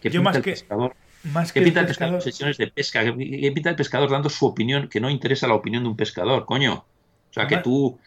¿Qué 0.00 0.08
Yo 0.10 0.20
pinta 0.20 0.22
más 0.30 0.36
el 0.36 0.42
que- 0.42 0.50
pescador? 0.52 0.94
Más 1.24 1.52
¿Qué 1.52 1.58
que 1.60 1.64
pinta 1.64 1.80
el 1.80 1.86
pescador 1.86 2.22
sesiones 2.22 2.56
de 2.56 2.68
pesca? 2.68 3.02
¿Qué, 3.02 3.52
pinta 3.52 3.70
el 3.70 3.76
pescador 3.76 4.08
dando 4.08 4.28
su 4.30 4.46
opinión 4.46 4.88
que 4.88 5.00
no 5.00 5.10
interesa 5.10 5.48
la 5.48 5.54
opinión 5.54 5.82
de 5.82 5.88
un 5.88 5.96
pescador, 5.96 6.44
coño? 6.46 6.84
O 7.30 7.32
sea, 7.32 7.48
que 7.48 7.56
tú... 7.58 7.98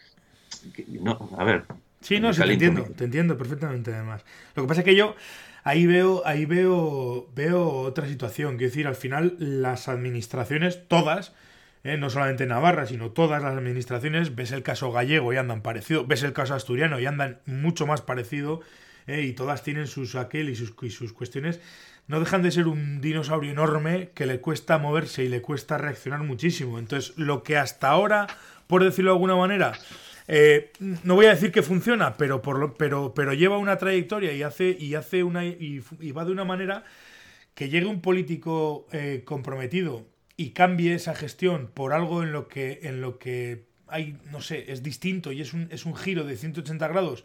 que- 0.74 0.86
no, 0.88 1.28
a 1.36 1.44
ver. 1.44 1.64
Sí, 2.00 2.18
no, 2.18 2.32
sí, 2.32 2.40
te 2.42 2.52
entiendo, 2.52 2.84
te 2.96 3.04
entiendo 3.04 3.36
perfectamente 3.36 3.92
además. 3.92 4.24
Lo 4.54 4.62
que 4.62 4.68
pasa 4.68 4.80
es 4.80 4.84
que 4.84 4.96
yo 4.96 5.14
ahí 5.64 5.86
veo, 5.86 6.22
ahí 6.24 6.46
veo, 6.46 7.28
veo 7.34 7.68
otra 7.68 8.06
situación. 8.08 8.56
Quiero 8.56 8.70
decir, 8.70 8.86
al 8.86 8.94
final 8.94 9.36
las 9.38 9.88
administraciones, 9.88 10.88
todas, 10.88 11.34
eh, 11.84 11.96
no 11.98 12.10
solamente 12.10 12.46
Navarra, 12.46 12.86
sino 12.86 13.10
todas 13.10 13.42
las 13.42 13.54
administraciones, 13.54 14.34
ves 14.34 14.52
el 14.52 14.62
caso 14.62 14.92
gallego 14.92 15.32
y 15.32 15.36
andan 15.36 15.62
parecido, 15.62 16.06
ves 16.06 16.22
el 16.22 16.32
caso 16.32 16.54
asturiano 16.54 16.98
y 17.00 17.06
andan 17.06 17.40
mucho 17.46 17.86
más 17.86 18.00
parecido, 18.00 18.60
eh, 19.06 19.22
y 19.22 19.32
todas 19.32 19.62
tienen 19.62 19.86
sus 19.86 20.14
aquel 20.14 20.48
y 20.50 20.56
sus, 20.56 20.74
y 20.82 20.90
sus 20.90 21.12
cuestiones. 21.12 21.60
No 22.06 22.18
dejan 22.18 22.42
de 22.42 22.50
ser 22.50 22.66
un 22.66 23.00
dinosaurio 23.00 23.52
enorme 23.52 24.10
que 24.14 24.26
le 24.26 24.40
cuesta 24.40 24.78
moverse 24.78 25.24
y 25.24 25.28
le 25.28 25.42
cuesta 25.42 25.78
reaccionar 25.78 26.22
muchísimo. 26.22 26.78
Entonces, 26.78 27.16
lo 27.16 27.42
que 27.42 27.56
hasta 27.56 27.88
ahora, 27.88 28.26
por 28.66 28.82
decirlo 28.82 29.12
de 29.12 29.16
alguna 29.16 29.36
manera, 29.36 29.72
eh, 30.32 30.70
no 31.04 31.16
voy 31.16 31.26
a 31.26 31.30
decir 31.30 31.50
que 31.52 31.62
funciona, 31.62 32.16
pero, 32.16 32.40
por 32.42 32.58
lo- 32.58 32.74
pero, 32.74 33.14
pero 33.14 33.34
lleva 33.34 33.58
una 33.58 33.78
trayectoria 33.78 34.32
y 34.32 34.42
hace, 34.44 34.76
y 34.78 34.94
hace 34.94 35.24
una 35.24 35.44
y, 35.44 35.80
va 36.12 36.24
de 36.24 36.30
una 36.32 36.44
manera 36.44 36.84
que 37.54 37.68
llegue 37.68 37.86
un 37.86 38.00
político 38.00 38.86
eh, 38.92 39.22
comprometido 39.24 40.06
y 40.36 40.50
cambie 40.50 40.94
esa 40.94 41.14
gestión 41.14 41.70
por 41.74 41.92
algo 41.92 42.22
en 42.22 42.32
lo 42.32 42.48
que, 42.48 42.80
en 42.84 43.00
lo 43.00 43.18
que 43.18 43.66
hay, 43.88 44.16
no 44.30 44.40
sé, 44.40 44.72
es 44.72 44.82
distinto 44.82 45.32
y 45.32 45.40
es 45.40 45.52
un, 45.52 45.68
es 45.70 45.84
un 45.86 45.96
giro 45.96 46.24
de 46.24 46.36
180 46.36 46.88
grados 46.88 47.24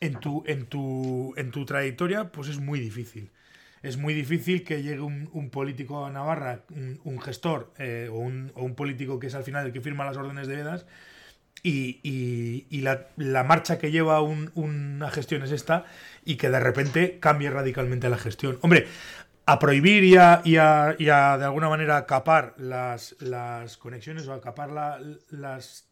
en 0.00 0.20
tu, 0.20 0.44
en 0.46 0.66
tu, 0.66 1.34
en 1.36 1.50
tu 1.50 1.64
trayectoria, 1.64 2.30
pues 2.32 2.48
es 2.48 2.58
muy 2.60 2.80
difícil. 2.80 3.30
Es 3.82 3.96
muy 3.98 4.14
difícil 4.14 4.64
que 4.64 4.82
llegue 4.82 5.00
un, 5.00 5.50
político 5.50 6.06
a 6.06 6.10
Navarra, 6.10 6.64
un, 7.04 7.20
gestor 7.20 7.72
eh, 7.78 8.08
o, 8.10 8.16
un, 8.18 8.50
o 8.54 8.64
un 8.64 8.74
político 8.74 9.18
que 9.18 9.26
es 9.28 9.34
al 9.34 9.44
final 9.44 9.66
el 9.66 9.72
que 9.72 9.80
firma 9.82 10.04
las 10.06 10.16
órdenes 10.16 10.48
de 10.48 10.56
vedas, 10.56 10.86
y, 11.62 12.80
la, 12.82 13.44
marcha 13.44 13.78
que 13.78 13.90
lleva 13.90 14.20
un- 14.20 14.50
una 14.54 15.10
gestión 15.10 15.42
es 15.42 15.50
esta 15.52 15.84
y 16.24 16.36
que 16.36 16.50
de 16.50 16.60
repente 16.60 17.18
cambie 17.20 17.50
radicalmente 17.50 18.08
la 18.08 18.18
gestión. 18.18 18.58
Hombre, 18.60 18.86
a 19.46 19.58
prohibir 19.58 20.04
y 20.04 20.16
a, 20.16 20.42
y 20.44 21.04
de 21.04 21.10
alguna 21.12 21.68
manera 21.68 22.06
capar 22.06 22.54
las, 22.58 23.16
las 23.20 23.76
conexiones 23.76 24.26
o 24.28 24.32
a 24.32 24.40
capar 24.40 24.70
la, 24.70 25.00
las, 25.30 25.88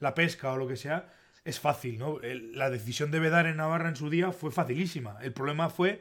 la 0.00 0.14
pesca 0.14 0.52
o 0.52 0.56
lo 0.56 0.66
que 0.68 0.76
sea 0.76 1.12
es 1.44 1.58
fácil, 1.58 1.98
¿no? 1.98 2.18
La 2.22 2.70
decisión 2.70 3.10
de 3.10 3.18
vedar 3.18 3.46
en 3.46 3.56
Navarra 3.56 3.88
en 3.88 3.96
su 3.96 4.10
día 4.10 4.30
fue 4.30 4.52
facilísima. 4.52 5.18
El 5.22 5.32
problema 5.32 5.70
fue 5.70 6.00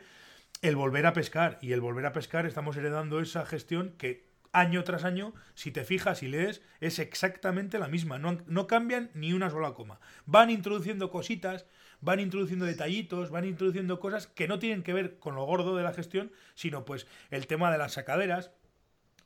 el 0.62 0.76
volver 0.76 1.08
a 1.08 1.14
pescar 1.14 1.58
y 1.62 1.72
el 1.74 1.82
volver 1.82 2.06
a 2.06 2.14
pescar 2.14 2.46
estamos 2.46 2.78
heredando 2.78 3.20
esa 3.20 3.46
gestión 3.48 3.96
que 3.98 4.31
año 4.54 4.84
tras 4.84 5.04
año, 5.04 5.34
si 5.56 5.72
te 5.72 5.84
fijas 5.84 6.24
y 6.24 6.28
lees, 6.28 6.62
es 6.80 7.00
exactamente 7.00 7.80
la 7.80 7.88
misma. 7.88 8.20
No, 8.20 8.40
no 8.48 8.68
cambian 8.68 9.10
ni 9.14 9.34
una 9.34 9.50
sola 9.50 9.74
coma. 9.74 10.00
Van 10.26 10.50
introduciendo 10.50 11.10
cositas, 11.10 11.66
van 12.02 12.20
introduciendo 12.20 12.66
detallitos, 12.66 13.30
van 13.30 13.46
introduciendo 13.46 14.00
cosas 14.00 14.28
que 14.28 14.48
no 14.48 14.60
tienen 14.60 14.84
que 14.84 14.94
ver 14.94 15.20
con 15.20 15.36
lo 15.36 15.46
gordo 15.46 15.76
de 15.76 15.84
la 15.84 15.94
gestión, 15.94 16.32
sino 16.56 16.86
pues 16.86 17.08
el 17.30 17.48
tema 17.48 17.72
de 17.72 17.78
las 17.78 17.94
sacaderas, 17.94 18.52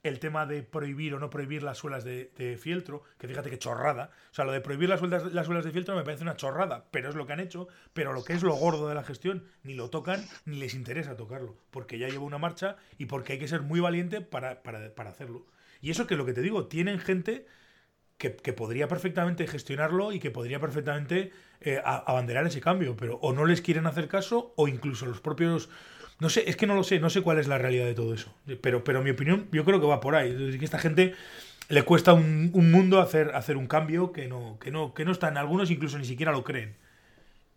el 0.08 0.20
tema 0.20 0.46
de 0.46 0.62
prohibir 0.62 1.16
o 1.16 1.20
no 1.20 1.30
prohibir 1.30 1.64
las 1.64 1.80
suelas 1.80 2.04
de, 2.04 2.58
fieltro, 2.62 3.04
que 3.18 3.28
fíjate 3.28 3.50
qué 3.50 3.58
chorrada. 3.58 4.12
O 4.32 4.34
sea, 4.34 4.46
lo 4.46 4.52
de 4.52 4.62
prohibir 4.62 4.88
las 4.88 5.00
suelas, 5.00 5.34
las 5.34 5.48
suelas 5.48 5.66
de 5.66 5.72
fieltro 5.72 5.96
me 5.96 6.04
parece 6.04 6.24
una 6.24 6.36
chorrada, 6.36 6.86
pero 6.92 7.10
es 7.10 7.16
lo 7.16 7.26
que 7.26 7.34
han 7.34 7.40
hecho. 7.40 7.68
Pero 7.94 8.14
lo 8.14 8.24
que 8.24 8.34
es 8.34 8.44
lo 8.44 8.54
gordo 8.54 8.88
de 8.88 8.96
la 8.96 9.04
gestión, 9.04 9.46
ni 9.64 9.74
lo 9.74 9.90
tocan 9.90 10.24
ni 10.46 10.58
les 10.58 10.76
interesa 10.76 11.18
tocarlo, 11.18 11.58
porque 11.72 11.98
ya 11.98 12.08
lleva 12.08 12.24
una 12.24 12.38
marcha 12.38 12.78
y 12.98 13.06
porque 13.06 13.34
hay 13.34 13.40
que 13.40 13.48
ser 13.48 13.62
muy 13.62 13.80
valiente 13.80 14.22
para, 14.22 14.62
para, 14.62 14.94
para 14.94 15.10
hacerlo. 15.10 15.48
Y 15.82 15.90
eso 15.90 16.08
que 16.08 16.16
lo 16.16 16.26
que 16.26 16.34
te 16.34 16.42
digo, 16.42 16.68
tienen 16.68 17.00
gente 17.00 17.48
que, 18.18 18.36
que 18.36 18.54
podría 18.54 18.88
perfectamente 18.88 19.48
gestionarlo 19.48 20.12
y 20.12 20.20
que 20.20 20.32
podría 20.32 20.60
perfectamente 20.60 21.32
eh, 21.62 21.82
abanderar 21.84 22.46
ese 22.46 22.62
cambio, 22.62 22.96
pero 22.96 23.16
o 23.18 23.34
no 23.34 23.46
les 23.46 23.62
quieren 23.62 23.88
hacer 23.88 24.08
caso 24.08 24.54
o 24.56 24.68
incluso 24.68 25.06
los 25.06 25.22
propios... 25.22 25.70
No 26.20 26.30
sé, 26.30 26.50
es 26.50 26.56
que 26.56 26.66
no 26.68 26.76
lo 26.76 26.84
sé, 26.84 27.00
no 27.00 27.10
sé 27.10 27.22
cuál 27.22 27.40
es 27.40 27.48
la 27.48 27.58
realidad 27.58 27.86
de 27.86 27.94
todo 27.94 28.14
eso. 28.14 28.34
Pero, 28.62 28.84
pero 28.84 29.02
mi 29.04 29.10
opinión, 29.12 29.48
yo 29.52 29.66
creo 29.66 29.82
que 29.82 29.88
va 29.88 30.00
por 30.00 30.16
ahí. 30.16 30.32
Es 30.50 30.58
que 30.58 30.66
esta 30.66 30.80
gente 30.80 31.14
le 31.70 31.84
cuesta 31.84 32.14
un, 32.14 32.52
un 32.54 32.72
mundo 32.72 33.02
hacer, 33.02 33.32
hacer 33.36 33.58
un 33.58 33.68
cambio 33.68 34.12
que 34.14 34.28
no, 34.28 34.58
que 34.60 34.72
no, 34.72 34.94
que 34.94 35.06
no 35.06 35.12
están, 35.12 35.38
algunos 35.38 35.72
incluso 35.72 35.98
ni 36.00 36.06
siquiera 36.06 36.32
lo 36.32 36.44
creen. 36.44 36.76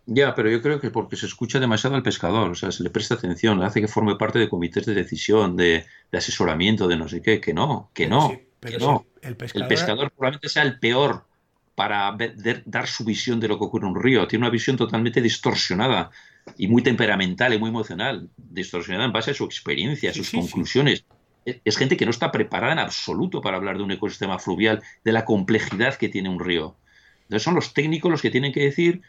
Ya, 0.06 0.34
pero 0.34 0.48
yo 0.50 0.62
creo 0.62 0.80
que 0.80 0.90
porque 0.90 1.16
se 1.16 1.26
escucha 1.26 1.60
demasiado 1.60 1.94
al 1.96 2.02
pescador, 2.02 2.50
o 2.50 2.54
sea, 2.54 2.72
se 2.72 2.82
le 2.82 2.88
presta 2.90 3.14
atención, 3.14 3.62
hace 3.62 3.80
que 3.82 3.88
forme 3.88 4.16
parte 4.16 4.38
de 4.38 4.48
comités 4.48 4.86
de 4.86 4.94
decisión, 4.94 5.54
de, 5.56 5.84
de 6.10 6.18
asesoramiento, 6.18 6.88
de 6.88 6.96
no 6.96 7.08
sé 7.08 7.20
qué, 7.20 7.40
que 7.42 7.52
no, 7.52 7.90
que 7.92 8.06
no, 8.06 8.22
Sí, 8.24 8.48
pero 8.60 8.78
que 8.78 8.80
no. 8.80 9.04
sí, 9.04 9.06
el 9.22 9.36
El 9.52 9.66
pescador, 9.66 9.66
pescador 9.66 10.10
probablemente 10.12 10.48
sea 10.48 10.62
el 10.62 10.78
peor 10.78 11.26
para 11.74 12.10
ver- 12.12 12.62
dar 12.64 12.86
su 12.88 13.04
visión 13.04 13.38
de 13.38 13.48
lo 13.48 13.58
que 13.58 13.64
ocurre 13.64 13.86
en 13.86 13.92
un 13.96 14.02
río. 14.02 14.26
Tiene 14.26 14.44
una 14.46 14.50
visión 14.52 14.76
totalmente 14.78 15.20
distorsionada 15.20 16.10
y 16.56 16.68
muy 16.68 16.82
temperamental 16.82 17.52
y 17.54 17.58
muy 17.58 17.68
emocional, 17.70 18.28
distorsionada 18.36 19.06
en 19.06 19.12
base 19.12 19.32
a 19.32 19.34
su 19.34 19.44
experiencia, 19.44 20.10
a 20.10 20.14
sus 20.14 20.26
sí, 20.28 20.36
sí. 20.36 20.40
conclusiones. 20.42 21.04
Es, 21.44 21.60
es 21.64 21.76
gente 21.76 21.96
que 21.96 22.04
no 22.04 22.10
está 22.10 22.30
preparada 22.32 22.72
en 22.72 22.78
absoluto 22.78 23.40
para 23.40 23.56
hablar 23.56 23.76
de 23.76 23.82
un 23.84 23.92
ecosistema 23.92 24.38
fluvial, 24.38 24.82
de 25.04 25.12
la 25.12 25.24
complejidad 25.24 25.94
que 25.96 26.08
tiene 26.08 26.28
un 26.28 26.40
río. 26.40 26.76
Entonces 27.22 27.42
son 27.42 27.54
los 27.54 27.74
técnicos 27.74 28.10
los 28.10 28.22
que 28.22 28.30
tienen 28.30 28.52
que 28.52 28.60
decir, 28.64 29.02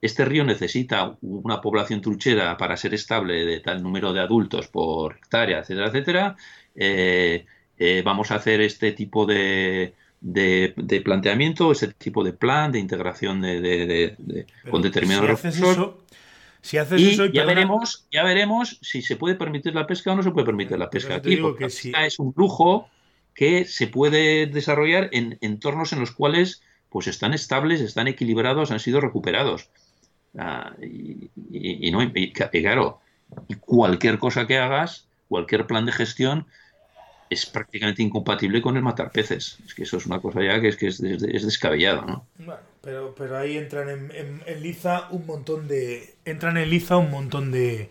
este 0.00 0.24
río 0.24 0.44
necesita 0.44 1.16
una 1.22 1.60
población 1.60 2.00
truchera 2.00 2.56
para 2.56 2.76
ser 2.76 2.94
estable 2.94 3.44
de 3.46 3.60
tal 3.60 3.82
número 3.82 4.12
de 4.12 4.20
adultos 4.20 4.68
por 4.68 5.16
hectárea, 5.16 5.60
etcétera, 5.60 5.88
etcétera. 5.88 6.36
Eh, 6.74 7.46
eh, 7.78 8.02
vamos 8.04 8.30
a 8.30 8.36
hacer 8.36 8.60
este 8.60 8.92
tipo 8.92 9.24
de, 9.26 9.94
de- 10.20 10.74
de 10.76 11.00
planteamiento, 11.00 11.72
este 11.72 11.88
tipo 11.88 12.22
de 12.22 12.32
plan 12.32 12.70
de 12.70 12.78
integración 12.80 13.40
de, 13.40 14.16
con 14.70 14.82
determinados 14.82 15.40
si 15.40 15.48
haces 15.48 15.60
recursos. 15.60 15.72
eso, 15.72 16.03
si 16.64 16.78
haces 16.78 16.98
Y 17.00 17.10
eso 17.10 17.26
y 17.26 17.32
ya 17.32 17.42
perdona- 17.42 17.54
veremos, 17.54 18.06
ya 18.10 18.22
veremos 18.24 18.78
si 18.80 19.02
se 19.02 19.16
puede 19.16 19.34
permitir 19.34 19.74
la 19.74 19.86
pesca 19.86 20.12
o 20.12 20.16
no 20.16 20.22
se 20.22 20.30
puede 20.30 20.46
permitir 20.46 20.78
la 20.78 20.88
pesca 20.88 21.16
aquí, 21.16 21.36
porque 21.36 21.66
que 21.66 21.92
es 22.06 22.18
un 22.18 22.32
lujo 22.34 22.88
que 23.34 23.66
se 23.66 23.86
puede 23.86 24.46
desarrollar 24.46 25.10
en 25.12 25.36
entornos 25.42 25.92
en 25.92 26.00
los 26.00 26.12
cuales 26.12 26.62
pues 26.88 27.06
están 27.06 27.34
estables, 27.34 27.82
están 27.82 28.08
equilibrados, 28.08 28.70
han 28.70 28.80
sido 28.80 29.00
recuperados. 29.02 29.68
Ah, 30.38 30.72
y, 30.80 31.28
y- 31.52 31.86
y 31.86 31.90
no, 31.90 32.02
y- 32.02 32.32
claro, 32.32 33.00
cualquier 33.60 34.18
cosa 34.18 34.46
que 34.46 34.56
hagas, 34.56 35.06
cualquier 35.28 35.66
plan 35.66 35.84
de 35.84 35.92
gestión 35.92 36.46
es 37.28 37.46
prácticamente 37.46 38.02
incompatible 38.02 38.62
con 38.62 38.76
el 38.76 38.82
matar 38.82 39.12
peces. 39.12 39.58
Es 39.66 39.74
que 39.74 39.82
eso 39.84 39.96
es 39.98 40.06
una 40.06 40.20
cosa 40.20 40.42
ya 40.42 40.60
que 40.60 40.68
es 40.68 40.76
que 40.76 40.88
es, 40.88 41.00
es- 41.00 41.22
es 41.22 41.44
descabellado, 41.44 42.02
¿no? 42.06 42.28
Bueno, 42.36 42.60
pero, 42.82 43.14
pero 43.14 43.38
ahí 43.38 43.56
entran 43.56 43.88
en, 43.88 44.10
en- 44.12 44.42
en 44.46 44.62
liza 44.62 45.08
un 45.10 45.26
montón 45.26 45.68
de. 45.68 46.16
Entran 46.24 46.56
en 46.56 46.68
liza 46.70 46.96
un 46.96 47.10
montón 47.10 47.52
de. 47.52 47.90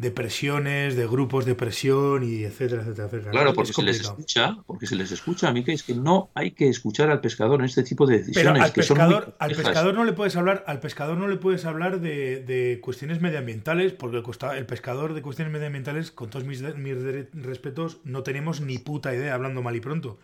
De 0.00 0.10
presiones, 0.10 0.96
de 0.96 1.06
grupos 1.06 1.44
de 1.44 1.54
presión 1.54 2.24
y 2.24 2.44
etcétera, 2.44 2.80
etcétera, 2.80 3.08
etcétera. 3.08 3.30
Claro, 3.32 3.52
porque 3.52 3.74
se 3.74 3.82
les 3.82 4.00
escucha, 4.00 4.56
porque 4.66 4.86
se 4.86 4.96
les 4.96 5.12
escucha. 5.12 5.48
A 5.48 5.52
mí 5.52 5.62
que 5.62 5.72
es 5.74 5.82
que 5.82 5.94
no 5.94 6.30
hay 6.34 6.52
que 6.52 6.68
escuchar 6.70 7.10
al 7.10 7.20
pescador 7.20 7.60
en 7.60 7.66
este 7.66 7.82
tipo 7.82 8.06
de 8.06 8.14
Pero 8.14 8.28
decisiones 8.28 8.62
al 8.62 8.72
que 8.72 8.82
son 8.82 8.96
pescador, 8.96 9.36
al 9.38 9.50
pescador 9.54 9.94
no 9.94 10.04
le 10.04 10.14
puedes 10.14 10.36
hablar, 10.36 10.64
al 10.66 10.80
pescador 10.80 11.18
no 11.18 11.28
le 11.28 11.36
puedes 11.36 11.66
hablar 11.66 12.00
de, 12.00 12.42
de 12.42 12.80
cuestiones 12.80 13.20
medioambientales, 13.20 13.92
porque 13.92 14.16
el, 14.16 14.22
costa- 14.22 14.56
el 14.56 14.64
pescador 14.64 15.12
de 15.12 15.20
cuestiones 15.20 15.52
medioambientales, 15.52 16.10
con 16.10 16.30
todos 16.30 16.46
mis, 16.46 16.62
mis 16.76 16.96
respetos, 17.34 17.98
no 18.04 18.22
tenemos 18.22 18.62
ni 18.62 18.78
puta 18.78 19.14
idea, 19.14 19.34
hablando 19.34 19.60
mal 19.60 19.76
y 19.76 19.80
pronto. 19.80 20.18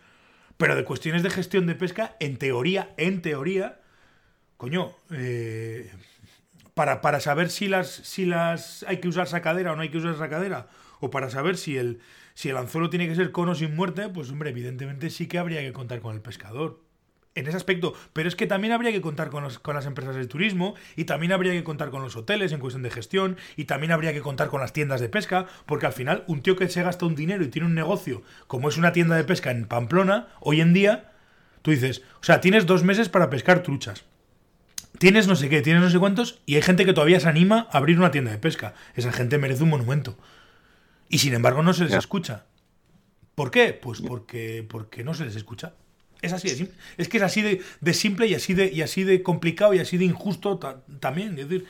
Pero 0.57 0.75
de 0.75 0.83
cuestiones 0.85 1.21
de 1.21 1.29
gestión 1.29 1.67
de 1.67 1.75
pesca, 1.75 2.15
en 2.19 2.37
teoría, 2.37 2.89
en 2.97 3.21
teoría, 3.21 3.79
coño, 4.57 4.93
eh, 5.11 5.91
para, 6.77 7.01
para 7.01 7.19
saber 7.19 7.49
si 7.49 7.67
las, 7.67 7.89
si 7.89 8.25
las 8.25 8.85
hay 8.87 8.97
que 9.01 9.09
usar 9.09 9.27
sacadera 9.27 9.73
o 9.73 9.75
no 9.75 9.81
hay 9.81 9.89
que 9.89 9.97
usar 9.97 10.15
sacadera, 10.15 10.69
o 11.01 11.09
para 11.09 11.29
saber 11.29 11.57
si 11.57 11.75
el, 11.77 11.99
si 12.35 12.47
el 12.47 12.55
anzuelo 12.55 12.89
tiene 12.89 13.09
que 13.09 13.15
ser 13.15 13.33
con 13.33 13.49
o 13.49 13.55
sin 13.55 13.75
muerte, 13.75 14.07
pues 14.07 14.31
hombre, 14.31 14.51
evidentemente 14.51 15.09
sí 15.09 15.27
que 15.27 15.39
habría 15.39 15.59
que 15.59 15.73
contar 15.73 15.99
con 15.99 16.15
el 16.15 16.21
pescador. 16.21 16.79
En 17.35 17.45
ese 17.47 17.57
aspecto, 17.57 17.93
pero 18.13 18.27
es 18.27 18.35
que 18.35 18.47
también 18.47 18.73
habría 18.73 18.91
que 18.91 18.99
contar 19.01 19.29
con, 19.29 19.43
los- 19.43 19.59
con 19.59 19.75
las 19.75 19.85
empresas 19.85 20.15
del 20.15 20.27
turismo 20.27 20.73
y 20.95 21.03
también 21.03 21.31
habría 21.33 21.51
que 21.51 21.63
contar 21.63 21.91
con 21.91 22.01
los 22.01 22.15
hoteles 22.15 22.51
en 22.51 22.59
cuestión 22.59 22.81
de 22.81 22.89
gestión 22.89 23.37
y 23.55 23.65
también 23.65 23.91
habría 23.91 24.11
que 24.13 24.21
contar 24.21 24.47
con 24.47 24.59
las 24.61 24.73
tiendas 24.73 25.01
de 25.01 25.09
pesca, 25.09 25.45
porque 25.67 25.85
al 25.85 25.93
final 25.93 26.23
un 26.25 26.41
tío 26.41 26.55
que 26.55 26.67
se 26.69 26.81
gasta 26.81 27.05
un 27.05 27.13
dinero 27.13 27.43
y 27.43 27.49
tiene 27.49 27.67
un 27.67 27.75
negocio 27.75 28.23
como 28.47 28.69
es 28.69 28.77
una 28.77 28.91
tienda 28.91 29.15
de 29.15 29.23
pesca 29.23 29.51
en 29.51 29.65
Pamplona, 29.65 30.29
hoy 30.39 30.61
en 30.61 30.73
día, 30.73 31.11
tú 31.61 31.69
dices, 31.71 32.01
o 32.21 32.23
sea, 32.23 32.41
tienes 32.41 32.65
dos 32.65 32.83
meses 32.83 33.07
para 33.09 33.29
pescar 33.29 33.61
truchas 33.61 34.05
tienes 34.97 35.27
no 35.27 35.35
sé 35.35 35.49
qué, 35.49 35.61
tienes 35.61 35.81
no 35.81 35.89
sé 35.89 35.99
cuántos, 35.99 36.41
y 36.45 36.55
hay 36.55 36.61
gente 36.61 36.85
que 36.85 36.93
todavía 36.93 37.19
se 37.19 37.27
anima 37.27 37.67
a 37.71 37.77
abrir 37.77 37.97
una 37.97 38.11
tienda 38.11 38.31
de 38.31 38.37
pesca. 38.37 38.73
Esa 38.95 39.11
gente 39.11 39.37
merece 39.37 39.63
un 39.63 39.69
monumento. 39.69 40.17
Y 41.09 41.19
sin 41.19 41.33
embargo 41.33 41.63
no 41.63 41.73
se 41.73 41.85
les 41.85 41.93
escucha. 41.93 42.45
¿Por 43.35 43.51
qué? 43.51 43.73
Pues 43.73 44.01
porque, 44.01 44.65
porque 44.67 45.03
no 45.03 45.13
se 45.13 45.25
les 45.25 45.35
escucha. 45.35 45.73
Es 46.21 46.33
así, 46.33 46.49
de 46.49 46.71
es 46.97 47.09
que 47.09 47.17
es 47.17 47.23
así 47.23 47.41
de, 47.41 47.93
simple 47.93 48.25
y 48.25 48.33
así 48.33 48.55
de, 48.55 48.71
y 48.71 48.81
así 48.81 49.03
de 49.03 49.21
complicado 49.21 49.73
y 49.73 49.79
así 49.79 49.97
de 49.97 50.05
injusto 50.05 50.57
también. 50.99 51.37
Es 51.37 51.47
decir, 51.47 51.67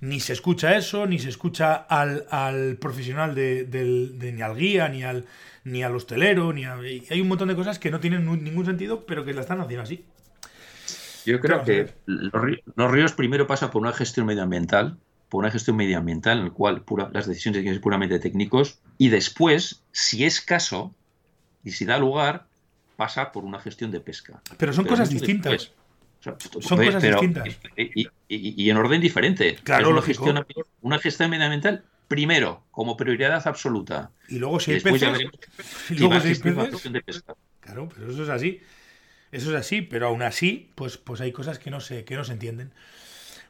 ni 0.00 0.20
se 0.20 0.32
escucha 0.32 0.76
eso, 0.76 1.06
ni 1.06 1.18
se 1.18 1.28
escucha 1.28 1.74
al, 1.74 2.26
al 2.30 2.76
profesional 2.76 3.34
de, 3.34 4.32
ni 4.34 4.40
al 4.40 4.56
guía, 4.56 4.88
ni 4.88 5.02
al, 5.02 5.26
ni 5.64 5.82
al 5.82 5.94
hostelero, 5.94 6.52
ni 6.54 6.64
hay 6.64 7.20
un 7.20 7.28
montón 7.28 7.48
de 7.48 7.56
cosas 7.56 7.78
que 7.78 7.90
no 7.90 8.00
tienen 8.00 8.24
ningún 8.42 8.64
sentido, 8.64 9.04
pero 9.04 9.24
que 9.24 9.34
la 9.34 9.42
están 9.42 9.60
haciendo 9.60 9.82
así. 9.82 10.04
Yo 11.26 11.40
creo 11.40 11.62
que 11.64 11.92
los 12.06 12.90
ríos 12.90 13.12
primero 13.12 13.46
pasa 13.46 13.70
por 13.70 13.82
una 13.82 13.92
gestión 13.92 14.26
medioambiental, 14.26 14.98
por 15.28 15.40
una 15.40 15.50
gestión 15.50 15.76
medioambiental 15.76 16.38
en 16.38 16.44
la 16.44 16.50
cual 16.50 16.84
las 17.12 17.26
decisiones 17.26 17.64
son 17.64 17.80
puramente 17.80 18.18
técnicos, 18.18 18.80
y 18.98 19.08
después, 19.08 19.82
si 19.92 20.24
es 20.24 20.40
caso, 20.40 20.94
y 21.64 21.72
si 21.72 21.84
da 21.84 21.98
lugar, 21.98 22.46
pasa 22.96 23.32
por 23.32 23.44
una 23.44 23.58
gestión 23.60 23.90
de 23.90 24.00
pesca. 24.00 24.42
Pero 24.58 24.72
son 24.72 24.84
cosas 24.84 25.10
distintas. 25.10 25.72
son 26.20 26.36
cosas 26.84 27.02
distintas. 27.02 27.58
Y, 28.28 28.70
en 28.70 28.76
orden 28.76 29.00
diferente. 29.00 29.56
Claro, 29.62 29.90
una 29.90 30.02
gestión, 30.02 30.44
una 30.82 30.98
gestión 30.98 31.30
medioambiental 31.30 31.84
primero, 32.08 32.64
como 32.72 32.96
prioridad 32.96 33.46
absoluta. 33.46 34.10
Y 34.28 34.38
luego 34.40 34.58
si 34.58 34.72
hay 34.72 34.80
peces, 34.80 35.20
y 35.90 35.94
luego 35.94 36.20
si 36.20 36.28
hay 36.28 36.34
peces, 36.34 37.24
Claro, 37.60 37.88
pero 37.94 38.10
eso 38.10 38.24
es 38.24 38.28
así. 38.28 38.60
Eso 39.32 39.50
es 39.50 39.56
así, 39.56 39.82
pero 39.82 40.08
aún 40.08 40.22
así, 40.22 40.70
pues, 40.74 40.98
pues 40.98 41.20
hay 41.20 41.32
cosas 41.32 41.58
que 41.58 41.70
no 41.70 41.80
se, 41.80 42.04
que 42.04 42.16
no 42.16 42.24
se 42.24 42.32
entienden. 42.32 42.72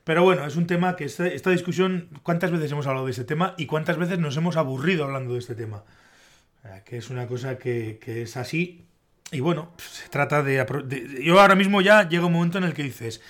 Pero 0.04 0.22
bueno, 0.22 0.46
es 0.46 0.56
un 0.56 0.66
tema 0.66 0.96
que 0.96 1.04
esta, 1.04 1.26
esta 1.26 1.50
discusión, 1.50 2.08
¿cuántas 2.22 2.50
veces 2.50 2.72
hemos 2.72 2.86
hablado 2.86 3.06
de 3.06 3.12
este 3.12 3.24
tema 3.24 3.54
y 3.58 3.66
cuántas 3.66 3.96
veces 3.96 4.18
nos 4.18 4.36
hemos 4.36 4.56
aburrido 4.56 5.04
hablando 5.04 5.34
de 5.34 5.38
este 5.38 5.54
tema? 5.54 5.84
Que 6.84 6.98
es 6.98 7.10
una 7.10 7.26
cosa 7.26 7.58
que, 7.58 7.98
que 8.02 8.22
es 8.22 8.36
así 8.36 8.86
y 9.32 9.40
bueno, 9.40 9.72
se 9.78 10.08
trata 10.08 10.42
de, 10.42 10.66
Yo 11.22 11.40
ahora 11.40 11.54
mismo 11.54 11.80
ya 11.80 12.08
llega 12.08 12.26
un 12.26 12.32
momento 12.32 12.58
en 12.58 12.64
el 12.64 12.74
que 12.74 12.82
dices, 12.82 13.22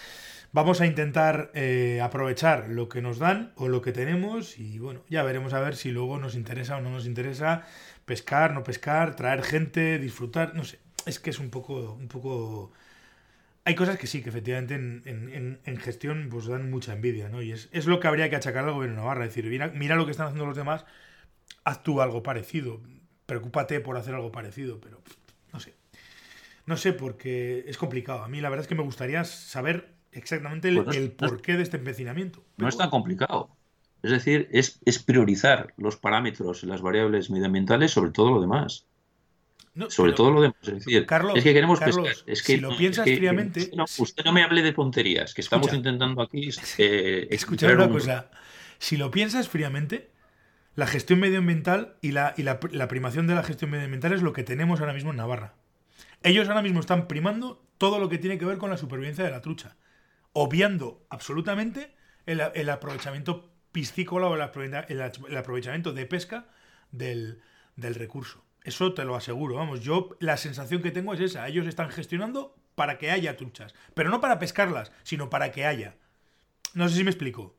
vamos 0.51 0.81
a 0.81 0.87
intentar 0.87 1.51
eh, 1.55 2.01
aprovechar 2.03 2.69
lo 2.71 2.89
que 2.89 3.03
nos 3.03 3.19
dan 3.19 3.53
o 3.57 3.69
lo 3.69 3.83
que 3.83 3.93
tenemos 3.93 4.59
y 4.59 4.79
bueno, 4.79 5.03
ya 5.11 5.23
veremos 5.23 5.53
a 5.53 5.61
ver 5.61 5.77
si 5.77 5.91
luego 5.91 6.19
nos 6.19 6.35
interesa 6.35 6.79
o 6.79 6.81
no 6.81 6.91
nos 6.91 7.07
interesa 7.07 7.67
pescar, 8.07 8.55
no 8.55 8.65
pescar, 8.65 9.15
traer 9.15 9.43
gente, 9.43 9.99
disfrutar, 9.99 10.55
no 10.55 10.65
sé. 10.65 10.79
Es 11.07 11.19
que 11.19 11.31
es 11.31 11.39
un 11.39 11.51
poco... 11.51 11.95
Un 11.95 12.09
poco... 12.09 12.73
Hay 13.65 13.75
cosas 13.75 13.99
que 13.99 14.07
sí, 14.07 14.23
que 14.23 14.31
efectivamente 14.31 14.75
en, 14.75 15.79
gestión 15.79 16.29
pues 16.31 16.47
dan 16.47 16.71
mucha 16.71 16.95
envidia, 16.95 17.29
¿no? 17.29 17.43
Y 17.43 17.53
es, 17.53 17.69
es, 17.73 17.87
lo 17.87 18.01
que 18.01 18.09
habría 18.09 18.31
que 18.31 18.37
achacar 18.37 18.65
al 18.65 18.73
gobierno 18.73 18.97
de 18.97 19.03
Navarra, 19.03 19.25
decir, 19.25 19.45
mira, 19.45 19.69
mira 19.69 19.97
lo 19.97 20.07
que 20.07 20.13
están 20.13 20.27
haciendo 20.27 20.47
los 20.47 20.57
demás, 20.57 20.87
haz 21.65 21.83
tú 21.83 22.01
algo 22.01 22.23
parecido, 22.23 22.81
preocúpate 23.27 23.81
por 23.81 23.97
hacer 23.97 24.15
algo 24.15 24.33
parecido, 24.33 24.81
pero 24.81 25.03
no 25.53 25.61
sé. 25.61 25.75
No 26.67 26.77
sé, 26.77 26.93
porque 26.93 27.65
es 27.67 27.77
complicado. 27.77 28.23
A 28.23 28.29
mí 28.29 28.41
la 28.41 28.49
verdad 28.49 28.63
es 28.63 28.69
que 28.69 28.75
me 28.75 28.83
gustaría 28.83 29.25
saber 29.25 29.95
exactamente 30.13 30.69
el, 30.69 30.83
pues 30.83 31.11
porqué 31.11 31.57
de 31.57 31.63
este 31.63 31.77
empecinamiento. 31.77 32.43
No 32.57 32.69
es 32.69 32.77
tan 32.77 32.91
complicado. 32.91 33.51
Es 34.03 34.11
decir, 34.11 34.49
es, 34.53 34.81
priorizar 35.05 35.75
los 35.77 35.97
parámetros 35.97 36.63
y 36.63 36.67
las 36.67 36.81
variables 36.81 37.31
medioambientales 37.31 37.91
sobre 37.91 38.11
todo 38.11 38.31
lo 38.31 38.41
demás. 38.41 38.87
Sobre 39.89 40.13
todo 40.13 40.31
lo 40.31 40.43
demás. 40.43 40.57
Es 40.63 40.75
decir, 40.75 41.07
es 41.35 41.45
que 41.45 41.55
queremos 41.55 41.79
Carlos, 41.79 42.25
Es 42.27 42.43
que, 42.43 42.55
si 42.55 42.61
lo 42.61 42.77
piensas 42.77 43.05
fríamente. 43.05 43.71
usted 43.99 44.25
no 44.25 44.33
me 44.33 44.43
hable 44.43 44.63
de 44.63 44.73
tonterías, 44.73 45.35
que 45.35 45.41
estamos 45.41 45.73
intentando 45.73 46.23
aquí. 46.23 46.51
Eh, 46.79 47.29
escuchar 47.31 47.77
una 47.77 47.89
cosa. 47.89 48.31
Si 48.79 48.97
lo 48.97 49.11
piensas 49.11 49.49
fríamente, 49.49 50.11
la 50.75 50.87
gestión 50.87 51.21
medioambiental 51.21 51.97
y, 52.01 52.13
la, 52.13 52.35
y 52.37 52.43
la, 52.43 52.59
la 52.71 52.89
primación 52.89 53.27
de 53.27 53.35
la 53.35 53.43
gestión 53.43 53.71
medioambiental 53.71 54.13
es 54.13 54.23
lo 54.23 54.33
que 54.33 54.43
tenemos 54.43 54.81
ahora 54.81 54.93
mismo 54.93 55.11
en 55.11 55.17
Navarra. 55.17 55.55
Ellos 56.23 56.49
ahora 56.49 56.63
mismo 56.63 56.81
están 56.81 57.09
primando 57.09 57.63
todo 57.79 57.99
lo 57.99 58.09
que 58.09 58.19
tiene 58.19 58.39
que 58.39 58.45
ver 58.45 58.59
con 58.59 58.71
la 58.71 58.77
supervivencia 58.77 59.25
de 59.25 59.31
la 59.31 59.41
trucha, 59.41 59.77
obviando 60.33 61.07
absolutamente 61.09 61.95
el, 62.27 62.69
aprovechamiento 62.71 63.51
piscícola 63.73 64.29
o 64.29 64.35
el, 64.35 64.43
aprovechamiento 65.37 65.93
de 65.93 66.07
pesca 66.07 66.47
del, 66.93 67.41
recurso. 67.77 68.45
Eso 68.65 68.93
te 68.93 69.05
lo 69.05 69.17
aseguro, 69.17 69.57
vamos, 69.57 69.81
yo 69.81 70.17
la 70.21 70.37
sensación 70.37 70.83
que 70.83 70.91
tengo 70.91 71.15
es 71.15 71.21
esa, 71.21 71.49
ellos 71.49 71.67
están 71.67 71.91
gestionando 71.91 72.55
para 72.75 72.99
que 72.99 73.11
haya 73.11 73.37
truchas, 73.37 73.75
pero 73.95 74.11
no 74.11 74.21
para 74.21 74.39
pescarlas, 74.39 74.93
sino 75.03 75.31
para 75.31 75.51
que 75.51 75.67
haya. 75.67 75.97
No 76.75 76.89
sé 76.89 76.97
si 76.97 77.05
me 77.05 77.11
explico. 77.11 77.57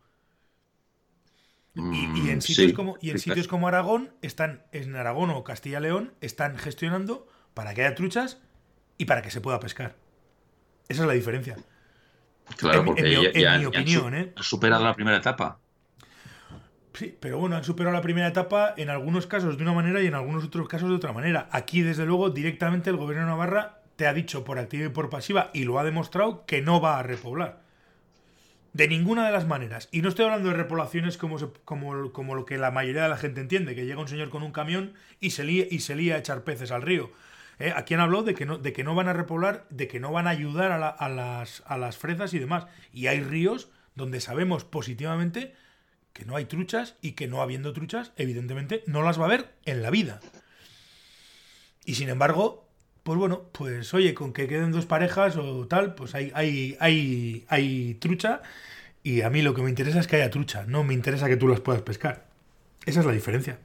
Y, 1.74 1.80
en, 1.80 2.38
mm, 2.38 2.42
sitios, 2.42 2.74
como, 2.74 2.98
y 3.02 3.12
en 3.12 3.20
sitios 3.20 3.48
como 3.48 3.68
Aragón, 3.68 4.14
están, 4.22 4.64
en 4.74 4.96
Aragón 4.96 5.30
o 5.30 5.44
Castilla-León, 5.44 6.14
están 6.20 6.58
gestionando 6.58 7.28
para 7.54 7.74
que 7.74 7.86
haya 7.86 7.96
truchas 7.96 8.40
y 8.98 9.06
para 9.06 9.22
que 9.22 9.32
se 9.32 9.42
pueda 9.42 9.60
pescar. 9.60 9.96
Esa 10.90 11.04
es 11.04 11.08
la 11.08 11.14
diferencia. 11.14 11.58
Claro, 12.58 12.84
porque 12.84 13.02
en, 13.02 13.60
mi, 13.60 13.66
opinión, 13.66 14.14
¿eh? 14.14 14.34
superado 14.38 14.84
la 14.84 14.94
primera 14.94 15.18
etapa. 15.18 15.60
Sí, 17.02 17.18
pero 17.20 17.40
bueno, 17.40 17.56
han 17.56 17.64
superado 17.64 17.96
la 17.96 18.04
primera 18.04 18.28
etapa 18.28 18.76
en 18.78 18.92
algunos 18.92 19.26
casos 19.26 19.58
de 19.58 19.64
una 19.64 19.74
manera 19.74 20.04
y 20.04 20.06
en 20.06 20.14
algunos 20.14 20.44
otros 20.44 20.68
casos 20.68 20.88
de 20.88 20.98
otra 20.98 21.12
manera. 21.12 21.50
Aquí, 21.52 21.82
desde 21.82 22.06
luego, 22.06 22.30
directamente 22.30 22.92
el 22.92 22.98
gobierno 22.98 23.26
de 23.26 23.32
Navarra 23.32 23.80
te 23.96 24.06
ha 24.06 24.14
dicho 24.14 24.44
por 24.44 24.60
activa 24.60 24.86
y 24.86 24.90
por 24.90 25.10
pasiva, 25.10 25.50
y 25.52 25.64
lo 25.64 25.80
ha 25.80 25.84
demostrado, 25.84 26.46
que 26.46 26.62
no 26.62 26.80
va 26.80 27.00
a 27.00 27.02
repoblar. 27.02 27.64
De 28.74 28.88
ninguna 28.88 29.26
de 29.26 29.32
las 29.32 29.48
maneras. 29.48 29.90
Y 29.92 30.04
no 30.04 30.10
estoy 30.10 30.26
hablando 30.26 30.50
de 30.50 30.54
repoblaciones 30.54 31.18
como, 31.18 31.38
como, 31.66 32.12
como 32.12 32.36
lo 32.36 32.46
que 32.46 32.60
la 32.60 32.70
mayoría 32.70 33.02
de 33.02 33.10
la 33.10 33.18
gente 33.18 33.42
entiende, 33.42 33.74
que 33.74 33.88
llega 33.88 34.00
un 34.00 34.08
señor 34.08 34.30
con 34.30 34.44
un 34.44 34.52
camión 34.52 34.94
y 35.20 35.32
se 35.32 35.44
lía, 35.44 35.66
y 35.72 35.80
se 35.80 35.96
lía 35.96 36.14
a 36.14 36.20
echar 36.20 36.44
peces 36.44 36.70
al 36.70 36.84
río. 36.84 37.10
¿Eh? 37.58 37.74
Aquí 37.76 37.96
han 37.96 38.02
hablado 38.02 38.26
de 38.26 38.36
que, 38.36 38.46
no, 38.46 38.60
de 38.60 38.74
que 38.74 38.84
no 38.84 38.94
van 38.94 39.08
a 39.08 39.14
repoblar, 39.14 39.66
de 39.72 39.88
que 39.88 40.00
no 40.00 40.12
van 40.12 40.28
a 40.28 40.30
ayudar 40.30 40.72
a, 40.72 41.10
las, 41.10 41.64
a 41.66 41.78
las 41.80 41.98
fresas 41.98 42.36
y 42.36 42.38
demás. 42.38 42.68
Y 42.94 43.08
hay 43.08 43.22
ríos 43.22 43.72
donde 43.96 44.22
sabemos 44.22 44.66
positivamente 44.66 45.56
que 46.14 46.26
no 46.26 46.36
hay 46.36 46.46
truchas 46.46 46.96
y 47.02 47.14
que 47.14 47.28
no 47.28 47.42
habiendo 47.42 47.74
truchas, 47.74 48.12
evidentemente, 48.18 48.84
no 48.88 49.02
las 49.02 49.20
va 49.20 49.26
a 49.26 49.30
ver 49.30 49.54
en 49.66 49.82
la 49.82 49.90
vida. 49.90 50.20
Y 51.86 51.96
sin 51.96 52.10
embargo, 52.10 52.68
pues 53.04 53.18
bueno, 53.18 53.44
pues 53.52 53.94
oye, 53.94 54.14
con 54.14 54.34
que 54.34 54.48
queden 54.48 54.72
dos 54.72 54.86
parejas 54.86 55.36
o 55.38 55.68
tal, 55.68 55.96
pues 55.96 56.14
hay, 56.16 56.32
hay, 56.36 56.78
hay, 56.80 57.46
hay 57.48 57.96
trucha. 57.96 58.42
Y 59.04 59.22
a 59.22 59.30
mí 59.30 59.42
lo 59.42 59.56
que 59.56 59.64
me 59.64 59.70
interesa 59.70 60.00
es 60.00 60.08
que 60.08 60.18
haya 60.18 60.30
trucha, 60.30 60.66
no 60.68 60.84
me 60.84 60.94
interesa 60.94 61.28
que 61.28 61.38
tú 61.38 61.48
las 61.48 61.60
puedas 61.60 61.82
pescar. 61.82 62.28
Esa 62.86 63.00
es 63.00 63.06
la 63.06 63.12
diferencia. 63.12 63.60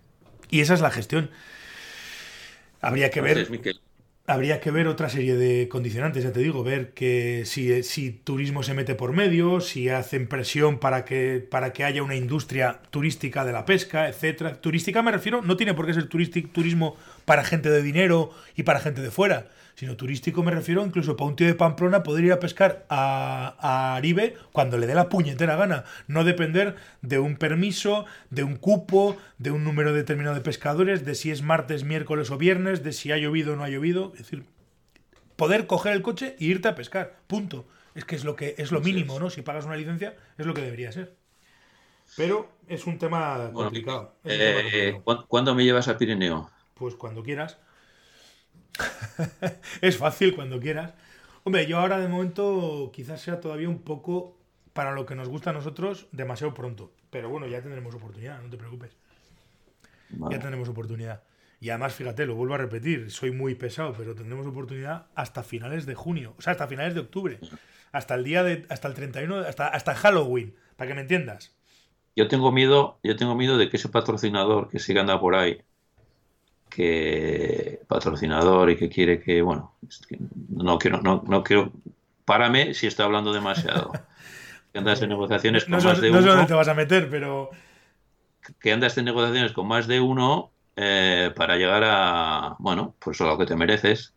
Y 0.50 0.60
esa 0.60 0.74
es 0.74 0.80
la 0.80 0.90
gestión. 0.90 1.30
Habría 2.80 3.10
que 3.10 3.20
ver 3.20 3.48
habría 4.26 4.60
que 4.60 4.70
ver 4.70 4.88
otra 4.88 5.08
serie 5.08 5.36
de 5.36 5.68
condicionantes, 5.68 6.24
ya 6.24 6.32
te 6.32 6.40
digo, 6.40 6.64
ver 6.64 6.92
que 6.92 7.44
si, 7.46 7.82
si 7.82 8.10
turismo 8.10 8.62
se 8.62 8.74
mete 8.74 8.94
por 8.94 9.12
medio, 9.12 9.60
si 9.60 9.88
hacen 9.88 10.26
presión 10.26 10.78
para 10.78 11.04
que, 11.04 11.46
para 11.48 11.72
que 11.72 11.84
haya 11.84 12.02
una 12.02 12.16
industria 12.16 12.80
turística 12.90 13.44
de 13.44 13.52
la 13.52 13.64
pesca, 13.64 14.08
etcétera. 14.08 14.60
Turística 14.60 15.02
me 15.02 15.12
refiero, 15.12 15.42
no 15.42 15.56
tiene 15.56 15.74
por 15.74 15.86
qué 15.86 15.94
ser 15.94 16.08
turismo 16.08 16.96
para 17.24 17.44
gente 17.44 17.70
de 17.70 17.82
dinero 17.82 18.30
y 18.56 18.64
para 18.64 18.80
gente 18.80 19.00
de 19.00 19.10
fuera, 19.10 19.48
sino 19.76 19.96
turístico 19.96 20.42
me 20.42 20.50
refiero 20.50 20.84
incluso 20.84 21.16
para 21.16 21.28
un 21.28 21.36
tío 21.36 21.46
de 21.46 21.54
Pamplona 21.54 22.02
poder 22.02 22.24
ir 22.24 22.32
a 22.32 22.40
pescar 22.40 22.86
a, 22.88 23.54
a 23.60 23.94
Aribe 23.94 24.34
cuando 24.52 24.78
le 24.78 24.86
dé 24.86 24.94
la 24.94 25.08
puñetera 25.08 25.54
gana, 25.54 25.84
no 26.08 26.24
depender 26.24 26.76
de 27.02 27.18
un 27.18 27.36
permiso, 27.36 28.06
de 28.30 28.42
un 28.42 28.56
cupo, 28.56 29.16
de 29.38 29.50
un 29.50 29.64
número 29.64 29.92
determinado 29.92 30.34
de 30.34 30.40
pescadores, 30.40 31.04
de 31.04 31.14
si 31.14 31.30
es 31.30 31.42
martes, 31.42 31.84
miércoles 31.84 32.30
o 32.30 32.38
viernes, 32.38 32.82
de 32.82 32.92
si 32.92 33.12
ha 33.12 33.18
llovido 33.18 33.52
o 33.52 33.56
no 33.56 33.64
ha 33.64 33.68
llovido, 33.68 34.12
es 34.14 34.20
decir, 34.20 34.44
poder 35.36 35.66
coger 35.66 35.92
el 35.92 36.02
coche 36.02 36.36
e 36.40 36.44
irte 36.46 36.68
a 36.68 36.74
pescar, 36.74 37.20
punto. 37.26 37.66
Es 37.94 38.04
que 38.04 38.16
es 38.16 38.24
lo 38.24 38.34
que 38.34 38.54
es 38.58 38.72
lo 38.72 38.80
mínimo, 38.80 39.18
¿no? 39.18 39.30
Si 39.30 39.42
pagas 39.42 39.64
una 39.64 39.76
licencia 39.76 40.16
es 40.36 40.44
lo 40.44 40.54
que 40.54 40.62
debería 40.62 40.92
ser. 40.92 41.16
Pero 42.16 42.48
es 42.68 42.86
un 42.86 42.98
tema 42.98 43.50
complicado. 43.52 44.14
Eh, 44.24 45.00
¿Cuándo 45.28 45.54
me 45.54 45.64
llevas 45.64 45.88
a 45.88 45.98
Pirineo? 45.98 46.50
Pues 46.74 46.94
cuando 46.94 47.22
quieras. 47.22 47.58
es 49.80 49.96
fácil 49.96 50.34
cuando 50.34 50.60
quieras. 50.60 50.94
Hombre, 51.44 51.66
yo 51.66 51.78
ahora 51.78 51.98
de 51.98 52.08
momento 52.08 52.90
quizás 52.92 53.20
sea 53.20 53.40
todavía 53.40 53.68
un 53.68 53.78
poco 53.78 54.36
para 54.72 54.92
lo 54.92 55.06
que 55.06 55.14
nos 55.14 55.28
gusta 55.28 55.50
a 55.50 55.52
nosotros 55.52 56.06
demasiado 56.12 56.54
pronto. 56.54 56.92
Pero 57.10 57.28
bueno, 57.30 57.46
ya 57.46 57.62
tendremos 57.62 57.94
oportunidad, 57.94 58.42
no 58.42 58.50
te 58.50 58.56
preocupes. 58.56 58.96
Ya 60.30 60.38
tendremos 60.38 60.68
oportunidad. 60.68 61.22
Y 61.60 61.70
además, 61.70 61.94
fíjate, 61.94 62.26
lo 62.26 62.34
vuelvo 62.34 62.54
a 62.54 62.58
repetir, 62.58 63.10
soy 63.10 63.30
muy 63.30 63.54
pesado, 63.54 63.94
pero 63.96 64.14
tendremos 64.14 64.46
oportunidad 64.46 65.06
hasta 65.14 65.42
finales 65.42 65.86
de 65.86 65.94
junio, 65.94 66.34
o 66.38 66.42
sea, 66.42 66.52
hasta 66.52 66.66
finales 66.66 66.94
de 66.94 67.00
octubre, 67.00 67.40
hasta 67.92 68.14
el 68.14 68.24
día 68.24 68.42
de, 68.42 68.66
hasta 68.68 68.88
el 68.88 68.94
31, 68.94 69.38
hasta, 69.38 69.68
hasta 69.68 69.94
Halloween, 69.94 70.54
para 70.76 70.88
que 70.88 70.94
me 70.94 71.00
entiendas. 71.00 71.56
Yo 72.14 72.28
tengo 72.28 72.52
miedo, 72.52 72.98
yo 73.02 73.16
tengo 73.16 73.34
miedo 73.34 73.56
de 73.56 73.70
que 73.70 73.78
ese 73.78 73.88
patrocinador 73.88 74.68
que 74.68 74.78
siga 74.78 75.00
anda 75.00 75.18
por 75.18 75.34
ahí, 75.34 75.62
que 76.76 77.80
patrocinador 77.88 78.68
y 78.68 78.76
que 78.76 78.90
quiere 78.90 79.18
que, 79.18 79.40
bueno, 79.40 79.76
no 80.50 80.78
quiero, 80.78 81.00
no, 81.00 81.24
no 81.26 81.42
quiero, 81.42 81.72
párame 82.26 82.74
si 82.74 82.86
estoy 82.86 83.06
hablando 83.06 83.32
demasiado. 83.32 83.92
que 84.72 84.78
andas 84.78 85.00
en 85.00 85.08
negociaciones 85.08 85.64
con 85.64 85.82
más 85.82 86.00
de 86.02 86.10
uno. 86.10 86.20
No 86.20 86.22
sé 86.22 86.28
dónde 86.28 86.46
te 86.46 86.54
vas 86.54 86.68
a 86.68 86.74
meter, 86.74 87.08
pero. 87.08 87.48
Que 88.60 88.72
andas 88.72 88.98
en 88.98 89.06
negociaciones 89.06 89.52
con 89.52 89.66
más 89.66 89.86
de 89.86 90.00
uno 90.00 90.52
eh, 90.76 91.32
para 91.34 91.56
llegar 91.56 91.82
a, 91.84 92.56
bueno, 92.58 92.94
pues 92.98 93.20
a 93.22 93.24
lo 93.24 93.38
que 93.38 93.46
te 93.46 93.56
mereces. 93.56 94.12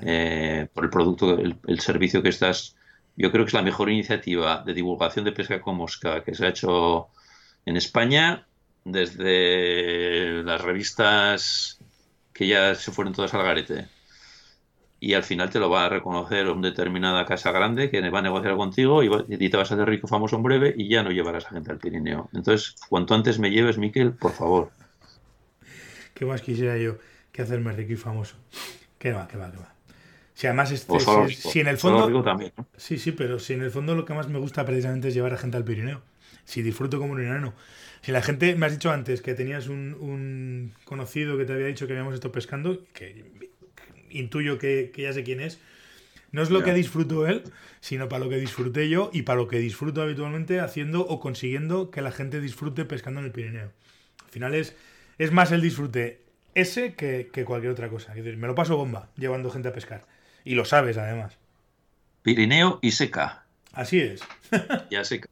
eh, 0.00 0.66
por 0.72 0.84
el 0.84 0.90
producto, 0.90 1.38
el, 1.38 1.80
servicio 1.80 2.22
que 2.22 2.30
estás. 2.30 2.74
Yo 3.16 3.30
creo 3.30 3.44
que 3.44 3.48
es 3.48 3.54
la 3.54 3.62
mejor 3.62 3.90
iniciativa 3.90 4.62
de 4.64 4.72
divulgación 4.72 5.26
de 5.26 5.32
pesca 5.32 5.60
con 5.60 5.76
mosca 5.76 6.24
que 6.24 6.34
se 6.34 6.46
ha 6.46 6.48
hecho 6.48 7.08
en 7.66 7.76
España 7.76 8.46
desde 8.84 10.42
las 10.44 10.62
revistas 10.62 11.78
que 12.38 12.46
ya 12.46 12.76
se 12.76 12.92
fueron 12.92 13.12
todas 13.12 13.34
al 13.34 13.42
garete. 13.42 13.88
Y 15.00 15.14
al 15.14 15.24
final 15.24 15.50
te 15.50 15.58
lo 15.58 15.68
va 15.68 15.86
a 15.86 15.88
reconocer 15.88 16.48
una 16.48 16.68
determinada 16.68 17.26
casa 17.26 17.50
grande 17.50 17.90
que 17.90 18.00
va 18.10 18.20
a 18.20 18.22
negociar 18.22 18.56
contigo 18.56 19.02
y, 19.02 19.50
te 19.50 19.56
vas 19.56 19.72
a 19.72 19.74
hacer 19.74 19.88
rico 19.88 20.06
famoso 20.06 20.36
en 20.36 20.44
breve 20.44 20.72
y 20.76 20.88
ya 20.88 21.02
no 21.02 21.10
llevarás 21.10 21.46
a 21.46 21.50
gente 21.50 21.72
al 21.72 21.78
Pirineo. 21.78 22.30
Entonces, 22.32 22.76
cuanto 22.88 23.16
antes 23.16 23.40
me 23.40 23.50
lleves, 23.50 23.76
Miquel, 23.76 24.12
por 24.12 24.30
favor. 24.30 24.70
¿Qué 26.14 26.26
más 26.26 26.40
quisiera 26.40 26.78
yo 26.78 26.98
que 27.32 27.42
hacerme 27.42 27.72
rico 27.72 27.94
y 27.94 27.96
famoso? 27.96 28.36
Que 29.00 29.12
va, 29.12 29.26
que 29.26 29.36
va, 29.36 29.50
que 29.50 29.58
va. 29.58 29.74
Si 30.34 30.46
además 30.46 30.70
este, 30.70 30.96
si, 31.30 31.58
en 31.58 31.66
el 31.66 31.78
fondo 31.78 32.22
también, 32.22 32.52
sí 32.76 32.98
sí 32.98 33.10
pero 33.10 33.40
si 33.40 33.54
en 33.54 33.62
el 33.62 33.72
fondo 33.72 33.96
lo 33.96 34.04
que 34.04 34.14
más 34.14 34.28
me 34.28 34.38
gusta 34.38 34.64
precisamente 34.64 35.08
es 35.08 35.14
llevar 35.14 35.34
a 35.34 35.38
gente 35.38 35.56
al 35.56 35.64
Pirineo 35.64 36.02
si 36.48 36.62
disfruto 36.62 36.98
como 36.98 37.12
un 37.12 37.20
enano 37.20 37.54
si 38.00 38.12
la 38.12 38.22
gente 38.22 38.54
me 38.54 38.66
has 38.66 38.72
dicho 38.72 38.90
antes 38.90 39.20
que 39.20 39.34
tenías 39.34 39.68
un, 39.68 40.72
conocido 40.84 41.36
que 41.36 41.44
te 41.44 41.52
había 41.52 41.66
dicho 41.66 41.86
que 41.86 41.92
habíamos 41.92 42.14
estado 42.14 42.32
pescando 42.32 42.84
que 42.94 43.24
intuyo 44.10 44.58
que, 44.58 44.90
ya 44.96 45.12
sé 45.12 45.22
quién 45.22 45.40
es 45.40 45.58
no 46.32 46.42
es 46.42 46.50
lo 46.50 46.62
que 46.62 46.72
disfruto 46.72 47.26
él 47.26 47.42
sino 47.80 48.08
para 48.08 48.24
lo 48.24 48.30
que 48.30 48.36
disfruté 48.36 48.88
yo 48.88 49.10
y 49.12 49.22
para 49.22 49.38
lo 49.38 49.48
que 49.48 49.58
disfruto 49.58 50.02
habitualmente 50.02 50.60
haciendo 50.60 51.06
o 51.06 51.20
consiguiendo 51.20 51.90
que 51.90 52.00
la 52.00 52.10
gente 52.10 52.40
disfrute 52.40 52.84
pescando 52.84 53.20
en 53.20 53.26
el 53.26 53.32
Pirineo 53.32 53.70
al 54.24 54.30
final 54.30 54.54
es, 54.54 54.74
es 55.18 55.32
más 55.32 55.52
el 55.52 55.60
disfrute 55.60 56.22
ese 56.54 56.94
que, 56.94 57.30
que 57.32 57.44
cualquier 57.44 57.72
otra 57.72 57.88
cosa. 57.88 58.12
Es 58.12 58.24
decir, 58.24 58.36
me 58.36 58.46
lo 58.46 58.54
paso 58.54 58.76
bomba 58.76 59.08
llevando 59.16 59.50
gente 59.50 59.68
a 59.68 59.72
pescar. 59.72 60.04
Y 60.44 60.54
lo 60.54 60.64
sabes, 60.64 60.96
además. 60.96 61.38
Pirineo 62.22 62.78
y 62.82 62.92
seca. 62.92 63.44
Así 63.72 64.00
es. 64.00 64.20
ya 64.90 65.04
seca. 65.04 65.28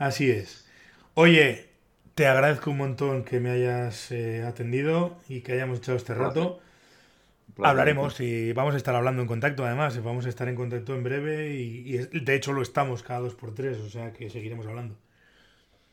Así 0.00 0.30
es. 0.30 0.66
Oye, 1.12 1.68
te 2.14 2.26
agradezco 2.26 2.70
un 2.70 2.78
montón 2.78 3.22
que 3.22 3.38
me 3.38 3.50
hayas 3.50 4.10
eh, 4.10 4.42
atendido 4.42 5.18
y 5.28 5.42
que 5.42 5.52
hayamos 5.52 5.78
echado 5.78 5.98
este 5.98 6.14
rato. 6.14 6.58
Hablaremos 7.62 8.18
y 8.20 8.54
vamos 8.54 8.72
a 8.72 8.78
estar 8.78 8.94
hablando 8.94 9.20
en 9.20 9.28
contacto, 9.28 9.62
además. 9.66 10.02
Vamos 10.02 10.24
a 10.24 10.30
estar 10.30 10.48
en 10.48 10.56
contacto 10.56 10.94
en 10.94 11.04
breve 11.04 11.50
y, 11.50 11.98
de 11.98 12.34
hecho 12.34 12.54
lo 12.54 12.62
estamos 12.62 13.02
cada 13.02 13.20
dos 13.20 13.34
por 13.34 13.54
tres, 13.54 13.76
o 13.76 13.90
sea 13.90 14.14
que 14.14 14.30
seguiremos 14.30 14.66
hablando. 14.66 14.96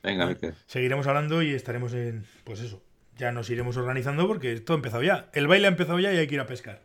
Venga, 0.01 0.25
Miquel. 0.25 0.55
Seguiremos 0.67 1.05
hablando 1.05 1.41
y 1.41 1.53
estaremos 1.53 1.91
en, 1.93 2.25
pues 2.45 2.61
eso, 2.61 2.81
ya 3.17 3.33
nos 3.33 3.49
iremos 3.49 3.75
organizando 3.75 4.25
porque 4.25 4.53
esto 4.53 4.71
ha 4.71 4.77
empezado 4.77 5.03
ya. 5.03 5.29
El 5.33 5.47
baile 5.47 5.67
ha 5.67 5.71
empezado 5.71 5.99
ya 5.99 6.13
y 6.13 6.17
hay 6.17 6.27
que 6.27 6.35
ir 6.35 6.41
a 6.41 6.47
pescar. 6.47 6.81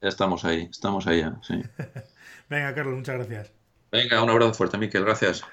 Ya 0.00 0.08
estamos 0.08 0.46
ahí, 0.46 0.68
estamos 0.70 1.06
ahí 1.06 1.20
ya, 1.20 1.38
sí. 1.42 1.60
Venga, 2.48 2.74
Carlos, 2.74 2.94
muchas 2.94 3.16
gracias. 3.16 3.52
Venga, 3.92 4.22
un 4.22 4.30
abrazo 4.30 4.54
fuerte, 4.54 4.78
Miquel, 4.78 5.04
gracias. 5.04 5.44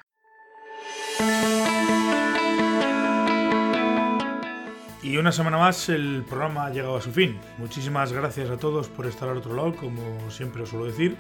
Y 5.04 5.18
una 5.18 5.32
semana 5.32 5.58
más 5.58 5.90
el 5.90 6.24
programa 6.28 6.66
ha 6.66 6.70
llegado 6.72 6.96
a 6.96 7.02
su 7.02 7.12
fin. 7.12 7.40
Muchísimas 7.60 8.12
gracias 8.12 8.50
a 8.50 8.58
todos 8.58 8.88
por 8.88 9.06
estar 9.06 9.30
al 9.30 9.38
otro 9.38 9.54
lado, 9.54 9.76
como 9.76 10.32
siempre 10.32 10.64
os 10.64 10.70
suelo 10.70 10.86
decir. 10.86 11.18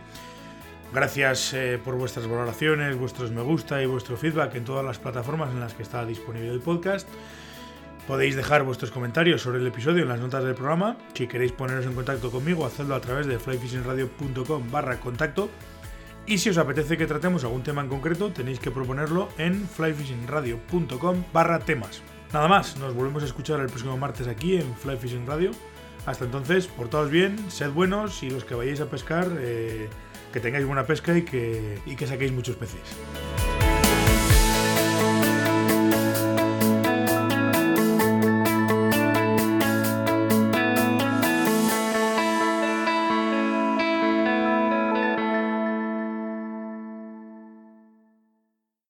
Gracias 0.93 1.53
eh, 1.53 1.79
por 1.83 1.95
vuestras 1.95 2.27
valoraciones, 2.27 2.97
vuestros 2.97 3.31
me 3.31 3.41
gusta 3.41 3.81
y 3.81 3.85
vuestro 3.85 4.15
feedback 4.15 4.55
en 4.55 4.63
todas 4.63 4.85
las 4.85 4.99
plataformas 4.99 5.51
en 5.51 5.59
las 5.59 5.73
que 5.73 5.83
está 5.83 6.05
disponible 6.05 6.51
el 6.51 6.59
podcast. 6.59 7.07
Podéis 8.07 8.35
dejar 8.35 8.63
vuestros 8.63 8.91
comentarios 8.91 9.41
sobre 9.41 9.59
el 9.59 9.67
episodio 9.67 10.03
en 10.03 10.09
las 10.09 10.19
notas 10.19 10.43
del 10.43 10.55
programa. 10.55 10.97
Si 11.13 11.27
queréis 11.27 11.51
poneros 11.51 11.85
en 11.85 11.93
contacto 11.93 12.31
conmigo, 12.31 12.65
hacedlo 12.65 12.95
a 12.95 13.01
través 13.01 13.27
de 13.27 13.39
flyfishingradio.com 13.39 14.71
barra 14.71 14.99
contacto. 14.99 15.49
Y 16.25 16.37
si 16.37 16.49
os 16.49 16.57
apetece 16.57 16.97
que 16.97 17.05
tratemos 17.05 17.43
algún 17.43 17.63
tema 17.63 17.81
en 17.81 17.89
concreto, 17.89 18.31
tenéis 18.31 18.59
que 18.59 18.71
proponerlo 18.71 19.27
en 19.37 19.67
flyfishingradio.com 19.67 21.23
barra 21.33 21.59
temas. 21.59 22.01
Nada 22.31 22.47
más, 22.47 22.77
nos 22.77 22.95
volvemos 22.95 23.23
a 23.23 23.25
escuchar 23.25 23.59
el 23.59 23.67
próximo 23.67 23.97
martes 23.97 24.27
aquí 24.27 24.55
en 24.55 24.73
Fly 24.75 24.97
Fishing 24.97 25.27
Radio. 25.27 25.51
Hasta 26.05 26.25
entonces, 26.25 26.67
portaos 26.67 27.09
bien, 27.09 27.37
sed 27.51 27.71
buenos 27.71 28.23
y 28.23 28.29
los 28.29 28.45
que 28.45 28.55
vayáis 28.55 28.79
a 28.81 28.89
pescar, 28.89 29.27
eh, 29.37 29.89
que 30.31 30.39
tengáis 30.39 30.65
buena 30.65 30.85
pesca 30.85 31.15
y 31.17 31.23
que, 31.23 31.79
y 31.85 31.95
que 31.95 32.07
saquéis 32.07 32.31
muchos 32.31 32.55
peces. 32.55 32.79